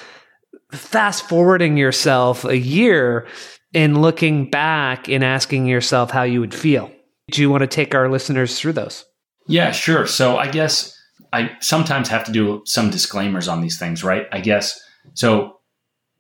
fast 0.72 1.28
forwarding 1.28 1.76
yourself 1.76 2.44
a 2.44 2.57
year 2.57 3.28
and 3.74 4.01
looking 4.01 4.51
back 4.51 5.09
and 5.09 5.22
asking 5.22 5.66
yourself 5.66 6.11
how 6.11 6.22
you 6.22 6.40
would 6.40 6.55
feel 6.55 6.90
do 7.31 7.41
you 7.41 7.51
want 7.51 7.62
to 7.62 7.66
take 7.66 7.95
our 7.95 8.09
listeners 8.09 8.59
through 8.59 8.74
those? 8.74 9.05
Yeah, 9.47 9.72
sure. 9.72 10.07
So 10.07 10.37
I 10.37 10.49
guess 10.49 10.97
I 11.33 11.51
sometimes 11.61 12.09
have 12.09 12.24
to 12.24 12.33
do 12.33 12.62
some 12.64 12.91
disclaimers 12.91 13.49
on 13.49 13.61
these 13.61 13.79
things, 13.79 14.05
right? 14.05 14.27
I 14.33 14.41
guess 14.41 14.81
so. 15.14 15.53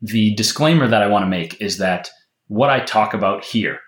The 0.02 0.34
disclaimer 0.34 0.86
that 0.86 1.02
I 1.02 1.06
want 1.06 1.22
to 1.22 1.28
make 1.28 1.60
is 1.60 1.78
that 1.78 2.10
what 2.48 2.68
I 2.68 2.80
talk 2.80 3.14
about 3.14 3.44
here, 3.44 3.78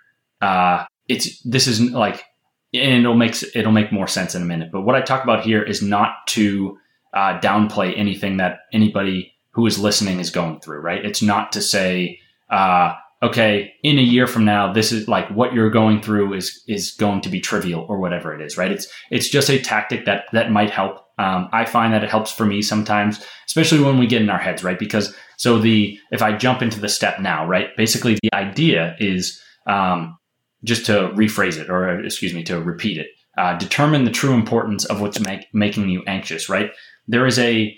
uh, 0.40 0.86
it's 1.06 1.40
this 1.42 1.66
is 1.66 1.82
like, 1.82 2.24
and 2.72 3.00
it'll 3.00 3.14
make 3.14 3.36
it'll 3.54 3.72
make 3.72 3.92
more 3.92 4.06
sense 4.06 4.34
in 4.34 4.40
a 4.40 4.46
minute. 4.46 4.70
But 4.72 4.82
what 4.82 4.94
I 4.94 5.02
talk 5.02 5.22
about 5.22 5.44
here 5.44 5.62
is 5.62 5.82
not 5.82 6.26
to 6.28 6.78
uh, 7.12 7.38
downplay 7.40 7.96
anything 7.96 8.38
that 8.38 8.60
anybody 8.72 9.34
who 9.50 9.66
is 9.66 9.78
listening 9.78 10.18
is 10.18 10.30
going 10.30 10.60
through, 10.60 10.80
right? 10.80 11.04
It's 11.04 11.22
not 11.22 11.52
to 11.52 11.60
say, 11.60 12.20
uh, 12.48 12.94
okay, 13.22 13.72
in 13.82 13.98
a 13.98 14.02
year 14.02 14.26
from 14.26 14.44
now, 14.44 14.72
this 14.72 14.92
is 14.92 15.08
like 15.08 15.28
what 15.30 15.52
you're 15.52 15.70
going 15.70 16.00
through 16.00 16.34
is 16.34 16.62
is 16.68 16.92
going 16.92 17.20
to 17.22 17.28
be 17.28 17.40
trivial 17.40 17.86
or 17.88 17.98
whatever 17.98 18.34
it 18.34 18.44
is, 18.44 18.56
right? 18.56 18.70
It's 18.70 18.86
it's 19.10 19.28
just 19.28 19.50
a 19.50 19.58
tactic 19.58 20.04
that 20.06 20.24
that 20.32 20.50
might 20.50 20.70
help. 20.70 21.04
Um, 21.18 21.48
I 21.52 21.64
find 21.64 21.92
that 21.92 22.04
it 22.04 22.10
helps 22.10 22.30
for 22.30 22.46
me 22.46 22.62
sometimes, 22.62 23.24
especially 23.46 23.80
when 23.80 23.98
we 23.98 24.06
get 24.06 24.22
in 24.22 24.30
our 24.30 24.38
heads, 24.38 24.62
right? 24.62 24.78
Because 24.78 25.14
so 25.36 25.58
the 25.58 25.98
if 26.12 26.22
I 26.22 26.36
jump 26.36 26.62
into 26.62 26.80
the 26.80 26.88
step 26.88 27.20
now, 27.20 27.46
right? 27.46 27.76
Basically, 27.76 28.16
the 28.22 28.32
idea 28.34 28.96
is 29.00 29.42
um, 29.66 30.16
just 30.64 30.86
to 30.86 31.10
rephrase 31.14 31.58
it, 31.58 31.70
or 31.70 32.00
excuse 32.04 32.34
me, 32.34 32.44
to 32.44 32.60
repeat 32.60 32.98
it. 32.98 33.08
Uh, 33.36 33.56
determine 33.56 34.04
the 34.04 34.10
true 34.10 34.34
importance 34.34 34.84
of 34.86 35.00
what's 35.00 35.20
make, 35.20 35.46
making 35.52 35.88
you 35.88 36.02
anxious, 36.08 36.48
right? 36.48 36.72
There 37.06 37.26
is 37.26 37.38
a 37.38 37.74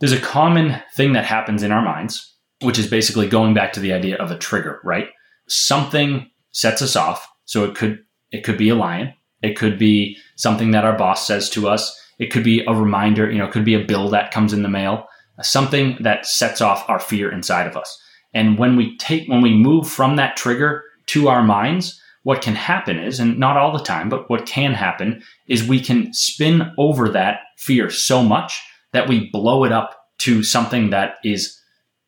there's 0.00 0.12
a 0.12 0.20
common 0.20 0.80
thing 0.94 1.12
that 1.14 1.24
happens 1.24 1.62
in 1.62 1.72
our 1.72 1.82
minds, 1.82 2.36
which 2.62 2.78
is 2.78 2.88
basically 2.88 3.28
going 3.28 3.54
back 3.54 3.72
to 3.72 3.80
the 3.80 3.92
idea 3.92 4.16
of 4.16 4.30
a 4.30 4.38
trigger, 4.38 4.80
right? 4.84 5.08
Something 5.48 6.30
sets 6.52 6.82
us 6.82 6.96
off. 6.96 7.26
So 7.44 7.64
it 7.64 7.74
could 7.74 8.00
it 8.30 8.44
could 8.44 8.58
be 8.58 8.68
a 8.68 8.74
lion, 8.74 9.14
it 9.42 9.56
could 9.56 9.78
be 9.78 10.16
something 10.36 10.72
that 10.72 10.84
our 10.84 10.96
boss 10.96 11.26
says 11.26 11.48
to 11.50 11.68
us, 11.68 11.98
it 12.18 12.26
could 12.26 12.44
be 12.44 12.62
a 12.66 12.74
reminder, 12.74 13.30
you 13.30 13.38
know, 13.38 13.46
it 13.46 13.52
could 13.52 13.64
be 13.64 13.74
a 13.74 13.84
bill 13.84 14.10
that 14.10 14.32
comes 14.32 14.52
in 14.52 14.62
the 14.62 14.68
mail, 14.68 15.06
something 15.40 15.96
that 16.00 16.26
sets 16.26 16.60
off 16.60 16.88
our 16.88 17.00
fear 17.00 17.32
inside 17.32 17.66
of 17.66 17.76
us. 17.76 17.98
And 18.34 18.58
when 18.58 18.76
we 18.76 18.96
take 18.98 19.28
when 19.28 19.40
we 19.40 19.54
move 19.54 19.88
from 19.88 20.16
that 20.16 20.36
trigger 20.36 20.84
to 21.06 21.28
our 21.28 21.42
minds, 21.42 22.00
what 22.24 22.42
can 22.42 22.54
happen 22.54 22.98
is, 22.98 23.20
and 23.20 23.38
not 23.38 23.56
all 23.56 23.72
the 23.72 23.82
time, 23.82 24.08
but 24.08 24.28
what 24.28 24.46
can 24.46 24.74
happen 24.74 25.22
is 25.46 25.66
we 25.66 25.80
can 25.80 26.12
spin 26.12 26.72
over 26.76 27.08
that 27.08 27.40
fear 27.56 27.88
so 27.88 28.22
much 28.22 28.62
that 28.92 29.08
we 29.08 29.30
blow 29.30 29.64
it 29.64 29.72
up 29.72 29.96
to 30.18 30.42
something 30.42 30.90
that 30.90 31.14
is 31.24 31.58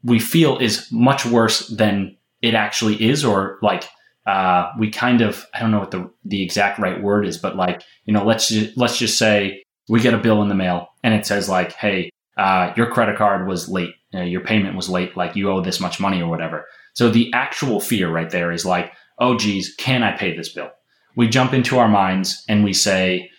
we 0.03 0.19
feel 0.19 0.59
is 0.59 0.91
much 0.91 1.27
worse 1.27 1.69
than 1.69 2.17
it 2.43 2.55
actually 2.55 3.03
is, 3.03 3.25
or 3.25 3.59
like 3.63 3.85
uh, 4.27 4.71
we 4.79 4.91
kind 4.91 5.21
of 5.21 5.47
I 5.55 5.61
don't 5.61 5.71
know 5.71 5.81
what 5.81 5.91
the 5.91 6.11
the 6.25 6.43
exact 6.43 6.79
right 6.79 7.03
word 7.03 7.27
is, 7.27 7.39
but 7.39 7.57
like 7.57 7.83
you 8.05 8.13
know 8.13 8.25
let's 8.25 8.49
just, 8.49 8.77
let's 8.77 8.99
just 8.99 9.19
say 9.19 9.63
we 9.89 10.01
get 10.01 10.15
a 10.15 10.19
bill 10.19 10.43
in 10.43 10.49
the 10.49 10.55
mail 10.55 10.89
and 11.03 11.15
it 11.15 11.27
says 11.27 11.49
like 11.49 11.73
hey 11.73 12.11
uh, 12.37 12.73
your 12.77 12.87
credit 12.87 13.17
card 13.17 13.47
was 13.47 13.69
late, 13.69 13.95
uh, 14.15 14.21
your 14.21 14.41
payment 14.41 14.77
was 14.77 14.89
late, 14.89 15.17
like 15.17 15.37
you 15.37 15.51
owe 15.51 15.61
this 15.61 15.81
much 15.81 16.01
money 16.01 16.23
or 16.23 16.31
whatever. 16.31 16.67
So 16.95 17.11
the 17.11 17.31
actual 17.35 17.81
fear 17.81 18.11
right 18.11 18.31
there 18.31 18.53
is 18.53 18.65
like 18.65 18.93
oh 19.19 19.37
geez, 19.37 19.75
can 19.75 20.03
I 20.03 20.17
pay 20.17 20.35
this 20.35 20.53
bill? 20.53 20.71
We 21.17 21.29
jump 21.29 21.53
into 21.53 21.79
our 21.79 21.89
minds 21.89 22.43
and 22.49 22.65
we 22.65 22.73
say 22.73 23.31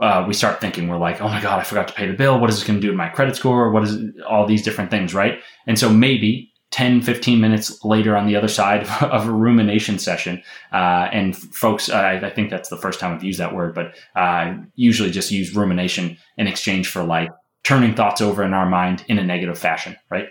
uh, 0.00 0.24
we 0.26 0.34
start 0.34 0.60
thinking 0.60 0.88
we're 0.88 0.98
like, 0.98 1.20
oh 1.20 1.28
my 1.28 1.40
god, 1.40 1.58
I 1.58 1.62
forgot 1.62 1.88
to 1.88 1.94
pay 1.94 2.06
the 2.06 2.12
bill. 2.12 2.38
What 2.38 2.50
is 2.50 2.56
this 2.56 2.64
going 2.64 2.80
to 2.80 2.86
do 2.86 2.90
to 2.90 2.96
my 2.96 3.08
credit 3.08 3.36
score? 3.36 3.70
What 3.70 3.84
is 3.84 3.94
it? 3.94 4.14
all 4.28 4.46
these 4.46 4.62
different 4.62 4.90
things, 4.90 5.14
right? 5.14 5.40
And 5.66 5.78
so 5.78 5.88
maybe 5.88 6.52
10, 6.72 7.00
15 7.00 7.40
minutes 7.40 7.82
later 7.84 8.16
on 8.16 8.26
the 8.26 8.36
other 8.36 8.48
side 8.48 8.86
of 9.00 9.26
a 9.26 9.32
rumination 9.32 9.98
session, 9.98 10.42
uh, 10.72 11.08
and 11.12 11.36
folks, 11.36 11.88
I, 11.88 12.16
I, 12.16 12.30
think 12.30 12.50
that's 12.50 12.68
the 12.68 12.76
first 12.76 13.00
time 13.00 13.14
I've 13.14 13.24
used 13.24 13.40
that 13.40 13.54
word, 13.54 13.74
but 13.74 13.96
uh, 14.14 14.54
usually 14.74 15.10
just 15.10 15.30
use 15.30 15.54
rumination 15.54 16.18
in 16.36 16.46
exchange 16.46 16.88
for 16.88 17.02
like 17.02 17.30
turning 17.64 17.94
thoughts 17.94 18.20
over 18.20 18.42
in 18.42 18.52
our 18.52 18.68
mind 18.68 19.04
in 19.08 19.18
a 19.18 19.24
negative 19.24 19.58
fashion, 19.58 19.96
right? 20.10 20.28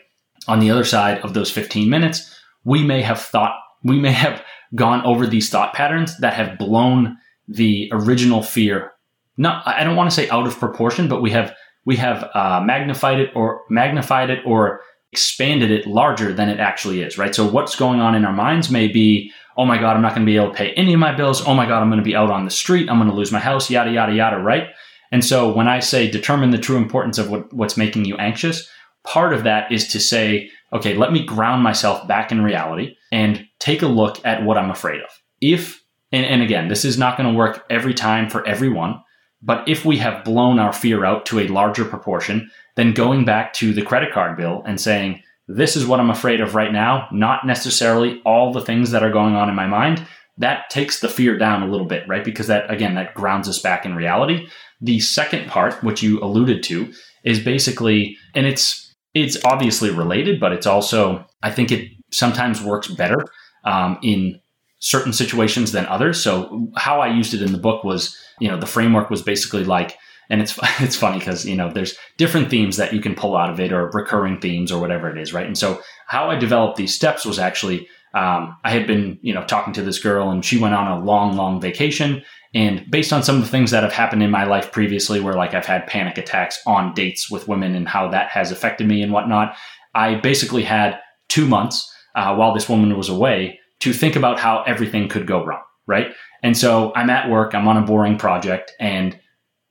On 0.48 0.60
the 0.60 0.70
other 0.70 0.84
side 0.84 1.20
of 1.20 1.34
those 1.34 1.50
15 1.52 1.90
minutes, 1.90 2.38
we 2.64 2.84
may 2.84 3.02
have 3.02 3.22
thought, 3.22 3.56
we 3.84 4.00
may 4.00 4.12
have 4.12 4.44
gone 4.76 5.04
over 5.06 5.26
these 5.26 5.50
thought 5.50 5.74
patterns 5.74 6.18
that 6.20 6.34
have 6.34 6.58
blown 6.58 7.18
the 7.48 7.90
original 7.92 8.44
fear 8.44 8.92
not 9.38 9.68
I 9.68 9.84
don't 9.84 9.96
want 9.96 10.10
to 10.10 10.16
say 10.16 10.30
out 10.30 10.48
of 10.48 10.58
proportion, 10.58 11.08
but 11.08 11.22
we 11.22 11.32
have 11.32 11.56
we 11.86 11.96
have 11.98 12.30
uh, 12.34 12.62
magnified 12.64 13.20
it 13.20 13.32
or 13.36 13.62
magnified 13.70 14.30
it 14.30 14.40
or 14.46 14.82
expanded 15.12 15.72
it 15.72 15.88
larger 15.88 16.34
than 16.34 16.50
it 16.50 16.60
actually 16.60 17.02
is, 17.02 17.18
right? 17.18 17.34
So 17.34 17.48
what's 17.48 17.76
going 17.76 18.02
on 18.02 18.16
in 18.16 18.26
our 18.26 18.34
minds 18.34 18.70
may 18.70 18.88
be, 18.88 19.32
oh 19.56 19.66
my 19.66 19.78
god, 19.78 19.96
I'm 19.96 20.02
not 20.02 20.14
going 20.14 20.26
to 20.26 20.30
be 20.30 20.36
able 20.36 20.50
to 20.50 20.54
pay 20.54 20.72
any 20.72 20.94
of 20.94 21.00
my 21.00 21.16
bills. 21.16 21.46
Oh 21.46 21.54
my 21.54 21.66
god, 21.66 21.82
I'm 21.82 21.90
going 21.90 22.00
to 22.00 22.04
be 22.04 22.16
out 22.16 22.32
on 22.32 22.44
the 22.44 22.52
street. 22.52 22.90
I'm 22.90 22.98
going 22.98 23.10
to 23.10 23.16
lose 23.16 23.32
my 23.32 23.40
house. 23.40 23.70
Yada 23.70 23.92
yada 23.92 24.14
yada, 24.14 24.38
right? 24.38 24.68
And 25.12 25.24
so 25.24 25.54
when 25.54 25.68
I 25.68 25.80
say 25.80 26.10
determine 26.10 26.50
the 26.50 26.58
true 26.58 26.78
importance 26.78 27.18
of 27.18 27.30
what, 27.30 27.54
what's 27.54 27.78
making 27.78 28.06
you 28.06 28.18
anxious, 28.18 28.68
part 29.06 29.34
of 29.34 29.44
that 29.44 29.72
is 29.72 29.88
to 29.90 30.00
say, 30.00 30.50
okay, 30.74 30.96
let 30.96 31.14
me 31.14 31.26
ground 31.26 31.64
myself 31.64 32.06
back 32.08 32.32
in 32.32 32.44
reality 32.44 32.96
and 33.12 33.46
take 33.60 33.82
a 33.82 33.88
look 33.88 34.26
at 34.26 34.44
what 34.44 34.58
I'm 34.58 34.72
afraid 34.72 35.02
of. 35.02 35.10
If 35.40 35.82
and, 36.12 36.26
and 36.26 36.42
again, 36.42 36.68
this 36.68 36.86
is 36.86 36.98
not 36.98 37.18
going 37.18 37.32
to 37.32 37.38
work 37.38 37.66
every 37.70 37.94
time 37.94 38.30
for 38.30 38.46
everyone. 38.48 39.02
But 39.46 39.70
if 39.70 39.86
we 39.86 39.98
have 40.00 40.26
blown 40.26 40.58
our 40.58 40.74
fear 40.74 41.06
out 41.06 41.28
to 41.28 41.40
a 41.40 41.48
larger 41.48 41.86
proportion, 41.86 42.50
then 42.76 42.94
going 42.94 43.26
back 43.26 43.54
to 43.54 43.74
the 43.74 43.84
credit 43.84 44.12
card 44.12 44.36
bill 44.36 44.64
and 44.66 44.82
saying, 44.82 45.22
this 45.48 45.76
is 45.76 45.86
what 45.86 46.00
I'm 46.00 46.10
afraid 46.10 46.42
of 46.42 46.56
right 46.56 46.74
now, 46.74 47.08
not 47.12 47.46
necessarily 47.46 48.22
all 48.26 48.52
the 48.52 48.66
things 48.66 48.90
that 48.90 49.04
are 49.04 49.12
going 49.12 49.36
on 49.36 49.48
in 49.48 49.56
my 49.56 49.68
mind, 49.68 50.06
that 50.40 50.70
takes 50.72 51.00
the 51.00 51.08
fear 51.08 51.38
down 51.38 51.62
a 51.62 51.68
little 51.68 51.86
bit, 51.86 52.08
right? 52.08 52.26
Because 52.26 52.48
that, 52.48 52.70
again, 52.72 52.96
that 52.96 53.14
grounds 53.14 53.48
us 53.48 53.60
back 53.60 53.86
in 53.86 53.96
reality. 53.96 54.48
The 54.82 55.00
second 55.00 55.48
part, 55.48 55.84
which 55.84 56.02
you 56.02 56.20
alluded 56.22 56.64
to, 56.64 56.92
is 57.24 57.40
basically, 57.40 58.18
and 58.34 58.48
it's, 58.48 58.92
it's 59.14 59.38
obviously 59.46 59.92
related, 59.92 60.40
but 60.40 60.52
it's 60.52 60.66
also, 60.66 61.26
I 61.44 61.52
think 61.52 61.72
it 61.72 61.92
sometimes 62.12 62.64
works 62.64 62.88
better 62.88 63.28
um, 63.64 64.00
in 64.02 64.42
certain 64.80 65.14
situations 65.14 65.72
than 65.72 65.86
others. 65.86 66.22
So 66.22 66.70
how 66.76 67.00
I 67.00 67.14
used 67.14 67.36
it 67.36 67.44
in 67.44 67.52
the 67.52 67.60
book 67.60 67.84
was, 67.84 68.20
you 68.40 68.48
know, 68.48 68.60
the 68.60 68.66
framework 68.66 69.10
was 69.10 69.22
basically 69.22 69.64
like, 69.64 69.98
and 70.30 70.42
it's 70.42 70.58
it's 70.80 70.96
funny 70.96 71.20
because 71.20 71.46
you 71.46 71.56
know 71.56 71.72
there's 71.72 71.98
different 72.18 72.50
themes 72.50 72.78
that 72.78 72.94
you 72.94 73.02
can 73.02 73.16
pull 73.16 73.36
out 73.36 73.50
of 73.50 73.60
it 73.60 73.72
or 73.72 73.90
recurring 73.94 74.40
themes 74.40 74.72
or 74.72 74.80
whatever 74.80 75.10
it 75.10 75.18
is, 75.18 75.34
right? 75.34 75.48
And 75.48 75.58
so 75.58 75.82
how 76.08 76.30
I 76.30 76.36
developed 76.36 76.78
these 76.78 76.96
steps 76.96 77.26
was 77.26 77.40
actually 77.40 77.88
um, 78.14 78.56
I 78.64 78.72
had 78.72 78.88
been 78.88 79.20
you 79.22 79.34
know 79.34 79.44
talking 79.46 79.74
to 79.74 79.84
this 79.84 80.00
girl 80.00 80.30
and 80.30 80.44
she 80.44 80.58
went 80.58 80.76
on 80.76 80.88
a 80.88 81.04
long 81.04 81.36
long 81.36 81.62
vacation 81.62 82.24
and 82.56 82.90
based 82.90 83.12
on 83.12 83.22
some 83.22 83.36
of 83.36 83.42
the 83.42 83.50
things 83.50 83.72
that 83.72 83.84
have 83.84 83.92
happened 83.92 84.24
in 84.24 84.32
my 84.32 84.46
life 84.46 84.72
previously, 84.72 85.20
where 85.20 85.34
like 85.34 85.54
I've 85.54 85.66
had 85.66 85.88
panic 85.88 86.18
attacks 86.18 86.58
on 86.66 86.94
dates 86.94 87.30
with 87.30 87.50
women 87.50 87.76
and 87.76 87.86
how 87.86 88.08
that 88.08 88.30
has 88.30 88.50
affected 88.50 88.88
me 88.88 89.02
and 89.02 89.12
whatnot, 89.12 89.58
I 89.94 90.16
basically 90.16 90.64
had 90.64 90.98
two 91.28 91.46
months 91.46 91.94
uh, 92.16 92.34
while 92.34 92.54
this 92.54 92.70
woman 92.70 92.98
was 92.98 93.10
away 93.10 93.60
to 93.82 93.92
think 93.92 94.16
about 94.16 94.40
how 94.40 94.64
everything 94.64 95.10
could 95.10 95.28
go 95.28 95.46
wrong, 95.46 95.64
right? 95.86 96.14
And 96.46 96.56
so 96.56 96.94
I'm 96.96 97.10
at 97.10 97.28
work, 97.28 97.56
I'm 97.56 97.68
on 97.68 97.76
a 97.76 97.82
boring 97.82 98.20
project, 98.20 98.72
and 98.80 99.20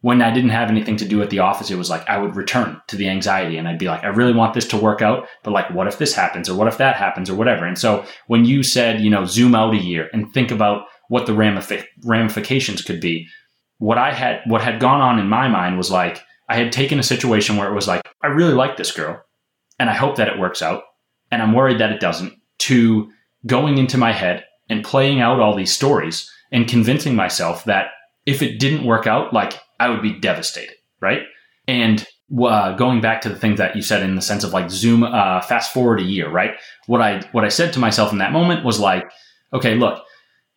when 0.00 0.20
I 0.20 0.34
didn't 0.34 0.50
have 0.50 0.70
anything 0.70 0.96
to 0.96 1.04
do 1.04 1.22
at 1.22 1.30
the 1.30 1.38
office, 1.38 1.70
it 1.70 1.78
was 1.78 1.88
like 1.88 2.06
I 2.08 2.18
would 2.18 2.34
return 2.34 2.82
to 2.88 2.96
the 2.96 3.08
anxiety 3.08 3.58
and 3.58 3.68
I'd 3.68 3.78
be 3.78 3.86
like, 3.86 4.02
I 4.02 4.08
really 4.08 4.32
want 4.34 4.54
this 4.54 4.66
to 4.68 4.76
work 4.76 5.00
out, 5.00 5.28
but 5.44 5.52
like, 5.52 5.70
what 5.70 5.86
if 5.86 5.98
this 5.98 6.16
happens 6.16 6.48
or 6.48 6.56
what 6.56 6.66
if 6.66 6.78
that 6.78 6.96
happens 6.96 7.30
or 7.30 7.36
whatever? 7.36 7.64
And 7.64 7.78
so 7.78 8.04
when 8.26 8.44
you 8.44 8.64
said, 8.64 9.00
you 9.00 9.08
know, 9.08 9.24
zoom 9.24 9.54
out 9.54 9.72
a 9.72 9.78
year 9.78 10.10
and 10.12 10.34
think 10.34 10.50
about 10.50 10.86
what 11.10 11.26
the 11.26 11.32
ramific- 11.32 11.86
ramifications 12.02 12.82
could 12.82 13.00
be, 13.00 13.28
what 13.78 13.96
I 13.96 14.12
had, 14.12 14.40
what 14.46 14.60
had 14.60 14.80
gone 14.80 15.00
on 15.00 15.20
in 15.20 15.28
my 15.28 15.46
mind 15.46 15.78
was 15.78 15.92
like, 15.92 16.20
I 16.48 16.56
had 16.56 16.72
taken 16.72 16.98
a 16.98 17.04
situation 17.04 17.56
where 17.56 17.70
it 17.70 17.74
was 17.74 17.86
like, 17.86 18.02
I 18.20 18.26
really 18.26 18.52
like 18.52 18.76
this 18.76 18.90
girl 18.90 19.22
and 19.78 19.88
I 19.88 19.94
hope 19.94 20.16
that 20.16 20.28
it 20.28 20.40
works 20.40 20.60
out 20.60 20.82
and 21.30 21.40
I'm 21.40 21.54
worried 21.54 21.78
that 21.78 21.92
it 21.92 22.00
doesn't 22.00 22.34
to 22.66 23.10
going 23.46 23.78
into 23.78 23.96
my 23.96 24.10
head 24.12 24.44
and 24.68 24.84
playing 24.84 25.20
out 25.20 25.38
all 25.38 25.54
these 25.54 25.72
stories 25.72 26.30
and 26.54 26.68
convincing 26.68 27.16
myself 27.16 27.64
that 27.64 27.88
if 28.24 28.40
it 28.40 28.58
didn't 28.58 28.86
work 28.86 29.06
out, 29.06 29.34
like 29.34 29.58
I 29.80 29.90
would 29.90 30.00
be 30.00 30.12
devastated, 30.12 30.76
right? 31.00 31.22
And 31.66 32.06
uh, 32.42 32.74
going 32.76 33.00
back 33.00 33.20
to 33.22 33.28
the 33.28 33.36
things 33.36 33.58
that 33.58 33.74
you 33.76 33.82
said 33.82 34.02
in 34.02 34.14
the 34.14 34.22
sense 34.22 34.44
of 34.44 34.52
like 34.52 34.70
zoom, 34.70 35.02
uh, 35.02 35.40
fast 35.42 35.74
forward 35.74 36.00
a 36.00 36.04
year, 36.04 36.30
right? 36.30 36.52
What 36.86 37.02
I 37.02 37.20
what 37.32 37.44
I 37.44 37.48
said 37.48 37.72
to 37.74 37.80
myself 37.80 38.12
in 38.12 38.18
that 38.18 38.32
moment 38.32 38.64
was 38.64 38.80
like, 38.80 39.04
okay, 39.52 39.74
look, 39.74 40.02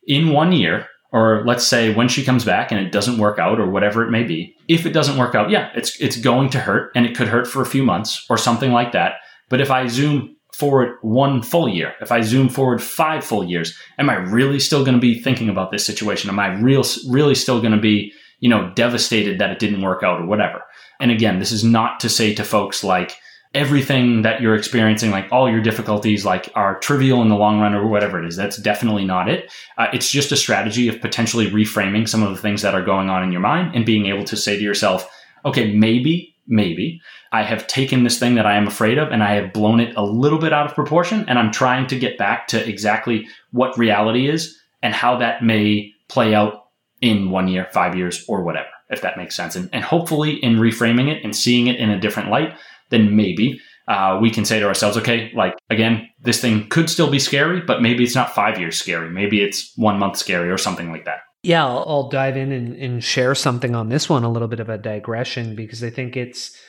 in 0.06 0.30
one 0.30 0.54
year, 0.54 0.88
or 1.12 1.44
let's 1.46 1.68
say 1.68 1.94
when 1.94 2.08
she 2.08 2.24
comes 2.24 2.46
back 2.46 2.72
and 2.72 2.80
it 2.80 2.92
doesn't 2.92 3.18
work 3.18 3.40
out, 3.40 3.60
or 3.60 3.70
whatever 3.70 4.06
it 4.06 4.12
may 4.12 4.24
be, 4.24 4.56
if 4.68 4.86
it 4.86 4.94
doesn't 4.94 5.18
work 5.18 5.34
out, 5.34 5.50
yeah, 5.50 5.72
it's 5.76 6.00
it's 6.00 6.18
going 6.18 6.50
to 6.52 6.60
hurt, 6.60 6.92
and 6.96 7.08
it 7.08 7.18
could 7.18 7.28
hurt 7.28 7.48
for 7.48 7.64
a 7.64 7.66
few 7.66 7.84
months 7.84 8.24
or 8.30 8.38
something 8.38 8.72
like 8.72 8.92
that. 8.92 9.16
But 9.50 9.62
if 9.62 9.72
I 9.72 9.88
zoom 9.88 10.37
forward 10.58 10.98
one 11.02 11.42
full 11.42 11.70
year, 11.70 11.94
if 12.02 12.12
I 12.12 12.22
zoom 12.22 12.50
forward 12.50 12.82
five 12.82 13.24
full 13.24 13.44
years, 13.44 13.78
am 14.00 14.10
I 14.10 14.16
really 14.16 14.60
still 14.60 14.84
going 14.84 14.96
to 14.96 15.02
be 15.02 15.22
thinking 15.22 15.50
about 15.50 15.72
this 15.72 15.86
situation? 15.86 16.30
Am 16.30 16.40
I 16.40 16.48
real, 16.60 16.84
really 17.08 17.36
still 17.36 17.62
going 17.62 17.74
to 17.74 17.80
be, 17.80 18.12
you 18.40 18.50
know, 18.50 18.72
devastated 18.74 19.40
that 19.40 19.52
it 19.52 19.60
didn't 19.60 19.82
work 19.82 20.02
out 20.02 20.20
or 20.20 20.26
whatever? 20.26 20.64
And 21.00 21.12
again, 21.12 21.38
this 21.38 21.52
is 21.52 21.64
not 21.64 22.00
to 22.00 22.10
say 22.10 22.34
to 22.34 22.44
folks 22.44 22.84
like 22.84 23.16
everything 23.54 24.24
that 24.24 24.42
you're 24.42 24.56
experiencing, 24.56 25.12
like 25.12 25.32
all 25.32 25.50
your 25.50 25.62
difficulties, 25.62 26.26
like 26.26 26.50
are 26.56 26.80
trivial 26.80 27.22
in 27.22 27.30
the 27.30 27.36
long 27.36 27.60
run 27.60 27.74
or 27.74 27.88
whatever 27.88 28.22
it 28.22 28.28
is. 28.28 28.36
That's 28.36 28.58
definitely 28.58 29.06
not 29.06 29.30
it. 29.30 29.52
Uh, 29.78 29.88
it's 29.94 30.10
just 30.10 30.32
a 30.32 30.38
strategy 30.38 30.88
of 30.88 31.02
potentially 31.02 31.50
reframing 31.50 32.10
some 32.10 32.24
of 32.24 32.36
the 32.36 32.42
things 32.42 32.64
that 32.64 32.76
are 32.76 32.84
going 32.84 33.10
on 33.10 33.24
in 33.24 33.32
your 33.32 33.42
mind 33.42 33.76
and 33.76 33.86
being 33.86 34.08
able 34.08 34.24
to 34.26 34.36
say 34.36 34.56
to 34.58 34.64
yourself, 34.64 35.10
okay, 35.46 35.74
maybe 35.74 36.36
maybe 36.48 37.02
I 37.32 37.44
have 37.44 37.68
taken 37.68 38.04
this 38.04 38.20
thing 38.20 38.36
that 38.36 38.46
I 38.46 38.56
am 38.56 38.68
afraid 38.68 38.98
of 38.98 39.12
and 39.12 39.24
I 39.24 39.36
have 39.36 39.54
blown 39.54 39.80
it 39.80 39.96
a 39.96 40.04
little 40.04 40.40
bit 40.40 40.54
out 40.54 40.66
of 40.66 40.76
proportion. 40.76 41.26
And 41.28 41.38
I'm 41.38 41.52
trying 41.52 41.88
to 41.88 42.00
get 42.00 42.18
back 42.18 42.48
to 42.50 42.68
exactly 42.68 43.28
what 43.52 43.78
reality 43.78 44.30
is 44.30 44.60
and 44.82 44.94
how 44.94 45.18
that 45.18 45.44
may 45.44 45.92
play 46.08 46.34
out 46.34 46.66
in 47.02 47.30
one 47.30 47.48
year, 47.48 47.68
five 47.72 47.96
years, 47.96 48.26
or 48.28 48.44
whatever, 48.44 48.70
if 48.90 49.02
that 49.02 49.18
makes 49.18 49.36
sense. 49.36 49.56
And, 49.56 49.70
and 49.72 49.84
hopefully, 49.84 50.34
in 50.34 50.56
reframing 50.56 51.10
it 51.10 51.24
and 51.24 51.36
seeing 51.36 51.68
it 51.68 51.76
in 51.76 51.90
a 51.90 52.00
different 52.00 52.30
light, 52.30 52.58
then 52.90 53.16
maybe 53.16 53.60
uh, 53.88 54.18
we 54.22 54.32
can 54.32 54.46
say 54.46 54.60
to 54.60 54.66
ourselves, 54.66 54.98
okay, 54.98 55.32
like 55.36 55.56
again, 55.70 56.10
this 56.22 56.42
thing 56.42 56.68
could 56.70 56.90
still 56.90 57.10
be 57.10 57.20
scary, 57.20 57.62
but 57.62 57.82
maybe 57.82 58.04
it's 58.04 58.16
not 58.16 58.34
five 58.34 58.60
years 58.60 58.78
scary. 58.78 59.10
Maybe 59.10 59.42
it's 59.42 59.74
one 59.76 60.00
month 60.00 60.18
scary 60.18 60.50
or 60.50 60.58
something 60.58 60.92
like 60.92 61.06
that. 61.06 61.20
Yeah, 61.48 61.66
I'll, 61.66 61.86
I'll 61.88 62.10
dive 62.10 62.36
in 62.36 62.52
and, 62.52 62.76
and, 62.76 63.02
share 63.02 63.34
something 63.34 63.74
on 63.74 63.88
this 63.88 64.10
one, 64.10 64.26
a 64.26 64.30
little 64.30 64.50
bit 64.50 64.60
of 64.60 64.68
a 64.68 64.78
digression, 64.78 65.56
because 65.56 65.82
I 65.82 65.90
think 65.90 66.18
it's 66.18 66.60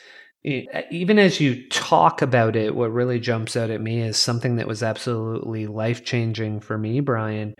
it, 0.41 0.85
even 0.89 1.19
as 1.19 1.41
you 1.41 1.67
talk 1.67 2.21
about 2.21 2.55
it, 2.55 2.73
what 2.73 2.93
really 2.93 3.19
jumps 3.19 3.57
out 3.57 3.71
at 3.71 3.81
me 3.81 4.01
is 4.01 4.15
something 4.15 4.55
that 4.55 4.69
was 4.69 4.81
absolutely 4.81 5.67
life 5.67 6.05
changing 6.05 6.61
for 6.61 6.77
me, 6.77 7.01
Brian, 7.01 7.55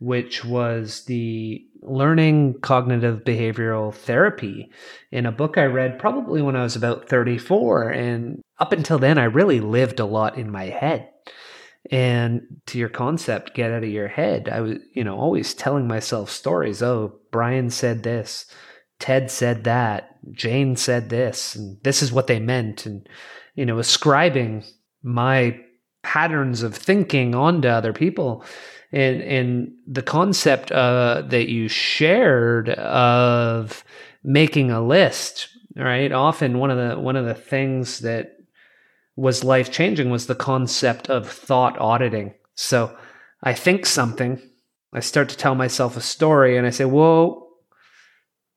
which 0.00 0.46
was 0.46 1.04
the 1.04 1.62
learning 1.82 2.54
cognitive 2.62 3.22
behavioral 3.22 3.92
therapy 3.92 4.70
in 5.10 5.26
a 5.26 5.32
book 5.32 5.58
I 5.58 5.64
read 5.64 5.98
probably 5.98 6.40
when 6.40 6.56
I 6.56 6.62
was 6.62 6.74
about 6.74 7.06
34. 7.06 7.90
And 7.90 8.40
up 8.58 8.72
until 8.72 8.98
then, 8.98 9.18
I 9.18 9.24
really 9.24 9.60
lived 9.60 10.00
a 10.00 10.06
lot 10.06 10.38
in 10.38 10.50
my 10.50 10.64
head. 10.64 11.11
And 11.90 12.60
to 12.66 12.78
your 12.78 12.88
concept, 12.88 13.54
get 13.54 13.72
out 13.72 13.82
of 13.82 13.90
your 13.90 14.08
head, 14.08 14.48
I 14.48 14.60
was, 14.60 14.78
you 14.94 15.02
know, 15.04 15.18
always 15.18 15.52
telling 15.52 15.88
myself 15.88 16.30
stories. 16.30 16.82
Oh, 16.82 17.18
Brian 17.30 17.70
said 17.70 18.02
this, 18.02 18.46
Ted 18.98 19.30
said 19.30 19.64
that, 19.64 20.16
Jane 20.30 20.76
said 20.76 21.10
this, 21.10 21.56
and 21.56 21.82
this 21.82 22.02
is 22.02 22.12
what 22.12 22.28
they 22.28 22.38
meant. 22.38 22.86
And, 22.86 23.08
you 23.56 23.66
know, 23.66 23.78
ascribing 23.78 24.64
my 25.02 25.58
patterns 26.02 26.62
of 26.62 26.74
thinking 26.74 27.34
onto 27.34 27.68
other 27.68 27.92
people. 27.92 28.44
And 28.92 29.22
and 29.22 29.72
the 29.86 30.02
concept 30.02 30.70
uh, 30.70 31.22
that 31.28 31.48
you 31.48 31.66
shared 31.68 32.68
of 32.70 33.84
making 34.22 34.70
a 34.70 34.84
list 34.84 35.48
right? 35.76 36.12
Often 36.12 36.58
one 36.58 36.70
of 36.70 36.76
the 36.78 36.98
one 36.98 37.16
of 37.16 37.26
the 37.26 37.34
things 37.34 38.00
that 38.00 38.36
was 39.16 39.44
life 39.44 39.70
changing 39.70 40.10
was 40.10 40.26
the 40.26 40.34
concept 40.34 41.08
of 41.10 41.28
thought 41.28 41.78
auditing 41.78 42.32
so 42.54 42.94
i 43.42 43.52
think 43.52 43.86
something 43.86 44.40
i 44.92 45.00
start 45.00 45.28
to 45.28 45.36
tell 45.36 45.54
myself 45.54 45.96
a 45.96 46.00
story 46.00 46.56
and 46.56 46.66
i 46.66 46.70
say 46.70 46.84
whoa 46.84 47.46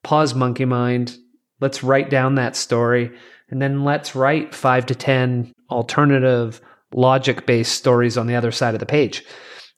pause 0.04 0.34
monkey 0.34 0.66
mind 0.66 1.18
let's 1.60 1.84
write 1.84 2.10
down 2.10 2.36
that 2.36 2.56
story 2.56 3.12
and 3.50 3.62
then 3.62 3.84
let's 3.84 4.16
write 4.16 4.56
five 4.56 4.86
to 4.86 4.96
ten 4.96 5.52
alternative 5.70 6.62
logic 6.94 7.46
based 7.46 7.74
stories 7.74 8.18
on 8.18 8.28
the 8.28 8.36
other 8.36 8.52
side 8.52 8.74
of 8.74 8.80
the 8.80 8.86
page 8.86 9.24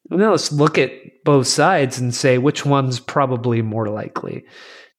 now 0.09 0.32
let's 0.32 0.51
look 0.51 0.78
at 0.78 0.91
both 1.23 1.47
sides 1.47 1.99
and 1.99 2.13
say 2.13 2.38
which 2.38 2.65
one's 2.65 2.99
probably 2.99 3.61
more 3.61 3.89
likely. 3.89 4.45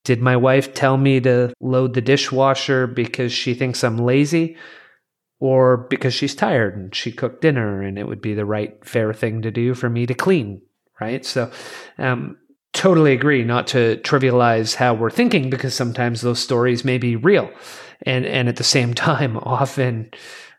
Did 0.05 0.21
my 0.21 0.37
wife 0.37 0.75
tell 0.75 0.97
me 0.97 1.21
to 1.21 1.53
load 1.61 1.95
the 1.95 2.01
dishwasher 2.01 2.87
because 2.87 3.33
she 3.33 3.55
thinks 3.55 3.83
I'm 3.83 3.99
lazy? 3.99 4.57
Or 5.41 5.77
because 5.77 6.15
she's 6.15 6.35
tired 6.35 6.77
and 6.77 6.95
she 6.95 7.13
cooked 7.13 7.43
dinner 7.43 7.81
and 7.83 7.99
it 7.99 8.09
would 8.09 8.21
be 8.21 8.35
the 8.35 8.45
right, 8.45 8.85
fair 8.85 9.13
thing 9.13 9.43
to 9.43 9.51
do 9.51 9.75
for 9.75 9.89
me 9.89 10.05
to 10.07 10.15
clean, 10.15 10.63
right? 11.01 11.25
So, 11.25 11.51
um, 11.97 12.37
totally 12.73 13.13
agree 13.13 13.45
not 13.45 13.69
to 13.69 13.97
trivialize 13.99 14.75
how 14.75 14.95
we're 14.95 15.11
thinking 15.11 15.49
because 15.49 15.75
sometimes 15.75 16.21
those 16.21 16.41
stories 16.41 16.85
may 16.85 16.99
be 16.99 17.17
real. 17.17 17.51
And, 18.03 18.27
and 18.27 18.49
at 18.49 18.57
the 18.57 18.65
same 18.65 18.95
time, 18.95 19.37
often, 19.37 20.11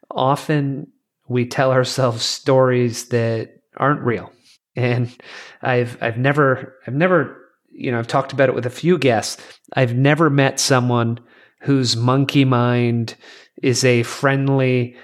often 0.09 0.87
we 1.27 1.45
tell 1.45 1.71
ourselves 1.71 2.23
stories 2.23 3.09
that 3.09 3.61
aren't 3.75 4.01
real 4.01 4.31
and 4.79 5.15
I've 5.61 6.01
I've 6.01 6.17
never 6.17 6.75
I've 6.87 6.93
never 6.93 7.49
you 7.71 7.91
know 7.91 7.99
I've 7.99 8.07
talked 8.07 8.33
about 8.33 8.49
it 8.49 8.55
with 8.55 8.65
a 8.65 8.71
few 8.71 8.97
guests. 8.97 9.41
I've 9.73 9.95
never 9.95 10.29
met 10.29 10.59
someone 10.59 11.19
whose 11.61 11.97
monkey 11.97 12.45
mind 12.45 13.15
is 13.61 13.83
a 13.83 14.03
friendly, 14.03 14.95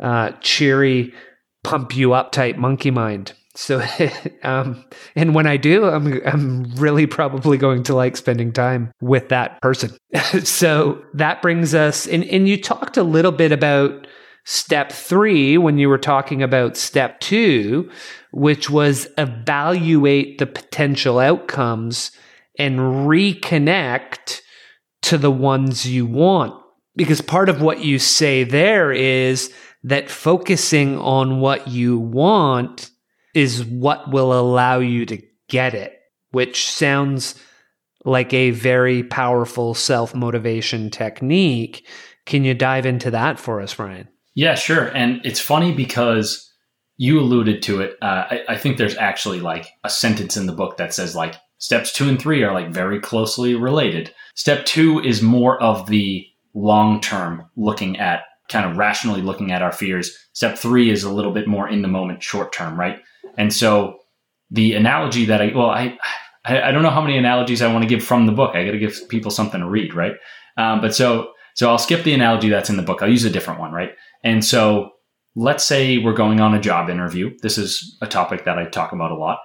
uh, 0.00 0.32
cheery, 0.40 1.12
pump 1.62 1.96
you 1.96 2.12
up 2.12 2.32
type 2.32 2.56
monkey 2.56 2.90
mind. 2.90 3.32
So, 3.56 3.84
um, 4.42 4.84
and 5.14 5.34
when 5.34 5.46
I 5.46 5.56
do, 5.56 5.84
I'm 5.86 6.20
I'm 6.26 6.64
really 6.74 7.06
probably 7.06 7.56
going 7.56 7.82
to 7.84 7.94
like 7.94 8.16
spending 8.16 8.52
time 8.52 8.92
with 9.00 9.28
that 9.28 9.60
person. 9.62 9.96
so 10.42 11.02
that 11.14 11.40
brings 11.42 11.74
us, 11.74 12.06
and 12.06 12.24
and 12.24 12.48
you 12.48 12.60
talked 12.60 12.96
a 12.96 13.02
little 13.04 13.32
bit 13.32 13.52
about 13.52 14.06
step 14.44 14.92
three 14.92 15.56
when 15.56 15.78
you 15.78 15.88
were 15.88 15.98
talking 15.98 16.42
about 16.42 16.76
step 16.76 17.20
two, 17.20 17.90
which 18.32 18.68
was 18.68 19.08
evaluate 19.16 20.38
the 20.38 20.46
potential 20.46 21.18
outcomes 21.18 22.10
and 22.58 22.78
reconnect 22.78 24.40
to 25.02 25.18
the 25.18 25.30
ones 25.30 25.86
you 25.86 26.06
want. 26.06 26.60
Because 26.96 27.20
part 27.20 27.48
of 27.48 27.60
what 27.60 27.84
you 27.84 27.98
say 27.98 28.44
there 28.44 28.92
is 28.92 29.52
that 29.82 30.10
focusing 30.10 30.98
on 30.98 31.40
what 31.40 31.68
you 31.68 31.98
want 31.98 32.90
is 33.34 33.64
what 33.64 34.10
will 34.10 34.32
allow 34.32 34.78
you 34.78 35.04
to 35.06 35.22
get 35.48 35.74
it, 35.74 35.98
which 36.30 36.70
sounds 36.70 37.34
like 38.04 38.32
a 38.32 38.50
very 38.50 39.02
powerful 39.02 39.74
self 39.74 40.14
motivation 40.14 40.90
technique. 40.90 41.86
Can 42.26 42.44
you 42.44 42.54
dive 42.54 42.86
into 42.86 43.10
that 43.10 43.38
for 43.38 43.60
us, 43.60 43.74
Brian? 43.74 44.08
Yeah, 44.34 44.54
sure. 44.54 44.86
And 44.88 45.20
it's 45.24 45.40
funny 45.40 45.72
because 45.72 46.50
you 46.96 47.20
alluded 47.20 47.62
to 47.62 47.80
it. 47.80 47.96
Uh, 48.00 48.24
I, 48.30 48.40
I, 48.50 48.56
think 48.56 48.76
there's 48.76 48.96
actually 48.96 49.40
like 49.40 49.68
a 49.82 49.90
sentence 49.90 50.36
in 50.36 50.46
the 50.46 50.52
book 50.52 50.76
that 50.76 50.94
says 50.94 51.16
like 51.16 51.34
steps 51.58 51.92
two 51.92 52.08
and 52.08 52.20
three 52.20 52.42
are 52.42 52.52
like 52.52 52.72
very 52.72 53.00
closely 53.00 53.54
related. 53.54 54.14
Step 54.34 54.64
two 54.64 55.00
is 55.00 55.22
more 55.22 55.60
of 55.60 55.86
the 55.88 56.26
long 56.54 57.00
term 57.00 57.44
looking 57.56 57.98
at 57.98 58.22
kind 58.48 58.70
of 58.70 58.76
rationally 58.76 59.22
looking 59.22 59.52
at 59.52 59.62
our 59.62 59.72
fears. 59.72 60.16
Step 60.32 60.58
three 60.58 60.90
is 60.90 61.02
a 61.02 61.12
little 61.12 61.32
bit 61.32 61.48
more 61.48 61.68
in 61.68 61.82
the 61.82 61.88
moment, 61.88 62.22
short 62.22 62.52
term, 62.52 62.78
right? 62.78 63.00
And 63.36 63.52
so 63.52 63.98
the 64.50 64.74
analogy 64.74 65.24
that 65.26 65.40
I, 65.40 65.52
well, 65.54 65.70
I, 65.70 65.98
I, 66.44 66.70
don't 66.70 66.82
know 66.82 66.90
how 66.90 67.00
many 67.00 67.16
analogies 67.16 67.62
I 67.62 67.72
want 67.72 67.82
to 67.82 67.88
give 67.88 68.04
from 68.04 68.26
the 68.26 68.32
book. 68.32 68.54
I 68.54 68.64
got 68.64 68.72
to 68.72 68.78
give 68.78 69.08
people 69.08 69.30
something 69.30 69.60
to 69.60 69.68
read, 69.68 69.94
right? 69.94 70.14
Um, 70.56 70.80
but 70.80 70.94
so, 70.94 71.32
so 71.54 71.70
I'll 71.70 71.78
skip 71.78 72.04
the 72.04 72.12
analogy 72.12 72.50
that's 72.50 72.70
in 72.70 72.76
the 72.76 72.82
book. 72.82 73.02
I'll 73.02 73.10
use 73.10 73.24
a 73.24 73.30
different 73.30 73.60
one, 73.60 73.72
right? 73.72 73.92
And 74.22 74.44
so 74.44 74.90
let's 75.34 75.64
say 75.64 75.98
we're 75.98 76.12
going 76.12 76.40
on 76.40 76.54
a 76.54 76.60
job 76.60 76.90
interview. 76.90 77.36
This 77.42 77.58
is 77.58 77.96
a 78.02 78.06
topic 78.06 78.44
that 78.44 78.58
I 78.58 78.66
talk 78.66 78.92
about 78.92 79.10
a 79.10 79.16
lot. 79.16 79.38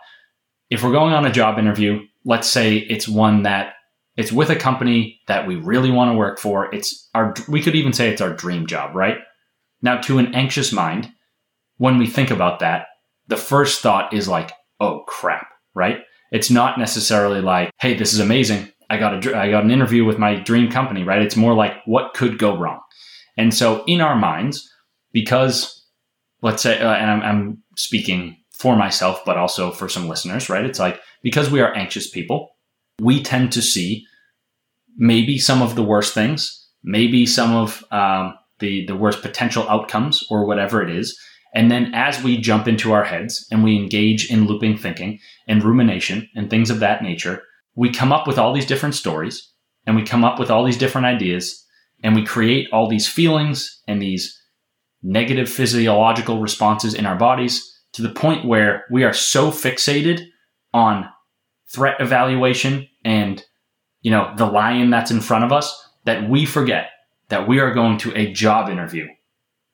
If 0.69 0.83
we're 0.83 0.91
going 0.91 1.13
on 1.13 1.25
a 1.25 1.31
job 1.31 1.57
interview, 1.57 2.01
let's 2.25 2.47
say 2.47 2.77
it's 2.77 3.07
one 3.07 3.43
that 3.43 3.73
it's 4.19 4.33
with 4.33 4.49
a 4.49 4.55
company 4.57 5.21
that 5.27 5.47
we 5.47 5.55
really 5.55 5.91
want 5.91 6.11
to 6.11 6.17
work 6.17 6.39
for. 6.39 6.75
It's 6.75 7.09
our 7.15 7.33
we 7.47 7.61
could 7.61 7.73
even 7.73 7.93
say 7.93 8.09
it's 8.09 8.19
our 8.19 8.33
dream 8.33 8.67
job, 8.67 8.93
right? 8.93 9.17
Now 9.81 10.01
to 10.01 10.17
an 10.17 10.35
anxious 10.35 10.73
mind, 10.73 11.09
when 11.77 11.97
we 11.97 12.05
think 12.05 12.29
about 12.29 12.59
that, 12.59 12.87
the 13.27 13.37
first 13.37 13.79
thought 13.79 14.13
is 14.13 14.27
like, 14.27 14.51
"Oh 14.81 15.05
crap," 15.07 15.47
right? 15.73 15.99
It's 16.33 16.51
not 16.51 16.77
necessarily 16.77 17.39
like, 17.39 17.71
"Hey, 17.79 17.93
this 17.93 18.11
is 18.11 18.19
amazing. 18.19 18.69
I 18.89 18.97
got 18.97 19.25
a 19.25 19.37
I 19.37 19.51
got 19.51 19.63
an 19.63 19.71
interview 19.71 20.03
with 20.03 20.19
my 20.19 20.35
dream 20.35 20.69
company," 20.69 21.03
right? 21.03 21.21
It's 21.21 21.37
more 21.37 21.53
like, 21.53 21.75
"What 21.85 22.13
could 22.13 22.37
go 22.37 22.57
wrong?" 22.57 22.81
And 23.37 23.53
so 23.53 23.85
in 23.85 24.01
our 24.01 24.17
minds, 24.17 24.69
because 25.13 25.87
let's 26.41 26.61
say, 26.61 26.77
uh, 26.77 26.93
and 26.93 27.09
I'm, 27.09 27.21
I'm 27.21 27.63
speaking 27.77 28.35
for 28.51 28.75
myself, 28.75 29.21
but 29.25 29.37
also 29.37 29.71
for 29.71 29.87
some 29.87 30.09
listeners, 30.09 30.49
right? 30.49 30.65
It's 30.65 30.79
like 30.79 30.99
because 31.23 31.49
we 31.49 31.61
are 31.61 31.73
anxious 31.73 32.09
people, 32.09 32.49
we 32.99 33.21
tend 33.21 33.51
to 33.53 33.61
see 33.61 34.05
maybe 34.97 35.37
some 35.37 35.61
of 35.61 35.75
the 35.75 35.83
worst 35.83 36.13
things, 36.13 36.67
maybe 36.83 37.25
some 37.25 37.55
of 37.55 37.83
um, 37.91 38.35
the 38.59 38.85
the 38.85 38.95
worst 38.95 39.21
potential 39.21 39.67
outcomes, 39.69 40.23
or 40.29 40.45
whatever 40.45 40.81
it 40.81 40.95
is. 40.95 41.17
And 41.53 41.71
then 41.71 41.91
as 41.95 42.21
we 42.23 42.37
jump 42.37 42.67
into 42.67 42.91
our 42.91 43.03
heads 43.03 43.47
and 43.49 43.63
we 43.63 43.75
engage 43.75 44.29
in 44.29 44.45
looping 44.45 44.77
thinking 44.77 45.19
and 45.47 45.63
rumination 45.63 46.29
and 46.35 46.47
things 46.49 46.69
of 46.69 46.79
that 46.79 47.01
nature, 47.01 47.41
we 47.75 47.91
come 47.91 48.11
up 48.11 48.27
with 48.27 48.37
all 48.37 48.53
these 48.53 48.67
different 48.67 48.93
stories 48.93 49.51
and 49.87 49.95
we 49.95 50.03
come 50.03 50.23
up 50.23 50.37
with 50.37 50.51
all 50.51 50.63
these 50.63 50.77
different 50.77 51.07
ideas 51.07 51.65
and 52.03 52.15
we 52.15 52.23
create 52.23 52.67
all 52.71 52.87
these 52.87 53.07
feelings 53.07 53.81
and 53.87 53.99
these 53.99 54.37
negative 55.01 55.49
physiological 55.49 56.39
responses 56.39 56.93
in 56.93 57.05
our 57.05 57.15
bodies 57.15 57.65
to 57.93 58.01
the 58.01 58.09
point 58.13 58.45
where 58.45 58.85
we 58.91 59.03
are 59.03 59.13
so 59.13 59.49
fixated 59.49 60.21
on 60.73 61.05
threat 61.71 61.99
evaluation 61.99 62.87
and 63.03 63.43
you 64.01 64.11
know 64.11 64.33
the 64.37 64.45
lion 64.45 64.89
that's 64.89 65.11
in 65.11 65.21
front 65.21 65.43
of 65.43 65.51
us 65.51 65.89
that 66.05 66.29
we 66.29 66.45
forget 66.45 66.89
that 67.29 67.47
we 67.47 67.59
are 67.59 67.73
going 67.73 67.97
to 67.97 68.15
a 68.15 68.31
job 68.33 68.69
interview 68.69 69.07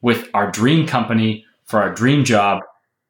with 0.02 0.30
our 0.34 0.52
dream 0.52 0.86
company 0.86 1.46
for 1.64 1.82
our 1.82 1.94
dream 1.94 2.26
job. 2.26 2.62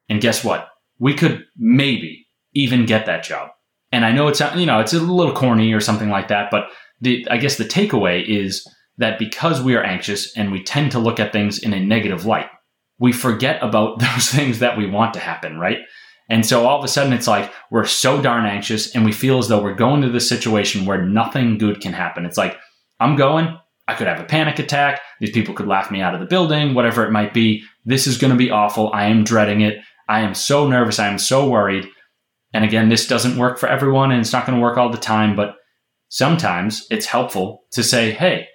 And 0.08 0.20
guess 0.20 0.44
what? 0.44 0.68
We 0.98 1.14
could 1.14 1.44
maybe 1.56 2.26
even 2.54 2.86
get 2.86 3.06
that 3.06 3.24
job. 3.24 3.50
And 3.92 4.04
i 4.04 4.12
know 4.12 4.28
it's 4.28 4.40
you 4.40 4.66
know 4.66 4.80
it's 4.80 4.92
a 4.92 5.00
little 5.00 5.34
corny 5.34 5.72
or 5.72 5.80
something 5.80 6.10
like 6.10 6.28
that 6.28 6.50
but 6.50 6.66
the 7.00 7.26
i 7.30 7.36
guess 7.36 7.56
the 7.56 7.64
takeaway 7.64 8.26
is 8.26 8.66
that 8.98 9.18
because 9.18 9.62
we 9.62 9.74
are 9.74 9.82
anxious 9.82 10.36
and 10.36 10.50
we 10.50 10.62
tend 10.62 10.92
to 10.92 10.98
look 10.98 11.20
at 11.20 11.32
things 11.32 11.58
in 11.58 11.72
a 11.72 11.80
negative 11.80 12.26
light, 12.26 12.48
we 12.98 13.12
forget 13.12 13.62
about 13.62 13.98
those 14.00 14.30
things 14.30 14.60
that 14.60 14.78
we 14.78 14.88
want 14.88 15.14
to 15.14 15.20
happen, 15.20 15.58
right? 15.58 15.78
And 16.28 16.44
so 16.44 16.66
all 16.66 16.78
of 16.78 16.84
a 16.84 16.88
sudden 16.88 17.12
it's 17.12 17.28
like 17.28 17.52
we're 17.70 17.84
so 17.84 18.20
darn 18.20 18.46
anxious 18.46 18.94
and 18.94 19.04
we 19.04 19.12
feel 19.12 19.38
as 19.38 19.48
though 19.48 19.62
we're 19.62 19.74
going 19.74 20.02
to 20.02 20.08
this 20.08 20.28
situation 20.28 20.84
where 20.84 21.02
nothing 21.02 21.58
good 21.58 21.80
can 21.80 21.92
happen. 21.92 22.26
It's 22.26 22.36
like, 22.38 22.56
I'm 22.98 23.16
going, 23.16 23.56
I 23.86 23.94
could 23.94 24.08
have 24.08 24.20
a 24.20 24.24
panic 24.24 24.58
attack. 24.58 25.00
These 25.20 25.30
people 25.30 25.54
could 25.54 25.68
laugh 25.68 25.90
me 25.90 26.00
out 26.00 26.14
of 26.14 26.20
the 26.20 26.26
building, 26.26 26.74
whatever 26.74 27.04
it 27.04 27.12
might 27.12 27.32
be. 27.32 27.62
This 27.84 28.06
is 28.06 28.18
going 28.18 28.32
to 28.32 28.36
be 28.36 28.50
awful. 28.50 28.92
I 28.92 29.06
am 29.06 29.22
dreading 29.22 29.60
it. 29.60 29.76
I 30.08 30.20
am 30.20 30.34
so 30.34 30.68
nervous. 30.68 30.98
I 30.98 31.08
am 31.08 31.18
so 31.18 31.48
worried. 31.48 31.86
And 32.52 32.64
again, 32.64 32.88
this 32.88 33.06
doesn't 33.06 33.38
work 33.38 33.58
for 33.58 33.68
everyone 33.68 34.10
and 34.10 34.20
it's 34.20 34.32
not 34.32 34.46
going 34.46 34.58
to 34.58 34.62
work 34.62 34.78
all 34.78 34.90
the 34.90 34.98
time, 34.98 35.36
but 35.36 35.56
sometimes 36.08 36.86
it's 36.90 37.06
helpful 37.06 37.64
to 37.72 37.82
say, 37.82 38.12
Hey, 38.12 38.46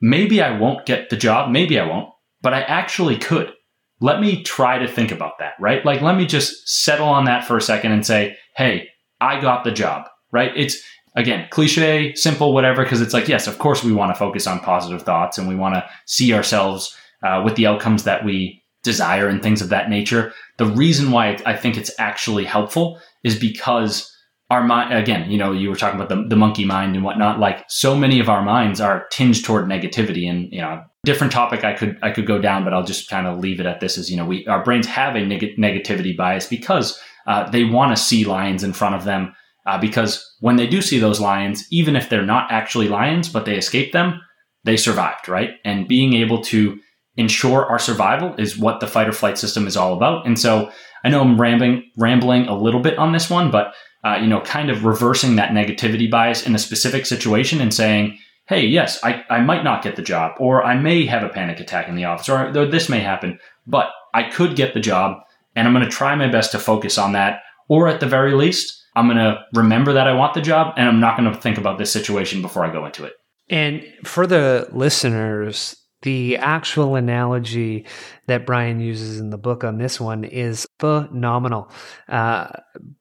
maybe 0.00 0.40
I 0.40 0.58
won't 0.58 0.86
get 0.86 1.10
the 1.10 1.16
job, 1.16 1.50
maybe 1.50 1.78
I 1.78 1.86
won't, 1.86 2.08
but 2.42 2.54
I 2.54 2.62
actually 2.62 3.18
could. 3.18 3.52
Let 4.00 4.20
me 4.20 4.42
try 4.42 4.78
to 4.78 4.88
think 4.88 5.12
about 5.12 5.38
that, 5.38 5.54
right? 5.60 5.84
Like, 5.84 6.00
let 6.00 6.16
me 6.16 6.26
just 6.26 6.68
settle 6.68 7.08
on 7.08 7.24
that 7.26 7.44
for 7.44 7.56
a 7.56 7.62
second 7.62 7.92
and 7.92 8.06
say, 8.06 8.36
hey, 8.56 8.88
I 9.20 9.40
got 9.40 9.64
the 9.64 9.70
job, 9.70 10.06
right? 10.32 10.52
It's 10.56 10.82
again, 11.16 11.46
cliche, 11.50 12.14
simple, 12.14 12.54
whatever, 12.54 12.82
because 12.82 13.00
it's 13.00 13.14
like, 13.14 13.28
yes, 13.28 13.46
of 13.46 13.58
course 13.58 13.84
we 13.84 13.92
want 13.92 14.14
to 14.14 14.18
focus 14.18 14.46
on 14.46 14.60
positive 14.60 15.02
thoughts 15.02 15.38
and 15.38 15.48
we 15.48 15.56
want 15.56 15.74
to 15.74 15.88
see 16.06 16.32
ourselves 16.32 16.96
uh, 17.22 17.42
with 17.44 17.56
the 17.56 17.66
outcomes 17.66 18.04
that 18.04 18.24
we 18.24 18.62
desire 18.82 19.28
and 19.28 19.42
things 19.42 19.60
of 19.60 19.68
that 19.68 19.90
nature. 19.90 20.32
The 20.56 20.66
reason 20.66 21.10
why 21.10 21.38
I 21.44 21.54
think 21.56 21.76
it's 21.76 21.90
actually 21.98 22.44
helpful 22.44 22.98
is 23.24 23.38
because 23.38 24.10
our 24.50 24.64
mind, 24.64 24.94
again, 24.94 25.30
you 25.30 25.38
know, 25.38 25.52
you 25.52 25.68
were 25.68 25.76
talking 25.76 26.00
about 26.00 26.08
the, 26.08 26.26
the 26.28 26.36
monkey 26.36 26.64
mind 26.64 26.96
and 26.96 27.04
whatnot. 27.04 27.38
Like 27.38 27.64
so 27.68 27.94
many 27.94 28.20
of 28.20 28.28
our 28.28 28.42
minds 28.42 28.80
are 28.80 29.06
tinged 29.12 29.44
toward 29.44 29.66
negativity 29.66 30.28
and, 30.28 30.50
you 30.50 30.60
know, 30.60 30.82
different 31.04 31.32
topic 31.32 31.64
I 31.64 31.74
could, 31.74 31.98
I 32.02 32.10
could 32.10 32.26
go 32.26 32.38
down, 32.38 32.64
but 32.64 32.74
I'll 32.74 32.84
just 32.84 33.08
kind 33.08 33.26
of 33.26 33.38
leave 33.38 33.60
it 33.60 33.66
at 33.66 33.80
this 33.80 33.96
is, 33.96 34.10
you 34.10 34.16
know, 34.16 34.24
we, 34.24 34.46
our 34.46 34.62
brains 34.62 34.86
have 34.86 35.16
a 35.16 35.24
neg- 35.24 35.56
negativity 35.56 36.16
bias 36.16 36.46
because 36.46 37.00
uh, 37.26 37.48
they 37.50 37.64
want 37.64 37.96
to 37.96 38.02
see 38.02 38.24
lions 38.24 38.62
in 38.62 38.72
front 38.72 38.94
of 38.94 39.04
them. 39.04 39.34
Uh, 39.66 39.78
because 39.78 40.24
when 40.40 40.56
they 40.56 40.66
do 40.66 40.80
see 40.80 40.98
those 40.98 41.20
lions, 41.20 41.66
even 41.70 41.94
if 41.94 42.08
they're 42.08 42.24
not 42.24 42.50
actually 42.50 42.88
lions, 42.88 43.28
but 43.28 43.44
they 43.44 43.56
escape 43.56 43.92
them, 43.92 44.20
they 44.64 44.76
survived, 44.76 45.28
right? 45.28 45.50
And 45.64 45.88
being 45.88 46.14
able 46.14 46.42
to 46.44 46.78
ensure 47.16 47.66
our 47.66 47.78
survival 47.78 48.34
is 48.38 48.58
what 48.58 48.80
the 48.80 48.86
fight 48.86 49.08
or 49.08 49.12
flight 49.12 49.38
system 49.38 49.66
is 49.66 49.76
all 49.76 49.94
about. 49.94 50.26
And 50.26 50.38
so 50.38 50.70
I 51.04 51.08
know 51.08 51.20
I'm 51.20 51.40
rambling, 51.40 51.90
rambling 51.96 52.46
a 52.46 52.56
little 52.56 52.80
bit 52.80 52.98
on 52.98 53.12
this 53.12 53.28
one, 53.28 53.50
but 53.50 53.74
uh, 54.02 54.16
you 54.20 54.26
know, 54.26 54.40
kind 54.40 54.70
of 54.70 54.84
reversing 54.84 55.36
that 55.36 55.50
negativity 55.50 56.10
bias 56.10 56.46
in 56.46 56.54
a 56.54 56.58
specific 56.58 57.04
situation 57.04 57.60
and 57.60 57.72
saying, 57.72 58.18
hey, 58.50 58.66
yes, 58.66 58.98
I, 59.04 59.24
I 59.30 59.40
might 59.40 59.62
not 59.62 59.84
get 59.84 59.94
the 59.94 60.02
job, 60.02 60.32
or 60.40 60.64
I 60.64 60.74
may 60.76 61.06
have 61.06 61.22
a 61.22 61.28
panic 61.28 61.60
attack 61.60 61.88
in 61.88 61.94
the 61.94 62.06
office, 62.06 62.28
or 62.28 62.52
this 62.66 62.88
may 62.88 62.98
happen, 62.98 63.38
but 63.64 63.90
I 64.12 64.24
could 64.24 64.56
get 64.56 64.74
the 64.74 64.80
job, 64.80 65.18
and 65.54 65.68
I'm 65.68 65.72
going 65.72 65.84
to 65.84 65.90
try 65.90 66.16
my 66.16 66.26
best 66.26 66.50
to 66.50 66.58
focus 66.58 66.98
on 66.98 67.12
that. 67.12 67.42
Or 67.68 67.86
at 67.86 68.00
the 68.00 68.08
very 68.08 68.34
least, 68.34 68.84
I'm 68.96 69.06
going 69.06 69.18
to 69.18 69.38
remember 69.54 69.92
that 69.92 70.08
I 70.08 70.14
want 70.14 70.34
the 70.34 70.40
job, 70.42 70.74
and 70.76 70.88
I'm 70.88 70.98
not 70.98 71.16
going 71.16 71.32
to 71.32 71.40
think 71.40 71.58
about 71.58 71.78
this 71.78 71.92
situation 71.92 72.42
before 72.42 72.66
I 72.66 72.72
go 72.72 72.84
into 72.84 73.04
it. 73.04 73.12
And 73.48 73.84
for 74.02 74.26
the 74.26 74.68
listeners, 74.72 75.76
the 76.02 76.36
actual 76.38 76.96
analogy 76.96 77.86
that 78.26 78.46
Brian 78.46 78.80
uses 78.80 79.20
in 79.20 79.30
the 79.30 79.38
book 79.38 79.62
on 79.62 79.78
this 79.78 80.00
one 80.00 80.24
is 80.24 80.66
phenomenal. 80.80 81.70
Uh, 82.08 82.48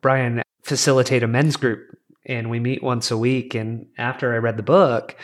Brian 0.02 0.44
facilitate 0.62 1.24
a 1.24 1.28
men's 1.28 1.58
group 1.58 1.80
and 2.30 2.50
we 2.50 2.60
meet 2.60 2.84
once 2.84 3.12
a 3.12 3.18
week. 3.18 3.56
And 3.56 3.88
after 3.98 4.34
I 4.34 4.38
read 4.38 4.58
the 4.58 4.64
book, 4.64 5.16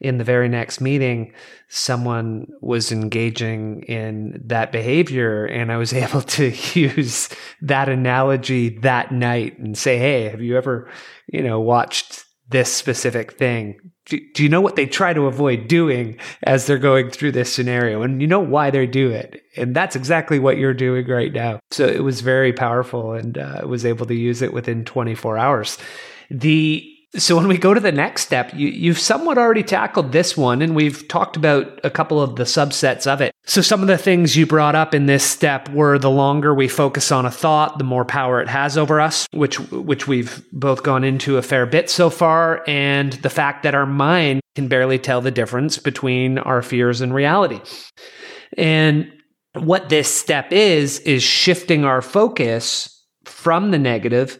in 0.00 0.18
the 0.18 0.24
very 0.24 0.48
next 0.48 0.80
meeting, 0.80 1.32
someone 1.68 2.48
was 2.60 2.90
engaging 2.90 3.84
in 3.84 4.42
that 4.46 4.72
behavior, 4.72 5.46
and 5.46 5.70
I 5.70 5.76
was 5.76 5.92
able 6.04 6.22
to 6.22 6.52
use 6.78 7.28
that 7.60 7.88
analogy 7.88 8.78
that 8.80 9.12
night 9.12 9.58
and 9.58 9.78
say, 9.78 9.98
"Hey, 9.98 10.24
have 10.28 10.42
you 10.42 10.56
ever, 10.56 10.90
you 11.28 11.42
know, 11.42 11.60
watched 11.60 12.24
this 12.52 12.72
specific 12.72 13.32
thing. 13.32 13.92
Do, 14.06 14.20
do, 14.34 14.42
you 14.42 14.48
know 14.48 14.60
what 14.60 14.76
they 14.76 14.86
try 14.86 15.12
to 15.12 15.26
avoid 15.26 15.68
doing 15.68 16.18
as 16.44 16.66
they're 16.66 16.78
going 16.78 17.10
through 17.10 17.32
this 17.32 17.52
scenario? 17.52 18.02
And 18.02 18.20
you 18.20 18.28
know 18.28 18.40
why 18.40 18.70
they 18.70 18.86
do 18.86 19.10
it. 19.10 19.42
And 19.56 19.74
that's 19.74 19.96
exactly 19.96 20.38
what 20.38 20.58
you're 20.58 20.74
doing 20.74 21.06
right 21.08 21.32
now. 21.32 21.60
So 21.70 21.86
it 21.86 22.04
was 22.04 22.20
very 22.20 22.52
powerful 22.52 23.12
and 23.12 23.38
uh, 23.38 23.62
was 23.66 23.84
able 23.84 24.06
to 24.06 24.14
use 24.14 24.42
it 24.42 24.52
within 24.52 24.84
24 24.84 25.38
hours. 25.38 25.78
The 26.32 26.88
so 27.14 27.36
when 27.36 27.46
we 27.46 27.58
go 27.58 27.74
to 27.74 27.80
the 27.80 27.92
next 27.92 28.22
step, 28.22 28.54
you, 28.54 28.68
you've 28.68 28.98
somewhat 28.98 29.36
already 29.36 29.62
tackled 29.62 30.12
this 30.12 30.34
one, 30.34 30.62
and 30.62 30.74
we've 30.74 31.06
talked 31.08 31.36
about 31.36 31.78
a 31.84 31.90
couple 31.90 32.22
of 32.22 32.36
the 32.36 32.44
subsets 32.44 33.06
of 33.06 33.20
it. 33.20 33.34
So 33.44 33.60
some 33.60 33.82
of 33.82 33.88
the 33.88 33.98
things 33.98 34.34
you 34.34 34.46
brought 34.46 34.74
up 34.74 34.94
in 34.94 35.04
this 35.04 35.22
step 35.22 35.68
were 35.68 35.98
the 35.98 36.10
longer 36.10 36.54
we 36.54 36.68
focus 36.68 37.12
on 37.12 37.26
a 37.26 37.30
thought, 37.30 37.76
the 37.76 37.84
more 37.84 38.06
power 38.06 38.40
it 38.40 38.48
has 38.48 38.78
over 38.78 38.98
us, 38.98 39.26
which 39.32 39.60
which 39.70 40.08
we've 40.08 40.42
both 40.52 40.82
gone 40.82 41.04
into 41.04 41.36
a 41.36 41.42
fair 41.42 41.66
bit 41.66 41.90
so 41.90 42.08
far, 42.08 42.64
and 42.66 43.12
the 43.14 43.30
fact 43.30 43.62
that 43.64 43.74
our 43.74 43.86
mind 43.86 44.40
can 44.54 44.68
barely 44.68 44.98
tell 44.98 45.20
the 45.20 45.30
difference 45.30 45.76
between 45.76 46.38
our 46.38 46.62
fears 46.62 47.02
and 47.02 47.12
reality. 47.12 47.60
And 48.56 49.12
what 49.54 49.90
this 49.90 50.12
step 50.12 50.50
is 50.50 50.98
is 51.00 51.22
shifting 51.22 51.84
our 51.84 52.00
focus 52.00 53.04
from 53.24 53.70
the 53.70 53.78
negative 53.78 54.38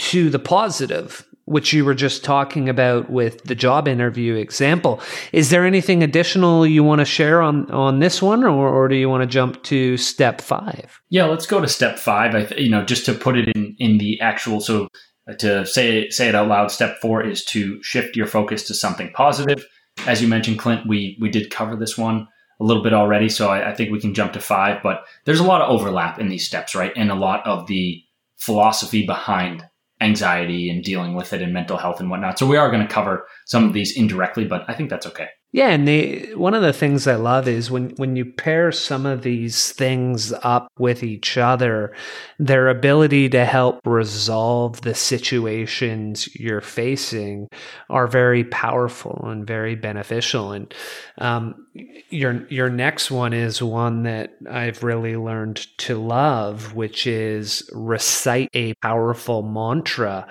to 0.00 0.30
the 0.30 0.38
positive 0.38 1.26
which 1.50 1.72
you 1.72 1.84
were 1.84 1.94
just 1.94 2.22
talking 2.22 2.68
about 2.68 3.10
with 3.10 3.42
the 3.42 3.56
job 3.56 3.88
interview 3.88 4.36
example. 4.36 5.00
Is 5.32 5.50
there 5.50 5.66
anything 5.66 6.00
additional 6.00 6.64
you 6.64 6.84
want 6.84 7.00
to 7.00 7.04
share 7.04 7.42
on 7.42 7.68
on 7.72 7.98
this 7.98 8.22
one, 8.22 8.44
or, 8.44 8.68
or 8.68 8.86
do 8.86 8.94
you 8.94 9.08
want 9.08 9.22
to 9.22 9.26
jump 9.26 9.60
to 9.64 9.96
step 9.96 10.40
five? 10.40 11.00
Yeah, 11.08 11.24
let's 11.24 11.46
go 11.46 11.60
to 11.60 11.66
step 11.66 11.98
five. 11.98 12.36
I 12.36 12.44
th- 12.44 12.60
you 12.60 12.70
know 12.70 12.84
just 12.84 13.04
to 13.06 13.14
put 13.14 13.36
it 13.36 13.48
in 13.48 13.74
in 13.80 13.98
the 13.98 14.20
actual 14.20 14.60
so 14.60 14.88
uh, 15.28 15.34
to 15.34 15.66
say 15.66 16.08
say 16.10 16.28
it 16.28 16.36
out 16.36 16.46
loud. 16.46 16.70
Step 16.70 16.98
four 17.00 17.20
is 17.24 17.44
to 17.46 17.82
shift 17.82 18.16
your 18.16 18.26
focus 18.26 18.62
to 18.68 18.74
something 18.74 19.10
positive. 19.12 19.66
As 20.06 20.22
you 20.22 20.28
mentioned, 20.28 20.60
Clint, 20.60 20.86
we 20.86 21.18
we 21.20 21.30
did 21.30 21.50
cover 21.50 21.74
this 21.74 21.98
one 21.98 22.28
a 22.60 22.64
little 22.64 22.82
bit 22.82 22.92
already, 22.92 23.28
so 23.28 23.48
I, 23.48 23.70
I 23.70 23.74
think 23.74 23.90
we 23.90 24.00
can 24.00 24.14
jump 24.14 24.34
to 24.34 24.40
five. 24.40 24.84
But 24.84 25.02
there's 25.24 25.40
a 25.40 25.44
lot 25.44 25.62
of 25.62 25.70
overlap 25.70 26.20
in 26.20 26.28
these 26.28 26.46
steps, 26.46 26.76
right? 26.76 26.92
And 26.94 27.10
a 27.10 27.16
lot 27.16 27.44
of 27.44 27.66
the 27.66 28.04
philosophy 28.36 29.04
behind 29.04 29.64
anxiety 30.00 30.70
and 30.70 30.82
dealing 30.82 31.14
with 31.14 31.32
it 31.32 31.42
and 31.42 31.52
mental 31.52 31.76
health 31.76 32.00
and 32.00 32.10
whatnot. 32.10 32.38
So 32.38 32.46
we 32.46 32.56
are 32.56 32.70
going 32.70 32.86
to 32.86 32.92
cover 32.92 33.26
some 33.46 33.64
of 33.64 33.72
these 33.72 33.96
indirectly, 33.96 34.44
but 34.44 34.64
I 34.68 34.74
think 34.74 34.90
that's 34.90 35.06
okay. 35.06 35.28
Yeah, 35.52 35.70
and 35.70 35.88
they, 35.88 36.32
one 36.36 36.54
of 36.54 36.62
the 36.62 36.72
things 36.72 37.08
I 37.08 37.16
love 37.16 37.48
is 37.48 37.72
when 37.72 37.90
when 37.96 38.14
you 38.14 38.24
pair 38.24 38.70
some 38.70 39.04
of 39.04 39.22
these 39.22 39.72
things 39.72 40.32
up 40.44 40.68
with 40.78 41.02
each 41.02 41.36
other, 41.36 41.92
their 42.38 42.68
ability 42.68 43.28
to 43.30 43.44
help 43.44 43.80
resolve 43.84 44.82
the 44.82 44.94
situations 44.94 46.32
you're 46.36 46.60
facing 46.60 47.48
are 47.88 48.06
very 48.06 48.44
powerful 48.44 49.24
and 49.28 49.44
very 49.44 49.74
beneficial. 49.74 50.52
And 50.52 50.72
um, 51.18 51.66
your 51.72 52.46
your 52.48 52.68
next 52.68 53.10
one 53.10 53.32
is 53.32 53.62
one 53.62 54.02
that 54.02 54.36
I've 54.50 54.82
really 54.82 55.16
learned 55.16 55.66
to 55.78 55.98
love, 55.98 56.74
which 56.74 57.06
is 57.06 57.68
recite 57.72 58.50
a 58.54 58.74
powerful 58.74 59.42
mantra, 59.42 60.26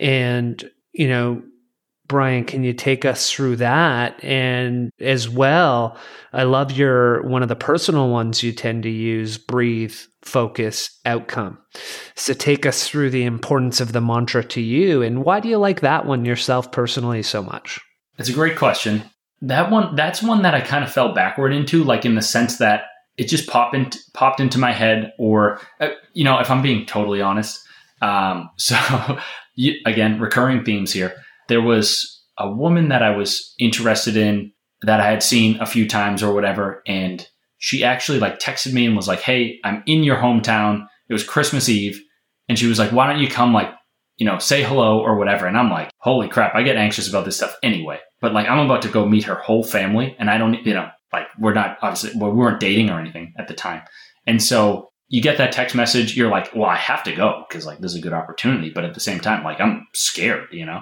and 0.00 0.62
you 0.92 1.08
know 1.08 1.42
Brian, 2.12 2.44
can 2.44 2.62
you 2.62 2.74
take 2.74 3.06
us 3.06 3.30
through 3.30 3.56
that? 3.56 4.22
And 4.22 4.90
as 5.00 5.30
well, 5.30 5.96
I 6.34 6.42
love 6.42 6.70
your 6.70 7.22
one 7.22 7.42
of 7.42 7.48
the 7.48 7.56
personal 7.56 8.10
ones 8.10 8.42
you 8.42 8.52
tend 8.52 8.82
to 8.82 8.90
use 8.90 9.38
breathe, 9.38 9.96
focus, 10.20 11.00
outcome. 11.06 11.56
So 12.14 12.34
take 12.34 12.66
us 12.66 12.86
through 12.86 13.10
the 13.10 13.24
importance 13.24 13.80
of 13.80 13.92
the 13.92 14.02
mantra 14.02 14.44
to 14.44 14.60
you 14.60 15.00
and 15.00 15.24
why 15.24 15.40
do 15.40 15.48
you 15.48 15.56
like 15.56 15.80
that 15.80 16.04
one 16.04 16.26
yourself 16.26 16.70
personally 16.70 17.22
so 17.22 17.42
much? 17.42 17.80
It's 18.18 18.28
a 18.28 18.34
great 18.34 18.58
question. 18.58 19.04
That 19.42 19.70
one 19.70 19.94
that's 19.96 20.22
one 20.22 20.42
that 20.42 20.54
I 20.54 20.60
kind 20.60 20.84
of 20.84 20.92
fell 20.92 21.14
backward 21.14 21.52
into 21.52 21.84
like 21.84 22.04
in 22.04 22.14
the 22.14 22.22
sense 22.22 22.58
that 22.58 22.84
it 23.16 23.28
just 23.28 23.48
popped 23.48 23.74
in, 23.74 23.90
popped 24.14 24.40
into 24.40 24.58
my 24.58 24.72
head 24.72 25.12
or 25.18 25.60
uh, 25.80 25.90
you 26.14 26.24
know, 26.24 26.38
if 26.38 26.50
I'm 26.50 26.62
being 26.62 26.86
totally 26.86 27.20
honest. 27.20 27.60
Um, 28.00 28.50
so 28.56 28.76
you, 29.54 29.74
again, 29.84 30.18
recurring 30.18 30.64
themes 30.64 30.92
here 30.92 31.14
there 31.48 31.60
was 31.60 32.22
a 32.38 32.50
woman 32.50 32.88
that 32.88 33.02
I 33.02 33.14
was 33.14 33.54
interested 33.58 34.16
in 34.16 34.52
that 34.82 35.00
I 35.00 35.10
had 35.10 35.22
seen 35.22 35.60
a 35.60 35.66
few 35.66 35.86
times 35.86 36.22
or 36.22 36.34
whatever. 36.34 36.82
And 36.86 37.26
she 37.58 37.84
actually 37.84 38.18
like 38.18 38.38
texted 38.38 38.72
me 38.72 38.86
and 38.86 38.96
was 38.96 39.08
like, 39.08 39.20
Hey, 39.20 39.58
I'm 39.64 39.82
in 39.86 40.02
your 40.02 40.16
hometown. 40.16 40.86
It 41.08 41.12
was 41.12 41.24
Christmas 41.24 41.68
Eve. 41.68 42.00
And 42.48 42.58
she 42.58 42.66
was 42.66 42.78
like, 42.78 42.90
Why 42.90 43.06
don't 43.06 43.22
you 43.22 43.28
come 43.28 43.52
like, 43.52 43.68
you 44.16 44.26
know, 44.26 44.38
say 44.38 44.62
hello 44.62 44.98
or 44.98 45.18
whatever? 45.18 45.46
And 45.46 45.56
I'm 45.56 45.70
like, 45.70 45.90
Holy 45.98 46.28
crap, 46.28 46.54
I 46.54 46.62
get 46.62 46.76
anxious 46.76 47.08
about 47.08 47.24
this 47.24 47.36
stuff 47.36 47.54
anyway. 47.62 47.98
But 48.22 48.32
like, 48.32 48.48
I'm 48.48 48.64
about 48.64 48.80
to 48.82 48.88
go 48.88 49.06
meet 49.06 49.24
her 49.24 49.34
whole 49.34 49.62
family. 49.62 50.16
And 50.18 50.30
I 50.30 50.38
don't, 50.38 50.54
you 50.64 50.72
know, 50.72 50.88
like, 51.12 51.26
we're 51.38 51.52
not 51.52 51.76
obviously, 51.82 52.18
well, 52.18 52.30
we 52.30 52.38
weren't 52.38 52.60
dating 52.60 52.88
or 52.88 52.98
anything 52.98 53.34
at 53.38 53.48
the 53.48 53.54
time. 53.54 53.82
And 54.26 54.42
so 54.42 54.88
you 55.08 55.20
get 55.20 55.36
that 55.36 55.52
text 55.52 55.74
message, 55.74 56.16
you're 56.16 56.30
like, 56.30 56.54
Well, 56.54 56.70
I 56.70 56.76
have 56.76 57.04
to 57.04 57.14
go 57.14 57.44
because 57.46 57.66
like 57.66 57.80
this 57.80 57.92
is 57.92 57.98
a 57.98 58.02
good 58.02 58.14
opportunity. 58.14 58.70
But 58.70 58.86
at 58.86 58.94
the 58.94 59.00
same 59.00 59.20
time, 59.20 59.44
like, 59.44 59.60
I'm 59.60 59.86
scared, 59.92 60.48
you 60.52 60.64
know? 60.64 60.80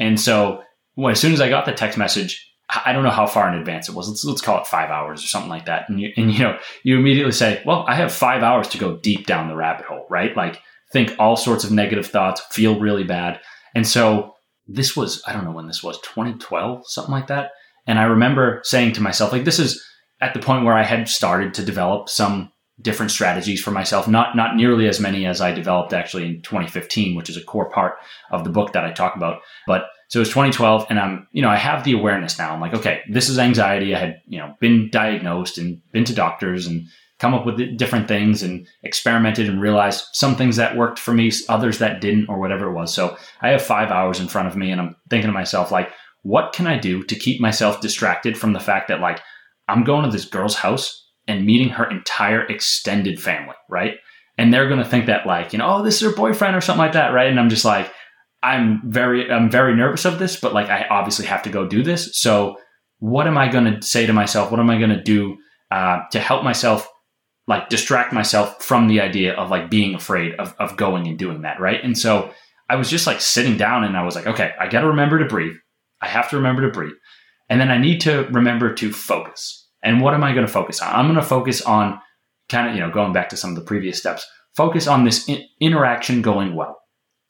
And 0.00 0.18
so 0.18 0.62
well, 0.96 1.12
as 1.12 1.20
soon 1.20 1.32
as 1.32 1.40
I 1.40 1.48
got 1.48 1.64
the 1.64 1.72
text 1.72 1.96
message, 1.96 2.44
I 2.84 2.92
don't 2.92 3.04
know 3.04 3.10
how 3.10 3.26
far 3.26 3.48
in 3.48 3.58
advance 3.58 3.88
it 3.88 3.94
was. 3.94 4.08
Let's 4.08 4.24
let's 4.24 4.42
call 4.42 4.60
it 4.60 4.66
five 4.66 4.90
hours 4.90 5.22
or 5.22 5.28
something 5.28 5.48
like 5.48 5.66
that. 5.66 5.88
And 5.88 6.00
you, 6.00 6.12
and 6.16 6.32
you 6.32 6.40
know, 6.40 6.58
you 6.82 6.98
immediately 6.98 7.32
say, 7.32 7.62
"Well, 7.64 7.84
I 7.86 7.94
have 7.94 8.12
five 8.12 8.42
hours 8.42 8.68
to 8.68 8.78
go 8.78 8.96
deep 8.96 9.26
down 9.26 9.48
the 9.48 9.56
rabbit 9.56 9.86
hole." 9.86 10.06
Right? 10.10 10.36
Like 10.36 10.60
think 10.92 11.14
all 11.18 11.36
sorts 11.36 11.64
of 11.64 11.70
negative 11.70 12.06
thoughts, 12.06 12.42
feel 12.50 12.80
really 12.80 13.04
bad. 13.04 13.40
And 13.74 13.86
so 13.86 14.34
this 14.68 14.96
was 14.96 15.22
I 15.26 15.32
don't 15.32 15.44
know 15.44 15.52
when 15.52 15.66
this 15.66 15.82
was 15.82 16.00
2012, 16.02 16.88
something 16.88 17.12
like 17.12 17.26
that. 17.28 17.50
And 17.86 17.98
I 17.98 18.04
remember 18.04 18.60
saying 18.64 18.92
to 18.94 19.00
myself, 19.00 19.32
like, 19.32 19.44
this 19.44 19.58
is 19.58 19.82
at 20.20 20.34
the 20.34 20.40
point 20.40 20.64
where 20.64 20.74
I 20.74 20.82
had 20.82 21.08
started 21.08 21.54
to 21.54 21.64
develop 21.64 22.08
some 22.08 22.52
different 22.80 23.10
strategies 23.10 23.62
for 23.62 23.70
myself. 23.70 24.06
Not 24.06 24.36
not 24.36 24.56
nearly 24.56 24.86
as 24.86 25.00
many 25.00 25.26
as 25.26 25.40
I 25.40 25.52
developed 25.52 25.92
actually 25.92 26.26
in 26.26 26.42
2015, 26.42 27.16
which 27.16 27.30
is 27.30 27.36
a 27.36 27.44
core 27.44 27.70
part 27.70 27.94
of 28.30 28.44
the 28.44 28.50
book 28.50 28.72
that 28.74 28.84
I 28.84 28.92
talk 28.92 29.16
about, 29.16 29.40
but 29.66 29.86
so 30.08 30.18
it 30.18 30.20
was 30.20 30.28
2012 30.30 30.86
and 30.88 30.98
I'm, 30.98 31.28
you 31.32 31.42
know, 31.42 31.50
I 31.50 31.56
have 31.56 31.84
the 31.84 31.92
awareness 31.92 32.38
now. 32.38 32.52
I'm 32.52 32.60
like, 32.60 32.72
okay, 32.74 33.02
this 33.10 33.28
is 33.28 33.38
anxiety. 33.38 33.94
I 33.94 33.98
had, 33.98 34.22
you 34.26 34.38
know, 34.38 34.54
been 34.58 34.88
diagnosed 34.90 35.58
and 35.58 35.82
been 35.92 36.04
to 36.04 36.14
doctors 36.14 36.66
and 36.66 36.86
come 37.18 37.34
up 37.34 37.44
with 37.44 37.76
different 37.76 38.06
things 38.06 38.42
and 38.42 38.66
experimented 38.84 39.48
and 39.48 39.60
realized 39.60 40.04
some 40.12 40.36
things 40.36 40.56
that 40.56 40.76
worked 40.76 40.98
for 40.98 41.12
me, 41.12 41.30
others 41.48 41.78
that 41.78 42.00
didn't, 42.00 42.28
or 42.28 42.38
whatever 42.38 42.68
it 42.68 42.74
was. 42.74 42.94
So 42.94 43.16
I 43.40 43.48
have 43.48 43.62
five 43.62 43.90
hours 43.90 44.20
in 44.20 44.28
front 44.28 44.48
of 44.48 44.56
me 44.56 44.70
and 44.70 44.80
I'm 44.80 44.96
thinking 45.10 45.28
to 45.28 45.32
myself, 45.32 45.72
like, 45.72 45.90
what 46.22 46.52
can 46.52 46.66
I 46.66 46.78
do 46.78 47.02
to 47.04 47.14
keep 47.14 47.40
myself 47.40 47.80
distracted 47.80 48.36
from 48.36 48.52
the 48.52 48.60
fact 48.60 48.88
that, 48.88 49.00
like, 49.00 49.20
I'm 49.68 49.84
going 49.84 50.04
to 50.04 50.10
this 50.10 50.24
girl's 50.24 50.54
house 50.54 51.06
and 51.26 51.44
meeting 51.44 51.70
her 51.70 51.88
entire 51.90 52.42
extended 52.46 53.20
family, 53.20 53.54
right? 53.68 53.94
And 54.36 54.52
they're 54.54 54.68
going 54.68 54.82
to 54.82 54.88
think 54.88 55.06
that, 55.06 55.26
like, 55.26 55.52
you 55.52 55.58
know, 55.58 55.76
oh, 55.78 55.82
this 55.82 55.96
is 55.96 56.10
her 56.10 56.16
boyfriend 56.16 56.56
or 56.56 56.60
something 56.60 56.78
like 56.78 56.92
that, 56.92 57.12
right? 57.12 57.28
And 57.28 57.40
I'm 57.40 57.50
just 57.50 57.64
like, 57.64 57.92
I'm 58.42 58.80
very, 58.84 59.30
I'm 59.30 59.50
very 59.50 59.74
nervous 59.74 60.04
of 60.04 60.18
this, 60.18 60.38
but 60.38 60.54
like, 60.54 60.68
I 60.68 60.86
obviously 60.88 61.26
have 61.26 61.42
to 61.42 61.50
go 61.50 61.66
do 61.66 61.82
this. 61.82 62.16
So, 62.18 62.56
what 63.00 63.26
am 63.26 63.36
I 63.38 63.48
going 63.48 63.64
to 63.64 63.82
say 63.82 64.06
to 64.06 64.12
myself? 64.12 64.50
What 64.50 64.60
am 64.60 64.70
I 64.70 64.78
going 64.78 64.90
to 64.90 65.02
do 65.02 65.36
uh, 65.70 66.00
to 66.12 66.20
help 66.20 66.42
myself 66.42 66.88
like 67.48 67.70
distract 67.70 68.12
myself 68.12 68.62
from 68.62 68.86
the 68.86 69.00
idea 69.00 69.34
of 69.34 69.50
like 69.50 69.70
being 69.70 69.94
afraid 69.94 70.34
of, 70.34 70.54
of 70.58 70.76
going 70.76 71.08
and 71.08 71.18
doing 71.18 71.42
that. 71.42 71.58
Right. 71.58 71.82
And 71.82 71.98
so 71.98 72.30
I 72.68 72.76
was 72.76 72.90
just 72.90 73.06
like 73.06 73.20
sitting 73.20 73.56
down 73.56 73.82
and 73.82 73.96
I 73.96 74.04
was 74.04 74.14
like, 74.14 74.26
okay, 74.26 74.52
I 74.60 74.68
got 74.68 74.82
to 74.82 74.88
remember 74.88 75.18
to 75.18 75.24
breathe. 75.24 75.56
I 76.00 76.08
have 76.08 76.28
to 76.30 76.36
remember 76.36 76.62
to 76.62 76.72
breathe. 76.72 76.94
And 77.48 77.60
then 77.60 77.70
I 77.70 77.78
need 77.78 78.02
to 78.02 78.28
remember 78.30 78.74
to 78.74 78.92
focus. 78.92 79.66
And 79.82 80.02
what 80.02 80.12
am 80.12 80.22
I 80.22 80.34
going 80.34 80.46
to 80.46 80.52
focus 80.52 80.80
on? 80.80 80.94
I'm 80.94 81.06
going 81.06 81.16
to 81.16 81.22
focus 81.22 81.62
on 81.62 81.98
kind 82.50 82.68
of, 82.68 82.74
you 82.74 82.80
know, 82.80 82.90
going 82.90 83.14
back 83.14 83.30
to 83.30 83.36
some 83.36 83.50
of 83.50 83.56
the 83.56 83.64
previous 83.64 83.98
steps, 83.98 84.26
focus 84.54 84.86
on 84.86 85.04
this 85.04 85.26
in- 85.28 85.44
interaction 85.60 86.20
going 86.20 86.54
well. 86.54 86.78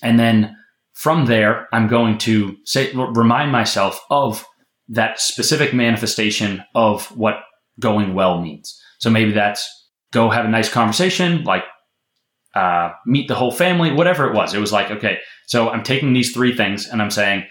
And 0.02 0.18
then 0.18 0.56
from 0.94 1.26
there, 1.26 1.68
I'm 1.72 1.86
going 1.86 2.18
to 2.18 2.56
say, 2.64 2.92
remind 2.92 3.52
myself 3.52 4.00
of 4.10 4.44
that 4.88 5.20
specific 5.20 5.72
manifestation 5.72 6.64
of 6.74 7.06
what 7.16 7.36
going 7.78 8.14
well 8.14 8.40
means. 8.40 8.76
So 8.98 9.10
maybe 9.10 9.32
that's 9.32 9.77
go 10.12 10.30
have 10.30 10.44
a 10.44 10.48
nice 10.48 10.68
conversation, 10.68 11.44
like 11.44 11.64
uh, 12.54 12.92
meet 13.06 13.28
the 13.28 13.34
whole 13.34 13.50
family, 13.50 13.92
whatever 13.92 14.26
it 14.28 14.34
was. 14.34 14.54
It 14.54 14.60
was 14.60 14.72
like, 14.72 14.90
okay, 14.90 15.18
so 15.46 15.68
I'm 15.68 15.82
taking 15.82 16.12
these 16.12 16.32
three 16.32 16.56
things 16.56 16.88
and 16.88 17.02
I'm 17.02 17.10
saying, 17.10 17.44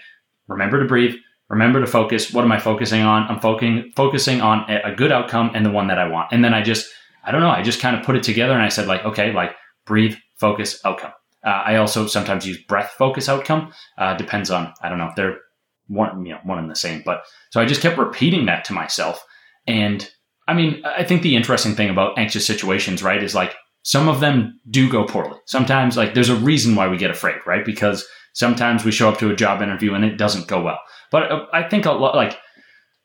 remember 0.48 0.80
to 0.80 0.86
breathe, 0.86 1.14
remember 1.48 1.80
to 1.80 1.86
focus. 1.86 2.32
What 2.32 2.44
am 2.44 2.52
I 2.52 2.58
focusing 2.58 3.02
on? 3.02 3.24
I'm 3.28 3.40
focusing 3.40 3.92
focusing 3.96 4.40
on 4.40 4.68
a, 4.70 4.94
good 4.94 5.12
outcome 5.12 5.52
and 5.54 5.64
the 5.64 5.70
one 5.70 5.88
that 5.88 5.98
I 5.98 6.08
want. 6.08 6.28
And 6.32 6.44
then 6.44 6.54
I 6.54 6.62
just, 6.62 6.88
I 7.24 7.30
don't 7.30 7.40
know, 7.40 7.50
I 7.50 7.62
just 7.62 7.80
kind 7.80 7.96
of 7.96 8.04
put 8.04 8.16
it 8.16 8.22
together 8.22 8.52
and 8.52 8.62
I 8.62 8.68
said 8.68 8.86
like, 8.86 9.04
okay, 9.04 9.32
like 9.32 9.54
breathe, 9.86 10.16
focus, 10.38 10.80
outcome. 10.84 11.12
Uh, 11.44 11.62
I 11.64 11.76
also 11.76 12.06
sometimes 12.06 12.46
use 12.46 12.58
breath, 12.64 12.94
focus, 12.98 13.28
outcome. 13.28 13.72
Uh, 13.96 14.16
depends 14.16 14.50
on, 14.50 14.72
I 14.82 14.88
don't 14.88 14.98
know, 14.98 15.08
if 15.08 15.14
they're 15.14 15.38
one, 15.86 16.26
you 16.26 16.32
know, 16.32 16.40
one 16.42 16.58
and 16.58 16.70
the 16.70 16.76
same. 16.76 17.02
But 17.04 17.22
so 17.50 17.60
I 17.60 17.64
just 17.64 17.80
kept 17.80 17.98
repeating 17.98 18.46
that 18.46 18.64
to 18.66 18.72
myself 18.72 19.24
and 19.66 20.08
I 20.48 20.54
mean, 20.54 20.82
I 20.84 21.04
think 21.04 21.22
the 21.22 21.36
interesting 21.36 21.74
thing 21.74 21.90
about 21.90 22.18
anxious 22.18 22.46
situations, 22.46 23.02
right, 23.02 23.22
is 23.22 23.34
like 23.34 23.54
some 23.82 24.08
of 24.08 24.20
them 24.20 24.58
do 24.70 24.90
go 24.90 25.04
poorly. 25.04 25.38
Sometimes, 25.46 25.96
like, 25.96 26.14
there's 26.14 26.30
a 26.30 26.36
reason 26.36 26.74
why 26.74 26.88
we 26.88 26.96
get 26.96 27.10
afraid, 27.10 27.36
right? 27.46 27.64
Because 27.64 28.06
sometimes 28.32 28.84
we 28.84 28.90
show 28.90 29.08
up 29.08 29.18
to 29.18 29.30
a 29.30 29.36
job 29.36 29.62
interview 29.62 29.94
and 29.94 30.04
it 30.04 30.16
doesn't 30.16 30.48
go 30.48 30.62
well. 30.62 30.78
But 31.10 31.30
uh, 31.30 31.46
I 31.52 31.68
think 31.68 31.84
a 31.84 31.92
lot, 31.92 32.16
like, 32.16 32.36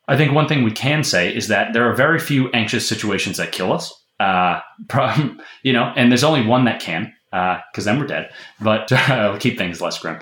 I 0.08 0.16
think 0.16 0.32
one 0.32 0.48
thing 0.48 0.64
we 0.64 0.70
can 0.70 1.04
say 1.04 1.34
is 1.34 1.48
that 1.48 1.72
there 1.74 1.88
are 1.88 1.94
very 1.94 2.18
few 2.18 2.50
anxious 2.52 2.88
situations 2.88 3.36
that 3.36 3.52
kill 3.52 3.72
us. 3.72 3.92
Uh, 4.18 4.60
you 5.62 5.72
know, 5.72 5.92
and 5.96 6.10
there's 6.10 6.24
only 6.24 6.46
one 6.46 6.64
that 6.64 6.80
can, 6.80 7.12
because 7.30 7.86
uh, 7.86 7.90
then 7.90 7.98
we're 7.98 8.06
dead. 8.06 8.30
But 8.60 8.88
keep 9.40 9.58
things 9.58 9.80
less 9.80 9.98
grim. 9.98 10.20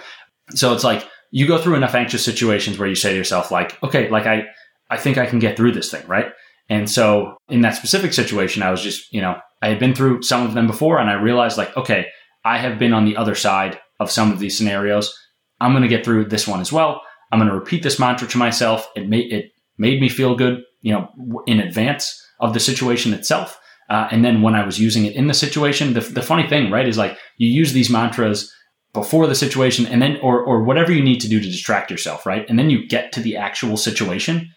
So 0.50 0.72
it's 0.74 0.84
like 0.84 1.06
you 1.30 1.46
go 1.46 1.58
through 1.58 1.76
enough 1.76 1.94
anxious 1.94 2.24
situations 2.24 2.78
where 2.78 2.88
you 2.88 2.94
say 2.94 3.10
to 3.10 3.16
yourself, 3.16 3.50
like, 3.50 3.80
okay, 3.82 4.08
like 4.10 4.26
I, 4.26 4.44
I 4.90 4.96
think 4.96 5.18
I 5.18 5.26
can 5.26 5.38
get 5.38 5.56
through 5.56 5.72
this 5.72 5.90
thing, 5.90 6.06
right? 6.06 6.26
And 6.72 6.90
so 6.90 7.36
in 7.50 7.60
that 7.60 7.76
specific 7.76 8.14
situation, 8.14 8.62
I 8.62 8.70
was 8.70 8.80
just, 8.80 9.12
you 9.12 9.20
know, 9.20 9.36
I 9.60 9.68
had 9.68 9.78
been 9.78 9.94
through 9.94 10.22
some 10.22 10.46
of 10.46 10.54
them 10.54 10.66
before 10.66 10.98
and 10.98 11.10
I 11.10 11.14
realized 11.14 11.58
like, 11.58 11.76
okay, 11.76 12.06
I 12.46 12.56
have 12.56 12.78
been 12.78 12.94
on 12.94 13.04
the 13.04 13.14
other 13.14 13.34
side 13.34 13.78
of 14.00 14.10
some 14.10 14.32
of 14.32 14.38
these 14.38 14.56
scenarios. 14.56 15.14
I'm 15.60 15.72
going 15.72 15.82
to 15.82 15.88
get 15.88 16.02
through 16.02 16.30
this 16.30 16.48
one 16.48 16.60
as 16.60 16.72
well. 16.72 17.02
I'm 17.30 17.38
going 17.38 17.50
to 17.50 17.54
repeat 17.54 17.82
this 17.82 17.98
mantra 17.98 18.26
to 18.28 18.38
myself. 18.38 18.88
It 18.96 19.06
made, 19.06 19.30
it 19.30 19.50
made 19.76 20.00
me 20.00 20.08
feel 20.08 20.34
good, 20.34 20.62
you 20.80 20.94
know, 20.94 21.42
in 21.46 21.60
advance 21.60 22.18
of 22.40 22.54
the 22.54 22.60
situation 22.60 23.12
itself. 23.12 23.60
Uh, 23.90 24.08
and 24.10 24.24
then 24.24 24.40
when 24.40 24.54
I 24.54 24.64
was 24.64 24.80
using 24.80 25.04
it 25.04 25.14
in 25.14 25.26
the 25.26 25.34
situation, 25.34 25.92
the, 25.92 26.00
the 26.00 26.22
funny 26.22 26.48
thing, 26.48 26.70
right, 26.70 26.88
is 26.88 26.96
like 26.96 27.18
you 27.36 27.48
use 27.48 27.74
these 27.74 27.90
mantras 27.90 28.50
before 28.94 29.26
the 29.26 29.34
situation 29.34 29.84
and 29.84 30.00
then, 30.00 30.16
or, 30.22 30.42
or 30.42 30.64
whatever 30.64 30.90
you 30.90 31.04
need 31.04 31.20
to 31.20 31.28
do 31.28 31.38
to 31.38 31.46
distract 31.50 31.90
yourself, 31.90 32.24
right? 32.24 32.48
And 32.48 32.58
then 32.58 32.70
you 32.70 32.88
get 32.88 33.12
to 33.12 33.20
the 33.20 33.36
actual 33.36 33.76
situation 33.76 34.48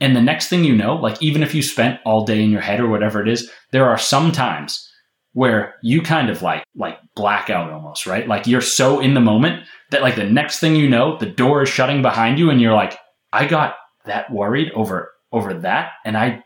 and 0.00 0.14
the 0.14 0.22
next 0.22 0.48
thing 0.48 0.64
you 0.64 0.76
know, 0.76 0.94
like 0.96 1.20
even 1.22 1.42
if 1.42 1.54
you 1.54 1.62
spent 1.62 2.00
all 2.04 2.24
day 2.24 2.42
in 2.42 2.50
your 2.50 2.60
head 2.60 2.80
or 2.80 2.88
whatever 2.88 3.22
it 3.22 3.28
is, 3.28 3.50
there 3.72 3.88
are 3.88 3.98
some 3.98 4.30
times 4.30 4.82
where 5.32 5.74
you 5.82 6.02
kind 6.02 6.30
of 6.30 6.42
like 6.42 6.64
like 6.74 6.98
blackout 7.14 7.70
almost, 7.70 8.06
right? 8.06 8.28
Like 8.28 8.46
you're 8.46 8.60
so 8.60 9.00
in 9.00 9.14
the 9.14 9.20
moment 9.20 9.64
that 9.90 10.02
like 10.02 10.16
the 10.16 10.24
next 10.24 10.60
thing 10.60 10.76
you 10.76 10.88
know, 10.88 11.16
the 11.18 11.26
door 11.26 11.62
is 11.62 11.68
shutting 11.68 12.02
behind 12.02 12.38
you 12.38 12.50
and 12.50 12.60
you're 12.60 12.74
like, 12.74 12.98
I 13.32 13.46
got 13.46 13.76
that 14.04 14.30
worried 14.32 14.70
over 14.72 15.12
over 15.32 15.54
that 15.54 15.92
and 16.04 16.16
I 16.16 16.42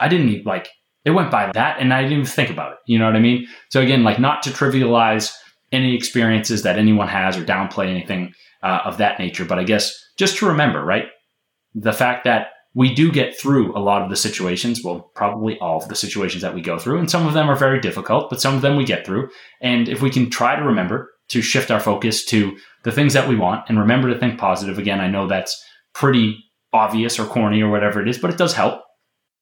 I 0.00 0.08
didn't 0.08 0.28
even 0.28 0.44
like 0.44 0.68
it 1.04 1.10
went 1.10 1.30
by 1.30 1.50
that 1.52 1.80
and 1.80 1.92
I 1.92 2.02
didn't 2.02 2.12
even 2.12 2.26
think 2.26 2.50
about 2.50 2.72
it. 2.72 2.78
You 2.86 2.98
know 2.98 3.06
what 3.06 3.16
I 3.16 3.20
mean? 3.20 3.46
So 3.70 3.80
again, 3.80 4.04
like 4.04 4.18
not 4.18 4.42
to 4.44 4.50
trivialize 4.50 5.32
any 5.72 5.94
experiences 5.94 6.62
that 6.62 6.78
anyone 6.78 7.08
has 7.08 7.36
or 7.36 7.44
downplay 7.44 7.88
anything 7.88 8.32
uh, 8.62 8.80
of 8.84 8.98
that 8.98 9.18
nature, 9.18 9.44
but 9.44 9.58
I 9.58 9.64
guess 9.64 9.92
just 10.16 10.38
to 10.38 10.46
remember, 10.46 10.84
right? 10.84 11.06
The 11.74 11.92
fact 11.92 12.24
that 12.24 12.48
we 12.74 12.92
do 12.92 13.10
get 13.10 13.38
through 13.38 13.76
a 13.76 13.78
lot 13.78 14.02
of 14.02 14.10
the 14.10 14.16
situations, 14.16 14.82
well, 14.82 15.10
probably 15.14 15.58
all 15.60 15.80
of 15.80 15.88
the 15.88 15.94
situations 15.94 16.42
that 16.42 16.54
we 16.54 16.60
go 16.60 16.78
through. 16.78 16.98
And 16.98 17.10
some 17.10 17.26
of 17.26 17.32
them 17.32 17.48
are 17.48 17.56
very 17.56 17.80
difficult, 17.80 18.28
but 18.28 18.40
some 18.40 18.54
of 18.54 18.62
them 18.62 18.76
we 18.76 18.84
get 18.84 19.06
through. 19.06 19.30
And 19.60 19.88
if 19.88 20.02
we 20.02 20.10
can 20.10 20.28
try 20.28 20.56
to 20.56 20.62
remember 20.62 21.12
to 21.28 21.40
shift 21.40 21.70
our 21.70 21.80
focus 21.80 22.24
to 22.26 22.56
the 22.82 22.92
things 22.92 23.12
that 23.12 23.28
we 23.28 23.36
want 23.36 23.64
and 23.68 23.78
remember 23.78 24.12
to 24.12 24.18
think 24.18 24.38
positive, 24.38 24.78
again, 24.78 25.00
I 25.00 25.08
know 25.08 25.28
that's 25.28 25.62
pretty 25.94 26.44
obvious 26.72 27.18
or 27.20 27.26
corny 27.26 27.62
or 27.62 27.70
whatever 27.70 28.02
it 28.02 28.08
is, 28.08 28.18
but 28.18 28.30
it 28.30 28.38
does 28.38 28.54
help. 28.54 28.82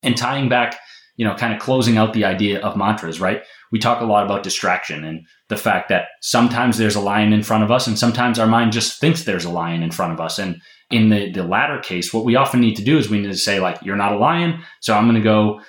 And 0.02 0.16
tying 0.16 0.50
back, 0.50 0.78
you 1.16 1.24
know, 1.24 1.34
kind 1.34 1.54
of 1.54 1.60
closing 1.60 1.96
out 1.96 2.12
the 2.12 2.26
idea 2.26 2.60
of 2.60 2.76
mantras, 2.76 3.18
right? 3.18 3.42
We 3.72 3.78
talk 3.78 4.00
a 4.00 4.04
lot 4.04 4.24
about 4.24 4.42
distraction 4.42 5.02
and 5.02 5.26
the 5.48 5.56
fact 5.56 5.88
that 5.88 6.08
sometimes 6.20 6.78
there's 6.78 6.94
a 6.94 7.00
lion 7.00 7.32
in 7.32 7.42
front 7.42 7.64
of 7.64 7.70
us 7.70 7.86
and 7.86 7.98
sometimes 7.98 8.38
our 8.38 8.46
mind 8.46 8.72
just 8.72 9.00
thinks 9.00 9.24
there's 9.24 9.44
a 9.44 9.50
lion 9.50 9.82
in 9.82 9.90
front 9.90 10.12
of 10.12 10.20
us. 10.20 10.38
And 10.38 10.60
in 10.90 11.08
the, 11.08 11.32
the 11.32 11.42
latter 11.42 11.80
case, 11.80 12.12
what 12.12 12.24
we 12.24 12.36
often 12.36 12.60
need 12.60 12.76
to 12.76 12.84
do 12.84 12.98
is 12.98 13.08
we 13.08 13.18
need 13.18 13.32
to 13.32 13.36
say, 13.36 13.58
like, 13.58 13.78
you're 13.82 13.96
not 13.96 14.12
a 14.12 14.18
lion, 14.18 14.62
so 14.80 14.94
I'm 14.94 15.04
going 15.04 15.16
to 15.16 15.22
go 15.22 15.60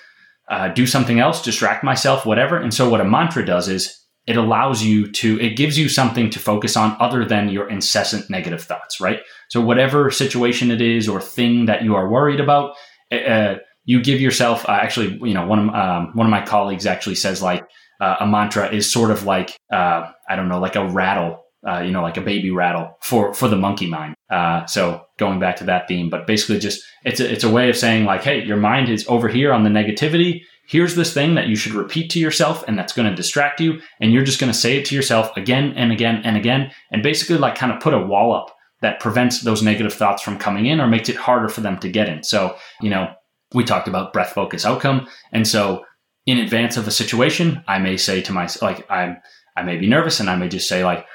uh, 0.50 0.68
do 0.68 0.86
something 0.86 1.20
else, 1.20 1.42
distract 1.42 1.84
myself, 1.84 2.26
whatever. 2.26 2.58
And 2.58 2.74
so, 2.74 2.90
what 2.90 3.02
a 3.02 3.06
mantra 3.06 3.46
does 3.46 3.70
is 3.70 3.98
it 4.28 4.38
allows 4.38 4.84
you 4.84 5.12
to, 5.12 5.40
it 5.40 5.56
gives 5.56 5.78
you 5.78 5.90
something 5.90 6.30
to 6.30 6.40
focus 6.40 6.78
on 6.78 6.96
other 7.00 7.26
than 7.26 7.50
your 7.50 7.70
incessant 7.70 8.30
negative 8.30 8.62
thoughts, 8.62 9.00
right? 9.00 9.22
So, 9.50 9.62
whatever 9.62 10.12
situation 10.12 10.72
it 10.72 10.82
is 10.82 11.08
or 11.08 11.22
thing 11.22 11.66
that 11.68 11.84
you 11.84 11.96
are 11.96 12.10
worried 12.10 12.42
about, 12.42 12.76
uh, 13.12 13.56
you 13.86 14.02
give 14.02 14.22
yourself, 14.22 14.68
uh, 14.68 14.74
actually, 14.74 15.18
you 15.24 15.34
know, 15.34 15.46
one 15.46 15.70
of, 15.70 15.76
um, 15.76 16.12
one 16.14 16.28
of 16.28 16.32
my 16.32 16.46
colleagues 16.46 16.86
actually 16.86 17.16
says, 17.16 17.42
like, 17.42 17.64
uh, 18.04 18.18
a 18.20 18.28
mantra 18.28 18.70
is 18.70 18.92
sort 18.92 19.12
of 19.12 19.24
like, 19.24 19.56
uh, 19.72 20.12
I 20.30 20.36
don't 20.36 20.50
know, 20.50 20.60
like 20.60 20.76
a 20.76 20.88
rattle 20.88 21.44
uh, 21.66 21.80
you 21.80 21.92
know, 21.92 22.02
like 22.02 22.18
a 22.18 22.22
baby 22.22 22.52
rattle 22.52 22.98
for 23.02 23.34
for 23.34 23.48
the 23.48 23.56
monkey 23.56 23.88
mind. 23.88 24.16
Uh, 24.30 24.66
so 24.66 25.06
going 25.18 25.40
back 25.40 25.56
to 25.58 25.64
that 25.64 25.88
theme, 25.88 26.10
but 26.10 26.28
basically 26.28 26.60
just 26.60 26.84
it's 27.06 27.20
a, 27.20 27.32
it's 27.32 27.44
a 27.44 27.50
way 27.50 27.70
of 27.70 27.78
saying 27.78 28.06
like, 28.06 28.24
hey, 28.24 28.44
your 28.44 28.58
mind 28.58 28.90
is 28.90 29.06
over 29.08 29.30
here 29.30 29.54
on 29.54 29.64
the 29.64 29.70
negativity. 29.70 30.42
Here's 30.68 30.96
this 30.96 31.14
thing 31.14 31.36
that 31.36 31.48
you 31.48 31.56
should 31.56 31.74
repeat 31.74 32.10
to 32.12 32.20
yourself, 32.20 32.64
and 32.68 32.78
that's 32.78 32.94
going 32.94 33.10
to 33.10 33.16
distract 33.16 33.62
you, 33.62 33.80
and 34.02 34.12
you're 34.12 34.24
just 34.24 34.40
going 34.40 34.52
to 34.52 34.58
say 34.58 34.78
it 34.78 34.86
to 34.86 34.96
yourself 34.96 35.36
again 35.38 35.74
and 35.76 35.92
again 35.92 36.22
and 36.24 36.36
again, 36.36 36.72
and 36.92 37.04
basically 37.04 37.38
like 37.38 37.56
kind 37.56 37.72
of 37.72 37.80
put 37.80 37.94
a 37.94 38.00
wall 38.00 38.34
up 38.34 38.54
that 38.82 39.00
prevents 39.00 39.42
those 39.42 39.64
negative 39.64 39.94
thoughts 39.94 40.22
from 40.22 40.38
coming 40.38 40.66
in 40.66 40.82
or 40.82 40.88
makes 40.88 41.08
it 41.08 41.16
harder 41.16 41.48
for 41.48 41.62
them 41.62 41.78
to 41.80 41.90
get 41.90 42.10
in. 42.10 42.24
So 42.24 42.58
you 42.82 42.90
know, 42.90 43.14
we 43.54 43.64
talked 43.64 43.88
about 43.88 44.12
breath 44.12 44.34
focus 44.34 44.66
outcome, 44.66 45.08
and 45.32 45.48
so 45.48 45.86
in 46.26 46.38
advance 46.38 46.78
of 46.78 46.88
a 46.88 46.92
situation, 46.92 47.64
I 47.68 47.80
may 47.80 47.98
say 47.98 48.22
to 48.22 48.32
myself 48.32 48.62
like 48.62 48.90
I'm 48.90 49.18
I 49.56 49.64
may 49.64 49.78
be 49.78 49.88
nervous, 49.88 50.20
and 50.20 50.30
I 50.30 50.36
may 50.36 50.50
just 50.50 50.68
say 50.68 50.84
like 50.84 51.06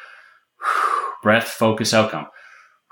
breath, 1.22 1.48
focus, 1.48 1.94
outcome, 1.94 2.26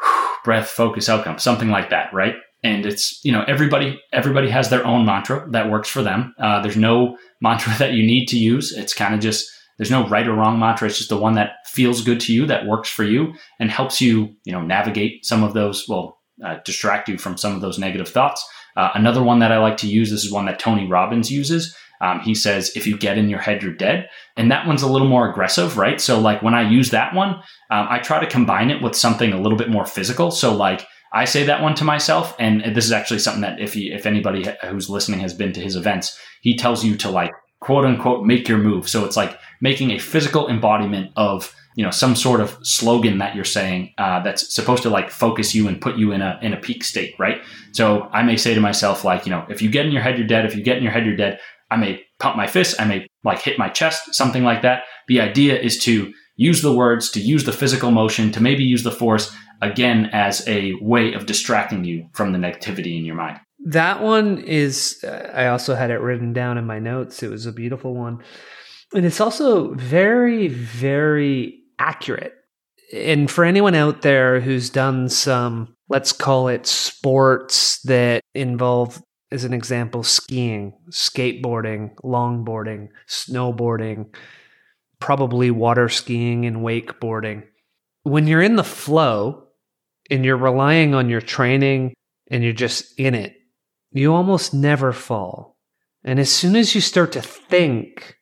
breath, 0.44 0.68
focus, 0.68 1.08
outcome, 1.08 1.38
something 1.38 1.68
like 1.68 1.90
that, 1.90 2.12
right? 2.12 2.34
And 2.64 2.86
it's 2.86 3.20
you 3.24 3.32
know 3.32 3.44
everybody 3.46 4.00
everybody 4.12 4.50
has 4.50 4.70
their 4.70 4.86
own 4.86 5.04
mantra 5.04 5.46
that 5.50 5.70
works 5.70 5.88
for 5.88 6.02
them. 6.02 6.34
Uh, 6.40 6.60
there's 6.62 6.76
no 6.76 7.16
mantra 7.40 7.72
that 7.78 7.92
you 7.92 8.06
need 8.06 8.26
to 8.26 8.38
use. 8.38 8.72
It's 8.72 8.94
kind 8.94 9.14
of 9.14 9.20
just 9.20 9.48
there's 9.78 9.90
no 9.90 10.08
right 10.08 10.26
or 10.26 10.34
wrong 10.34 10.58
mantra. 10.58 10.88
It's 10.88 10.98
just 10.98 11.10
the 11.10 11.18
one 11.18 11.34
that 11.34 11.52
feels 11.66 12.00
good 12.00 12.20
to 12.20 12.32
you, 12.32 12.46
that 12.46 12.66
works 12.66 12.88
for 12.88 13.04
you, 13.04 13.34
and 13.60 13.70
helps 13.70 14.00
you 14.00 14.34
you 14.44 14.52
know 14.52 14.62
navigate 14.62 15.24
some 15.24 15.44
of 15.44 15.54
those. 15.54 15.86
Well, 15.88 16.18
uh, 16.44 16.56
distract 16.64 17.08
you 17.08 17.18
from 17.18 17.36
some 17.36 17.54
of 17.54 17.60
those 17.60 17.78
negative 17.78 18.08
thoughts. 18.08 18.46
Uh, 18.76 18.90
another 18.94 19.22
one 19.22 19.38
that 19.38 19.52
I 19.52 19.58
like 19.58 19.78
to 19.78 19.88
use. 19.88 20.10
This 20.10 20.24
is 20.24 20.32
one 20.32 20.44
that 20.46 20.58
Tony 20.58 20.86
Robbins 20.86 21.30
uses. 21.30 21.74
Um, 22.00 22.20
he 22.20 22.34
says, 22.34 22.72
if 22.76 22.86
you 22.86 22.96
get 22.96 23.18
in 23.18 23.28
your 23.28 23.38
head, 23.40 23.62
you're 23.62 23.72
dead. 23.72 24.08
And 24.36 24.50
that 24.50 24.66
one's 24.66 24.82
a 24.82 24.90
little 24.90 25.08
more 25.08 25.30
aggressive, 25.30 25.78
right? 25.78 26.00
So, 26.00 26.20
like 26.20 26.42
when 26.42 26.54
I 26.54 26.68
use 26.68 26.90
that 26.90 27.14
one, 27.14 27.30
um, 27.70 27.86
I 27.88 27.98
try 27.98 28.20
to 28.20 28.30
combine 28.30 28.70
it 28.70 28.82
with 28.82 28.94
something 28.94 29.32
a 29.32 29.40
little 29.40 29.58
bit 29.58 29.70
more 29.70 29.86
physical. 29.86 30.30
So, 30.30 30.54
like, 30.54 30.86
I 31.12 31.24
say 31.24 31.44
that 31.44 31.62
one 31.62 31.74
to 31.76 31.84
myself, 31.84 32.34
and 32.38 32.62
this 32.74 32.84
is 32.84 32.92
actually 32.92 33.20
something 33.20 33.42
that 33.42 33.60
if 33.60 33.76
you, 33.76 33.94
if 33.94 34.06
anybody 34.06 34.46
who's 34.62 34.90
listening 34.90 35.20
has 35.20 35.32
been 35.32 35.52
to 35.52 35.60
his 35.60 35.76
events, 35.76 36.18
he 36.42 36.56
tells 36.56 36.84
you 36.84 36.96
to 36.96 37.10
like 37.10 37.32
quote 37.60 37.84
unquote 37.84 38.26
make 38.26 38.48
your 38.48 38.58
move. 38.58 38.88
So 38.88 39.04
it's 39.04 39.16
like 39.16 39.38
making 39.60 39.90
a 39.92 39.98
physical 39.98 40.48
embodiment 40.48 41.12
of 41.16 41.54
you 41.74 41.84
know 41.84 41.90
some 41.90 42.16
sort 42.16 42.40
of 42.40 42.56
slogan 42.62 43.18
that 43.18 43.34
you're 43.34 43.44
saying 43.44 43.92
uh, 43.98 44.20
that's 44.22 44.54
supposed 44.54 44.82
to 44.82 44.90
like 44.90 45.10
focus 45.10 45.54
you 45.54 45.68
and 45.68 45.80
put 45.80 45.96
you 45.96 46.12
in 46.12 46.22
a 46.22 46.38
in 46.42 46.52
a 46.52 46.56
peak 46.56 46.84
state, 46.84 47.14
right? 47.18 47.40
So 47.72 48.02
I 48.12 48.22
may 48.22 48.36
say 48.36 48.54
to 48.54 48.60
myself 48.60 49.04
like 49.04 49.26
you 49.26 49.30
know 49.30 49.46
if 49.48 49.62
you 49.62 49.70
get 49.70 49.86
in 49.86 49.92
your 49.92 50.02
head 50.02 50.18
you're 50.18 50.26
dead. 50.26 50.44
If 50.44 50.56
you 50.56 50.62
get 50.62 50.76
in 50.76 50.82
your 50.82 50.92
head 50.92 51.06
you're 51.06 51.16
dead. 51.16 51.38
I 51.70 51.76
may 51.76 52.02
pump 52.18 52.36
my 52.36 52.46
fist. 52.46 52.80
I 52.80 52.84
may 52.84 53.06
like 53.24 53.40
hit 53.40 53.58
my 53.58 53.68
chest, 53.68 54.14
something 54.14 54.44
like 54.44 54.62
that. 54.62 54.84
The 55.08 55.20
idea 55.20 55.58
is 55.58 55.78
to 55.84 56.12
use 56.36 56.62
the 56.62 56.74
words, 56.74 57.10
to 57.12 57.20
use 57.20 57.44
the 57.44 57.52
physical 57.52 57.90
motion, 57.90 58.30
to 58.32 58.42
maybe 58.42 58.62
use 58.62 58.82
the 58.82 58.92
force 58.92 59.34
again 59.62 60.10
as 60.12 60.46
a 60.46 60.74
way 60.80 61.14
of 61.14 61.26
distracting 61.26 61.84
you 61.84 62.08
from 62.12 62.32
the 62.32 62.38
negativity 62.38 62.98
in 62.98 63.04
your 63.04 63.14
mind. 63.16 63.40
That 63.64 64.02
one 64.02 64.38
is, 64.38 65.02
uh, 65.02 65.30
I 65.34 65.46
also 65.48 65.74
had 65.74 65.90
it 65.90 66.00
written 66.00 66.32
down 66.32 66.58
in 66.58 66.66
my 66.66 66.78
notes. 66.78 67.22
It 67.22 67.30
was 67.30 67.46
a 67.46 67.52
beautiful 67.52 67.94
one. 67.94 68.22
And 68.94 69.04
it's 69.04 69.20
also 69.20 69.74
very, 69.74 70.48
very 70.48 71.60
accurate. 71.78 72.34
And 72.92 73.28
for 73.30 73.44
anyone 73.44 73.74
out 73.74 74.02
there 74.02 74.40
who's 74.40 74.70
done 74.70 75.08
some, 75.08 75.74
let's 75.88 76.12
call 76.12 76.48
it 76.48 76.66
sports 76.66 77.80
that 77.82 78.20
involve, 78.34 79.02
as 79.30 79.44
an 79.44 79.52
example, 79.52 80.02
skiing, 80.02 80.72
skateboarding, 80.90 81.94
longboarding, 81.96 82.88
snowboarding, 83.08 84.14
probably 85.00 85.50
water 85.50 85.88
skiing 85.88 86.46
and 86.46 86.58
wakeboarding. 86.58 87.42
When 88.02 88.26
you're 88.26 88.42
in 88.42 88.56
the 88.56 88.64
flow 88.64 89.48
and 90.10 90.24
you're 90.24 90.36
relying 90.36 90.94
on 90.94 91.08
your 91.08 91.20
training 91.20 91.94
and 92.30 92.44
you're 92.44 92.52
just 92.52 92.98
in 92.98 93.14
it, 93.14 93.36
you 93.90 94.14
almost 94.14 94.54
never 94.54 94.92
fall. 94.92 95.56
And 96.04 96.20
as 96.20 96.30
soon 96.30 96.54
as 96.54 96.74
you 96.74 96.80
start 96.80 97.12
to 97.12 97.22
think 97.22 98.16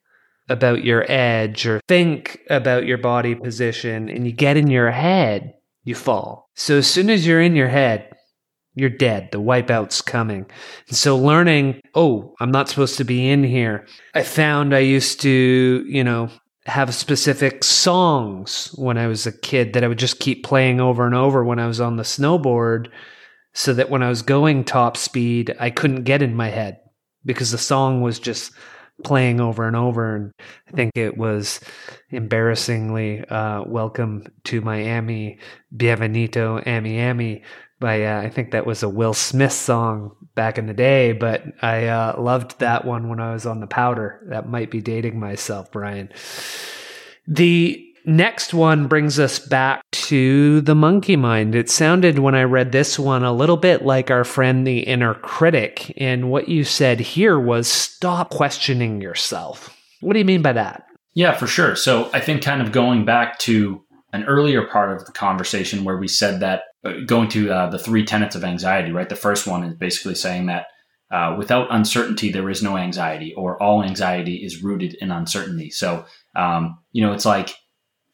about 0.49 0.85
your 0.85 1.05
edge 1.11 1.67
or 1.67 1.81
think 1.87 2.41
about 2.49 2.87
your 2.87 2.99
body 2.99 3.35
position 3.35 4.09
and 4.09 4.27
you 4.27 4.33
get 4.33 4.57
in 4.57 4.69
your 4.69 4.91
head, 4.91 5.55
you 5.85 5.95
fall. 5.95 6.51
So 6.55 6.79
as 6.79 6.87
soon 6.87 7.11
as 7.11 7.27
you're 7.27 7.43
in 7.43 7.57
your 7.57 7.69
head, 7.69 8.14
you're 8.75 8.91
dead. 8.91 9.29
The 9.31 9.41
wipeout's 9.41 10.03
coming. 10.03 10.47
And 10.89 10.97
so 10.97 11.17
learning, 11.17 11.81
oh, 11.95 12.35
I'm 12.41 12.51
not 12.51 12.69
supposed 12.69 12.97
to 12.99 13.05
be 13.05 13.29
in 13.29 13.45
here. 13.45 13.87
I 14.15 14.23
found 14.23 14.75
I 14.75 14.81
used 14.81 15.21
to, 15.23 15.85
you 15.87 16.03
know, 16.03 16.29
have 16.67 16.95
specific 16.95 17.63
songs 17.63 18.69
when 18.75 18.99
I 18.99 19.07
was 19.07 19.27
a 19.27 19.33
kid 19.33 19.75
that 19.75 19.85
I 19.85 19.89
would 19.89 19.99
just 19.99 20.19
keep 20.19 20.45
playing 20.45 20.81
over 20.81 21.07
and 21.07 21.15
over 21.15 21.45
when 21.45 21.59
I 21.59 21.67
was 21.67 21.81
on 21.81 21.97
the 21.97 22.03
snowboard 22.03 22.89
so 23.53 23.75
that 23.75 23.91
when 23.91 24.03
I 24.03 24.09
was 24.09 24.23
going 24.23 24.65
top 24.65 24.97
speed, 24.97 25.55
I 25.61 25.71
couldn't 25.71 26.05
get 26.05 26.23
in 26.23 26.35
my 26.35 26.49
head 26.49 26.79
because 27.25 27.53
the 27.53 27.59
song 27.59 28.01
was 28.01 28.19
just 28.19 28.53
playing 29.03 29.41
over 29.41 29.67
and 29.67 29.77
over. 29.77 30.17
And 30.17 30.33
I 30.69 30.73
think 30.73 30.93
it 30.95 31.17
was 31.17 31.61
embarrassingly 32.11 33.25
uh, 33.25 33.65
Welcome 33.67 34.27
to 34.45 34.61
Miami, 34.61 35.39
Bienvenido, 35.77 36.67
Ami 36.67 37.01
Ami 37.03 37.43
by, 37.85 38.03
uh, 38.03 38.23
I 38.23 38.31
think 38.31 38.53
that 38.53 38.65
was 38.65 38.83
a 38.83 38.89
Will 38.89 39.13
Smith 39.13 39.53
song 39.53 40.17
back 40.35 40.57
in 40.57 40.67
the 40.67 40.73
day, 40.73 41.13
but 41.13 41.45
I 41.61 41.89
uh, 41.89 42.19
loved 42.19 42.59
that 42.61 42.87
one 42.87 43.11
when 43.11 43.21
I 43.21 43.35
was 43.35 43.45
on 43.45 43.61
the 43.61 43.67
powder. 43.67 44.25
That 44.31 44.49
might 44.49 44.71
be 44.71 44.81
dating 44.81 45.21
myself, 45.21 45.71
Brian. 45.71 46.09
The 47.29 47.87
next 48.07 48.55
one 48.55 48.89
brings 48.89 49.19
us 49.19 49.39
back 49.39 49.83
to 49.93 50.63
the 50.63 50.75
monkey 50.75 51.17
mind. 51.17 51.55
It 51.55 51.69
sounded 51.69 52.19
when 52.19 52.35
I 52.35 52.45
read 52.45 52.73
this 52.73 52.99
one 52.99 53.23
a 53.23 53.35
little 53.35 53.59
bit 53.59 53.85
like 53.85 54.11
our 54.11 54.25
friend 54.25 54.67
the 54.67 54.81
inner 54.81 55.13
critic. 55.13 55.93
And 55.99 56.31
what 56.31 56.49
you 56.49 56.65
said 56.65 57.01
here 57.01 57.39
was 57.39 57.69
stop 57.69 58.31
questioning 58.31 59.03
yourself. 59.03 59.77
What 60.01 60.15
do 60.15 60.19
you 60.19 60.25
mean 60.25 60.43
by 60.43 60.55
that? 60.55 60.85
Yeah, 61.13 61.37
for 61.37 61.47
sure. 61.47 61.77
So 61.77 62.09
I 62.15 62.21
think 62.21 62.43
kind 62.43 62.63
of 62.63 62.73
going 62.73 63.05
back 63.05 63.39
to 63.41 63.85
an 64.15 64.25
earlier 64.25 64.67
part 64.67 64.91
of 64.97 65.05
the 65.05 65.13
conversation 65.13 65.85
where 65.85 65.99
we 65.99 66.09
said 66.09 66.41
that 66.41 66.63
going 67.07 67.29
to 67.31 67.51
uh, 67.51 67.71
the 67.71 67.79
three 67.79 68.05
tenets 68.05 68.37
of 68.37 68.45
anxiety, 68.45 68.93
right? 68.93 69.09
The 69.09 69.17
first 69.17 69.47
one 69.47 69.65
is 69.65 69.75
basically 69.75 70.15
saying 70.15 70.47
that 70.47 70.67
uh, 71.11 71.35
without 71.39 71.69
uncertainty, 71.71 72.33
there 72.33 72.51
is 72.51 72.63
no 72.63 72.77
anxiety, 72.77 73.35
or 73.35 73.63
all 73.63 73.83
anxiety 73.83 74.37
is 74.37 74.63
rooted 74.63 74.95
in 74.95 75.11
uncertainty. 75.11 75.71
So, 75.71 76.05
um, 76.35 76.79
you 76.93 77.03
know, 77.05 77.13
it's 77.13 77.27
like 77.27 77.51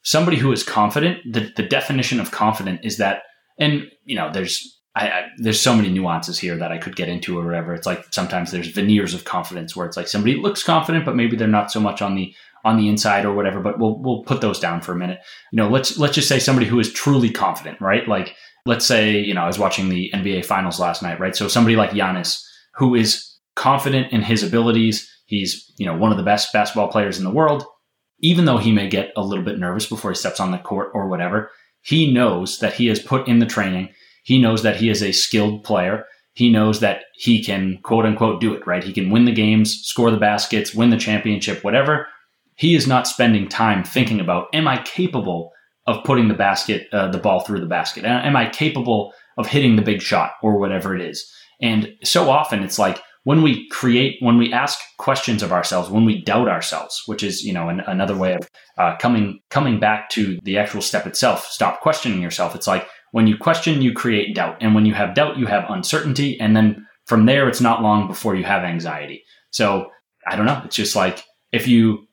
somebody 0.03 0.37
who 0.37 0.53
is 0.53 0.63
confident. 0.63 1.19
The, 1.31 1.53
the 1.57 1.63
definition 1.63 2.21
of 2.21 2.31
confident 2.31 2.81
is 2.85 2.99
that, 2.99 3.23
and 3.59 3.85
you 4.05 4.17
know, 4.17 4.31
there's 4.33 4.81
I, 4.95 5.09
I, 5.09 5.29
there's 5.39 5.61
so 5.61 5.75
many 5.75 5.89
nuances 5.89 6.39
here 6.39 6.57
that 6.57 6.73
I 6.73 6.79
could 6.79 6.97
get 6.97 7.09
into 7.09 7.39
or 7.39 7.45
whatever. 7.45 7.75
It's 7.75 7.87
like 7.87 8.05
sometimes 8.11 8.51
there's 8.51 8.69
veneers 8.69 9.15
of 9.15 9.25
confidence 9.25 9.77
where 9.77 9.87
it's 9.87 9.97
like 9.97 10.09
somebody 10.09 10.37
looks 10.37 10.63
confident, 10.63 11.05
but 11.05 11.17
maybe 11.17 11.37
they're 11.37 11.49
not 11.49 11.71
so 11.71 11.81
much 11.81 12.03
on 12.03 12.17
the 12.17 12.35
on 12.65 12.77
the 12.77 12.89
inside 12.89 13.25
or 13.25 13.33
whatever. 13.33 13.61
But 13.61 13.79
we'll 13.79 14.01
we'll 14.03 14.25
put 14.25 14.41
those 14.41 14.59
down 14.59 14.81
for 14.81 14.93
a 14.93 14.97
minute. 14.97 15.21
You 15.53 15.59
know, 15.59 15.69
let's 15.69 15.97
let's 15.97 16.17
just 16.17 16.29
say 16.29 16.39
somebody 16.41 16.67
who 16.67 16.81
is 16.81 16.93
truly 16.93 17.31
confident, 17.31 17.81
right? 17.81 18.07
Like 18.09 18.35
let's 18.67 18.87
say, 18.87 19.19
you 19.19 19.35
know, 19.35 19.43
I 19.43 19.47
was 19.47 19.59
watching 19.59 19.89
the 19.89 20.11
NBA 20.15 20.45
finals 20.45 20.81
last 20.81 21.03
night, 21.03 21.21
right? 21.21 21.35
So 21.35 21.49
somebody 21.49 21.77
like 21.77 21.91
Giannis, 21.91 22.43
who 22.75 22.95
is 22.95 23.39
confident 23.57 24.13
in 24.13 24.23
his 24.23 24.43
abilities, 24.43 25.11
he's, 25.27 25.71
you 25.77 25.87
know, 25.87 25.97
one 25.97 26.11
of 26.11 26.19
the 26.19 26.25
best 26.25 26.53
basketball 26.53 26.89
players 26.89 27.19
in 27.19 27.25
the 27.25 27.31
world. 27.31 27.65
Even 28.21 28.45
though 28.45 28.59
he 28.59 28.73
may 28.73 28.89
get 28.89 29.13
a 29.17 29.23
little 29.23 29.45
bit 29.45 29.59
nervous 29.59 29.87
before 29.87 30.11
he 30.11 30.15
steps 30.15 30.41
on 30.41 30.51
the 30.51 30.59
court 30.59 30.91
or 30.93 31.09
whatever, 31.09 31.51
he 31.81 32.13
knows 32.13 32.59
that 32.59 32.75
he 32.75 32.87
has 32.89 32.99
put 32.99 33.27
in 33.27 33.39
the 33.39 33.47
training. 33.47 33.89
He 34.25 34.41
knows 34.41 34.63
that 34.63 34.77
he 34.77 34.91
is 34.91 35.03
a 35.03 35.13
skilled 35.13 35.65
player. 35.65 36.05
He 36.35 36.51
knows 36.51 36.81
that 36.81 37.05
he 37.15 37.43
can 37.43 37.79
quote 37.83 38.05
unquote 38.05 38.41
do 38.41 38.53
it, 38.55 38.67
right? 38.67 38.85
He 38.85 38.93
can 38.93 39.11
win 39.11 39.25
the 39.25 39.33
games, 39.33 39.81
score 39.83 40.11
the 40.11 40.19
baskets, 40.19 40.75
win 40.75 40.91
the 40.91 40.99
championship, 40.99 41.65
whatever. 41.65 42.07
He 42.57 42.75
is 42.75 42.87
not 42.87 43.09
spending 43.09 43.49
time 43.49 43.85
thinking 43.85 44.21
about, 44.21 44.49
am 44.53 44.69
I 44.69 44.83
capable 44.83 45.51
of 45.87 46.05
putting 46.05 46.29
the 46.29 46.35
basket, 46.35 46.87
uh, 46.93 47.11
the 47.11 47.19
ball 47.19 47.41
through 47.41 47.61
the 47.61 47.67
basket? 47.67 48.05
Am 48.05 48.37
I 48.37 48.49
capable 48.49 49.13
of 49.39 49.47
hitting 49.47 49.77
the 49.77 49.83
big 49.83 50.01
shot 50.01 50.33
or 50.43 50.59
whatever 50.59 50.95
it 50.95 51.03
is? 51.03 51.31
And 51.61 51.93
so 52.03 52.31
often 52.31 52.63
it's 52.63 52.79
like 52.79 53.01
when 53.25 53.43
we 53.43 53.69
create, 53.69 54.17
when 54.21 54.39
we 54.39 54.53
ask 54.53 54.79
questions 54.99 55.43
of 55.43 55.53
ourselves, 55.53 55.91
when 55.91 56.05
we 56.05 56.23
doubt 56.23 56.49
ourselves, 56.49 57.03
which 57.07 57.23
is 57.23 57.43
you 57.43 57.53
know 57.53 57.69
an, 57.69 57.81
another 57.87 58.17
way 58.17 58.35
of 58.35 58.49
uh, 58.79 58.97
coming 58.97 59.41
coming 59.51 59.79
back 59.79 60.09
to 60.11 60.39
the 60.43 60.59
actual 60.59 60.81
step 60.81 61.07
itself. 61.07 61.47
Stop 61.47 61.81
questioning 61.81 62.23
yourself. 62.23 62.55
It's 62.55 62.67
like 62.67 62.87
when 63.13 63.27
you 63.27 63.37
question, 63.37 63.83
you 63.83 63.93
create 63.93 64.35
doubt, 64.35 64.57
and 64.61 64.75
when 64.75 64.87
you 64.87 64.95
have 64.95 65.15
doubt, 65.15 65.37
you 65.37 65.47
have 65.47 65.69
uncertainty, 65.69 66.39
and 66.41 66.57
then 66.57 66.87
from 67.07 67.27
there, 67.27 67.49
it's 67.49 67.61
not 67.61 67.83
long 67.83 68.07
before 68.07 68.37
you 68.37 68.45
have 68.45 68.63
anxiety. 68.63 69.23
So 69.51 69.91
I 70.27 70.37
don't 70.37 70.47
know. 70.47 70.63
It's 70.65 70.77
just 70.77 70.97
like 70.97 71.25
if 71.53 71.69
you 71.69 72.07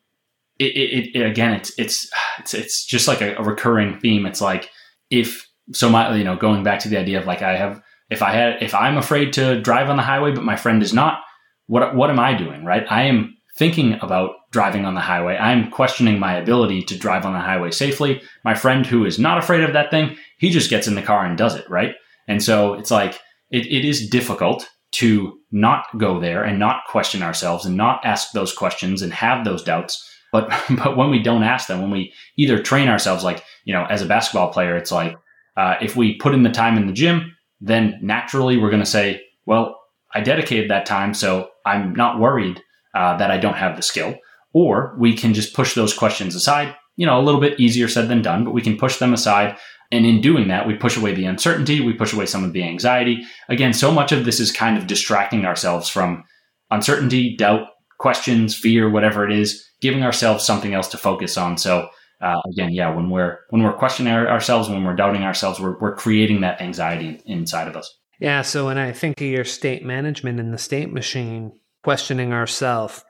it, 0.58 0.76
it, 0.76 1.16
it, 1.16 1.26
again, 1.26 1.54
it's 1.54 1.72
it's 1.78 2.10
it's 2.40 2.54
it's 2.54 2.84
just 2.84 3.06
like 3.06 3.20
a, 3.20 3.36
a, 3.36 3.42
recurring 3.42 3.98
theme. 4.00 4.26
It's 4.26 4.40
like 4.40 4.70
if 5.10 5.48
so, 5.72 5.88
my 5.88 6.14
you 6.16 6.24
know, 6.24 6.36
going 6.36 6.64
back 6.64 6.80
to 6.80 6.88
the 6.88 6.98
idea 6.98 7.20
of 7.20 7.26
like 7.26 7.42
I 7.42 7.56
have 7.56 7.80
if 8.10 8.22
I 8.22 8.32
had 8.32 8.62
if 8.62 8.74
I'm 8.74 8.96
afraid 8.96 9.32
to 9.34 9.60
drive 9.60 9.88
on 9.88 9.96
the 9.96 10.02
highway, 10.02 10.32
but 10.32 10.44
my 10.44 10.56
friend 10.56 10.82
is 10.82 10.92
not, 10.92 11.20
what 11.66 11.94
what 11.94 12.10
am 12.10 12.18
I 12.18 12.36
doing? 12.36 12.64
Right? 12.64 12.84
I 12.90 13.04
am 13.04 13.36
thinking 13.56 13.98
about 14.00 14.32
driving 14.50 14.84
on 14.84 14.94
the 14.94 15.00
highway. 15.00 15.36
I'm 15.36 15.70
questioning 15.70 16.18
my 16.18 16.36
ability 16.36 16.82
to 16.84 16.98
drive 16.98 17.24
on 17.24 17.32
the 17.32 17.40
highway 17.40 17.70
safely. 17.70 18.22
My 18.44 18.54
friend 18.54 18.86
who 18.86 19.04
is 19.04 19.18
not 19.18 19.38
afraid 19.38 19.62
of 19.62 19.72
that 19.72 19.90
thing, 19.90 20.16
he 20.38 20.50
just 20.50 20.70
gets 20.70 20.86
in 20.86 20.94
the 20.94 21.02
car 21.02 21.24
and 21.24 21.38
does 21.38 21.54
it. 21.54 21.68
Right? 21.70 21.94
And 22.26 22.42
so 22.42 22.74
it's 22.74 22.90
like 22.90 23.14
it, 23.50 23.66
it 23.66 23.84
is 23.84 24.08
difficult 24.08 24.68
to 24.90 25.38
not 25.52 25.84
go 25.98 26.18
there 26.18 26.42
and 26.42 26.58
not 26.58 26.84
question 26.88 27.22
ourselves 27.22 27.64
and 27.64 27.76
not 27.76 28.00
ask 28.04 28.32
those 28.32 28.52
questions 28.52 29.02
and 29.02 29.12
have 29.12 29.44
those 29.44 29.62
doubts 29.62 30.04
but 30.32 30.50
but 30.76 30.96
when 30.96 31.10
we 31.10 31.22
don't 31.22 31.42
ask 31.42 31.68
them, 31.68 31.80
when 31.80 31.90
we 31.90 32.12
either 32.36 32.62
train 32.62 32.88
ourselves, 32.88 33.24
like 33.24 33.44
you 33.64 33.72
know, 33.72 33.84
as 33.86 34.02
a 34.02 34.06
basketball 34.06 34.52
player, 34.52 34.76
it's 34.76 34.92
like 34.92 35.16
uh, 35.56 35.74
if 35.80 35.96
we 35.96 36.16
put 36.16 36.34
in 36.34 36.42
the 36.42 36.50
time 36.50 36.76
in 36.76 36.86
the 36.86 36.92
gym, 36.92 37.36
then 37.60 37.98
naturally 38.00 38.56
we're 38.56 38.70
going 38.70 38.82
to 38.82 38.86
say, 38.86 39.22
well, 39.46 39.80
I 40.14 40.20
dedicated 40.20 40.70
that 40.70 40.86
time, 40.86 41.14
so 41.14 41.50
I'm 41.66 41.94
not 41.94 42.20
worried 42.20 42.62
uh, 42.94 43.16
that 43.16 43.30
I 43.30 43.38
don't 43.38 43.56
have 43.56 43.76
the 43.76 43.82
skill. 43.82 44.16
Or 44.54 44.94
we 44.98 45.14
can 45.14 45.34
just 45.34 45.54
push 45.54 45.74
those 45.74 45.92
questions 45.92 46.34
aside. 46.34 46.74
You 46.96 47.06
know, 47.06 47.20
a 47.20 47.22
little 47.22 47.40
bit 47.40 47.60
easier 47.60 47.88
said 47.88 48.08
than 48.08 48.22
done, 48.22 48.44
but 48.44 48.54
we 48.54 48.62
can 48.62 48.78
push 48.78 48.98
them 48.98 49.12
aside. 49.12 49.56
And 49.90 50.06
in 50.06 50.20
doing 50.20 50.48
that, 50.48 50.66
we 50.66 50.74
push 50.74 50.96
away 50.96 51.14
the 51.14 51.24
uncertainty, 51.24 51.80
we 51.80 51.92
push 51.92 52.12
away 52.12 52.26
some 52.26 52.44
of 52.44 52.52
the 52.52 52.62
anxiety. 52.62 53.24
Again, 53.48 53.72
so 53.72 53.90
much 53.90 54.12
of 54.12 54.24
this 54.24 54.40
is 54.40 54.52
kind 54.52 54.76
of 54.76 54.86
distracting 54.86 55.44
ourselves 55.44 55.88
from 55.88 56.24
uncertainty, 56.70 57.36
doubt, 57.36 57.68
questions, 57.98 58.56
fear, 58.56 58.88
whatever 58.88 59.28
it 59.28 59.32
is, 59.32 59.64
giving 59.80 60.02
ourselves 60.02 60.44
something 60.44 60.74
else 60.74 60.88
to 60.88 60.98
focus 60.98 61.36
on. 61.36 61.58
So 61.58 61.88
uh, 62.20 62.40
again, 62.50 62.72
yeah, 62.72 62.94
when 62.94 63.10
we're 63.10 63.38
when 63.50 63.62
we're 63.62 63.76
questioning 63.76 64.12
ourselves, 64.12 64.68
when 64.68 64.84
we're 64.84 64.96
doubting 64.96 65.22
ourselves, 65.22 65.60
we're 65.60 65.78
we're 65.78 65.94
creating 65.94 66.40
that 66.40 66.60
anxiety 66.60 67.20
inside 67.26 67.68
of 67.68 67.76
us. 67.76 67.98
Yeah. 68.20 68.42
So 68.42 68.66
when 68.66 68.78
I 68.78 68.92
think 68.92 69.20
of 69.20 69.26
your 69.28 69.44
state 69.44 69.84
management 69.84 70.40
in 70.40 70.50
the 70.50 70.58
state 70.58 70.92
machine, 70.92 71.52
questioning 71.84 72.32
ourselves, 72.32 73.04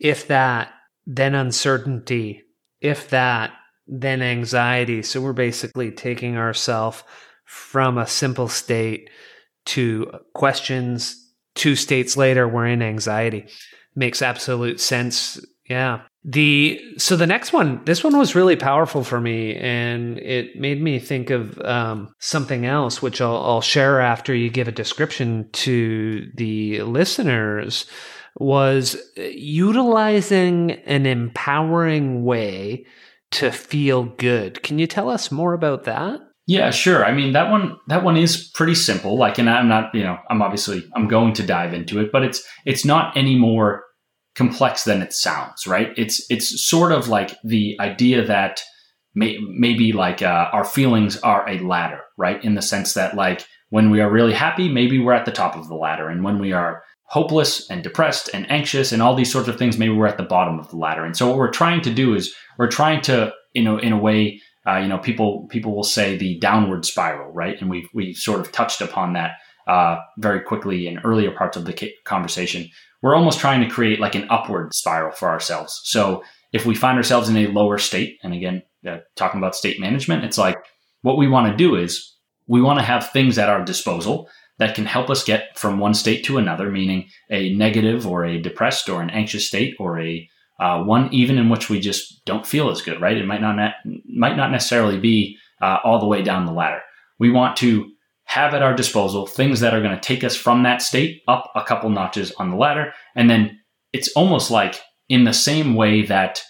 if 0.00 0.28
that, 0.28 0.72
then 1.06 1.34
uncertainty, 1.34 2.42
if 2.80 3.10
that, 3.10 3.52
then 3.86 4.22
anxiety. 4.22 5.02
So 5.02 5.20
we're 5.20 5.34
basically 5.34 5.90
taking 5.90 6.38
ourselves 6.38 7.02
from 7.44 7.98
a 7.98 8.06
simple 8.06 8.48
state 8.48 9.10
to 9.66 10.10
questions. 10.34 11.20
Two 11.54 11.76
states 11.76 12.16
later, 12.16 12.48
we're 12.48 12.66
in 12.66 12.82
anxiety. 12.82 13.46
Makes 13.94 14.22
absolute 14.22 14.80
sense. 14.80 15.44
Yeah. 15.68 16.02
The 16.24 16.80
so 16.96 17.16
the 17.16 17.26
next 17.26 17.52
one, 17.52 17.82
this 17.84 18.02
one 18.02 18.16
was 18.16 18.34
really 18.34 18.56
powerful 18.56 19.04
for 19.04 19.20
me, 19.20 19.56
and 19.56 20.18
it 20.18 20.56
made 20.56 20.80
me 20.80 20.98
think 20.98 21.30
of 21.30 21.58
um, 21.60 22.14
something 22.18 22.64
else, 22.64 23.02
which 23.02 23.20
I'll, 23.20 23.36
I'll 23.36 23.60
share 23.60 24.00
after 24.00 24.34
you 24.34 24.48
give 24.48 24.68
a 24.68 24.72
description 24.72 25.48
to 25.52 26.30
the 26.34 26.82
listeners. 26.82 27.86
Was 28.36 28.96
utilizing 29.16 30.72
an 30.72 31.06
empowering 31.06 32.24
way 32.24 32.84
to 33.30 33.52
feel 33.52 34.04
good. 34.04 34.62
Can 34.64 34.80
you 34.80 34.88
tell 34.88 35.08
us 35.08 35.30
more 35.30 35.54
about 35.54 35.84
that? 35.84 36.20
Yeah, 36.46 36.70
sure. 36.70 37.04
I 37.04 37.12
mean 37.12 37.32
that 37.32 37.50
one 37.50 37.78
that 37.88 38.04
one 38.04 38.16
is 38.16 38.50
pretty 38.54 38.74
simple. 38.74 39.16
Like 39.16 39.38
and 39.38 39.48
I'm 39.48 39.68
not, 39.68 39.94
you 39.94 40.02
know, 40.02 40.18
I'm 40.28 40.42
obviously 40.42 40.84
I'm 40.94 41.08
going 41.08 41.32
to 41.34 41.42
dive 41.42 41.72
into 41.72 42.00
it, 42.00 42.12
but 42.12 42.22
it's 42.22 42.42
it's 42.66 42.84
not 42.84 43.16
any 43.16 43.36
more 43.38 43.84
complex 44.34 44.84
than 44.84 45.00
it 45.00 45.12
sounds, 45.12 45.66
right? 45.66 45.92
It's 45.96 46.24
it's 46.28 46.64
sort 46.66 46.92
of 46.92 47.08
like 47.08 47.36
the 47.44 47.76
idea 47.80 48.26
that 48.26 48.62
may, 49.14 49.38
maybe 49.38 49.92
like 49.92 50.22
uh, 50.22 50.48
our 50.52 50.64
feelings 50.64 51.16
are 51.18 51.48
a 51.48 51.60
ladder, 51.60 52.00
right? 52.18 52.42
In 52.44 52.54
the 52.54 52.62
sense 52.62 52.94
that 52.94 53.14
like 53.14 53.46
when 53.70 53.90
we 53.90 54.00
are 54.00 54.10
really 54.10 54.34
happy, 54.34 54.68
maybe 54.68 54.98
we're 54.98 55.12
at 55.12 55.24
the 55.24 55.32
top 55.32 55.56
of 55.56 55.68
the 55.68 55.74
ladder, 55.74 56.08
and 56.08 56.24
when 56.24 56.38
we 56.38 56.52
are 56.52 56.82
hopeless 57.06 57.70
and 57.70 57.82
depressed 57.82 58.28
and 58.34 58.50
anxious 58.50 58.92
and 58.92 59.00
all 59.02 59.14
these 59.14 59.32
sorts 59.32 59.48
of 59.48 59.56
things, 59.56 59.78
maybe 59.78 59.94
we're 59.94 60.06
at 60.06 60.16
the 60.16 60.22
bottom 60.24 60.58
of 60.58 60.68
the 60.70 60.76
ladder. 60.76 61.04
And 61.04 61.16
so 61.16 61.28
what 61.28 61.36
we're 61.36 61.50
trying 61.50 61.80
to 61.82 61.94
do 61.94 62.14
is 62.14 62.34
we're 62.58 62.70
trying 62.70 63.02
to, 63.02 63.32
you 63.52 63.62
know, 63.62 63.78
in 63.78 63.92
a 63.92 63.98
way 63.98 64.40
uh, 64.66 64.78
you 64.78 64.88
know, 64.88 64.98
people 64.98 65.46
people 65.48 65.74
will 65.74 65.84
say 65.84 66.16
the 66.16 66.38
downward 66.38 66.84
spiral, 66.84 67.32
right? 67.32 67.60
And 67.60 67.68
we 67.68 67.88
we 67.92 68.14
sort 68.14 68.40
of 68.40 68.52
touched 68.52 68.80
upon 68.80 69.12
that 69.12 69.32
uh, 69.66 69.98
very 70.18 70.40
quickly 70.40 70.86
in 70.86 70.98
earlier 71.00 71.30
parts 71.30 71.56
of 71.56 71.64
the 71.64 71.92
conversation. 72.04 72.68
We're 73.02 73.14
almost 73.14 73.40
trying 73.40 73.60
to 73.60 73.74
create 73.74 74.00
like 74.00 74.14
an 74.14 74.26
upward 74.30 74.74
spiral 74.74 75.12
for 75.12 75.28
ourselves. 75.28 75.80
So 75.84 76.22
if 76.52 76.64
we 76.64 76.74
find 76.74 76.96
ourselves 76.96 77.28
in 77.28 77.36
a 77.36 77.48
lower 77.48 77.78
state, 77.78 78.18
and 78.22 78.32
again, 78.32 78.62
uh, 78.88 78.98
talking 79.16 79.38
about 79.38 79.54
state 79.54 79.78
management, 79.78 80.24
it's 80.24 80.38
like 80.38 80.56
what 81.02 81.18
we 81.18 81.28
want 81.28 81.50
to 81.50 81.56
do 81.56 81.76
is 81.76 82.14
we 82.46 82.62
want 82.62 82.78
to 82.78 82.84
have 82.84 83.10
things 83.10 83.38
at 83.38 83.48
our 83.48 83.64
disposal 83.64 84.28
that 84.58 84.74
can 84.74 84.86
help 84.86 85.10
us 85.10 85.24
get 85.24 85.58
from 85.58 85.78
one 85.78 85.94
state 85.94 86.24
to 86.24 86.38
another, 86.38 86.70
meaning 86.70 87.08
a 87.30 87.52
negative 87.54 88.06
or 88.06 88.24
a 88.24 88.40
depressed 88.40 88.88
or 88.88 89.02
an 89.02 89.10
anxious 89.10 89.46
state 89.46 89.74
or 89.78 90.00
a 90.00 90.28
uh, 90.60 90.82
one 90.82 91.12
even 91.12 91.38
in 91.38 91.48
which 91.48 91.68
we 91.68 91.80
just 91.80 92.24
don't 92.24 92.46
feel 92.46 92.70
as 92.70 92.82
good, 92.82 93.00
right? 93.00 93.16
It 93.16 93.26
might 93.26 93.40
not 93.40 93.56
ne- 93.56 94.02
might 94.06 94.36
not 94.36 94.50
necessarily 94.50 94.98
be 94.98 95.36
uh, 95.60 95.78
all 95.84 95.98
the 95.98 96.06
way 96.06 96.22
down 96.22 96.46
the 96.46 96.52
ladder. 96.52 96.80
We 97.18 97.30
want 97.30 97.56
to 97.58 97.90
have 98.24 98.54
at 98.54 98.62
our 98.62 98.74
disposal 98.74 99.26
things 99.26 99.60
that 99.60 99.74
are 99.74 99.82
going 99.82 99.94
to 99.94 100.00
take 100.00 100.24
us 100.24 100.36
from 100.36 100.62
that 100.62 100.82
state 100.82 101.22
up 101.28 101.50
a 101.54 101.62
couple 101.62 101.90
notches 101.90 102.32
on 102.32 102.50
the 102.50 102.56
ladder, 102.56 102.92
and 103.14 103.28
then 103.28 103.58
it's 103.92 104.08
almost 104.12 104.50
like 104.50 104.80
in 105.08 105.24
the 105.24 105.32
same 105.32 105.74
way 105.74 106.02
that 106.02 106.40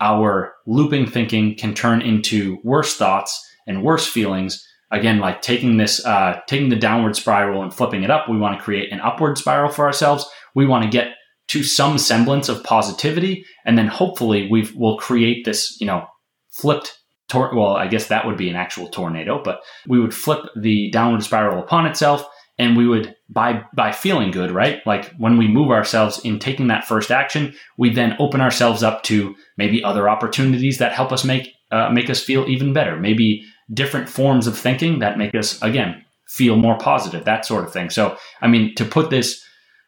our 0.00 0.54
looping 0.66 1.06
thinking 1.06 1.56
can 1.56 1.74
turn 1.74 2.02
into 2.02 2.58
worse 2.62 2.96
thoughts 2.96 3.44
and 3.66 3.82
worse 3.82 4.06
feelings. 4.06 4.64
Again, 4.90 5.18
like 5.18 5.42
taking 5.42 5.76
this, 5.76 6.04
uh, 6.06 6.40
taking 6.46 6.70
the 6.70 6.76
downward 6.76 7.14
spiral 7.14 7.62
and 7.62 7.74
flipping 7.74 8.04
it 8.04 8.10
up, 8.10 8.28
we 8.28 8.38
want 8.38 8.56
to 8.56 8.64
create 8.64 8.90
an 8.92 9.00
upward 9.00 9.36
spiral 9.36 9.70
for 9.70 9.84
ourselves. 9.84 10.26
We 10.54 10.66
want 10.66 10.84
to 10.84 10.90
get 10.90 11.08
to 11.48 11.62
some 11.62 11.98
semblance 11.98 12.48
of 12.48 12.62
positivity, 12.62 13.44
and 13.64 13.76
then 13.76 13.88
hopefully 13.88 14.48
we 14.50 14.70
will 14.76 14.96
create 14.98 15.44
this, 15.44 15.80
you 15.80 15.86
know, 15.86 16.06
flipped. 16.50 16.94
Tor- 17.28 17.54
well, 17.54 17.76
I 17.76 17.88
guess 17.88 18.08
that 18.08 18.24
would 18.26 18.38
be 18.38 18.48
an 18.48 18.56
actual 18.56 18.88
tornado, 18.88 19.42
but 19.42 19.60
we 19.86 20.00
would 20.00 20.14
flip 20.14 20.46
the 20.56 20.90
downward 20.90 21.22
spiral 21.22 21.62
upon 21.62 21.84
itself, 21.84 22.26
and 22.58 22.74
we 22.76 22.88
would 22.88 23.14
by 23.28 23.62
by 23.74 23.92
feeling 23.92 24.30
good, 24.30 24.50
right? 24.50 24.78
Like 24.86 25.12
when 25.18 25.36
we 25.36 25.46
move 25.46 25.70
ourselves 25.70 26.18
in 26.24 26.38
taking 26.38 26.68
that 26.68 26.86
first 26.86 27.10
action, 27.10 27.54
we 27.76 27.90
then 27.92 28.16
open 28.18 28.40
ourselves 28.40 28.82
up 28.82 29.02
to 29.04 29.34
maybe 29.58 29.84
other 29.84 30.08
opportunities 30.08 30.78
that 30.78 30.92
help 30.92 31.12
us 31.12 31.22
make 31.24 31.52
uh, 31.70 31.90
make 31.90 32.08
us 32.08 32.22
feel 32.22 32.48
even 32.48 32.72
better. 32.72 32.96
Maybe 32.96 33.44
different 33.72 34.08
forms 34.08 34.46
of 34.46 34.58
thinking 34.58 35.00
that 35.00 35.18
make 35.18 35.34
us 35.34 35.60
again 35.60 36.04
feel 36.26 36.56
more 36.56 36.78
positive, 36.78 37.24
that 37.24 37.44
sort 37.46 37.64
of 37.64 37.72
thing. 37.72 37.90
So, 37.90 38.16
I 38.40 38.48
mean, 38.48 38.74
to 38.76 38.84
put 38.84 39.10
this 39.10 39.42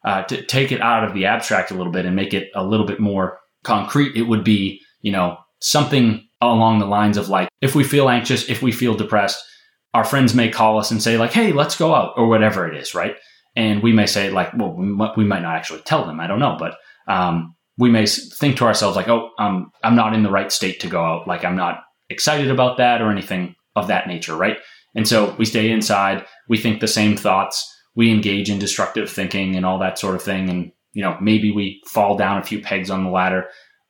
uh, 0.04 0.22
to 0.24 0.42
take 0.42 0.72
it 0.72 0.80
out 0.80 1.04
of 1.04 1.14
the 1.14 1.26
abstract 1.26 1.70
a 1.70 1.74
little 1.74 1.92
bit 1.92 2.06
and 2.06 2.16
make 2.16 2.32
it 2.34 2.48
a 2.54 2.64
little 2.64 2.86
bit 2.86 3.00
more 3.00 3.38
concrete, 3.64 4.16
it 4.16 4.22
would 4.22 4.44
be, 4.44 4.80
you 5.02 5.12
know, 5.12 5.36
something 5.60 6.26
along 6.40 6.78
the 6.78 6.86
lines 6.86 7.16
of 7.16 7.28
like, 7.28 7.48
if 7.60 7.74
we 7.74 7.84
feel 7.84 8.08
anxious, 8.08 8.48
if 8.48 8.62
we 8.62 8.72
feel 8.72 8.94
depressed, 8.94 9.44
our 9.92 10.04
friends 10.04 10.34
may 10.34 10.48
call 10.48 10.78
us 10.78 10.90
and 10.90 11.02
say 11.02 11.16
like, 11.16 11.32
"Hey, 11.32 11.52
let's 11.52 11.76
go 11.76 11.94
out," 11.94 12.12
or 12.16 12.28
whatever 12.28 12.68
it 12.68 12.76
is, 12.76 12.94
right? 12.94 13.16
And 13.56 13.82
we 13.82 13.92
may 13.92 14.06
say 14.06 14.30
like, 14.30 14.52
"Well, 14.56 14.72
we 14.72 14.86
might, 14.86 15.16
we 15.16 15.24
might 15.24 15.42
not 15.42 15.56
actually 15.56 15.80
tell 15.80 16.06
them. 16.06 16.20
I 16.20 16.26
don't 16.26 16.38
know, 16.38 16.56
but 16.58 16.76
um, 17.08 17.56
we 17.76 17.90
may 17.90 18.06
think 18.06 18.56
to 18.58 18.64
ourselves 18.64 18.96
like, 18.96 19.08
"Oh, 19.08 19.30
um, 19.38 19.70
I'm 19.82 19.96
not 19.96 20.14
in 20.14 20.22
the 20.22 20.30
right 20.30 20.52
state 20.52 20.80
to 20.80 20.86
go 20.86 21.04
out. 21.04 21.26
Like, 21.26 21.44
I'm 21.44 21.56
not 21.56 21.82
excited 22.08 22.50
about 22.50 22.76
that 22.78 23.02
or 23.02 23.10
anything 23.10 23.56
of 23.74 23.88
that 23.88 24.06
nature, 24.06 24.36
right?" 24.36 24.58
And 24.94 25.06
so 25.06 25.34
we 25.38 25.44
stay 25.44 25.70
inside. 25.70 26.24
We 26.48 26.58
think 26.58 26.80
the 26.80 26.88
same 26.88 27.16
thoughts 27.16 27.68
we 27.94 28.10
engage 28.10 28.50
in 28.50 28.58
destructive 28.58 29.10
thinking 29.10 29.56
and 29.56 29.66
all 29.66 29.78
that 29.78 29.98
sort 29.98 30.14
of 30.14 30.22
thing. 30.22 30.48
And, 30.48 30.72
you 30.92 31.02
know, 31.02 31.16
maybe 31.20 31.50
we 31.50 31.82
fall 31.86 32.16
down 32.16 32.38
a 32.38 32.44
few 32.44 32.60
pegs 32.60 32.90
on 32.90 33.04
the 33.04 33.10
ladder. 33.10 33.48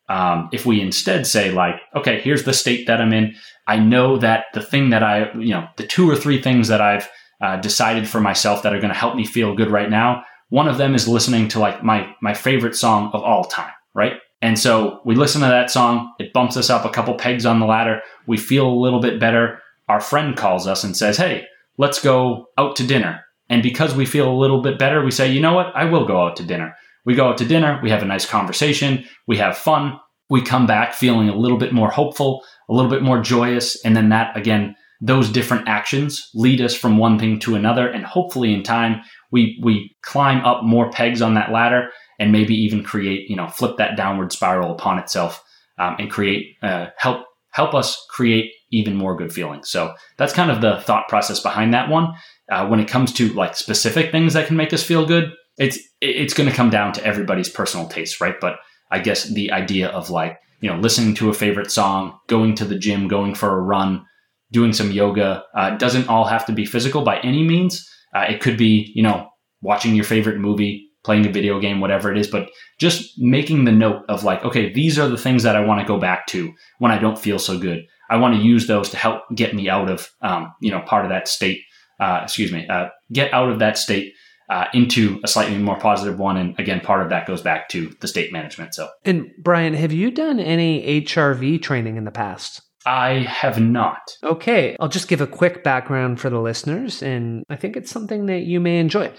Um, 0.09 0.49
if 0.53 0.67
we 0.67 0.81
instead 0.81 1.27
say, 1.27 1.53
like, 1.53 1.77
okay, 1.95 2.21
here's 2.21 2.45
the 2.45 2.53
state 2.53 2.87
that 2.87 3.01
I'm 3.01 3.13
in. 3.13 3.35
I 3.67 3.79
know 3.79 4.19
that 4.19 4.47
the 4.55 4.63
thing 4.63 4.91
that 4.91 5.03
I, 5.03 5.33
you 5.35 5.51
know, 5.51 5.69
the 5.77 5.87
two 5.87 6.11
or 6.11 6.17
three 6.17 6.43
things 6.43 6.69
that 6.69 6.81
I've 6.81 7.09
uh, 7.41 7.57
decided 7.57 8.09
for 8.09 8.21
myself 8.21 8.63
that 8.63 8.75
are 8.75 8.81
going 8.81 8.93
to 8.93 8.99
help 8.99 9.15
me 9.15 9.25
feel 9.25 9.55
good 9.55 9.71
right 9.71 9.89
now. 9.89 10.25
One 10.49 10.67
of 10.67 10.79
them 10.79 10.95
is 10.95 11.07
listening 11.07 11.47
to 11.49 11.61
like 11.61 11.85
my 11.85 12.13
my 12.21 12.35
favorite 12.35 12.75
song 12.75 13.11
of 13.13 13.23
all 13.23 13.45
time, 13.45 13.73
right? 13.95 14.15
And 14.43 14.59
so 14.59 15.01
we 15.05 15.15
listen 15.15 15.43
to 15.43 15.47
that 15.47 15.71
song. 15.71 16.13
It 16.19 16.33
bumps 16.33 16.57
us 16.57 16.71
up 16.71 16.85
a 16.85 16.91
couple 16.91 17.15
pegs 17.15 17.47
on 17.47 17.61
the 17.61 17.67
ladder. 17.67 18.01
We 18.27 18.37
feel 18.37 18.67
a 18.67 18.83
little 18.83 19.01
bit 19.01 19.21
better. 19.21 19.61
Our 19.89 20.01
friend 20.01 20.37
calls 20.37 20.67
us 20.67 20.83
and 20.83 20.97
says, 20.97 21.17
"Hey, 21.17 21.47
let's 21.79 22.03
go 22.03 22.47
out 22.59 22.75
to 22.77 22.87
dinner." 22.87 23.25
And 23.51 23.63
because 23.63 23.95
we 23.95 24.07
feel 24.07 24.31
a 24.31 24.41
little 24.41 24.63
bit 24.63 24.79
better, 24.79 25.05
we 25.05 25.11
say, 25.11 25.31
you 25.31 25.41
know 25.41 25.53
what? 25.53 25.75
I 25.75 25.85
will 25.85 26.07
go 26.07 26.25
out 26.25 26.37
to 26.37 26.45
dinner. 26.45 26.75
We 27.05 27.15
go 27.15 27.29
out 27.29 27.39
to 27.39 27.45
dinner, 27.45 27.81
we 27.83 27.91
have 27.91 28.03
a 28.03 28.07
nice 28.07 28.27
conversation, 28.27 29.05
we 29.27 29.39
have 29.39 29.57
fun, 29.57 29.99
we 30.29 30.43
come 30.43 30.67
back 30.67 30.95
feeling 30.95 31.29
a 31.29 31.37
little 31.37 31.59
bit 31.59 31.73
more 31.73 31.91
hopeful, 31.91 32.45
a 32.69 32.75
little 32.75 32.91
bit 32.91 33.03
more 33.03 33.21
joyous. 33.21 33.83
And 33.85 33.97
then 33.97 34.11
that, 34.11 34.37
again, 34.37 34.77
those 35.01 35.31
different 35.31 35.67
actions 35.67 36.29
lead 36.35 36.61
us 36.61 36.75
from 36.75 36.99
one 36.99 37.19
thing 37.19 37.39
to 37.41 37.55
another. 37.55 37.89
And 37.89 38.05
hopefully 38.05 38.53
in 38.53 38.63
time, 38.63 39.01
we, 39.33 39.59
we 39.63 39.97
climb 40.03 40.45
up 40.45 40.63
more 40.63 40.91
pegs 40.91 41.23
on 41.23 41.35
that 41.35 41.51
ladder 41.51 41.89
and 42.19 42.33
maybe 42.33 42.55
even 42.55 42.85
create, 42.85 43.29
you 43.29 43.37
know, 43.37 43.49
flip 43.49 43.79
that 43.79 43.97
downward 43.97 44.31
spiral 44.31 44.73
upon 44.73 44.99
itself 44.99 45.43
um, 45.79 45.97
and 45.99 46.11
create, 46.11 46.57
uh, 46.63 46.89
help, 46.99 47.25
help 47.51 47.75
us 47.75 48.07
create 48.11 48.53
even 48.73 48.95
more 48.95 49.17
good 49.17 49.33
feelings. 49.33 49.69
So 49.69 49.95
that's 50.17 50.33
kind 50.33 50.51
of 50.51 50.61
the 50.61 50.81
thought 50.81 51.09
process 51.09 51.41
behind 51.41 51.75
that 51.75 51.89
one. 51.89 52.15
Uh, 52.51 52.67
when 52.67 52.81
it 52.81 52.89
comes 52.89 53.13
to 53.15 53.33
like 53.35 53.57
specific 53.57 54.11
things 54.11 54.35
that 54.35 54.47
can 54.47 54.57
make 54.57 54.73
us 54.73 54.83
feel 54.83 55.07
good, 55.07 55.33
it's 55.59 55.79
it's 56.01 56.35
going 56.35 56.49
to 56.49 56.55
come 56.55 56.71
down 56.71 56.93
to 56.95 57.05
everybody's 57.05 57.49
personal 57.49 57.87
taste, 57.87 58.21
right? 58.21 58.37
But 58.41 58.57
I 58.91 58.99
guess 58.99 59.25
the 59.25 59.53
idea 59.53 59.89
of 59.89 60.11
like 60.11 60.39
you 60.61 60.71
know 60.71 60.77
listening 60.77 61.15
to 61.17 61.31
a 61.31 61.35
favorite 61.35 61.71
song, 61.71 62.19
going 62.29 62.55
to 62.57 62.65
the 62.65 62.79
gym, 62.79 63.09
going 63.09 63.35
for 63.35 63.57
a 63.57 63.61
run, 63.61 64.05
doing 64.51 64.73
some 64.73 64.91
yoga 64.91 65.45
uh, 65.55 65.77
doesn't 65.77 66.09
all 66.09 66.25
have 66.25 66.47
to 66.47 66.53
be 66.53 66.65
physical 66.65 67.03
by 67.03 67.19
any 67.21 67.43
means. 67.43 67.89
Uh, 68.15 68.27
it 68.29 68.41
could 68.41 68.57
be 68.57 68.91
you 68.95 69.03
know 69.03 69.29
watching 69.61 69.95
your 69.95 70.05
favorite 70.05 70.39
movie, 70.39 70.90
playing 71.05 71.27
a 71.27 71.33
video 71.33 71.61
game, 71.61 71.81
whatever 71.81 72.11
it 72.13 72.19
is, 72.19 72.29
but 72.29 72.49
just 72.79 73.19
making 73.19 73.65
the 73.65 73.73
note 73.73 74.05
of 74.09 74.25
like, 74.25 74.45
okay, 74.45 74.73
these 74.73 74.99
are 74.99 75.09
the 75.09 75.17
things 75.17 75.43
that 75.43 75.57
I 75.57 75.65
want 75.65 75.81
to 75.81 75.87
go 75.87 75.99
back 75.99 76.27
to 76.29 76.53
when 76.79 76.93
I 76.93 76.99
don't 76.99 77.19
feel 77.19 77.39
so 77.39 77.59
good. 77.59 77.87
I 78.11 78.17
want 78.17 78.35
to 78.35 78.41
use 78.41 78.67
those 78.67 78.91
to 78.91 78.97
help 78.97 79.23
get 79.35 79.55
me 79.55 79.69
out 79.69 79.91
of, 79.91 80.11
um, 80.21 80.53
you 80.61 80.71
know, 80.71 80.81
part 80.81 81.05
of 81.05 81.11
that 81.11 81.29
state 81.29 81.63
uh, 82.01 82.21
excuse 82.25 82.51
me, 82.51 82.67
uh, 82.67 82.89
get 83.13 83.33
out 83.33 83.51
of 83.51 83.59
that 83.59 83.77
state 83.79 84.15
uh, 84.49 84.65
into 84.73 85.21
a 85.23 85.29
slightly 85.29 85.57
more 85.59 85.79
positive 85.79 86.19
one. 86.19 86.37
And 86.37 86.59
again, 86.59 86.81
part 86.81 87.03
of 87.03 87.11
that 87.11 87.27
goes 87.27 87.43
back 87.43 87.69
to 87.69 87.95
the 88.01 88.09
state 88.09 88.33
management. 88.33 88.75
So, 88.75 88.89
and 89.05 89.31
Brian, 89.39 89.75
have 89.75 89.93
you 89.93 90.11
done 90.11 90.41
any 90.41 91.03
HRV 91.03 91.63
training 91.63 91.97
in 91.97 92.05
the 92.05 92.11
past? 92.11 92.63
I 92.87 93.27
have 93.29 93.61
not. 93.61 94.17
Okay, 94.25 94.75
I'll 94.81 94.89
just 94.89 95.09
give 95.09 95.21
a 95.21 95.27
quick 95.27 95.63
background 95.63 96.19
for 96.19 96.31
the 96.31 96.41
listeners, 96.41 97.03
and 97.03 97.45
I 97.51 97.57
think 97.57 97.77
it's 97.77 97.91
something 97.91 98.27
that 98.27 98.45
you 98.45 98.59
may 98.59 98.79
enjoy. 98.79 99.13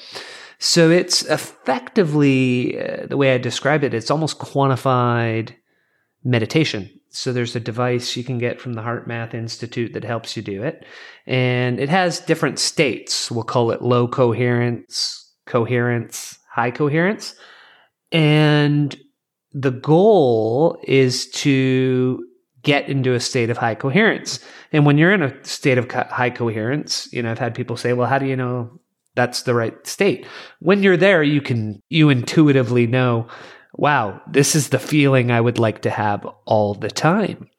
So, 0.64 0.92
it's 0.92 1.24
effectively 1.24 2.80
uh, 2.80 3.08
the 3.08 3.18
way 3.18 3.34
I 3.34 3.40
describe 3.40 3.84
it, 3.84 3.96
it's 3.96 4.12
almost 4.12 4.38
quantified 4.38 5.56
meditation. 6.24 6.90
So 7.10 7.34
there's 7.34 7.56
a 7.56 7.60
device 7.60 8.16
you 8.16 8.24
can 8.24 8.38
get 8.38 8.62
from 8.62 8.74
the 8.74 8.82
HeartMath 8.82 9.34
Institute 9.34 9.94
that 9.94 10.06
helps 10.06 10.38
you 10.38 10.42
do 10.44 10.64
it. 10.64 10.86
And 11.28 11.80
it 11.80 11.90
has 11.90 12.22
different 12.22 12.58
states. 12.58 13.30
We'll 13.30 13.44
call 13.44 13.72
it 13.72 13.82
low 13.82 14.08
coherence, 14.08 15.30
coherence, 15.46 16.40
high 16.50 16.72
coherence. 16.72 17.36
And 18.14 18.96
the 19.52 19.72
goal 19.72 20.80
is 20.84 21.30
to 21.32 22.26
get 22.64 22.88
into 22.88 23.14
a 23.14 23.20
state 23.20 23.50
of 23.50 23.58
high 23.58 23.76
coherence. 23.76 24.40
And 24.72 24.86
when 24.86 24.98
you're 24.98 25.14
in 25.14 25.24
a 25.24 25.44
state 25.44 25.78
of 25.78 25.92
high 25.92 26.30
coherence, 26.30 27.12
you 27.12 27.22
know, 27.22 27.32
I've 27.32 27.40
had 27.40 27.56
people 27.56 27.76
say, 27.76 27.92
well, 27.92 28.08
how 28.08 28.20
do 28.20 28.26
you 28.26 28.38
know 28.38 28.80
that's 29.16 29.44
the 29.44 29.54
right 29.54 29.86
state? 29.86 30.26
When 30.60 30.84
you're 30.84 30.98
there, 30.98 31.24
you 31.24 31.42
can, 31.42 31.82
you 31.90 32.10
intuitively 32.10 32.88
know 32.88 33.28
wow, 33.74 34.22
this 34.30 34.56
is 34.56 34.70
the 34.70 34.80
feeling 34.80 35.32
I 35.32 35.42
would 35.42 35.58
like 35.58 35.82
to 35.84 35.90
have 35.90 36.26
all 36.46 36.74
the 36.74 36.92
time. 36.92 37.50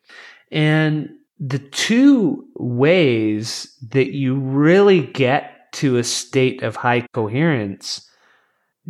And 0.51 1.09
the 1.39 1.59
two 1.59 2.47
ways 2.57 3.77
that 3.91 4.12
you 4.12 4.39
really 4.39 5.07
get 5.07 5.73
to 5.73 5.97
a 5.97 6.05
state 6.05 6.62
of 6.62 6.77
high 6.77 7.07
coherence, 7.12 8.09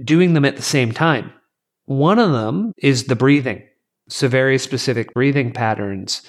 doing 0.05 0.35
them 0.35 0.45
at 0.45 0.57
the 0.57 0.63
same 0.63 0.93
time. 0.93 1.33
One 1.85 2.19
of 2.19 2.33
them 2.33 2.73
is 2.77 3.05
the 3.05 3.17
breathing, 3.17 3.63
so 4.09 4.29
very 4.29 4.59
specific 4.59 5.15
breathing 5.15 5.53
patterns. 5.53 6.23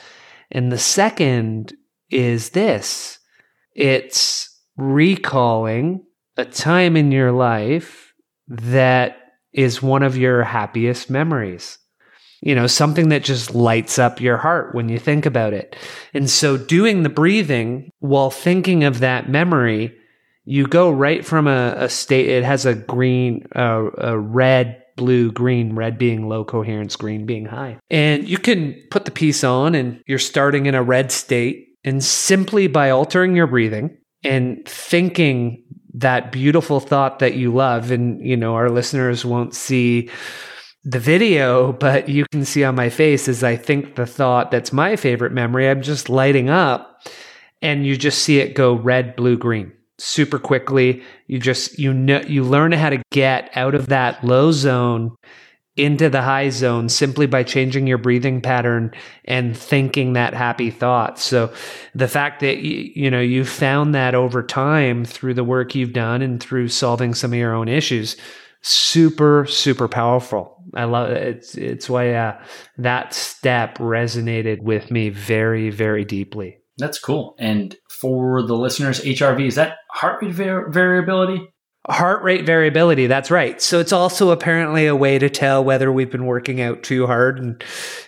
And 0.51 0.71
the 0.71 0.77
second 0.77 1.73
is 2.09 2.51
this 2.51 3.19
it's 3.75 4.49
recalling 4.77 6.05
a 6.37 6.45
time 6.45 6.97
in 6.97 7.11
your 7.11 7.31
life 7.31 8.13
that 8.47 9.17
is 9.53 9.81
one 9.81 10.03
of 10.03 10.17
your 10.17 10.43
happiest 10.43 11.09
memories. 11.09 11.77
You 12.41 12.55
know, 12.55 12.67
something 12.67 13.09
that 13.09 13.23
just 13.23 13.55
lights 13.55 13.97
up 13.97 14.19
your 14.19 14.35
heart 14.37 14.75
when 14.75 14.89
you 14.89 14.99
think 14.99 15.25
about 15.25 15.53
it. 15.53 15.77
And 16.13 16.29
so 16.29 16.57
doing 16.57 17.03
the 17.03 17.09
breathing 17.09 17.89
while 17.99 18.29
thinking 18.29 18.83
of 18.83 18.99
that 18.99 19.29
memory, 19.29 19.95
you 20.43 20.67
go 20.67 20.91
right 20.91 21.25
from 21.25 21.47
a, 21.47 21.73
a 21.77 21.89
state, 21.89 22.27
it 22.27 22.43
has 22.43 22.65
a 22.65 22.75
green, 22.75 23.47
uh, 23.55 23.89
a 23.97 24.19
red, 24.19 24.83
blue, 24.97 25.31
green, 25.31 25.73
red 25.73 25.97
being 25.97 26.27
low 26.27 26.43
coherence, 26.43 26.97
green 26.97 27.25
being 27.25 27.45
high. 27.45 27.79
And 27.89 28.27
you 28.27 28.37
can 28.37 28.75
put 28.91 29.05
the 29.05 29.11
piece 29.11 29.45
on 29.45 29.73
and 29.73 30.01
you're 30.05 30.19
starting 30.19 30.65
in 30.65 30.75
a 30.75 30.83
red 30.83 31.11
state. 31.11 31.69
And 31.85 32.03
simply 32.03 32.67
by 32.67 32.89
altering 32.91 33.35
your 33.35 33.47
breathing 33.47 33.97
and 34.23 34.65
thinking 34.65 35.63
that 35.93 36.31
beautiful 36.31 36.79
thought 36.79 37.19
that 37.19 37.35
you 37.35 37.53
love. 37.53 37.91
And 37.91 38.25
you 38.25 38.37
know 38.37 38.55
our 38.55 38.69
listeners 38.69 39.25
won't 39.25 39.53
see 39.53 40.09
the 40.85 40.99
video 40.99 41.71
but 41.71 42.09
you 42.09 42.25
can 42.33 42.43
see 42.43 42.61
on 42.61 42.75
my 42.75 42.89
face 42.89 43.29
as 43.29 43.41
i 43.41 43.55
think 43.55 43.95
the 43.95 44.05
thought 44.05 44.51
that's 44.51 44.73
my 44.73 44.97
favorite 44.97 45.31
memory. 45.31 45.69
I'm 45.69 45.81
just 45.81 46.09
lighting 46.09 46.49
up 46.49 47.01
and 47.61 47.85
you 47.85 47.95
just 47.95 48.21
see 48.21 48.39
it 48.39 48.53
go 48.53 48.73
red 48.73 49.15
blue 49.15 49.37
green 49.37 49.71
super 49.97 50.39
quickly. 50.39 51.01
You 51.27 51.39
just 51.39 51.79
you 51.79 51.93
know 51.93 52.21
you 52.27 52.43
learn 52.43 52.71
how 52.73 52.89
to 52.89 53.01
get 53.11 53.49
out 53.55 53.75
of 53.75 53.87
that 53.87 54.23
low 54.23 54.51
zone 54.51 55.15
into 55.75 56.09
the 56.09 56.21
high 56.21 56.49
zone 56.49 56.87
simply 56.87 57.25
by 57.25 57.43
changing 57.43 57.87
your 57.87 57.97
breathing 57.97 58.41
pattern 58.41 58.91
and 59.25 59.57
thinking 59.57 60.13
that 60.13 60.33
happy 60.33 60.69
thought. 60.69 61.17
So 61.17 61.51
the 61.95 62.07
fact 62.07 62.41
that 62.41 62.57
you, 62.59 62.91
you 62.95 63.11
know 63.11 63.21
you 63.21 63.43
found 63.43 63.95
that 63.95 64.13
over 64.13 64.43
time 64.43 65.03
through 65.05 65.33
the 65.33 65.43
work 65.43 65.73
you've 65.73 65.93
done 65.93 66.21
and 66.21 66.41
through 66.41 66.67
solving 66.67 67.13
some 67.13 67.33
of 67.33 67.39
your 67.39 67.53
own 67.53 67.67
issues 67.67 68.17
super 68.63 69.45
super 69.45 69.87
powerful. 69.87 70.57
I 70.73 70.85
love 70.85 71.11
it. 71.11 71.21
It's 71.27 71.55
it's 71.55 71.89
why 71.89 72.13
uh, 72.13 72.41
that 72.77 73.13
step 73.13 73.77
resonated 73.77 74.61
with 74.61 74.89
me 74.89 75.09
very 75.09 75.69
very 75.69 76.05
deeply. 76.05 76.57
That's 76.77 76.97
cool. 76.97 77.35
And 77.37 77.75
for 77.89 78.41
the 78.41 78.55
listeners, 78.55 78.99
HRV 79.01 79.45
is 79.45 79.55
that 79.55 79.77
heart 79.91 80.23
rate 80.23 80.33
var- 80.33 80.69
variability? 80.69 81.52
Heart 81.89 82.23
rate 82.23 82.45
variability, 82.45 83.07
that's 83.07 83.29
right. 83.29 83.61
So 83.61 83.81
it's 83.81 83.91
also 83.91 84.31
apparently 84.31 84.87
a 84.87 84.95
way 84.95 85.19
to 85.19 85.29
tell 85.29 85.61
whether 85.61 85.91
we've 85.91 86.09
been 86.09 86.25
working 86.25 86.61
out 86.61 86.81
too 86.81 87.07
hard. 87.07 87.39
And, 87.39 87.61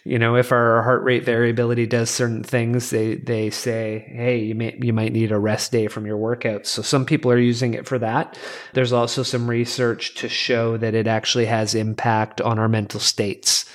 you 0.05 0.17
know, 0.17 0.37
if 0.37 0.53
our 0.53 0.81
heart 0.81 1.03
rate 1.03 1.25
variability 1.25 1.85
does 1.85 2.09
certain 2.09 2.41
things, 2.41 2.89
they, 2.89 3.15
they 3.15 3.49
say, 3.49 4.05
hey, 4.15 4.37
you 4.37 4.55
may, 4.55 4.77
you 4.81 4.93
might 4.93 5.11
need 5.11 5.33
a 5.33 5.37
rest 5.37 5.73
day 5.73 5.87
from 5.87 6.05
your 6.05 6.17
workouts. 6.17 6.67
So 6.67 6.81
some 6.81 7.05
people 7.05 7.29
are 7.31 7.37
using 7.37 7.73
it 7.73 7.85
for 7.85 7.99
that. 7.99 8.37
There's 8.71 8.93
also 8.93 9.23
some 9.23 9.49
research 9.49 10.15
to 10.15 10.29
show 10.29 10.77
that 10.77 10.95
it 10.95 11.05
actually 11.05 11.47
has 11.47 11.75
impact 11.75 12.39
on 12.39 12.57
our 12.57 12.69
mental 12.69 13.01
states. 13.01 13.69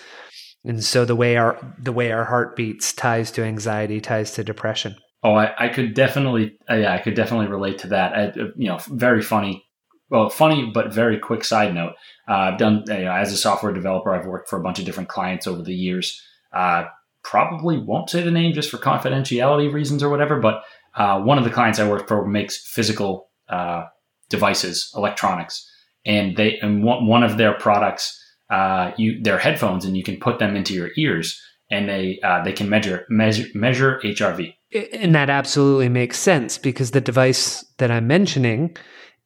And 0.65 0.83
so 0.83 1.05
the 1.05 1.17
way 1.17 1.37
our, 1.37 1.59
the 1.79 1.93
way 1.93 2.11
our 2.11 2.25
heart 2.25 2.57
beats 2.57 2.95
ties 2.95 3.31
to 3.33 3.45
anxiety, 3.45 4.01
ties 4.01 4.31
to 4.33 4.45
depression. 4.45 4.97
Oh, 5.23 5.35
I, 5.35 5.67
I 5.67 5.69
could 5.69 5.93
definitely, 5.93 6.57
uh, 6.71 6.77
yeah, 6.77 6.95
I 6.95 6.99
could 6.99 7.15
definitely 7.15 7.49
relate 7.49 7.81
to 7.81 7.89
that. 7.89 8.15
I, 8.15 8.25
uh, 8.29 8.47
you 8.57 8.69
know, 8.69 8.79
very 8.89 9.21
funny 9.21 9.67
well, 10.11 10.29
funny 10.29 10.71
but 10.75 10.93
very 10.93 11.19
quick 11.19 11.45
side 11.45 11.75
note. 11.75 11.95
Uh, 12.29 12.35
I've 12.35 12.59
done 12.59 12.85
you 12.89 13.05
know, 13.05 13.13
as 13.13 13.33
a 13.33 13.37
software 13.37 13.73
developer. 13.73 14.15
I've 14.15 14.27
worked 14.27 14.49
for 14.49 14.59
a 14.59 14.63
bunch 14.63 14.79
of 14.79 14.85
different 14.85 15.09
clients 15.09 15.47
over 15.47 15.63
the 15.63 15.75
years. 15.75 16.21
Uh, 16.53 16.85
probably 17.23 17.79
won't 17.79 18.11
say 18.11 18.23
the 18.23 18.31
name 18.31 18.53
just 18.53 18.71
for 18.71 18.79
confidentiality 18.79 19.73
reasons 19.73 20.03
or 20.03 20.11
whatever. 20.11 20.41
But 20.41 20.63
uh, 20.97 21.21
one 21.21 21.39
of 21.39 21.45
the 21.45 21.51
clients 21.51 21.79
I 21.79 21.89
work 21.89 22.09
for 22.09 22.27
makes 22.27 22.59
physical 22.59 23.29
uh, 23.49 23.85
devices, 24.29 24.93
electronics, 24.97 25.69
and 26.05 26.37
they 26.37 26.59
and 26.59 26.83
one 26.83 27.23
of 27.23 27.37
their 27.37 27.53
products, 27.55 28.21
uh, 28.51 28.91
you 28.97 29.23
their 29.23 29.39
headphones, 29.39 29.85
and 29.85 29.97
you 29.97 30.03
can 30.03 30.19
put 30.19 30.41
them 30.41 30.57
into 30.57 30.75
your 30.75 30.91
ears, 30.97 31.41
and 31.71 31.89
they 31.89 32.19
uh, 32.25 32.43
they 32.43 32.53
can 32.53 32.69
measure 32.69 33.07
measure 33.09 33.47
measure 33.55 34.01
HRV. 34.03 34.55
And 34.93 35.15
that 35.15 35.31
absolutely 35.31 35.89
makes 35.89 36.19
sense 36.19 36.57
because 36.59 36.93
the 36.93 37.01
device 37.01 37.65
that 37.79 37.91
I'm 37.91 38.07
mentioning 38.07 38.77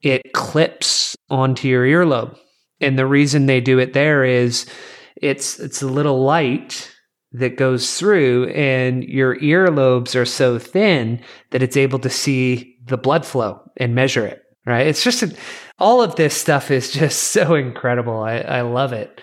it 0.04 0.32
clips 0.32 1.16
onto 1.30 1.68
your 1.68 1.84
earlobe. 1.84 2.36
And 2.80 2.98
the 2.98 3.06
reason 3.06 3.46
they 3.46 3.60
do 3.60 3.78
it 3.78 3.92
there 3.92 4.24
is 4.24 4.66
it's 5.16 5.58
it's 5.60 5.82
a 5.82 5.86
little 5.86 6.22
light 6.22 6.90
that 7.32 7.56
goes 7.56 7.98
through 7.98 8.48
and 8.50 9.02
your 9.04 9.36
earlobes 9.40 10.14
are 10.14 10.24
so 10.24 10.58
thin 10.58 11.20
that 11.50 11.62
it's 11.62 11.76
able 11.76 11.98
to 12.00 12.10
see 12.10 12.76
the 12.84 12.96
blood 12.96 13.24
flow 13.26 13.60
and 13.76 13.94
measure 13.94 14.26
it 14.26 14.44
right? 14.66 14.86
It's 14.86 15.02
just 15.02 15.22
a, 15.22 15.34
all 15.78 16.02
of 16.02 16.16
this 16.16 16.36
stuff 16.36 16.70
is 16.70 16.90
just 16.92 17.24
so 17.32 17.54
incredible. 17.54 18.20
I, 18.20 18.38
I 18.38 18.60
love 18.62 18.92
it. 18.92 19.20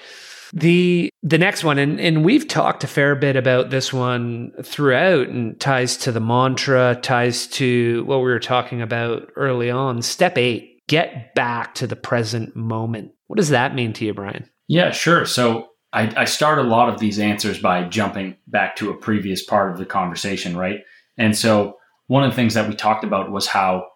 The 0.53 1.09
the 1.23 1.37
next 1.37 1.63
one 1.63 1.77
and, 1.77 1.97
and 1.97 2.25
we've 2.25 2.45
talked 2.45 2.83
a 2.83 2.87
fair 2.87 3.15
bit 3.15 3.37
about 3.37 3.69
this 3.69 3.93
one 3.93 4.51
throughout 4.61 5.29
and 5.29 5.57
ties 5.61 5.95
to 5.97 6.11
the 6.11 6.19
mantra 6.19 6.99
ties 7.01 7.47
to 7.47 8.03
what 8.03 8.17
we 8.17 8.25
were 8.25 8.39
talking 8.39 8.81
about 8.81 9.31
early 9.37 9.71
on 9.71 10.01
step 10.01 10.37
eight 10.37 10.70
get 10.87 11.33
back 11.35 11.75
to 11.75 11.87
the 11.87 11.95
present 11.95 12.55
moment. 12.55 13.11
What 13.27 13.37
does 13.37 13.49
that 13.49 13.75
mean 13.75 13.93
to 13.93 14.05
you, 14.05 14.13
Brian? 14.13 14.49
Yeah, 14.67 14.91
sure. 14.91 15.25
So 15.25 15.67
I, 15.93 16.13
I 16.21 16.25
start 16.25 16.59
a 16.59 16.63
lot 16.63 16.89
of 16.89 16.99
these 16.99 17.19
answers 17.19 17.59
by 17.59 17.83
jumping 17.83 18.37
back 18.47 18.75
to 18.77 18.89
a 18.89 18.97
previous 18.97 19.43
part 19.43 19.71
of 19.71 19.77
the 19.77 19.85
conversation, 19.85 20.55
right? 20.55 20.79
And 21.17 21.37
so 21.37 21.77
one 22.07 22.23
of 22.23 22.31
the 22.31 22.35
things 22.35 22.53
that 22.53 22.67
we 22.67 22.75
talked 22.75 23.03
about 23.03 23.31
was 23.31 23.47
how 23.47 23.87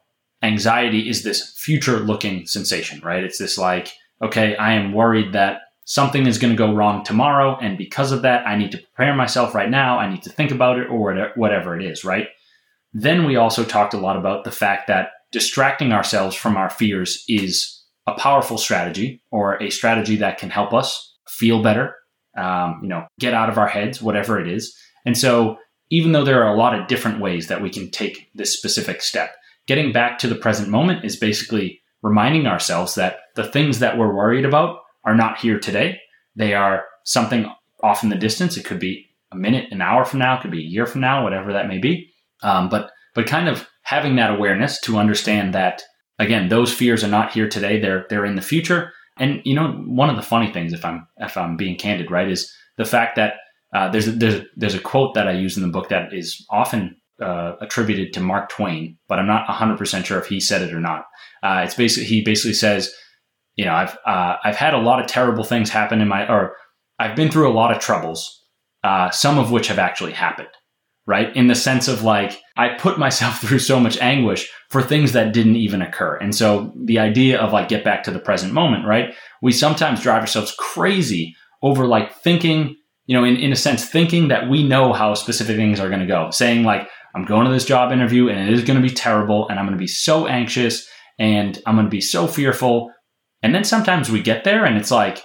anxiety 0.42 1.10
is 1.10 1.24
this 1.24 1.54
future 1.58 2.00
looking 2.00 2.46
sensation, 2.46 3.02
right? 3.02 3.24
It's 3.24 3.38
this 3.38 3.58
like, 3.58 3.92
okay, 4.22 4.56
I 4.58 4.74
am 4.74 4.94
worried 4.94 5.34
that 5.34 5.62
something 5.86 6.26
is 6.28 6.38
going 6.38 6.54
to 6.54 6.58
go 6.58 6.74
wrong 6.74 7.04
tomorrow. 7.04 7.58
And 7.62 7.78
because 7.78 8.12
of 8.12 8.24
that, 8.24 8.46
I 8.48 8.58
need 8.58 8.72
to 8.72 8.78
prepare 8.78 9.16
myself 9.16 9.56
right 9.56 9.70
now. 9.70 10.00
I 10.00 10.10
need 10.10 10.24
to 10.24 10.30
think 10.30 10.52
about 10.52 10.80
it 10.80 10.88
or 10.90 11.32
whatever 11.36 11.80
it 11.80 11.86
is, 11.86 12.04
right? 12.04 12.28
Then 12.94 13.26
we 13.26 13.36
also 13.36 13.64
talked 13.64 13.94
a 13.94 14.00
lot 14.00 14.18
about 14.18 14.44
the 14.44 14.52
fact 14.52 14.88
that 14.88 15.10
distracting 15.36 15.92
ourselves 15.92 16.34
from 16.34 16.56
our 16.56 16.70
fears 16.70 17.26
is 17.28 17.84
a 18.08 18.14
powerful 18.14 18.58
strategy 18.58 19.22
or 19.32 19.62
a 19.62 19.70
strategy 19.70 20.16
that 20.16 20.38
can 20.38 20.50
help 20.50 20.74
us 20.74 21.14
feel 21.28 21.62
better, 21.62 21.94
um, 22.38 22.80
you 22.82 22.88
know, 22.88 23.06
get 23.20 23.34
out 23.34 23.50
of 23.50 23.58
our 23.58 23.68
heads, 23.68 24.02
whatever 24.02 24.40
it 24.40 24.48
is. 24.48 24.74
And 25.06 25.18
so, 25.18 25.58
even 25.90 26.14
though 26.14 26.24
there 26.24 26.42
are 26.42 26.54
a 26.54 26.58
lot 26.58 26.74
of 26.74 26.88
different 26.88 27.20
ways 27.20 27.48
that 27.48 27.62
we 27.62 27.70
can 27.70 27.92
take 27.92 28.30
this 28.34 28.54
specific 28.54 29.02
step, 29.02 29.36
getting 29.68 29.92
back 29.92 30.20
to 30.20 30.28
the 30.28 30.36
present 30.36 30.70
moment 30.70 31.04
is 31.04 31.18
basically 31.18 31.82
reminding 32.02 32.48
ourselves 32.48 32.96
that 32.96 33.18
the 33.36 33.44
things 33.44 33.80
that 33.80 33.98
we're 33.98 34.16
worried 34.16 34.46
about 34.46 34.78
are 35.04 35.16
not 35.16 35.38
here 35.38 35.60
today. 35.60 36.00
They 36.38 36.54
are 36.54 36.86
something 37.04 37.52
off 37.84 38.04
in 38.04 38.10
the 38.10 38.16
distance. 38.16 38.56
It 38.56 38.64
could 38.64 38.80
be 38.80 39.10
a 39.34 39.36
minute, 39.36 39.70
an 39.70 39.82
hour 39.82 40.06
from 40.06 40.20
now, 40.20 40.38
it 40.38 40.42
could 40.42 40.52
be 40.52 40.64
a 40.64 40.72
year 40.76 40.86
from 40.86 41.02
now, 41.02 41.26
whatever 41.26 41.52
that 41.52 41.68
may 41.68 41.80
be. 41.80 42.10
Um, 42.42 42.70
but 42.70 42.92
but 43.14 43.28
kind 43.28 43.50
of 43.50 43.68
having 43.86 44.16
that 44.18 44.32
awareness 44.32 44.80
to 44.82 44.98
understand 44.98 45.54
that 45.54 45.82
again, 46.20 46.50
those 46.50 46.74
fears 46.74 47.04
are 47.04 47.10
not 47.10 47.32
here 47.32 47.50
today; 47.50 47.80
they're 47.80 48.06
they're 48.10 48.26
in 48.26 48.36
the 48.36 48.42
future. 48.42 48.92
And 49.18 49.42
you 49.46 49.56
know, 49.56 49.72
one 49.86 50.10
of 50.10 50.18
the 50.18 50.22
funny 50.22 50.52
things, 50.52 50.74
if 50.74 50.84
I'm 50.84 51.08
if 51.18 51.38
I'm 51.38 51.56
being 51.58 51.78
candid, 51.78 52.12
right, 52.12 52.30
is 52.30 52.52
the 52.78 52.86
fact 52.86 53.16
that 53.16 53.36
uh, 53.74 53.90
there's 53.90 54.08
a, 54.08 54.12
there's 54.12 54.36
a, 54.36 54.46
there's 54.56 54.76
a 54.76 54.80
quote 54.80 55.14
that 55.16 55.28
I 55.28 55.32
use 55.32 55.58
in 55.58 55.64
the 55.64 55.70
book 55.70 55.90
that 55.90 56.14
is 56.14 56.46
often 56.50 56.98
uh, 57.22 57.54
attributed 57.62 58.14
to 58.14 58.20
Mark 58.20 58.50
Twain, 58.50 58.98
but 59.08 59.20
I'm 59.20 59.28
not 59.28 59.48
100 59.48 59.78
percent 59.78 60.06
sure 60.06 60.20
if 60.20 60.28
he 60.28 60.40
said 60.40 60.62
it 60.62 60.74
or 60.74 60.82
not. 60.82 61.06
Uh, 61.44 61.62
it's 61.64 61.76
basically 61.76 62.08
he 62.08 62.24
basically 62.24 62.54
says, 62.54 62.94
you 63.56 63.66
know, 63.66 63.74
I've 63.74 63.98
uh, 64.06 64.36
I've 64.44 64.58
had 64.58 64.74
a 64.74 64.80
lot 64.80 65.00
of 65.00 65.08
terrible 65.08 65.44
things 65.44 65.70
happen 65.70 66.02
in 66.02 66.08
my, 66.08 66.30
or 66.30 66.56
I've 67.00 67.16
been 67.16 67.32
through 67.32 67.50
a 67.50 67.54
lot 67.54 67.76
of 67.76 67.82
troubles, 67.82 68.44
uh, 68.84 69.10
some 69.12 69.38
of 69.38 69.52
which 69.52 69.68
have 69.68 69.80
actually 69.80 70.14
happened 70.14 70.50
right? 71.06 71.36
In 71.36 71.48
the 71.48 71.56
sense 71.56 71.88
of 71.88 72.04
like, 72.04 72.40
I 72.58 72.70
put 72.70 72.98
myself 72.98 73.40
through 73.42 73.60
so 73.60 73.80
much 73.80 73.98
anguish 73.98 74.50
for 74.70 74.82
things 74.82 75.12
that 75.12 75.34
didn't 75.34 75.58
even 75.58 75.82
occur. 75.82 76.18
And 76.18 76.34
so 76.34 76.74
the 76.76 77.00
idea 77.00 77.40
of 77.40 77.54
like, 77.54 77.70
get 77.70 77.84
back 77.84 78.04
to 78.04 78.12
the 78.12 78.20
present 78.20 78.54
moment, 78.54 78.86
right? 78.86 79.14
We 79.42 79.52
sometimes 79.52 80.02
drive 80.02 80.22
ourselves 80.22 80.56
crazy 80.58 81.36
over 81.62 81.86
like 81.86 82.14
thinking, 82.16 82.76
you 83.06 83.16
know, 83.16 83.24
in, 83.24 83.36
in 83.38 83.52
a 83.52 83.56
sense, 83.56 83.86
thinking 83.86 84.30
that 84.30 84.50
we 84.50 84.68
know 84.68 84.94
how 84.94 85.14
specific 85.14 85.56
things 85.56 85.80
are 85.80 85.90
going 85.90 86.02
to 86.02 86.08
go, 86.08 86.30
saying 86.32 86.64
like, 86.64 86.90
I'm 87.16 87.26
going 87.26 87.46
to 87.46 87.52
this 87.52 87.66
job 87.66 87.92
interview 87.92 88.28
and 88.28 88.40
it 88.40 88.54
is 88.54 88.66
going 88.66 88.82
to 88.82 88.88
be 88.88 88.94
terrible 88.94 89.48
and 89.48 89.58
I'm 89.58 89.66
going 89.66 89.78
to 89.78 89.82
be 89.82 89.88
so 89.88 90.28
anxious 90.28 90.88
and 91.18 91.58
I'm 91.66 91.76
going 91.76 91.88
to 91.88 91.92
be 91.92 92.02
so 92.02 92.28
fearful. 92.28 92.92
And 93.42 93.56
then 93.56 93.64
sometimes 93.64 94.10
we 94.10 94.22
get 94.22 94.44
there 94.44 94.66
and 94.66 94.78
it's 94.78 94.92
like, 94.92 95.22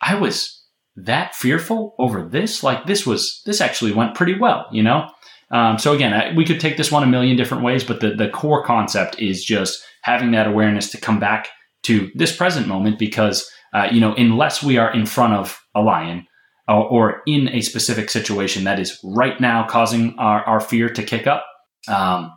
I 0.00 0.16
was 0.16 0.62
that 0.96 1.34
fearful 1.34 1.94
over 1.98 2.28
this? 2.28 2.62
Like 2.62 2.86
this 2.86 3.06
was, 3.06 3.40
this 3.46 3.62
actually 3.62 3.92
went 3.92 4.14
pretty 4.14 4.38
well, 4.38 4.66
you 4.72 4.82
know? 4.82 5.08
Um, 5.50 5.78
so 5.78 5.92
again, 5.92 6.12
I, 6.12 6.34
we 6.34 6.44
could 6.44 6.60
take 6.60 6.76
this 6.76 6.90
one 6.90 7.02
a 7.02 7.06
million 7.06 7.36
different 7.36 7.62
ways, 7.62 7.84
but 7.84 8.00
the, 8.00 8.14
the 8.14 8.28
core 8.28 8.64
concept 8.64 9.20
is 9.20 9.44
just 9.44 9.82
having 10.02 10.32
that 10.32 10.48
awareness 10.48 10.90
to 10.90 11.00
come 11.00 11.20
back 11.20 11.48
to 11.84 12.10
this 12.14 12.34
present 12.34 12.66
moment 12.66 12.98
because, 12.98 13.48
uh, 13.72 13.88
you 13.90 14.00
know, 14.00 14.14
unless 14.14 14.62
we 14.62 14.76
are 14.76 14.92
in 14.92 15.06
front 15.06 15.34
of 15.34 15.58
a 15.74 15.80
lion 15.80 16.26
or, 16.68 16.84
or, 16.84 17.22
in 17.26 17.48
a 17.50 17.60
specific 17.60 18.10
situation 18.10 18.64
that 18.64 18.80
is 18.80 18.98
right 19.04 19.40
now 19.40 19.64
causing 19.68 20.16
our, 20.18 20.42
our 20.44 20.58
fear 20.58 20.88
to 20.88 21.02
kick 21.02 21.28
up, 21.28 21.44
um, 21.86 22.32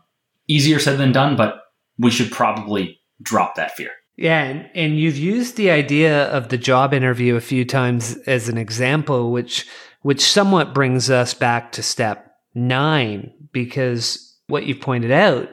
easier 0.48 0.78
said 0.78 1.00
than 1.00 1.12
done, 1.12 1.36
but 1.36 1.62
we 1.98 2.12
should 2.12 2.32
probably 2.32 3.00
drop 3.24 3.56
that 3.56 3.72
fear. 3.72 3.90
Yeah, 4.18 4.44
and, 4.44 4.70
and 4.76 5.00
you've 5.00 5.18
used 5.18 5.56
the 5.56 5.72
idea 5.72 6.26
of 6.26 6.50
the 6.50 6.58
job 6.58 6.94
interview 6.94 7.36
a 7.36 7.42
few 7.42 7.66
times 7.66 8.18
as 8.28 8.50
an 8.50 8.58
example, 8.58 9.32
which 9.32 9.66
which 10.02 10.22
somewhat 10.22 10.74
brings 10.74 11.10
us 11.10 11.34
back 11.34 11.74
to 11.74 11.84
step 11.84 12.29
nine, 12.54 13.32
because 13.52 14.38
what 14.48 14.66
you've 14.66 14.82
pointed 14.82 15.12
out 15.12 15.50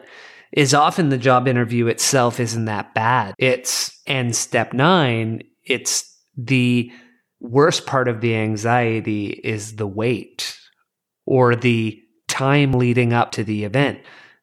is 0.52 0.74
often 0.74 1.08
the 1.08 1.18
job 1.18 1.46
interview 1.48 1.86
itself 1.86 2.40
isn't 2.40 2.64
that 2.64 2.94
bad. 2.94 3.34
It's 3.38 4.00
and 4.06 4.34
step 4.34 4.72
nine, 4.72 5.42
it's 5.64 6.12
the 6.36 6.90
worst 7.40 7.86
part 7.86 8.08
of 8.08 8.20
the 8.20 8.34
anxiety 8.34 9.28
is 9.28 9.76
the 9.76 9.86
wait 9.86 10.58
or 11.26 11.54
the 11.54 12.00
time 12.28 12.72
leading 12.72 13.12
up 13.12 13.32
to 13.32 13.44
the 13.44 13.64
event, 13.64 14.00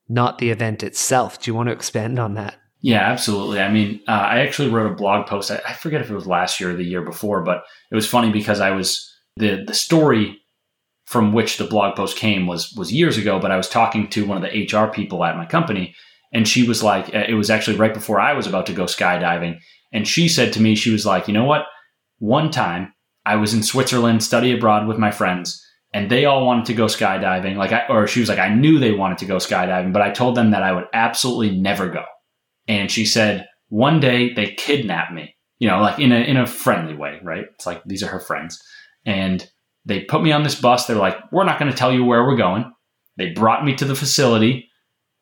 not 0.09 0.37
the 0.37 0.49
event 0.49 0.83
itself. 0.83 1.39
Do 1.39 1.49
you 1.49 1.55
want 1.55 1.67
to 1.69 1.73
expand 1.73 2.19
on 2.19 2.35
that? 2.35 2.55
Yeah, 2.81 2.99
absolutely. 2.99 3.61
I 3.61 3.71
mean, 3.71 4.01
uh, 4.07 4.11
I 4.11 4.39
actually 4.39 4.69
wrote 4.69 4.91
a 4.91 4.95
blog 4.95 5.25
post. 5.25 5.49
I, 5.49 5.61
I, 5.65 5.73
forget 5.73 6.01
if 6.01 6.09
it 6.09 6.15
was 6.15 6.27
last 6.27 6.59
year 6.59 6.71
or 6.71 6.75
the 6.75 6.83
year 6.83 7.01
before, 7.01 7.41
but 7.41 7.63
it 7.89 7.95
was 7.95 8.05
funny 8.05 8.29
because 8.29 8.59
I 8.59 8.71
was 8.71 9.09
the 9.37 9.63
the 9.65 9.73
story 9.73 10.42
from 11.13 11.31
which 11.31 11.57
the 11.57 11.63
blog 11.63 11.95
post 11.95 12.17
came 12.17 12.45
was 12.45 12.73
was 12.73 12.91
years 12.91 13.17
ago. 13.17 13.39
But 13.39 13.51
I 13.51 13.57
was 13.57 13.69
talking 13.69 14.09
to 14.09 14.25
one 14.25 14.43
of 14.43 14.43
the 14.43 14.65
HR 14.65 14.91
people 14.91 15.23
at 15.23 15.37
my 15.37 15.45
company, 15.45 15.95
and 16.33 16.47
she 16.47 16.67
was 16.67 16.83
like, 16.83 17.15
uh, 17.15 17.23
it 17.27 17.35
was 17.35 17.49
actually 17.49 17.77
right 17.77 17.93
before 17.93 18.19
I 18.19 18.33
was 18.33 18.47
about 18.47 18.65
to 18.65 18.73
go 18.73 18.83
skydiving, 18.83 19.59
and 19.93 20.07
she 20.07 20.27
said 20.27 20.51
to 20.53 20.61
me, 20.61 20.75
she 20.75 20.91
was 20.91 21.05
like, 21.05 21.29
you 21.29 21.33
know 21.33 21.45
what? 21.45 21.65
One 22.19 22.51
time 22.51 22.93
I 23.25 23.37
was 23.37 23.53
in 23.53 23.63
Switzerland, 23.63 24.23
study 24.23 24.51
abroad 24.51 24.87
with 24.87 24.97
my 24.97 25.11
friends, 25.11 25.65
and 25.93 26.09
they 26.09 26.25
all 26.25 26.45
wanted 26.45 26.65
to 26.65 26.73
go 26.73 26.87
skydiving. 26.87 27.55
Like, 27.55 27.71
I, 27.71 27.87
or 27.87 28.07
she 28.07 28.19
was 28.19 28.27
like, 28.27 28.39
I 28.39 28.53
knew 28.53 28.79
they 28.79 28.91
wanted 28.91 29.19
to 29.19 29.25
go 29.25 29.37
skydiving, 29.37 29.93
but 29.93 30.01
I 30.01 30.11
told 30.11 30.35
them 30.35 30.51
that 30.51 30.63
I 30.63 30.73
would 30.73 30.87
absolutely 30.93 31.57
never 31.57 31.87
go 31.87 32.03
and 32.67 32.91
she 32.91 33.05
said 33.05 33.47
one 33.69 33.99
day 33.99 34.33
they 34.33 34.53
kidnapped 34.53 35.13
me 35.13 35.35
you 35.59 35.67
know 35.67 35.81
like 35.81 35.99
in 35.99 36.11
a 36.11 36.17
in 36.17 36.37
a 36.37 36.47
friendly 36.47 36.95
way 36.95 37.19
right 37.23 37.45
it's 37.53 37.65
like 37.65 37.81
these 37.85 38.03
are 38.03 38.07
her 38.07 38.19
friends 38.19 38.61
and 39.05 39.49
they 39.85 40.01
put 40.01 40.23
me 40.23 40.31
on 40.31 40.43
this 40.43 40.59
bus. 40.59 40.85
They're 40.85 40.95
like 40.95 41.17
we're 41.31 41.45
not 41.45 41.59
going 41.59 41.71
to 41.71 41.77
tell 41.77 41.93
you 41.93 42.03
where 42.05 42.23
we're 42.23 42.37
going. 42.37 42.71
They 43.17 43.29
brought 43.29 43.65
me 43.65 43.75
to 43.75 43.85
the 43.85 43.95
facility 43.95 44.69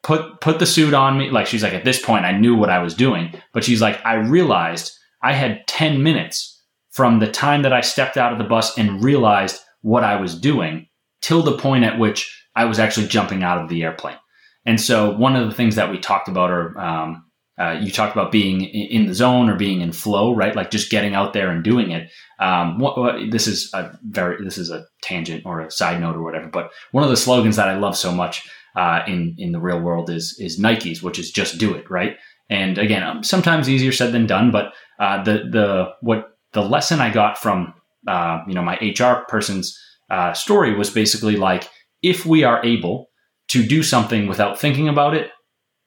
put 0.03 0.41
put 0.41 0.59
the 0.59 0.65
suit 0.65 0.93
on 0.93 1.17
me. 1.17 1.29
Like 1.29 1.47
she's 1.47 1.63
like 1.63 1.73
at 1.73 1.85
this 1.85 2.03
point 2.03 2.25
i 2.25 2.31
knew 2.31 2.55
what 2.55 2.69
i 2.69 2.79
was 2.79 2.93
doing. 2.93 3.33
But 3.53 3.63
she's 3.63 3.81
like 3.81 4.03
i 4.05 4.15
realized 4.15 4.93
i 5.21 5.33
had 5.33 5.67
10 5.67 6.01
minutes 6.03 6.59
from 6.91 7.19
the 7.19 7.31
time 7.31 7.61
that 7.61 7.73
i 7.73 7.81
stepped 7.81 8.17
out 8.17 8.33
of 8.33 8.38
the 8.38 8.43
bus 8.43 8.77
and 8.77 9.03
realized 9.03 9.59
what 9.81 10.03
i 10.03 10.19
was 10.19 10.39
doing 10.39 10.88
till 11.21 11.43
the 11.43 11.57
point 11.57 11.83
at 11.83 11.99
which 11.99 12.45
i 12.55 12.65
was 12.65 12.79
actually 12.79 13.07
jumping 13.07 13.43
out 13.43 13.61
of 13.61 13.69
the 13.69 13.83
airplane. 13.83 14.17
And 14.65 14.79
so 14.79 15.15
one 15.17 15.35
of 15.35 15.49
the 15.49 15.55
things 15.55 15.75
that 15.75 15.89
we 15.89 15.97
talked 15.97 16.27
about 16.27 16.51
are 16.51 16.77
um, 16.77 17.25
uh, 17.60 17.78
you 17.82 17.91
talked 17.91 18.14
about 18.14 18.32
being 18.32 18.61
in 18.64 19.07
the 19.07 19.14
zone 19.14 19.49
or 19.49 19.56
being 19.56 19.82
in 19.82 19.91
flow, 19.91 20.34
right? 20.34 20.56
Like 20.56 20.72
just 20.72 20.90
getting 20.90 21.14
out 21.14 21.34
there 21.34 21.49
and 21.49 21.64
doing 21.64 21.91
it. 21.91 22.10
Um, 22.40 22.80
what, 22.80 22.98
what, 22.98 23.15
this 23.30 23.45
is 23.48 23.69
a 23.73 23.91
very 24.03 24.44
this 24.44 24.57
is 24.57 24.72
a 24.72 24.86
tangent 25.03 25.45
or 25.45 25.61
a 25.61 25.69
side 25.69 25.99
note 25.99 26.15
or 26.15 26.23
whatever. 26.23 26.48
But 26.48 26.72
one 26.91 27.03
of 27.03 27.10
the 27.10 27.18
slogans 27.18 27.57
that 27.57 27.68
I 27.68 27.78
love 27.78 27.98
so 27.98 28.11
much 28.11 28.49
uh, 28.76 29.02
in 29.07 29.36
in 29.38 29.52
the 29.52 29.60
real 29.60 29.80
world 29.80 30.10
is 30.10 30.36
is 30.40 30.60
Nike's, 30.60 31.03
which 31.03 31.19
is 31.19 31.32
just 31.32 31.57
do 31.57 31.73
it, 31.76 31.90
right? 31.90 32.18
And 32.49 32.78
again, 32.78 33.03
um, 33.03 33.23
sometimes 33.23 33.69
easier 33.69 33.91
said 33.91 34.11
than 34.11 34.28
done. 34.28 34.52
But 34.52 34.73
uh, 34.99 35.23
the 35.23 35.44
the 35.52 35.86
what 36.02 36.38
the 36.53 36.61
lesson 36.61 36.99
I 36.99 37.11
got 37.11 37.38
from 37.38 37.73
uh, 38.07 38.40
you 38.48 38.53
know 38.53 38.64
my 38.64 38.76
HR 38.82 39.26
person's 39.28 39.78
uh, 40.10 40.34
story 40.34 40.76
was 40.76 40.90
basically 40.90 41.36
like 41.36 41.69
if 42.02 42.26
we 42.26 42.44
are 42.44 42.64
able 42.65 43.10
to 43.49 43.65
do 43.65 43.84
something 43.84 44.28
without 44.28 44.60
thinking 44.60 44.88
about 44.88 45.14
it, 45.14 45.30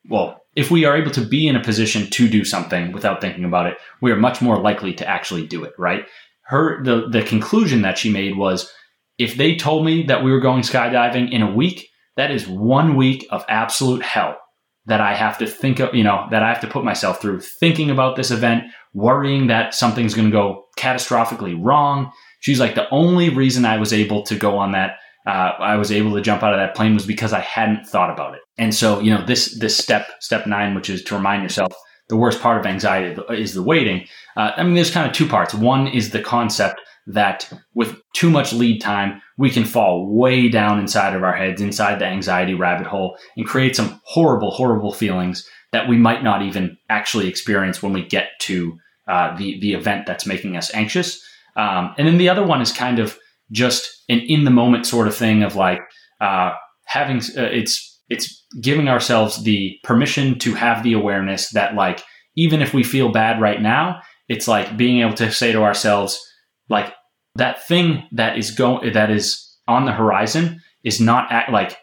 well, 0.09 0.43
if 0.56 0.70
we 0.70 0.85
are 0.85 0.97
able 0.97 1.10
to 1.12 1.20
be 1.20 1.47
in 1.47 1.56
a 1.56 1.62
position 1.62 2.09
to 2.10 2.28
do 2.28 2.44
something 2.44 2.93
without 2.93 3.20
thinking 3.20 3.44
about 3.44 3.66
it, 3.66 3.76
we 4.01 4.12
are 4.12 4.16
much 4.16 4.40
more 4.40 4.59
likely 4.60 4.94
to 4.94 5.09
actually 5.09 5.47
do 5.47 5.64
it, 5.64 5.72
right? 5.78 6.06
Her 6.43 6.82
the 6.85 7.09
the 7.09 7.22
conclusion 7.22 7.82
that 7.82 7.98
she 7.98 8.10
made 8.10 8.36
was 8.36 8.70
if 9.18 9.36
they 9.36 9.56
told 9.56 9.85
me 9.85 10.05
that 10.05 10.24
we 10.24 10.32
were 10.32 10.40
going 10.40 10.62
skydiving 10.62 11.32
in 11.32 11.43
a 11.43 11.52
week, 11.52 11.89
that 12.16 12.31
is 12.31 12.47
one 12.47 12.97
week 12.97 13.26
of 13.31 13.44
absolute 13.48 14.02
hell 14.02 14.36
that 14.86 15.01
I 15.01 15.14
have 15.14 15.39
to 15.39 15.47
think 15.47 15.81
of, 15.81 15.94
you 15.94 16.05
know, 16.05 16.26
that 16.31 16.43
I 16.43 16.48
have 16.48 16.60
to 16.60 16.66
put 16.66 16.85
myself 16.85 17.20
through 17.20 17.40
thinking 17.40 17.90
about 17.90 18.16
this 18.16 18.31
event, 18.31 18.64
worrying 18.93 19.47
that 19.47 19.74
something's 19.74 20.14
going 20.14 20.28
to 20.28 20.32
go 20.32 20.66
catastrophically 20.78 21.56
wrong. 21.59 22.12
She's 22.40 22.60
like 22.60 22.74
the 22.74 22.89
only 22.90 23.31
reason 23.31 23.64
I 23.64 23.78
was 23.78 23.93
able 23.93 24.22
to 24.24 24.36
go 24.36 24.59
on 24.59 24.72
that 24.72 24.97
uh, 25.26 25.52
I 25.59 25.76
was 25.76 25.90
able 25.90 26.14
to 26.14 26.20
jump 26.20 26.42
out 26.42 26.52
of 26.52 26.59
that 26.59 26.74
plane 26.74 26.94
was 26.94 27.06
because 27.06 27.32
I 27.32 27.40
hadn't 27.40 27.86
thought 27.86 28.10
about 28.10 28.34
it. 28.34 28.40
And 28.59 28.74
so, 28.74 29.01
you 29.01 29.12
know, 29.12 29.24
this 29.24 29.59
this 29.59 29.76
step 29.76 30.09
step 30.20 30.46
nine, 30.46 30.74
which 30.74 30.90
is 30.90 31.02
to 31.05 31.14
remind 31.14 31.42
yourself 31.42 31.72
the 32.09 32.16
worst 32.16 32.40
part 32.40 32.59
of 32.59 32.66
anxiety 32.66 33.20
is 33.30 33.55
the 33.55 33.62
waiting. 33.62 34.06
Uh, 34.36 34.52
I 34.56 34.62
mean, 34.62 34.74
there's 34.74 34.90
kind 34.90 35.09
of 35.09 35.14
two 35.14 35.26
parts. 35.26 35.55
One 35.55 35.86
is 35.86 36.10
the 36.10 36.20
concept 36.20 36.80
that 37.06 37.51
with 37.74 38.01
too 38.14 38.30
much 38.30 38.52
lead 38.52 38.80
time, 38.80 39.20
we 39.36 39.51
can 39.51 39.64
fall 39.64 40.06
way 40.14 40.48
down 40.48 40.78
inside 40.78 41.14
of 41.14 41.22
our 41.22 41.34
heads, 41.34 41.60
inside 41.60 41.98
the 41.98 42.06
anxiety 42.06 42.55
rabbit 42.55 42.86
hole, 42.86 43.18
and 43.36 43.46
create 43.46 43.76
some 43.76 44.01
horrible, 44.05 44.51
horrible 44.51 44.92
feelings 44.92 45.48
that 45.72 45.88
we 45.88 45.96
might 45.96 46.22
not 46.22 46.42
even 46.42 46.76
actually 46.88 47.28
experience 47.28 47.82
when 47.82 47.92
we 47.92 48.06
get 48.06 48.28
to 48.40 48.78
uh, 49.09 49.36
the 49.36 49.59
the 49.60 49.72
event 49.74 50.06
that's 50.06 50.26
making 50.26 50.56
us 50.56 50.72
anxious. 50.74 51.22
Um, 51.56 51.94
and 51.98 52.06
then 52.09 52.18
the 52.18 52.28
other 52.28 52.44
one 52.44 52.60
is 52.60 52.72
kind 52.72 52.98
of 52.98 53.18
just 53.50 53.88
an 54.08 54.20
in 54.20 54.44
the 54.44 54.50
moment 54.50 54.86
sort 54.86 55.06
of 55.06 55.16
thing 55.16 55.42
of 55.42 55.56
like 55.56 55.80
uh, 56.20 56.52
having 56.86 57.18
uh, 57.18 57.50
it's 57.52 58.00
it's 58.08 58.44
giving 58.60 58.88
ourselves 58.88 59.42
the 59.44 59.76
permission 59.82 60.38
to 60.38 60.54
have 60.54 60.82
the 60.82 60.92
awareness 60.92 61.50
that 61.50 61.74
like 61.74 62.02
even 62.36 62.62
if 62.62 62.74
we 62.74 62.82
feel 62.82 63.10
bad 63.10 63.40
right 63.40 63.60
now 63.60 64.00
it's 64.28 64.48
like 64.48 64.76
being 64.76 65.00
able 65.00 65.14
to 65.14 65.30
say 65.30 65.52
to 65.52 65.62
ourselves 65.62 66.18
like 66.68 66.92
that 67.36 67.66
thing 67.66 68.04
that 68.12 68.38
is 68.38 68.50
going 68.50 68.92
that 68.92 69.10
is 69.10 69.40
on 69.66 69.86
the 69.86 69.92
horizon 69.92 70.60
is 70.82 71.00
not 71.00 71.30
at, 71.32 71.50
like 71.50 71.76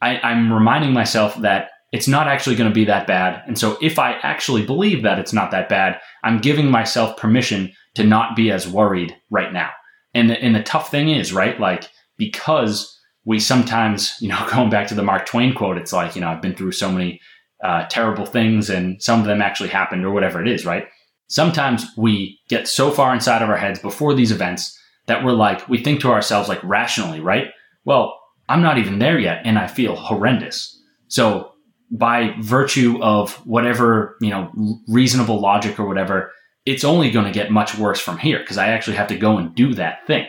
I, 0.00 0.18
i'm 0.20 0.52
reminding 0.52 0.92
myself 0.92 1.36
that 1.42 1.70
it's 1.92 2.08
not 2.08 2.26
actually 2.26 2.56
going 2.56 2.68
to 2.68 2.74
be 2.74 2.86
that 2.86 3.06
bad. 3.06 3.44
And 3.46 3.56
so 3.56 3.78
if 3.80 3.98
i 3.98 4.12
actually 4.22 4.64
believe 4.64 5.02
that 5.02 5.18
it's 5.18 5.32
not 5.32 5.50
that 5.50 5.68
bad 5.68 6.00
i'm 6.22 6.38
giving 6.38 6.70
myself 6.70 7.16
permission 7.16 7.72
to 7.94 8.04
not 8.04 8.36
be 8.36 8.50
as 8.50 8.68
worried 8.68 9.14
right 9.30 9.52
now 9.52 9.70
and 10.14 10.30
the, 10.30 10.40
and 10.40 10.54
the 10.54 10.62
tough 10.62 10.90
thing 10.90 11.10
is, 11.10 11.32
right? 11.32 11.58
Like, 11.58 11.88
because 12.16 12.98
we 13.24 13.40
sometimes, 13.40 14.14
you 14.20 14.28
know, 14.28 14.46
going 14.52 14.70
back 14.70 14.86
to 14.88 14.94
the 14.94 15.02
Mark 15.02 15.26
Twain 15.26 15.54
quote, 15.54 15.78
it's 15.78 15.92
like, 15.92 16.14
you 16.14 16.20
know, 16.20 16.28
I've 16.28 16.42
been 16.42 16.54
through 16.54 16.72
so 16.72 16.90
many 16.90 17.20
uh, 17.62 17.86
terrible 17.88 18.26
things 18.26 18.70
and 18.70 19.02
some 19.02 19.20
of 19.20 19.26
them 19.26 19.42
actually 19.42 19.70
happened 19.70 20.04
or 20.04 20.12
whatever 20.12 20.40
it 20.40 20.48
is, 20.48 20.66
right? 20.66 20.86
Sometimes 21.28 21.86
we 21.96 22.38
get 22.48 22.68
so 22.68 22.90
far 22.90 23.14
inside 23.14 23.42
of 23.42 23.48
our 23.48 23.56
heads 23.56 23.78
before 23.78 24.14
these 24.14 24.30
events 24.30 24.78
that 25.06 25.24
we're 25.24 25.32
like, 25.32 25.66
we 25.68 25.82
think 25.82 26.00
to 26.00 26.10
ourselves, 26.10 26.48
like, 26.48 26.62
rationally, 26.62 27.20
right? 27.20 27.48
Well, 27.84 28.18
I'm 28.48 28.62
not 28.62 28.78
even 28.78 28.98
there 28.98 29.18
yet 29.18 29.42
and 29.44 29.58
I 29.58 29.66
feel 29.66 29.96
horrendous. 29.96 30.78
So, 31.08 31.50
by 31.90 32.34
virtue 32.40 32.98
of 33.02 33.34
whatever, 33.46 34.16
you 34.20 34.30
know, 34.30 34.50
reasonable 34.88 35.40
logic 35.40 35.78
or 35.78 35.86
whatever, 35.86 36.32
it's 36.66 36.84
only 36.84 37.10
going 37.10 37.26
to 37.26 37.32
get 37.32 37.50
much 37.50 37.76
worse 37.76 38.00
from 38.00 38.18
here 38.18 38.38
because 38.38 38.58
I 38.58 38.68
actually 38.68 38.96
have 38.96 39.08
to 39.08 39.18
go 39.18 39.38
and 39.38 39.54
do 39.54 39.74
that 39.74 40.06
thing. 40.06 40.26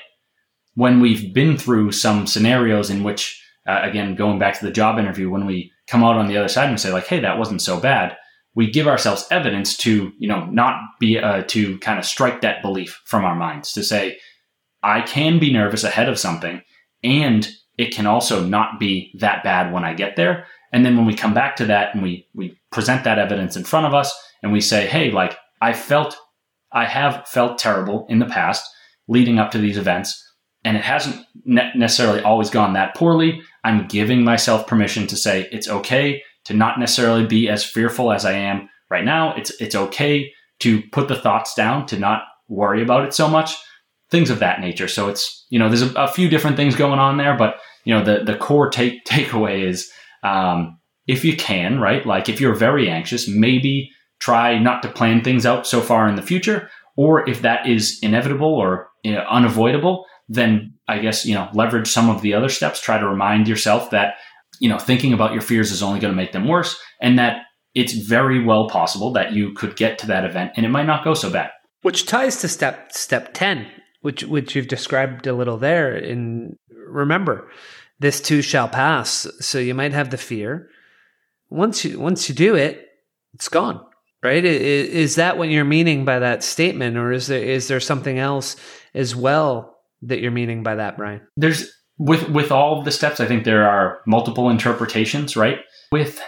When 0.75 0.99
we've 0.99 1.33
been 1.33 1.57
through 1.57 1.93
some 1.93 2.27
scenarios 2.27 2.89
in 2.89 3.03
which, 3.03 3.41
uh, 3.65 3.79
again, 3.83 4.15
going 4.15 4.39
back 4.39 4.59
to 4.59 4.65
the 4.65 4.71
job 4.71 4.99
interview, 4.99 5.29
when 5.29 5.45
we 5.45 5.71
come 5.87 6.03
out 6.03 6.17
on 6.17 6.27
the 6.27 6.37
other 6.37 6.49
side 6.49 6.69
and 6.69 6.79
say 6.79 6.91
like, 6.91 7.07
"Hey, 7.07 7.19
that 7.21 7.39
wasn't 7.39 7.61
so 7.61 7.79
bad," 7.79 8.17
we 8.55 8.69
give 8.69 8.87
ourselves 8.87 9.25
evidence 9.31 9.77
to, 9.77 10.11
you 10.17 10.27
know, 10.27 10.45
not 10.45 10.81
be 10.99 11.17
uh, 11.17 11.43
to 11.47 11.77
kind 11.79 11.97
of 11.97 12.05
strike 12.05 12.41
that 12.41 12.61
belief 12.61 13.01
from 13.05 13.23
our 13.23 13.35
minds 13.35 13.71
to 13.73 13.83
say, 13.83 14.17
"I 14.83 15.01
can 15.01 15.39
be 15.39 15.53
nervous 15.53 15.85
ahead 15.85 16.09
of 16.09 16.19
something, 16.19 16.61
and 17.03 17.47
it 17.77 17.93
can 17.93 18.07
also 18.07 18.43
not 18.45 18.79
be 18.79 19.11
that 19.19 19.43
bad 19.43 19.71
when 19.71 19.85
I 19.85 19.93
get 19.93 20.17
there." 20.17 20.45
And 20.73 20.85
then 20.85 20.97
when 20.97 21.05
we 21.05 21.13
come 21.15 21.33
back 21.33 21.55
to 21.57 21.65
that 21.67 21.93
and 21.93 22.03
we 22.03 22.27
we 22.33 22.57
present 22.71 23.05
that 23.05 23.19
evidence 23.19 23.55
in 23.55 23.63
front 23.63 23.85
of 23.85 23.93
us 23.93 24.13
and 24.43 24.51
we 24.51 24.59
say, 24.59 24.87
"Hey, 24.87 25.11
like 25.11 25.37
I 25.61 25.71
felt 25.71 26.17
I 26.75 26.85
have 26.85 27.27
felt 27.27 27.57
terrible 27.57 28.05
in 28.09 28.19
the 28.19 28.27
past 28.27 28.69
leading 29.07 29.39
up 29.39 29.49
to 29.51 29.57
these 29.57 29.77
events, 29.77 30.21
and 30.63 30.77
it 30.77 30.83
hasn't 30.83 31.25
ne- 31.45 31.71
necessarily 31.75 32.21
always 32.21 32.51
gone 32.51 32.73
that 32.73 32.95
poorly. 32.95 33.41
I'm 33.63 33.87
giving 33.87 34.23
myself 34.23 34.67
permission 34.67 35.07
to 35.07 35.15
say 35.15 35.47
it's 35.51 35.69
okay 35.69 36.21
to 36.43 36.53
not 36.53 36.79
necessarily 36.79 37.25
be 37.25 37.49
as 37.49 37.63
fearful 37.63 38.11
as 38.11 38.25
I 38.25 38.33
am 38.33 38.69
right 38.91 39.05
now. 39.05 39.33
It's 39.35 39.51
it's 39.61 39.75
okay 39.75 40.31
to 40.59 40.81
put 40.91 41.07
the 41.07 41.15
thoughts 41.15 41.55
down, 41.55 41.85
to 41.87 41.97
not 41.97 42.23
worry 42.47 42.81
about 42.83 43.05
it 43.05 43.13
so 43.13 43.27
much. 43.27 43.55
things 44.11 44.29
of 44.29 44.39
that 44.39 44.61
nature. 44.61 44.87
So 44.87 45.09
it's, 45.09 45.45
you 45.49 45.59
know, 45.59 45.67
there's 45.67 45.81
a, 45.81 45.93
a 45.95 46.07
few 46.07 46.29
different 46.29 46.57
things 46.57 46.75
going 46.75 46.99
on 46.99 47.17
there, 47.17 47.35
but, 47.35 47.55
you 47.83 47.93
know, 47.93 48.03
the, 48.03 48.23
the 48.23 48.37
core 48.37 48.69
take, 48.69 49.03
takeaway 49.09 49.67
is, 49.67 49.91
um, 50.23 50.79
if 51.07 51.25
you 51.25 51.35
can, 51.35 51.79
right? 51.79 52.05
Like 52.05 52.29
if 52.29 52.39
you're 52.39 52.55
very 52.55 52.89
anxious, 52.89 53.27
maybe 53.27 53.89
try 54.19 54.57
not 54.59 54.81
to 54.83 54.89
plan 54.89 55.23
things 55.23 55.45
out 55.45 55.67
so 55.67 55.81
far 55.81 56.07
in 56.07 56.15
the 56.15 56.21
future. 56.21 56.69
Or 56.97 57.27
if 57.29 57.41
that 57.41 57.67
is 57.67 57.99
inevitable 58.01 58.53
or 58.53 58.89
you 59.03 59.11
know, 59.11 59.25
unavoidable, 59.29 60.05
then 60.27 60.73
I 60.87 60.99
guess, 60.99 61.25
you 61.25 61.35
know, 61.35 61.49
leverage 61.53 61.87
some 61.87 62.09
of 62.09 62.21
the 62.21 62.33
other 62.33 62.49
steps. 62.49 62.81
Try 62.81 62.97
to 62.97 63.07
remind 63.07 63.47
yourself 63.47 63.91
that, 63.91 64.15
you 64.59 64.69
know, 64.69 64.79
thinking 64.79 65.13
about 65.13 65.33
your 65.33 65.41
fears 65.41 65.71
is 65.71 65.83
only 65.83 65.99
going 65.99 66.11
to 66.11 66.17
make 66.17 66.31
them 66.31 66.47
worse 66.47 66.79
and 67.01 67.19
that 67.19 67.43
it's 67.75 67.93
very 67.93 68.43
well 68.43 68.67
possible 68.69 69.11
that 69.11 69.33
you 69.33 69.53
could 69.53 69.75
get 69.75 69.99
to 69.99 70.07
that 70.07 70.25
event 70.25 70.53
and 70.55 70.65
it 70.65 70.69
might 70.69 70.87
not 70.87 71.03
go 71.03 71.13
so 71.13 71.29
bad. 71.29 71.51
Which 71.81 72.07
ties 72.07 72.41
to 72.41 72.47
step 72.47 72.93
step 72.93 73.33
10, 73.33 73.67
which 74.01 74.23
which 74.23 74.55
you've 74.55 74.67
described 74.67 75.27
a 75.27 75.35
little 75.35 75.57
there. 75.57 75.95
And 75.95 76.57
remember, 76.69 77.47
this 77.99 78.19
too 78.19 78.41
shall 78.41 78.67
pass. 78.67 79.27
So 79.39 79.59
you 79.59 79.75
might 79.75 79.93
have 79.93 80.09
the 80.09 80.17
fear. 80.17 80.69
Once 81.49 81.85
you 81.85 81.99
once 81.99 82.27
you 82.27 82.33
do 82.33 82.55
it, 82.55 82.87
it's 83.35 83.49
gone. 83.49 83.85
Right? 84.25 84.43
Is 84.43 85.15
that 85.15 85.37
what 85.37 85.49
you're 85.49 85.63
meaning 85.63 86.03
by 86.03 86.19
that 86.19 86.43
statement, 86.43 86.97
or 86.97 87.11
is 87.11 87.27
there 87.27 87.43
is 87.43 87.67
there 87.67 87.79
something 87.79 88.19
else 88.19 88.55
as 88.93 89.15
well 89.15 89.77
that 90.01 90.19
you're 90.19 90.31
meaning 90.31 90.63
by 90.63 90.75
that, 90.75 90.97
Brian? 90.97 91.21
There's 91.37 91.71
with 91.97 92.29
with 92.29 92.51
all 92.51 92.79
of 92.79 92.85
the 92.85 92.91
steps, 92.91 93.19
I 93.19 93.27
think 93.27 93.43
there 93.43 93.69
are 93.69 93.99
multiple 94.05 94.49
interpretations, 94.49 95.37
right? 95.37 95.59
With 95.91 96.19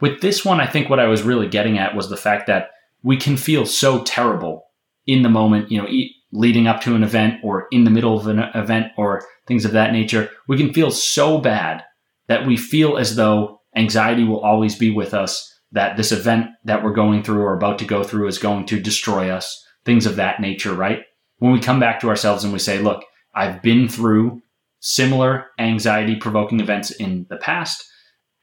with 0.00 0.20
this 0.20 0.44
one, 0.44 0.60
I 0.60 0.66
think 0.66 0.90
what 0.90 1.00
I 1.00 1.06
was 1.06 1.22
really 1.22 1.48
getting 1.48 1.78
at 1.78 1.94
was 1.96 2.10
the 2.10 2.16
fact 2.16 2.46
that 2.46 2.70
we 3.02 3.16
can 3.16 3.36
feel 3.36 3.66
so 3.66 4.02
terrible 4.02 4.64
in 5.06 5.22
the 5.22 5.28
moment, 5.28 5.70
you 5.70 5.80
know, 5.80 5.88
leading 6.32 6.66
up 6.66 6.80
to 6.82 6.94
an 6.94 7.02
event 7.02 7.40
or 7.42 7.66
in 7.70 7.84
the 7.84 7.90
middle 7.90 8.18
of 8.18 8.26
an 8.26 8.40
event 8.54 8.92
or 8.96 9.24
things 9.46 9.64
of 9.64 9.72
that 9.72 9.92
nature. 9.92 10.30
We 10.46 10.58
can 10.58 10.72
feel 10.72 10.90
so 10.90 11.38
bad 11.38 11.82
that 12.28 12.46
we 12.46 12.56
feel 12.56 12.98
as 12.98 13.16
though 13.16 13.60
anxiety 13.74 14.24
will 14.24 14.40
always 14.40 14.76
be 14.76 14.90
with 14.90 15.14
us, 15.14 15.47
that 15.72 15.96
this 15.96 16.12
event 16.12 16.46
that 16.64 16.82
we're 16.82 16.92
going 16.92 17.22
through 17.22 17.42
or 17.42 17.54
about 17.54 17.78
to 17.78 17.84
go 17.84 18.02
through 18.02 18.26
is 18.26 18.38
going 18.38 18.66
to 18.66 18.80
destroy 18.80 19.30
us, 19.30 19.64
things 19.84 20.06
of 20.06 20.16
that 20.16 20.40
nature, 20.40 20.74
right? 20.74 21.00
When 21.38 21.52
we 21.52 21.60
come 21.60 21.80
back 21.80 22.00
to 22.00 22.08
ourselves 22.08 22.44
and 22.44 22.52
we 22.52 22.58
say, 22.58 22.78
look, 22.78 23.04
I've 23.34 23.62
been 23.62 23.88
through 23.88 24.42
similar 24.80 25.46
anxiety 25.58 26.16
provoking 26.16 26.60
events 26.60 26.90
in 26.90 27.26
the 27.28 27.36
past. 27.36 27.84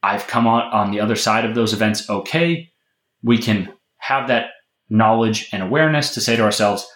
I've 0.02 0.26
come 0.26 0.46
on 0.46 0.62
on 0.72 0.90
the 0.90 1.00
other 1.00 1.16
side 1.16 1.44
of 1.44 1.54
those 1.54 1.72
events 1.72 2.08
okay. 2.08 2.68
We 3.22 3.38
can 3.38 3.72
have 3.98 4.28
that 4.28 4.46
knowledge 4.88 5.48
and 5.52 5.62
awareness 5.62 6.14
to 6.14 6.20
say 6.20 6.36
to 6.36 6.42
ourselves, 6.42 6.86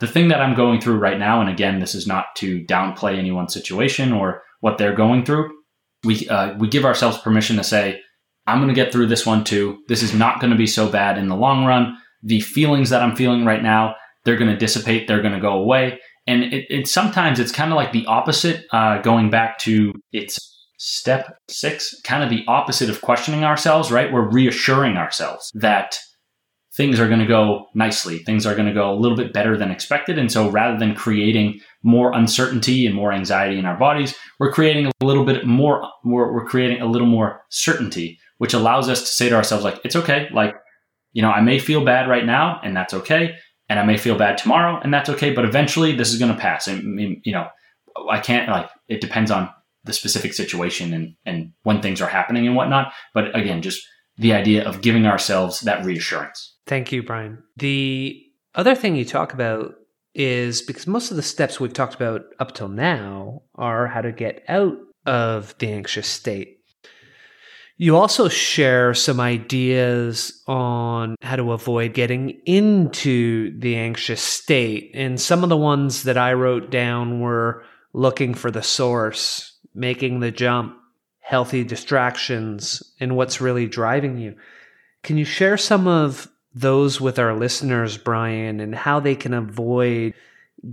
the 0.00 0.06
thing 0.06 0.28
that 0.28 0.40
I'm 0.40 0.56
going 0.56 0.80
through 0.80 0.98
right 0.98 1.18
now, 1.18 1.40
and 1.40 1.50
again, 1.50 1.78
this 1.78 1.94
is 1.94 2.06
not 2.06 2.26
to 2.36 2.64
downplay 2.64 3.18
anyone's 3.18 3.52
situation 3.52 4.12
or 4.12 4.42
what 4.60 4.78
they're 4.78 4.94
going 4.94 5.24
through. 5.24 5.50
We 6.04 6.26
uh, 6.28 6.56
we 6.58 6.68
give 6.68 6.86
ourselves 6.86 7.18
permission 7.18 7.56
to 7.56 7.64
say, 7.64 8.00
I'm 8.50 8.58
going 8.58 8.68
to 8.68 8.74
get 8.74 8.92
through 8.92 9.06
this 9.06 9.24
one 9.24 9.44
too. 9.44 9.78
This 9.88 10.02
is 10.02 10.12
not 10.12 10.40
going 10.40 10.50
to 10.50 10.56
be 10.58 10.66
so 10.66 10.90
bad 10.90 11.18
in 11.18 11.28
the 11.28 11.36
long 11.36 11.64
run. 11.64 11.96
The 12.22 12.40
feelings 12.40 12.90
that 12.90 13.02
I'm 13.02 13.16
feeling 13.16 13.44
right 13.44 13.62
now, 13.62 13.94
they're 14.24 14.36
going 14.36 14.50
to 14.50 14.56
dissipate. 14.56 15.08
They're 15.08 15.22
going 15.22 15.34
to 15.34 15.40
go 15.40 15.54
away. 15.54 15.98
And 16.26 16.44
it, 16.44 16.66
it 16.68 16.88
sometimes 16.88 17.40
it's 17.40 17.52
kind 17.52 17.72
of 17.72 17.76
like 17.76 17.92
the 17.92 18.06
opposite. 18.06 18.66
Uh, 18.72 19.00
going 19.00 19.30
back 19.30 19.58
to 19.60 19.92
its 20.12 20.50
Step 20.82 21.36
six, 21.46 21.94
kind 22.04 22.24
of 22.24 22.30
the 22.30 22.42
opposite 22.48 22.88
of 22.88 23.02
questioning 23.02 23.44
ourselves, 23.44 23.92
right? 23.92 24.10
We're 24.10 24.30
reassuring 24.30 24.96
ourselves 24.96 25.50
that 25.52 25.98
things 26.74 26.98
are 26.98 27.06
going 27.06 27.20
to 27.20 27.26
go 27.26 27.66
nicely. 27.74 28.20
Things 28.20 28.46
are 28.46 28.54
going 28.54 28.66
to 28.66 28.72
go 28.72 28.90
a 28.90 28.96
little 28.96 29.16
bit 29.16 29.34
better 29.34 29.58
than 29.58 29.70
expected. 29.70 30.18
And 30.18 30.32
so 30.32 30.48
rather 30.48 30.78
than 30.78 30.94
creating 30.94 31.60
more 31.82 32.14
uncertainty 32.14 32.86
and 32.86 32.94
more 32.94 33.12
anxiety 33.12 33.58
in 33.58 33.66
our 33.66 33.78
bodies, 33.78 34.14
we're 34.38 34.52
creating 34.52 34.86
a 34.86 35.04
little 35.04 35.26
bit 35.26 35.46
more, 35.46 35.86
more 36.02 36.32
we're 36.32 36.46
creating 36.46 36.80
a 36.80 36.86
little 36.86 37.08
more 37.08 37.42
certainty, 37.50 38.18
which 38.40 38.54
allows 38.54 38.88
us 38.88 39.00
to 39.02 39.06
say 39.06 39.28
to 39.28 39.34
ourselves, 39.34 39.64
like, 39.64 39.78
it's 39.84 39.94
okay. 39.94 40.30
Like, 40.32 40.54
you 41.12 41.20
know, 41.20 41.30
I 41.30 41.42
may 41.42 41.58
feel 41.58 41.84
bad 41.84 42.08
right 42.08 42.24
now 42.24 42.58
and 42.64 42.74
that's 42.74 42.94
okay. 42.94 43.34
And 43.68 43.78
I 43.78 43.84
may 43.84 43.98
feel 43.98 44.16
bad 44.16 44.38
tomorrow 44.38 44.80
and 44.82 44.94
that's 44.94 45.10
okay. 45.10 45.34
But 45.34 45.44
eventually 45.44 45.94
this 45.94 46.10
is 46.10 46.18
going 46.18 46.32
to 46.32 46.40
pass. 46.40 46.66
And, 46.66 47.20
you 47.22 47.32
know, 47.32 47.48
I 48.08 48.18
can't 48.18 48.48
like, 48.48 48.70
it 48.88 49.02
depends 49.02 49.30
on 49.30 49.50
the 49.84 49.92
specific 49.92 50.32
situation 50.32 50.94
and, 50.94 51.16
and 51.26 51.52
when 51.64 51.82
things 51.82 52.00
are 52.00 52.08
happening 52.08 52.46
and 52.46 52.56
whatnot. 52.56 52.94
But 53.12 53.36
again, 53.36 53.60
just 53.60 53.86
the 54.16 54.32
idea 54.32 54.66
of 54.66 54.80
giving 54.80 55.04
ourselves 55.04 55.60
that 55.60 55.84
reassurance. 55.84 56.56
Thank 56.66 56.92
you, 56.92 57.02
Brian. 57.02 57.42
The 57.58 58.24
other 58.54 58.74
thing 58.74 58.96
you 58.96 59.04
talk 59.04 59.34
about 59.34 59.74
is 60.14 60.62
because 60.62 60.86
most 60.86 61.10
of 61.10 61.18
the 61.18 61.22
steps 61.22 61.60
we've 61.60 61.74
talked 61.74 61.94
about 61.94 62.22
up 62.38 62.54
till 62.54 62.68
now 62.68 63.42
are 63.54 63.86
how 63.86 64.00
to 64.00 64.12
get 64.12 64.42
out 64.48 64.78
of 65.04 65.54
the 65.58 65.70
anxious 65.70 66.08
state. 66.08 66.56
You 67.82 67.96
also 67.96 68.28
share 68.28 68.92
some 68.92 69.20
ideas 69.20 70.42
on 70.46 71.16
how 71.22 71.36
to 71.36 71.52
avoid 71.52 71.94
getting 71.94 72.38
into 72.44 73.58
the 73.58 73.74
anxious 73.76 74.20
state. 74.20 74.90
And 74.92 75.18
some 75.18 75.42
of 75.42 75.48
the 75.48 75.56
ones 75.56 76.02
that 76.02 76.18
I 76.18 76.34
wrote 76.34 76.70
down 76.70 77.20
were 77.20 77.64
looking 77.94 78.34
for 78.34 78.50
the 78.50 78.62
source, 78.62 79.56
making 79.74 80.20
the 80.20 80.30
jump, 80.30 80.76
healthy 81.20 81.64
distractions, 81.64 82.82
and 83.00 83.16
what's 83.16 83.40
really 83.40 83.66
driving 83.66 84.18
you. 84.18 84.34
Can 85.02 85.16
you 85.16 85.24
share 85.24 85.56
some 85.56 85.88
of 85.88 86.28
those 86.54 87.00
with 87.00 87.18
our 87.18 87.34
listeners, 87.34 87.96
Brian, 87.96 88.60
and 88.60 88.74
how 88.74 89.00
they 89.00 89.14
can 89.14 89.32
avoid 89.32 90.12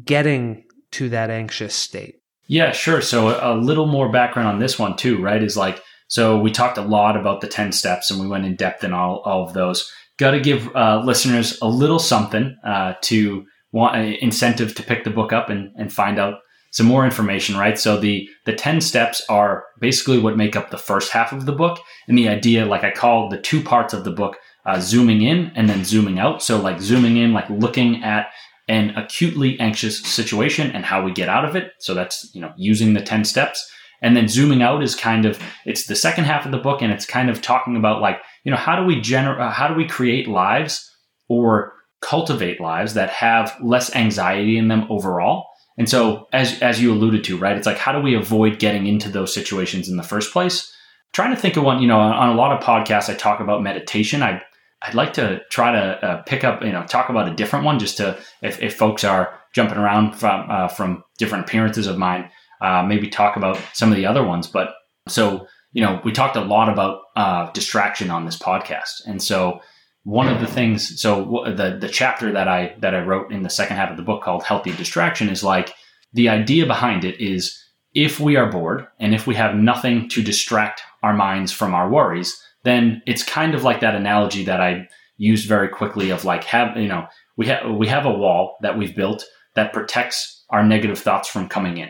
getting 0.03 0.65
to 0.91 1.07
that 1.07 1.29
anxious 1.29 1.73
state? 1.73 2.21
Yeah, 2.47 2.73
sure. 2.73 2.99
So, 2.99 3.29
a 3.41 3.55
little 3.55 3.88
more 3.88 4.11
background 4.11 4.49
on 4.49 4.59
this 4.59 4.77
one, 4.77 4.97
too, 4.97 5.21
right? 5.21 5.41
Is 5.41 5.55
like, 5.55 5.81
so 6.07 6.39
we 6.39 6.51
talked 6.51 6.77
a 6.77 6.81
lot 6.81 7.17
about 7.17 7.41
the 7.41 7.47
10 7.47 7.71
steps 7.71 8.09
and 8.09 8.19
we 8.19 8.27
went 8.27 8.45
in 8.45 8.55
depth 8.55 8.84
in 8.84 8.93
all, 8.93 9.21
all 9.25 9.43
of 9.43 9.53
those. 9.53 9.91
Got 10.17 10.31
to 10.31 10.39
give 10.39 10.73
uh, 10.75 11.01
listeners 11.05 11.57
a 11.61 11.67
little 11.67 11.99
something 11.99 12.57
uh, 12.65 12.93
to 13.01 13.45
want 13.71 13.95
an 13.95 14.13
uh, 14.13 14.17
incentive 14.21 14.73
to 14.75 14.84
pick 14.84 15.03
the 15.03 15.09
book 15.09 15.31
up 15.31 15.49
and, 15.49 15.71
and 15.75 15.91
find 15.91 16.17
out 16.17 16.35
some 16.71 16.85
more 16.85 17.05
information, 17.05 17.57
right? 17.57 17.77
So 17.77 17.99
the 17.99 18.29
the 18.45 18.53
10 18.53 18.81
steps 18.81 19.21
are 19.29 19.65
basically 19.79 20.19
what 20.19 20.38
make 20.38 20.55
up 20.55 20.69
the 20.69 20.77
first 20.77 21.11
half 21.11 21.31
of 21.31 21.45
the 21.45 21.51
book. 21.51 21.79
And 22.07 22.17
the 22.17 22.29
idea, 22.29 22.65
like 22.65 22.84
I 22.84 22.91
call 22.91 23.29
the 23.29 23.39
two 23.39 23.61
parts 23.61 23.93
of 23.93 24.03
the 24.03 24.11
book, 24.11 24.38
uh, 24.65 24.79
zooming 24.79 25.21
in 25.21 25.51
and 25.55 25.69
then 25.69 25.85
zooming 25.85 26.19
out. 26.19 26.41
So 26.41 26.59
like 26.59 26.81
zooming 26.81 27.17
in, 27.17 27.34
like 27.34 27.49
looking 27.49 28.03
at 28.03 28.27
an 28.67 28.91
acutely 28.91 29.59
anxious 29.59 30.01
situation 30.01 30.71
and 30.71 30.84
how 30.84 31.03
we 31.03 31.11
get 31.11 31.29
out 31.29 31.45
of 31.45 31.55
it. 31.55 31.71
So 31.79 31.93
that's, 31.93 32.29
you 32.34 32.41
know, 32.41 32.51
using 32.57 32.93
the 32.93 33.01
10 33.01 33.23
steps. 33.23 33.71
And 34.02 34.15
then 34.15 34.28
zooming 34.28 34.61
out 34.61 34.84
is 34.84 34.95
kind 34.95 35.26
of, 35.26 35.40
it's 35.65 35.88
the 35.88 35.95
second 35.95 36.26
half 36.26 36.45
of 36.45 36.52
the 36.52 36.57
book 36.57 36.82
and 36.82 36.91
it's 36.91 37.06
kind 37.06 37.30
of 37.30 37.41
talking 37.41 37.76
about 37.76 38.02
like, 38.02 38.19
you 38.44 38.52
know, 38.52 38.57
how 38.57 38.76
do 38.80 38.86
we 38.86 39.02
generate, 39.02 39.40
uh, 39.40 39.52
how 39.52 39.68
do 39.68 39.74
we 39.74 39.88
create 39.88 40.28
lives 40.28 40.90
or 41.28 41.74
cultivate 42.02 42.61
lives 42.61 42.94
that 42.94 43.10
have 43.10 43.56
less 43.61 43.95
anxiety 43.95 44.57
in 44.57 44.68
them 44.68 44.86
overall? 44.90 45.45
And 45.80 45.88
so, 45.88 46.28
as 46.34 46.60
as 46.64 46.82
you 46.82 46.91
alluded 46.91 47.24
to, 47.26 47.38
right, 47.38 47.56
it's 47.56 47.68
like 47.68 47.78
how 47.78 47.91
do 47.91 48.02
we 48.02 48.15
avoid 48.15 48.57
getting 48.57 48.88
into 48.88 49.10
those 49.10 49.32
situations 49.32 49.88
in 49.88 49.98
the 49.98 50.02
first 50.02 50.34
place? 50.34 50.74
trying 51.14 51.34
to 51.34 51.41
think 51.41 51.57
of 51.57 51.64
one. 51.64 51.82
You 51.82 51.88
know, 51.88 51.99
on, 51.99 52.14
on, 52.14 52.30
a 52.30 52.36
lot 52.36 52.56
of 52.56 52.64
podcasts, 52.64 53.10
I 53.10 53.15
talk 53.15 53.40
about 53.40 53.64
meditation. 53.64 54.24
I 54.24 54.41
I'd 54.84 54.94
like 54.94 55.14
to 55.14 55.41
try 55.49 55.72
to 55.72 56.06
uh, 56.06 56.22
pick 56.24 56.44
up, 56.44 56.61
you 56.61 56.72
know, 56.72 56.84
talk 56.84 57.10
about 57.10 57.28
a 57.28 57.36
different 57.36 57.65
one, 57.65 57.80
just 57.80 57.98
to 57.98 58.18
if, 58.44 58.61
if 58.61 58.76
folks 58.76 59.03
are 59.03 59.34
jumping 59.53 59.78
around 59.78 60.14
from 60.14 60.48
uh, 60.49 60.68
from 60.68 61.03
different 61.18 61.45
appearances 61.45 61.88
of 61.88 61.98
mine, 61.98 62.30
uh, 62.61 62.84
maybe 62.84 63.09
talk 63.09 63.35
about 63.35 63.59
some 63.73 63.91
of 63.91 63.95
the 63.95 64.05
other 64.05 64.23
ones. 64.23 64.47
But 64.47 64.73
so 65.07 65.47
you 65.73 65.84
know, 65.84 66.01
we 66.03 66.11
talked 66.11 66.35
a 66.35 66.41
lot 66.41 66.69
about 66.69 67.01
uh, 67.15 67.51
distraction 67.51 68.09
on 68.09 68.25
this 68.25 68.38
podcast, 68.38 69.05
and 69.05 69.21
so 69.21 69.61
one 70.07 70.29
of 70.29 70.39
the 70.39 70.47
things 70.47 71.01
so 71.01 71.43
the 71.57 71.77
the 71.81 71.89
chapter 71.89 72.31
that 72.31 72.47
i 72.47 72.73
that 72.79 72.95
i 72.95 73.01
wrote 73.01 73.29
in 73.29 73.43
the 73.43 73.49
second 73.49 73.75
half 73.75 73.91
of 73.91 73.97
the 73.97 74.03
book 74.03 74.23
called 74.23 74.41
healthy 74.41 74.71
distraction 74.71 75.27
is 75.27 75.43
like 75.43 75.73
the 76.13 76.29
idea 76.29 76.65
behind 76.65 77.03
it 77.03 77.21
is 77.21 77.61
if 77.93 78.17
we 78.17 78.38
are 78.38 78.49
bored 78.49 78.88
and 79.01 79.13
if 79.13 79.27
we 79.27 79.35
have 79.35 79.53
nothing 79.53 80.07
to 80.07 80.23
distract 80.23 80.81
our 81.03 81.13
minds 81.13 81.51
from 81.51 81.73
our 81.73 81.89
worries 81.89 82.41
then 82.63 83.01
it's 83.05 83.21
kind 83.21 83.53
of 83.53 83.63
like 83.63 83.81
that 83.81 83.95
analogy 83.95 84.45
that 84.45 84.61
i 84.61 84.88
used 85.17 85.45
very 85.45 85.67
quickly 85.67 86.09
of 86.09 86.23
like 86.23 86.45
have 86.45 86.77
you 86.77 86.88
know 86.88 87.05
we 87.35 87.45
have 87.45 87.69
we 87.75 87.85
have 87.85 88.05
a 88.05 88.17
wall 88.17 88.55
that 88.61 88.77
we've 88.77 88.95
built 88.95 89.25
that 89.55 89.73
protects 89.73 90.45
our 90.51 90.63
negative 90.63 90.99
thoughts 90.99 91.27
from 91.27 91.49
coming 91.49 91.79
in 91.79 91.89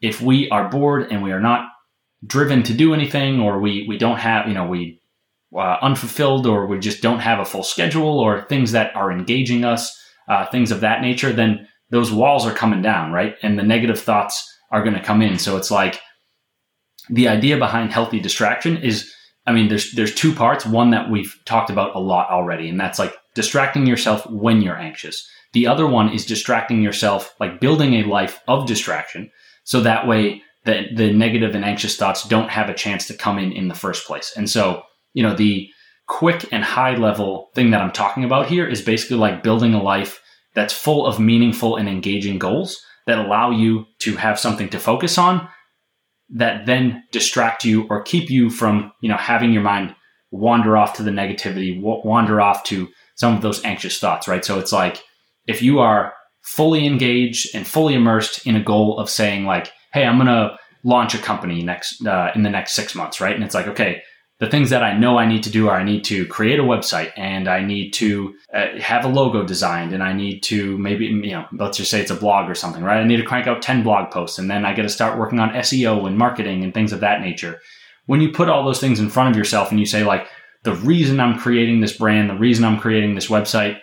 if 0.00 0.20
we 0.20 0.48
are 0.50 0.68
bored 0.68 1.08
and 1.10 1.22
we 1.22 1.32
are 1.32 1.40
not 1.40 1.68
driven 2.26 2.62
to 2.64 2.74
do 2.74 2.94
anything 2.94 3.40
or 3.40 3.60
we 3.60 3.86
we 3.88 3.96
don't 3.96 4.18
have 4.18 4.48
you 4.48 4.54
know 4.54 4.66
we 4.66 5.00
uh, 5.56 5.76
unfulfilled 5.82 6.46
or 6.46 6.66
we 6.66 6.78
just 6.78 7.02
don't 7.02 7.20
have 7.20 7.38
a 7.38 7.44
full 7.44 7.62
schedule 7.62 8.18
or 8.18 8.42
things 8.42 8.72
that 8.72 8.94
are 8.94 9.10
engaging 9.10 9.64
us, 9.64 9.96
uh, 10.28 10.46
things 10.46 10.70
of 10.70 10.80
that 10.80 11.00
nature, 11.00 11.32
then 11.32 11.66
those 11.90 12.12
walls 12.12 12.46
are 12.46 12.54
coming 12.54 12.82
down, 12.82 13.12
right? 13.12 13.36
And 13.42 13.58
the 13.58 13.62
negative 13.62 13.98
thoughts 13.98 14.46
are 14.70 14.82
going 14.82 14.94
to 14.94 15.02
come 15.02 15.22
in. 15.22 15.38
So 15.38 15.56
it's 15.56 15.70
like 15.70 16.00
the 17.08 17.28
idea 17.28 17.56
behind 17.56 17.92
healthy 17.92 18.20
distraction 18.20 18.76
is, 18.76 19.12
I 19.46 19.52
mean, 19.52 19.68
there's 19.68 19.92
there's 19.92 20.14
two 20.14 20.34
parts. 20.34 20.66
One 20.66 20.90
that 20.90 21.10
we've 21.10 21.34
talked 21.46 21.70
about 21.70 21.96
a 21.96 22.00
lot 22.00 22.28
already, 22.28 22.68
and 22.68 22.78
that's 22.78 22.98
like 22.98 23.16
distracting 23.34 23.86
yourself 23.86 24.28
when 24.28 24.60
you're 24.60 24.76
anxious. 24.76 25.26
The 25.54 25.66
other 25.66 25.86
one 25.86 26.12
is 26.12 26.26
distracting 26.26 26.82
yourself, 26.82 27.34
like 27.40 27.58
building 27.58 27.94
a 27.94 28.04
life 28.04 28.40
of 28.46 28.66
distraction. 28.66 29.30
So 29.68 29.82
that 29.82 30.06
way 30.06 30.42
the, 30.64 30.86
the 30.94 31.12
negative 31.12 31.54
and 31.54 31.62
anxious 31.62 31.94
thoughts 31.94 32.26
don't 32.26 32.48
have 32.48 32.70
a 32.70 32.74
chance 32.74 33.06
to 33.06 33.14
come 33.14 33.38
in 33.38 33.52
in 33.52 33.68
the 33.68 33.74
first 33.74 34.06
place. 34.06 34.32
And 34.34 34.48
so, 34.48 34.82
you 35.12 35.22
know, 35.22 35.34
the 35.34 35.68
quick 36.06 36.48
and 36.50 36.64
high 36.64 36.96
level 36.96 37.50
thing 37.54 37.70
that 37.70 37.82
I'm 37.82 37.92
talking 37.92 38.24
about 38.24 38.46
here 38.46 38.66
is 38.66 38.80
basically 38.80 39.18
like 39.18 39.42
building 39.42 39.74
a 39.74 39.82
life 39.82 40.22
that's 40.54 40.72
full 40.72 41.06
of 41.06 41.20
meaningful 41.20 41.76
and 41.76 41.86
engaging 41.86 42.38
goals 42.38 42.80
that 43.06 43.18
allow 43.18 43.50
you 43.50 43.84
to 43.98 44.16
have 44.16 44.40
something 44.40 44.70
to 44.70 44.78
focus 44.78 45.18
on 45.18 45.46
that 46.30 46.64
then 46.64 47.02
distract 47.12 47.62
you 47.62 47.86
or 47.90 48.02
keep 48.02 48.30
you 48.30 48.48
from, 48.48 48.90
you 49.02 49.10
know, 49.10 49.18
having 49.18 49.52
your 49.52 49.62
mind 49.62 49.94
wander 50.30 50.78
off 50.78 50.94
to 50.94 51.02
the 51.02 51.10
negativity, 51.10 51.78
wander 51.78 52.40
off 52.40 52.64
to 52.64 52.88
some 53.16 53.36
of 53.36 53.42
those 53.42 53.62
anxious 53.66 53.98
thoughts, 53.98 54.26
right? 54.26 54.46
So 54.46 54.58
it's 54.58 54.72
like 54.72 55.02
if 55.46 55.60
you 55.60 55.78
are 55.80 56.14
fully 56.48 56.86
engaged 56.86 57.54
and 57.54 57.66
fully 57.66 57.94
immersed 57.94 58.46
in 58.46 58.56
a 58.56 58.62
goal 58.62 58.98
of 58.98 59.10
saying 59.10 59.44
like, 59.44 59.72
"Hey, 59.92 60.04
I'm 60.04 60.16
going 60.16 60.26
to 60.26 60.56
launch 60.84 61.14
a 61.14 61.18
company 61.18 61.62
next 61.62 62.06
uh, 62.06 62.30
in 62.34 62.42
the 62.42 62.50
next 62.50 62.72
6 62.72 62.94
months," 62.94 63.20
right? 63.20 63.34
And 63.34 63.44
it's 63.44 63.54
like, 63.54 63.68
"Okay, 63.68 64.02
the 64.40 64.48
things 64.48 64.70
that 64.70 64.84
I 64.84 64.96
know 64.96 65.18
I 65.18 65.26
need 65.26 65.42
to 65.44 65.50
do 65.50 65.68
are 65.68 65.76
I 65.76 65.82
need 65.82 66.04
to 66.04 66.24
create 66.26 66.60
a 66.60 66.62
website 66.62 67.10
and 67.16 67.48
I 67.48 67.60
need 67.60 67.90
to 67.94 68.34
uh, 68.54 68.78
have 68.78 69.04
a 69.04 69.08
logo 69.08 69.44
designed 69.44 69.92
and 69.92 70.02
I 70.02 70.12
need 70.12 70.42
to 70.44 70.78
maybe, 70.78 71.06
you 71.06 71.32
know, 71.32 71.46
let's 71.52 71.76
just 71.76 71.90
say 71.90 72.00
it's 72.00 72.12
a 72.12 72.16
blog 72.16 72.48
or 72.48 72.54
something, 72.54 72.84
right? 72.84 73.00
I 73.00 73.04
need 73.04 73.16
to 73.16 73.24
crank 73.24 73.48
out 73.48 73.62
10 73.62 73.82
blog 73.82 74.12
posts 74.12 74.38
and 74.38 74.48
then 74.48 74.64
I 74.64 74.74
got 74.76 74.82
to 74.82 74.88
start 74.88 75.18
working 75.18 75.40
on 75.40 75.50
SEO 75.50 76.06
and 76.06 76.16
marketing 76.16 76.62
and 76.62 76.72
things 76.72 76.92
of 76.92 77.00
that 77.00 77.20
nature. 77.20 77.58
When 78.06 78.20
you 78.20 78.30
put 78.30 78.48
all 78.48 78.64
those 78.64 78.80
things 78.80 79.00
in 79.00 79.10
front 79.10 79.30
of 79.30 79.36
yourself 79.36 79.70
and 79.70 79.80
you 79.80 79.86
say, 79.86 80.04
like, 80.04 80.28
the 80.62 80.74
reason 80.74 81.20
I'm 81.20 81.38
creating 81.38 81.80
this 81.80 81.96
brand, 81.96 82.30
the 82.30 82.34
reason 82.34 82.64
I'm 82.64 82.78
creating 82.78 83.14
this 83.14 83.28
website 83.28 83.80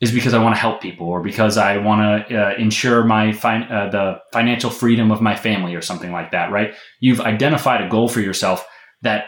is 0.00 0.12
because 0.12 0.32
I 0.32 0.42
want 0.42 0.54
to 0.54 0.60
help 0.60 0.80
people 0.80 1.06
or 1.08 1.22
because 1.22 1.58
I 1.58 1.76
want 1.76 2.28
to 2.28 2.36
uh, 2.36 2.54
ensure 2.58 3.04
my 3.04 3.32
fin- 3.32 3.70
uh, 3.70 3.90
the 3.90 4.14
financial 4.32 4.70
freedom 4.70 5.10
of 5.10 5.20
my 5.20 5.36
family 5.36 5.74
or 5.74 5.82
something 5.82 6.10
like 6.10 6.30
that, 6.30 6.50
right? 6.50 6.74
You've 7.00 7.20
identified 7.20 7.82
a 7.82 7.88
goal 7.88 8.08
for 8.08 8.20
yourself 8.20 8.66
that 9.02 9.26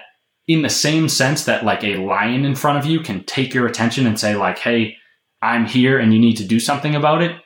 in 0.49 0.63
the 0.63 0.71
same 0.71 1.09
sense 1.09 1.45
that 1.45 1.65
like 1.65 1.85
a 1.85 1.97
lion 1.97 2.45
in 2.45 2.55
front 2.55 2.79
of 2.79 2.87
you 2.87 3.01
can 3.01 3.23
take 3.25 3.55
your 3.55 3.67
attention 3.67 4.07
and 4.07 4.19
say 4.19 4.35
like, 4.35 4.59
"Hey, 4.59 4.97
I'm 5.43 5.67
here 5.67 5.99
and 5.99 6.13
you 6.13 6.19
need 6.19 6.37
to 6.37 6.45
do 6.45 6.59
something 6.59 6.95
about 6.95 7.23
it." 7.23 7.37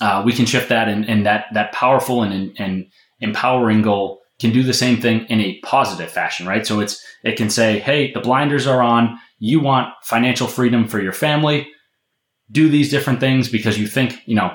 Uh, 0.00 0.22
we 0.26 0.32
can 0.32 0.44
shift 0.44 0.68
that, 0.68 0.88
and, 0.88 1.08
and 1.08 1.24
that 1.24 1.46
that 1.54 1.72
powerful 1.72 2.22
and, 2.22 2.54
and 2.58 2.86
empowering 3.20 3.80
goal 3.80 4.20
can 4.38 4.52
do 4.52 4.62
the 4.62 4.74
same 4.74 5.00
thing 5.00 5.24
in 5.30 5.40
a 5.40 5.58
positive 5.60 6.10
fashion, 6.10 6.46
right? 6.46 6.66
So 6.66 6.80
it's 6.80 7.02
it 7.22 7.36
can 7.36 7.48
say, 7.48 7.78
"Hey, 7.78 8.12
the 8.12 8.20
blinders 8.20 8.66
are 8.66 8.82
on. 8.82 9.18
You 9.38 9.60
want 9.60 9.94
financial 10.02 10.48
freedom 10.48 10.88
for 10.88 11.00
your 11.00 11.12
family. 11.12 11.68
Do 12.50 12.68
these 12.68 12.90
different 12.90 13.20
things 13.20 13.48
because 13.48 13.78
you 13.78 13.86
think 13.86 14.20
you 14.26 14.34
know." 14.34 14.50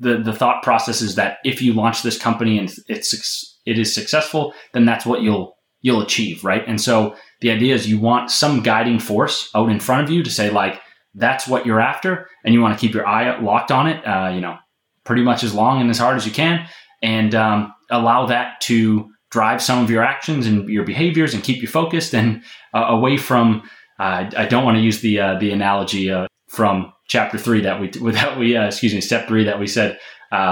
The, 0.00 0.18
the 0.18 0.32
thought 0.32 0.64
process 0.64 1.00
is 1.00 1.14
that 1.14 1.36
if 1.44 1.62
you 1.62 1.74
launch 1.74 2.02
this 2.02 2.18
company 2.18 2.58
and 2.58 2.74
it's 2.88 3.52
it 3.64 3.78
is 3.78 3.94
successful, 3.94 4.52
then 4.72 4.84
that's 4.84 5.06
what 5.06 5.22
you'll 5.22 5.56
you'll 5.80 6.00
achieve, 6.00 6.44
right? 6.44 6.62
And 6.66 6.80
so 6.80 7.14
the 7.40 7.50
idea 7.50 7.74
is 7.74 7.88
you 7.88 7.98
want 7.98 8.30
some 8.30 8.62
guiding 8.62 8.98
force 8.98 9.50
out 9.54 9.68
in 9.68 9.80
front 9.80 10.04
of 10.04 10.10
you 10.10 10.22
to 10.22 10.30
say 10.30 10.50
like 10.50 10.80
that's 11.14 11.46
what 11.46 11.66
you're 11.66 11.80
after, 11.80 12.28
and 12.44 12.54
you 12.54 12.60
want 12.60 12.76
to 12.76 12.80
keep 12.80 12.94
your 12.94 13.06
eye 13.06 13.38
locked 13.40 13.70
on 13.70 13.86
it, 13.86 14.02
uh, 14.06 14.30
you 14.34 14.40
know, 14.40 14.56
pretty 15.04 15.22
much 15.22 15.44
as 15.44 15.54
long 15.54 15.80
and 15.80 15.90
as 15.90 15.98
hard 15.98 16.16
as 16.16 16.24
you 16.24 16.32
can, 16.32 16.66
and 17.02 17.34
um, 17.34 17.72
allow 17.90 18.26
that 18.26 18.60
to 18.62 19.10
drive 19.30 19.60
some 19.62 19.82
of 19.82 19.90
your 19.90 20.02
actions 20.02 20.46
and 20.46 20.68
your 20.68 20.84
behaviors 20.84 21.34
and 21.34 21.42
keep 21.42 21.60
you 21.60 21.68
focused 21.68 22.14
and 22.14 22.42
uh, 22.74 22.86
away 22.88 23.16
from. 23.16 23.62
Uh, 23.98 24.30
I 24.36 24.46
don't 24.46 24.64
want 24.64 24.76
to 24.76 24.82
use 24.82 25.00
the 25.00 25.20
uh, 25.20 25.38
the 25.38 25.52
analogy 25.52 26.10
from 26.52 26.92
chapter 27.08 27.38
three 27.38 27.62
that 27.62 27.80
we 27.80 27.88
that 28.12 28.38
we 28.38 28.56
uh, 28.56 28.66
excuse 28.66 28.94
me 28.94 29.00
step 29.00 29.26
three 29.26 29.44
that 29.44 29.58
we 29.58 29.66
said 29.66 29.98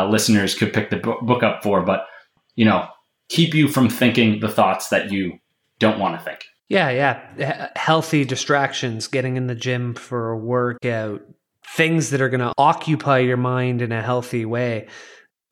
listeners 0.08 0.54
could 0.54 0.72
pick 0.72 0.90
the 0.90 0.96
book 0.96 1.42
up 1.42 1.62
for, 1.62 1.82
but 1.82 2.06
you 2.56 2.64
know 2.64 2.88
keep 3.30 3.54
you 3.54 3.68
from 3.68 3.88
thinking 3.88 4.40
the 4.40 4.48
thoughts 4.48 4.88
that 4.88 5.10
you 5.10 5.38
don't 5.78 5.98
want 5.98 6.18
to 6.18 6.24
think. 6.24 6.44
Yeah, 6.68 6.90
yeah. 6.90 7.68
healthy 7.74 8.24
distractions, 8.24 9.08
getting 9.08 9.36
in 9.36 9.48
the 9.48 9.56
gym 9.56 9.94
for 9.94 10.30
a 10.30 10.38
workout, 10.38 11.20
things 11.74 12.10
that 12.10 12.20
are 12.20 12.28
going 12.28 12.40
to 12.40 12.52
occupy 12.58 13.18
your 13.18 13.36
mind 13.36 13.82
in 13.82 13.90
a 13.90 14.02
healthy 14.02 14.44
way. 14.44 14.86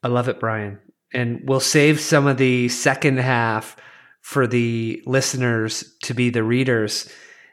I 0.05 0.09
love 0.09 0.29
it, 0.29 0.39
Brian. 0.39 0.79
And 1.13 1.41
we'll 1.45 1.59
save 1.59 2.01
some 2.01 2.29
of 2.29 2.37
the 2.37 2.69
second 2.69 3.19
half 3.19 3.77
for 4.21 4.47
the 4.47 5.03
listeners 5.07 5.97
to 6.03 6.15
be 6.15 6.31
the 6.31 6.45
readers. 6.45 7.11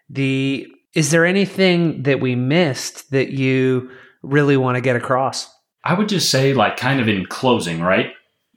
The 0.09 0.67
is 0.95 1.11
there 1.11 1.25
anything 1.25 2.03
that 2.03 2.21
we 2.21 2.35
missed 2.35 3.11
that 3.11 3.31
you 3.31 3.91
really 4.23 4.57
want 4.57 4.75
to 4.75 4.81
get 4.81 4.95
across? 4.95 5.49
I 5.83 5.93
would 5.93 6.09
just 6.09 6.31
say 6.31 6.53
like 6.53 6.77
kind 6.77 6.99
of 6.99 7.07
in 7.07 7.25
closing, 7.27 7.81
right? 7.81 8.07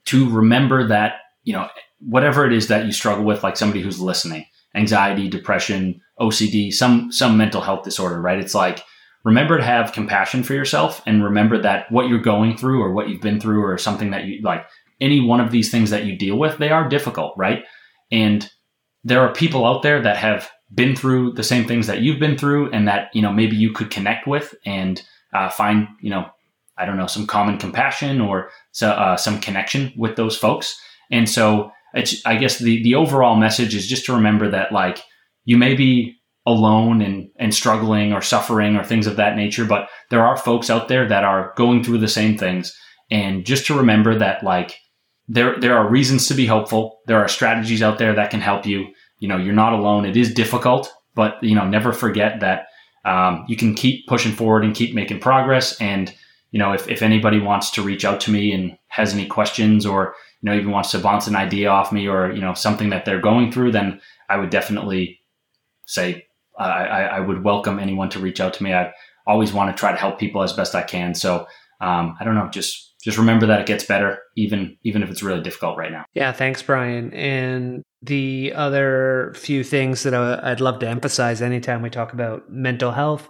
To 0.07 0.31
remember 0.31 0.89
that 0.89 1.17
you 1.49 1.55
know, 1.55 1.67
whatever 2.01 2.47
it 2.47 2.53
is 2.53 2.69
that 2.69 2.85
you 2.85 2.93
struggle 2.93 3.25
with, 3.25 3.43
like 3.43 3.57
somebody 3.57 3.81
who's 3.81 4.01
listening, 4.01 4.45
anxiety, 4.75 5.31
depression, 5.31 5.99
OCD, 6.21 6.71
some 6.73 7.11
some 7.11 7.39
mental 7.39 7.63
health 7.63 7.85
disorder, 7.85 8.21
right? 8.21 8.39
It's 8.39 8.55
like 8.55 8.83
remember 9.25 9.57
to 9.57 9.65
have 9.65 9.93
compassion 9.93 10.43
for 10.43 10.53
yourself 10.53 11.03
and 11.07 11.25
remember 11.25 11.61
that 11.63 11.91
what 11.91 12.09
you're 12.09 12.21
going 12.21 12.57
through 12.57 12.83
or 12.83 12.93
what 12.93 13.09
you've 13.09 13.23
been 13.23 13.41
through 13.41 13.65
or 13.65 13.79
something 13.79 14.11
that 14.11 14.25
you 14.25 14.43
like 14.43 14.67
any 15.01 15.21
one 15.21 15.41
of 15.41 15.51
these 15.51 15.71
things 15.71 15.89
that 15.89 16.05
you 16.05 16.17
deal 16.17 16.37
with, 16.37 16.59
they 16.59 16.71
are 16.71 16.89
difficult, 16.89 17.33
right? 17.39 17.65
And 18.13 18.47
there 19.05 19.23
are 19.23 19.33
people 19.33 19.65
out 19.65 19.83
there 19.83 20.03
that 20.03 20.19
have 20.19 20.51
been 20.75 20.95
through 20.95 21.33
the 21.33 21.43
same 21.43 21.67
things 21.67 21.87
that 21.87 22.01
you've 22.01 22.21
been 22.21 22.37
through 22.37 22.71
and 22.73 22.87
that, 22.89 23.11
you 23.15 23.23
know, 23.23 23.33
maybe 23.33 23.57
you 23.57 23.73
could 23.73 23.91
connect 23.91 24.27
with 24.27 24.55
and 24.67 25.03
uh, 25.33 25.49
find, 25.49 25.89
you 26.01 26.11
know, 26.11 26.27
I 26.77 26.85
don't 26.85 26.97
know, 26.97 27.07
some 27.07 27.27
common 27.27 27.59
compassion 27.59 28.21
or 28.21 28.51
uh, 28.83 29.17
some 29.17 29.41
connection 29.41 29.93
with 29.97 30.17
those 30.17 30.37
folks. 30.37 30.79
And 31.11 31.29
so 31.29 31.73
it's 31.95 32.25
I 32.27 32.37
guess 32.37 32.59
the, 32.59 32.83
the 32.83 32.95
overall 32.95 33.37
message 33.37 33.75
is 33.75 33.87
just 33.87 34.05
to 34.07 34.15
remember 34.15 34.51
that 34.51 34.73
like 34.73 35.01
you 35.45 35.57
may 35.57 35.75
be 35.75 36.15
alone 36.47 37.03
and, 37.03 37.31
and 37.37 37.55
struggling 37.55 38.13
or 38.13 38.23
suffering 38.23 38.77
or 38.77 38.85
things 38.85 39.07
of 39.07 39.17
that 39.17 39.37
nature, 39.37 39.65
but 39.65 39.89
there 40.11 40.25
are 40.25 40.37
folks 40.37 40.71
out 40.71 40.89
there 40.89 41.07
that 41.09 41.25
are 41.25 41.53
going 41.57 41.83
through 41.83 41.99
the 41.99 42.09
same 42.09 42.39
things. 42.39 42.75
And 43.11 43.45
just 43.45 43.67
to 43.67 43.77
remember 43.77 44.19
that 44.19 44.43
like 44.43 44.79
there, 45.27 45.59
there 45.59 45.77
are 45.77 45.89
reasons 45.89 46.27
to 46.29 46.35
be 46.35 46.47
hopeful. 46.47 47.01
There 47.07 47.19
are 47.19 47.29
strategies 47.29 47.83
out 47.83 47.99
there 47.99 48.15
that 48.15 48.31
can 48.31 48.41
help 48.41 48.65
you. 48.65 48.87
You 49.19 49.29
know, 49.29 49.37
you're 49.37 49.55
not 49.55 49.73
alone. 49.73 50.05
It 50.05 50.17
is 50.17 50.33
difficult, 50.33 50.93
but 51.15 51.43
you 51.43 51.55
know, 51.55 51.67
never 51.67 51.93
forget 51.93 52.41
that 52.41 52.69
um, 53.05 53.45
you 53.49 53.57
can 53.57 53.75
keep 53.75 54.07
pushing 54.07 54.33
forward 54.33 54.65
and 54.65 54.75
keep 54.75 54.95
making 54.95 55.21
progress. 55.21 55.81
And, 55.81 56.13
you 56.51 56.59
know, 56.59 56.73
if, 56.73 56.89
if 56.89 57.03
anybody 57.03 57.41
wants 57.41 57.71
to 57.73 57.83
reach 57.83 58.05
out 58.05 58.21
to 58.23 58.31
me 58.31 58.53
and 58.53 58.77
has 58.89 59.15
any 59.15 59.27
questions 59.27 59.87
or 59.87 60.15
you 60.41 60.49
know 60.51 60.57
even 60.57 60.71
wants 60.71 60.91
to 60.93 60.99
bounce 60.99 61.27
an 61.27 61.37
idea 61.37 61.69
off 61.69 61.93
me 61.93 62.09
or 62.09 62.33
you 62.33 62.41
know 62.41 62.55
something 62.55 62.91
that 62.91 63.05
they're 63.05 63.21
going 63.21 63.53
through, 63.53 63.73
then 63.73 64.01
I 64.29 64.37
would 64.37 64.51
definitely 64.51 65.21
say 65.87 66.27
I, 66.59 67.05
I 67.05 67.21
would 67.21 67.45
welcome 67.45 67.79
anyone 67.79 68.11
to 68.11 68.19
reach 68.19 68.41
out 68.41 68.55
to 68.55 68.63
me. 68.63 68.75
I 68.75 68.93
always 69.27 69.53
want 69.53 69.75
to 69.75 69.79
try 69.79 69.93
to 69.93 69.97
help 69.97 70.19
people 70.19 70.43
as 70.43 70.53
best 70.53 70.75
I 70.75 70.83
can. 70.83 71.15
So 71.15 71.47
um, 71.81 72.17
I 72.19 72.25
don't 72.25 72.35
know, 72.35 72.49
just 72.49 72.95
just 73.03 73.19
remember 73.19 73.47
that 73.47 73.61
it 73.61 73.67
gets 73.67 73.85
better, 73.85 74.19
even 74.37 74.77
even 74.83 75.03
if 75.03 75.11
it's 75.11 75.23
really 75.23 75.43
difficult 75.43 75.77
right 75.77 75.93
now. 75.93 76.05
Yeah, 76.15 76.33
thanks, 76.33 76.63
Brian. 76.63 77.13
And 77.13 77.83
the 78.03 78.53
other 78.55 79.33
few 79.37 79.65
things 79.65 80.05
that 80.05 80.15
I, 80.15 80.51
would 80.51 80.61
love 80.61 80.79
to 80.81 80.89
emphasize 80.89 81.43
anytime 81.43 81.83
we 81.83 81.91
talk 81.91 82.13
about 82.13 82.51
mental 82.51 82.93
health, 82.93 83.29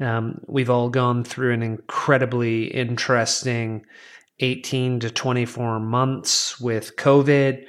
um, 0.00 0.40
we've 0.46 0.70
all 0.70 0.88
gone 0.88 1.24
through 1.24 1.52
an 1.52 1.62
incredibly 1.62 2.64
interesting 2.64 3.84
18 4.40 5.00
to 5.00 5.10
24 5.10 5.80
months 5.80 6.60
with 6.60 6.96
COVID. 6.96 7.64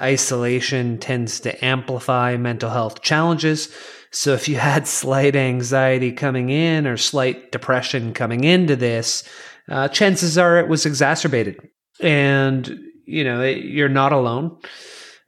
Isolation 0.00 0.98
tends 0.98 1.40
to 1.40 1.64
amplify 1.64 2.36
mental 2.36 2.70
health 2.70 3.00
challenges. 3.02 3.72
So 4.10 4.34
if 4.34 4.48
you 4.48 4.56
had 4.56 4.86
slight 4.86 5.36
anxiety 5.36 6.12
coming 6.12 6.50
in 6.50 6.86
or 6.86 6.96
slight 6.96 7.52
depression 7.52 8.12
coming 8.12 8.44
into 8.44 8.76
this, 8.76 9.22
uh, 9.68 9.88
chances 9.88 10.36
are 10.36 10.58
it 10.58 10.68
was 10.68 10.84
exacerbated. 10.84 11.56
And, 12.00 12.78
you 13.06 13.24
know, 13.24 13.42
you're 13.42 13.88
not 13.88 14.12
alone. 14.12 14.58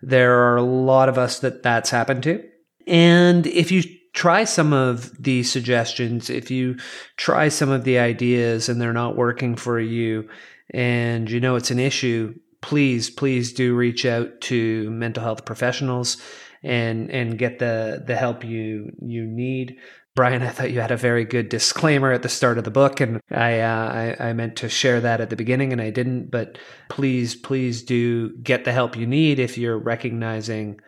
There 0.00 0.38
are 0.40 0.56
a 0.56 0.62
lot 0.62 1.08
of 1.08 1.18
us 1.18 1.40
that 1.40 1.62
that's 1.62 1.90
happened 1.90 2.22
to. 2.24 2.44
And 2.86 3.46
if 3.46 3.70
you 3.70 3.82
try 4.14 4.44
some 4.44 4.72
of 4.72 5.22
the 5.22 5.42
suggestions, 5.42 6.30
if 6.30 6.50
you 6.50 6.76
try 7.16 7.48
some 7.48 7.70
of 7.70 7.84
the 7.84 7.98
ideas 7.98 8.68
and 8.68 8.80
they're 8.80 8.92
not 8.92 9.16
working 9.16 9.54
for 9.54 9.78
you, 9.78 10.28
and 10.70 11.30
you 11.30 11.40
know 11.40 11.56
it's 11.56 11.70
an 11.70 11.78
issue, 11.78 12.34
please, 12.60 13.10
please 13.10 13.52
do 13.52 13.74
reach 13.74 14.04
out 14.04 14.40
to 14.42 14.90
mental 14.90 15.22
health 15.22 15.44
professionals 15.44 16.16
and 16.62 17.10
and 17.10 17.38
get 17.38 17.58
the 17.58 18.02
the 18.06 18.16
help 18.16 18.44
you 18.44 18.90
you 19.00 19.24
need. 19.24 19.78
Brian, 20.18 20.42
I 20.42 20.48
thought 20.48 20.72
you 20.72 20.80
had 20.80 20.90
a 20.90 20.96
very 20.96 21.24
good 21.24 21.48
disclaimer 21.48 22.10
at 22.10 22.22
the 22.22 22.28
start 22.28 22.58
of 22.58 22.64
the 22.64 22.72
book, 22.72 23.00
and 23.00 23.20
I, 23.30 23.60
uh, 23.60 24.16
I, 24.18 24.30
I 24.30 24.32
meant 24.32 24.56
to 24.56 24.68
share 24.68 25.00
that 25.00 25.20
at 25.20 25.30
the 25.30 25.36
beginning, 25.36 25.72
and 25.72 25.80
I 25.80 25.90
didn't. 25.90 26.32
But 26.32 26.58
please, 26.88 27.36
please 27.36 27.84
do 27.84 28.36
get 28.38 28.64
the 28.64 28.72
help 28.72 28.96
you 28.96 29.06
need 29.06 29.38
if 29.38 29.56
you're 29.56 29.78
recognizing 29.78 30.80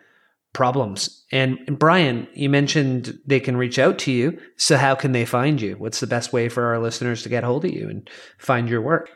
problems. 0.51 1.25
And, 1.31 1.59
and, 1.65 1.79
Brian, 1.79 2.27
you 2.33 2.49
mentioned 2.49 3.17
they 3.25 3.39
can 3.39 3.55
reach 3.55 3.79
out 3.79 3.99
to 3.99 4.11
you. 4.11 4.37
So 4.57 4.75
how 4.75 4.95
can 4.95 5.13
they 5.13 5.23
find 5.23 5.61
you? 5.61 5.75
What's 5.77 6.01
the 6.01 6.07
best 6.07 6.33
way 6.33 6.49
for 6.49 6.65
our 6.65 6.79
listeners 6.79 7.23
to 7.23 7.29
get 7.29 7.45
hold 7.45 7.63
of 7.63 7.71
you 7.71 7.87
and 7.87 8.09
find 8.37 8.67
your 8.67 8.81
work? 8.81 9.11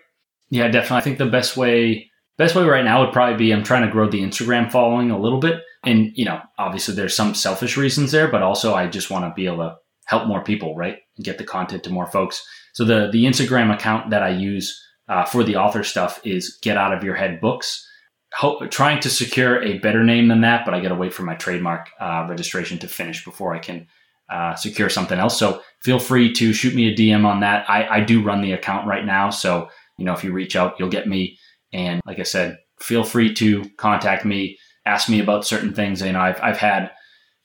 Yeah, 0.49 0.69
definitely. 0.69 0.95
I 0.95 1.01
think 1.01 1.17
the 1.17 1.25
best 1.25 1.57
way 1.57 2.09
best 2.37 2.55
way 2.55 2.63
right 2.63 2.85
now 2.85 3.03
would 3.03 3.11
probably 3.11 3.35
be 3.35 3.51
I'm 3.51 3.63
trying 3.63 3.85
to 3.85 3.91
grow 3.91 4.09
the 4.09 4.21
Instagram 4.21 4.71
following 4.71 5.11
a 5.11 5.19
little 5.19 5.41
bit. 5.41 5.59
And, 5.83 6.11
you 6.15 6.23
know, 6.23 6.39
obviously 6.57 6.95
there's 6.95 7.13
some 7.13 7.35
selfish 7.35 7.75
reasons 7.75 8.13
there, 8.13 8.29
but 8.29 8.43
also 8.43 8.73
I 8.73 8.87
just 8.87 9.11
want 9.11 9.25
to 9.25 9.33
be 9.35 9.47
able 9.47 9.57
to 9.57 9.75
help 10.05 10.27
more 10.27 10.43
people, 10.43 10.75
right? 10.75 10.97
And 11.17 11.25
get 11.25 11.37
the 11.37 11.43
content 11.43 11.83
to 11.83 11.89
more 11.89 12.07
folks. 12.07 12.45
So 12.73 12.85
the 12.85 13.09
the 13.11 13.25
Instagram 13.25 13.73
account 13.73 14.09
that 14.09 14.23
I 14.23 14.29
use 14.29 14.81
uh, 15.07 15.25
for 15.25 15.43
the 15.43 15.55
author 15.55 15.83
stuff 15.83 16.19
is 16.23 16.57
Get 16.61 16.77
Out 16.77 16.93
of 16.93 17.03
Your 17.03 17.15
Head 17.15 17.41
Books. 17.41 17.87
Hope, 18.33 18.69
trying 18.69 18.99
to 19.01 19.09
secure 19.09 19.61
a 19.63 19.77
better 19.79 20.03
name 20.03 20.27
than 20.27 20.41
that, 20.41 20.65
but 20.65 20.73
I 20.73 20.81
got 20.81 20.89
to 20.89 20.95
wait 20.95 21.13
for 21.13 21.23
my 21.23 21.35
trademark 21.35 21.89
uh, 22.01 22.25
registration 22.29 22.77
to 22.79 22.87
finish 22.87 23.23
before 23.23 23.55
I 23.55 23.59
can 23.59 23.87
uh, 24.29 24.55
secure 24.55 24.89
something 24.89 25.17
else. 25.17 25.39
So 25.39 25.61
feel 25.81 25.99
free 25.99 26.33
to 26.33 26.51
shoot 26.51 26.75
me 26.75 26.89
a 26.89 26.95
DM 26.95 27.25
on 27.25 27.41
that. 27.41 27.69
I, 27.69 27.87
I 27.87 27.99
do 28.01 28.23
run 28.23 28.41
the 28.41 28.51
account 28.51 28.87
right 28.87 29.05
now, 29.05 29.29
so 29.29 29.69
you 29.97 30.05
know 30.05 30.13
if 30.13 30.23
you 30.23 30.33
reach 30.33 30.55
out, 30.55 30.75
you'll 30.79 30.89
get 30.89 31.07
me. 31.07 31.37
And 31.71 32.01
like 32.05 32.19
I 32.19 32.23
said, 32.23 32.57
feel 32.79 33.03
free 33.03 33.33
to 33.35 33.69
contact 33.77 34.25
me, 34.25 34.57
ask 34.85 35.07
me 35.07 35.19
about 35.19 35.45
certain 35.45 35.73
things. 35.73 36.01
You 36.01 36.11
know, 36.11 36.19
I've 36.19 36.41
I've 36.41 36.57
had 36.57 36.91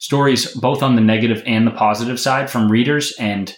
stories 0.01 0.52
both 0.56 0.82
on 0.82 0.97
the 0.97 1.01
negative 1.01 1.43
and 1.47 1.66
the 1.66 1.70
positive 1.70 2.18
side 2.18 2.51
from 2.51 2.70
readers, 2.70 3.14
and 3.18 3.55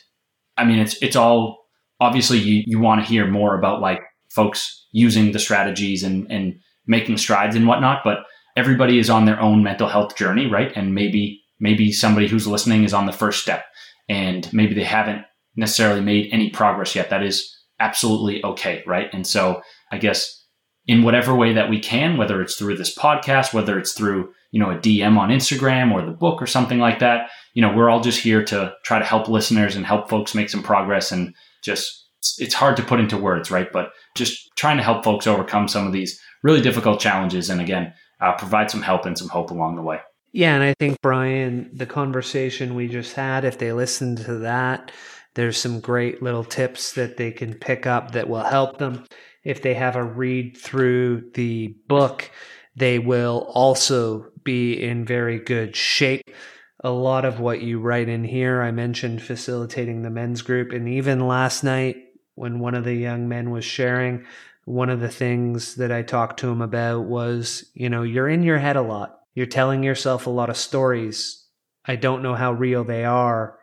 I 0.57 0.65
mean 0.65 0.79
it's 0.79 1.03
it's 1.03 1.17
all 1.17 1.63
obviously 2.01 2.39
you, 2.39 2.65
you 2.67 2.79
want 2.79 3.01
to 3.01 3.09
hear 3.09 3.27
more 3.27 3.57
about 3.57 3.81
like 3.81 4.01
folks 4.29 4.87
using 4.93 5.33
the 5.33 5.39
strategies 5.39 6.03
and, 6.03 6.31
and 6.31 6.55
making 6.87 7.17
strides 7.17 7.55
and 7.55 7.67
whatnot, 7.67 8.01
but 8.05 8.19
everybody 8.57 8.99
is 8.99 9.09
on 9.09 9.25
their 9.25 9.41
own 9.41 9.63
mental 9.63 9.89
health 9.89 10.17
journey, 10.17 10.47
right? 10.47 10.73
And 10.75 10.95
maybe, 10.95 11.41
maybe 11.61 11.93
somebody 11.93 12.27
who's 12.27 12.47
listening 12.47 12.85
is 12.85 12.93
on 12.93 13.07
the 13.07 13.13
first 13.13 13.41
step 13.41 13.65
and 14.09 14.53
maybe 14.53 14.75
they 14.75 14.85
haven't 14.85 15.25
necessarily 15.55 16.01
made 16.01 16.29
any 16.33 16.51
progress 16.51 16.95
yet. 16.95 17.11
That 17.11 17.23
is 17.23 17.55
absolutely 17.79 18.43
okay, 18.45 18.83
right? 18.87 19.09
And 19.13 19.27
so 19.27 19.63
I 19.91 19.99
guess 19.99 20.45
in 20.87 21.03
whatever 21.03 21.35
way 21.35 21.53
that 21.53 21.71
we 21.71 21.79
can, 21.79 22.17
whether 22.17 22.43
it's 22.43 22.57
through 22.57 22.77
this 22.77 22.97
podcast, 22.97 23.55
whether 23.55 23.79
it's 23.79 23.93
through, 23.93 24.33
you 24.53 24.61
know, 24.61 24.71
a 24.71 24.77
DM 24.77 25.19
on 25.19 25.31
Instagram 25.31 25.93
or 25.93 26.05
the 26.05 26.13
book 26.13 26.41
or 26.41 26.47
something 26.47 26.79
like 26.79 27.01
that, 27.01 27.31
you 27.55 27.63
know, 27.63 27.75
we're 27.75 27.91
all 27.91 28.01
just 28.01 28.21
here 28.21 28.45
to 28.45 28.73
try 28.85 28.99
to 28.99 29.05
help 29.05 29.29
listeners 29.29 29.75
and 29.75 29.85
help 29.85 30.09
folks 30.09 30.35
make 30.35 30.49
some 30.49 30.63
progress 30.63 31.11
and 31.11 31.35
just 31.65 32.03
it's 32.39 32.55
hard 32.55 32.77
to 32.77 32.85
put 32.85 33.01
into 33.01 33.17
words, 33.17 33.51
right? 33.51 33.73
But 33.73 33.91
just 34.15 34.55
trying 34.57 34.77
to 34.77 34.83
help 34.83 35.05
folks 35.05 35.27
overcome 35.27 35.69
some 35.69 35.87
of 35.87 35.93
these 35.93 36.21
really 36.43 36.61
difficult 36.61 37.01
challenges, 37.01 37.51
and 37.51 37.61
again, 37.61 37.93
uh, 38.21 38.33
provide 38.33 38.71
some 38.71 38.83
help 38.83 39.07
and 39.07 39.19
some 39.19 39.29
hope 39.29 39.51
along 39.51 39.77
the 39.77 39.83
way. 39.83 39.99
Yeah, 40.33 40.55
and 40.55 40.63
I 40.63 40.75
think 40.79 41.01
Brian, 41.03 41.71
the 41.75 41.87
conversation 41.87 42.75
we 42.75 42.89
just 42.89 43.15
had, 43.15 43.45
if 43.45 43.59
they 43.59 43.73
listen 43.73 44.17
to 44.17 44.39
that, 44.39 44.93
there's 45.35 45.59
some 45.59 45.81
great 45.81 46.23
little 46.23 46.45
tips 46.45 46.93
that 46.93 47.17
they 47.17 47.33
can 47.33 47.55
pick 47.55 47.87
up 47.87 48.13
that 48.13 48.29
will 48.29 48.43
help 48.43 48.79
them. 48.79 49.05
If 49.45 49.63
they 49.63 49.75
have 49.75 49.97
a 49.97 50.05
read 50.05 50.57
through 50.57 51.31
the 51.35 51.77
book, 51.89 52.31
they 52.77 52.99
will 52.99 53.51
also 53.55 54.32
be 54.45 54.83
in 54.83 55.05
very 55.05 55.39
good 55.39 55.77
shape 55.77 56.31
a 56.83 56.91
lot 56.91 57.25
of 57.25 57.41
what 57.41 57.63
you 57.63 57.79
write 57.79 58.09
in 58.09 58.25
here. 58.25 58.61
I 58.61 58.73
mentioned 58.73 59.23
facilitating 59.23 60.03
the 60.03 60.11
men's 60.11 60.43
group. 60.43 60.73
And 60.73 60.89
even 60.89 61.27
last 61.27 61.63
night, 61.63 61.97
when 62.35 62.59
one 62.59 62.75
of 62.75 62.85
the 62.85 62.95
young 62.95 63.29
men 63.29 63.51
was 63.51 63.65
sharing, 63.65 64.27
one 64.65 64.91
of 64.91 65.01
the 65.01 65.09
things 65.09 65.77
that 65.77 65.93
I 65.93 66.03
talked 66.03 66.41
to 66.41 66.49
him 66.49 66.61
about 66.61 67.05
was, 67.05 67.71
you 67.75 67.89
know, 67.89 68.03
you're 68.03 68.29
in 68.29 68.43
your 68.43 68.59
head 68.59 68.77
a 68.77 68.83
lot. 68.83 69.21
You're 69.35 69.47
telling 69.47 69.83
yourself 69.83 70.27
a 70.27 70.31
lot 70.31 70.51
of 70.51 70.57
stories. 70.57 71.45
I 71.85 71.97
don't 71.97 72.23
know 72.23 72.35
how 72.35 72.53
real 72.53 72.85
they 72.85 73.05
are. 73.05 73.59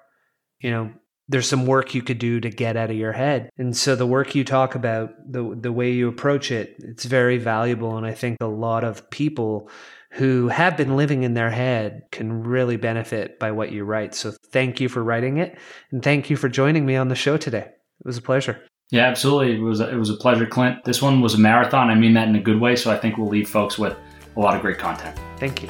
You 0.62 0.72
know, 0.72 0.94
there's 1.28 1.48
some 1.48 1.66
work 1.66 1.94
you 1.94 2.02
could 2.02 2.20
do 2.20 2.40
to 2.40 2.50
get 2.50 2.76
out 2.76 2.90
of 2.90 2.98
your 2.98 3.12
head. 3.12 3.50
And 3.58 3.76
so 3.76 3.96
the 3.96 4.08
work 4.08 4.34
you 4.34 4.44
talk 4.44 4.76
about, 4.76 5.12
the 5.32 5.56
the 5.60 5.72
way 5.72 5.92
you 5.92 6.08
approach 6.08 6.52
it, 6.52 6.76
it's 6.80 7.06
very 7.06 7.38
valuable 7.38 7.98
and 7.98 8.06
I 8.06 8.14
think 8.14 8.38
a 8.42 8.48
lot 8.48 8.84
of 8.84 9.10
people 9.10 9.70
who 10.12 10.48
have 10.48 10.76
been 10.76 10.96
living 10.96 11.24
in 11.24 11.34
their 11.34 11.52
head 11.52 12.04
can 12.12 12.44
really 12.44 12.78
benefit 12.78 13.40
by 13.40 13.52
what 13.52 13.72
you 13.72 13.84
write. 13.84 14.16
So 14.16 14.32
thank 14.52 14.80
you 14.80 14.90
for 14.90 15.04
writing 15.04 15.38
it 15.38 15.58
and 15.92 16.04
thank 16.04 16.30
you 16.30 16.36
for 16.36 16.50
joining 16.50 16.86
me 16.86 16.96
on 16.96 17.10
the 17.10 17.16
show 17.16 17.38
today. 17.38 17.66
It 17.68 18.06
was 18.06 18.18
a 18.18 18.22
pleasure. 18.22 18.60
Yeah, 18.90 19.06
absolutely. 19.06 19.56
It 19.56 19.62
was 19.62 19.82
a, 19.82 19.90
it 19.90 19.98
was 19.98 20.10
a 20.10 20.16
pleasure, 20.16 20.48
Clint. 20.48 20.84
This 20.84 21.02
one 21.02 21.22
was 21.22 21.36
a 21.36 21.38
marathon. 21.38 21.90
I 21.90 21.96
mean 21.96 22.14
that 22.16 22.28
in 22.28 22.36
a 22.36 22.42
good 22.42 22.60
way. 22.60 22.76
So 22.76 22.92
I 22.92 22.98
think 22.98 23.18
we'll 23.18 23.28
leave 23.28 23.48
folks 23.48 23.78
with 23.78 23.96
a 24.36 24.40
lot 24.40 24.56
of 24.56 24.62
great 24.62 24.80
content. 24.80 25.20
Thank 25.38 25.62
you. 25.62 25.70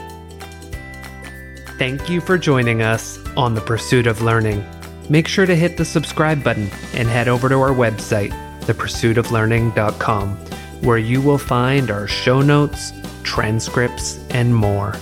Thank 1.78 2.10
you 2.10 2.22
for 2.22 2.38
joining 2.38 2.82
us 2.82 3.20
on 3.36 3.56
the 3.56 3.62
pursuit 3.62 4.08
of 4.08 4.22
learning. 4.22 4.66
Make 5.10 5.28
sure 5.28 5.46
to 5.46 5.56
hit 5.56 5.78
the 5.78 5.86
subscribe 5.86 6.44
button 6.44 6.70
and 6.94 7.08
head 7.08 7.28
over 7.28 7.50
to 7.50 7.56
our 7.56 7.72
website, 7.72 8.32
thepursuitoflearning.com, 8.62 10.36
where 10.82 10.98
you 10.98 11.22
will 11.22 11.38
find 11.38 11.90
our 11.90 12.08
show 12.08 12.42
notes, 12.42 12.92
transcripts, 13.24 14.20
and 14.30 14.56
more. 14.56 14.96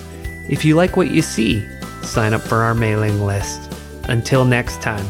If 0.48 0.64
you 0.64 0.74
like 0.74 0.96
what 0.96 1.10
you 1.10 1.22
see, 1.22 1.66
sign 2.02 2.34
up 2.34 2.40
for 2.40 2.62
our 2.62 2.74
mailing 2.74 3.20
list. 3.20 3.72
Until 4.04 4.44
next 4.44 4.80
time, 4.80 5.06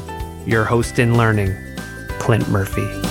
your 0.47 0.64
host 0.64 0.98
in 0.98 1.16
learning, 1.16 1.55
Clint 2.18 2.48
Murphy. 2.48 3.07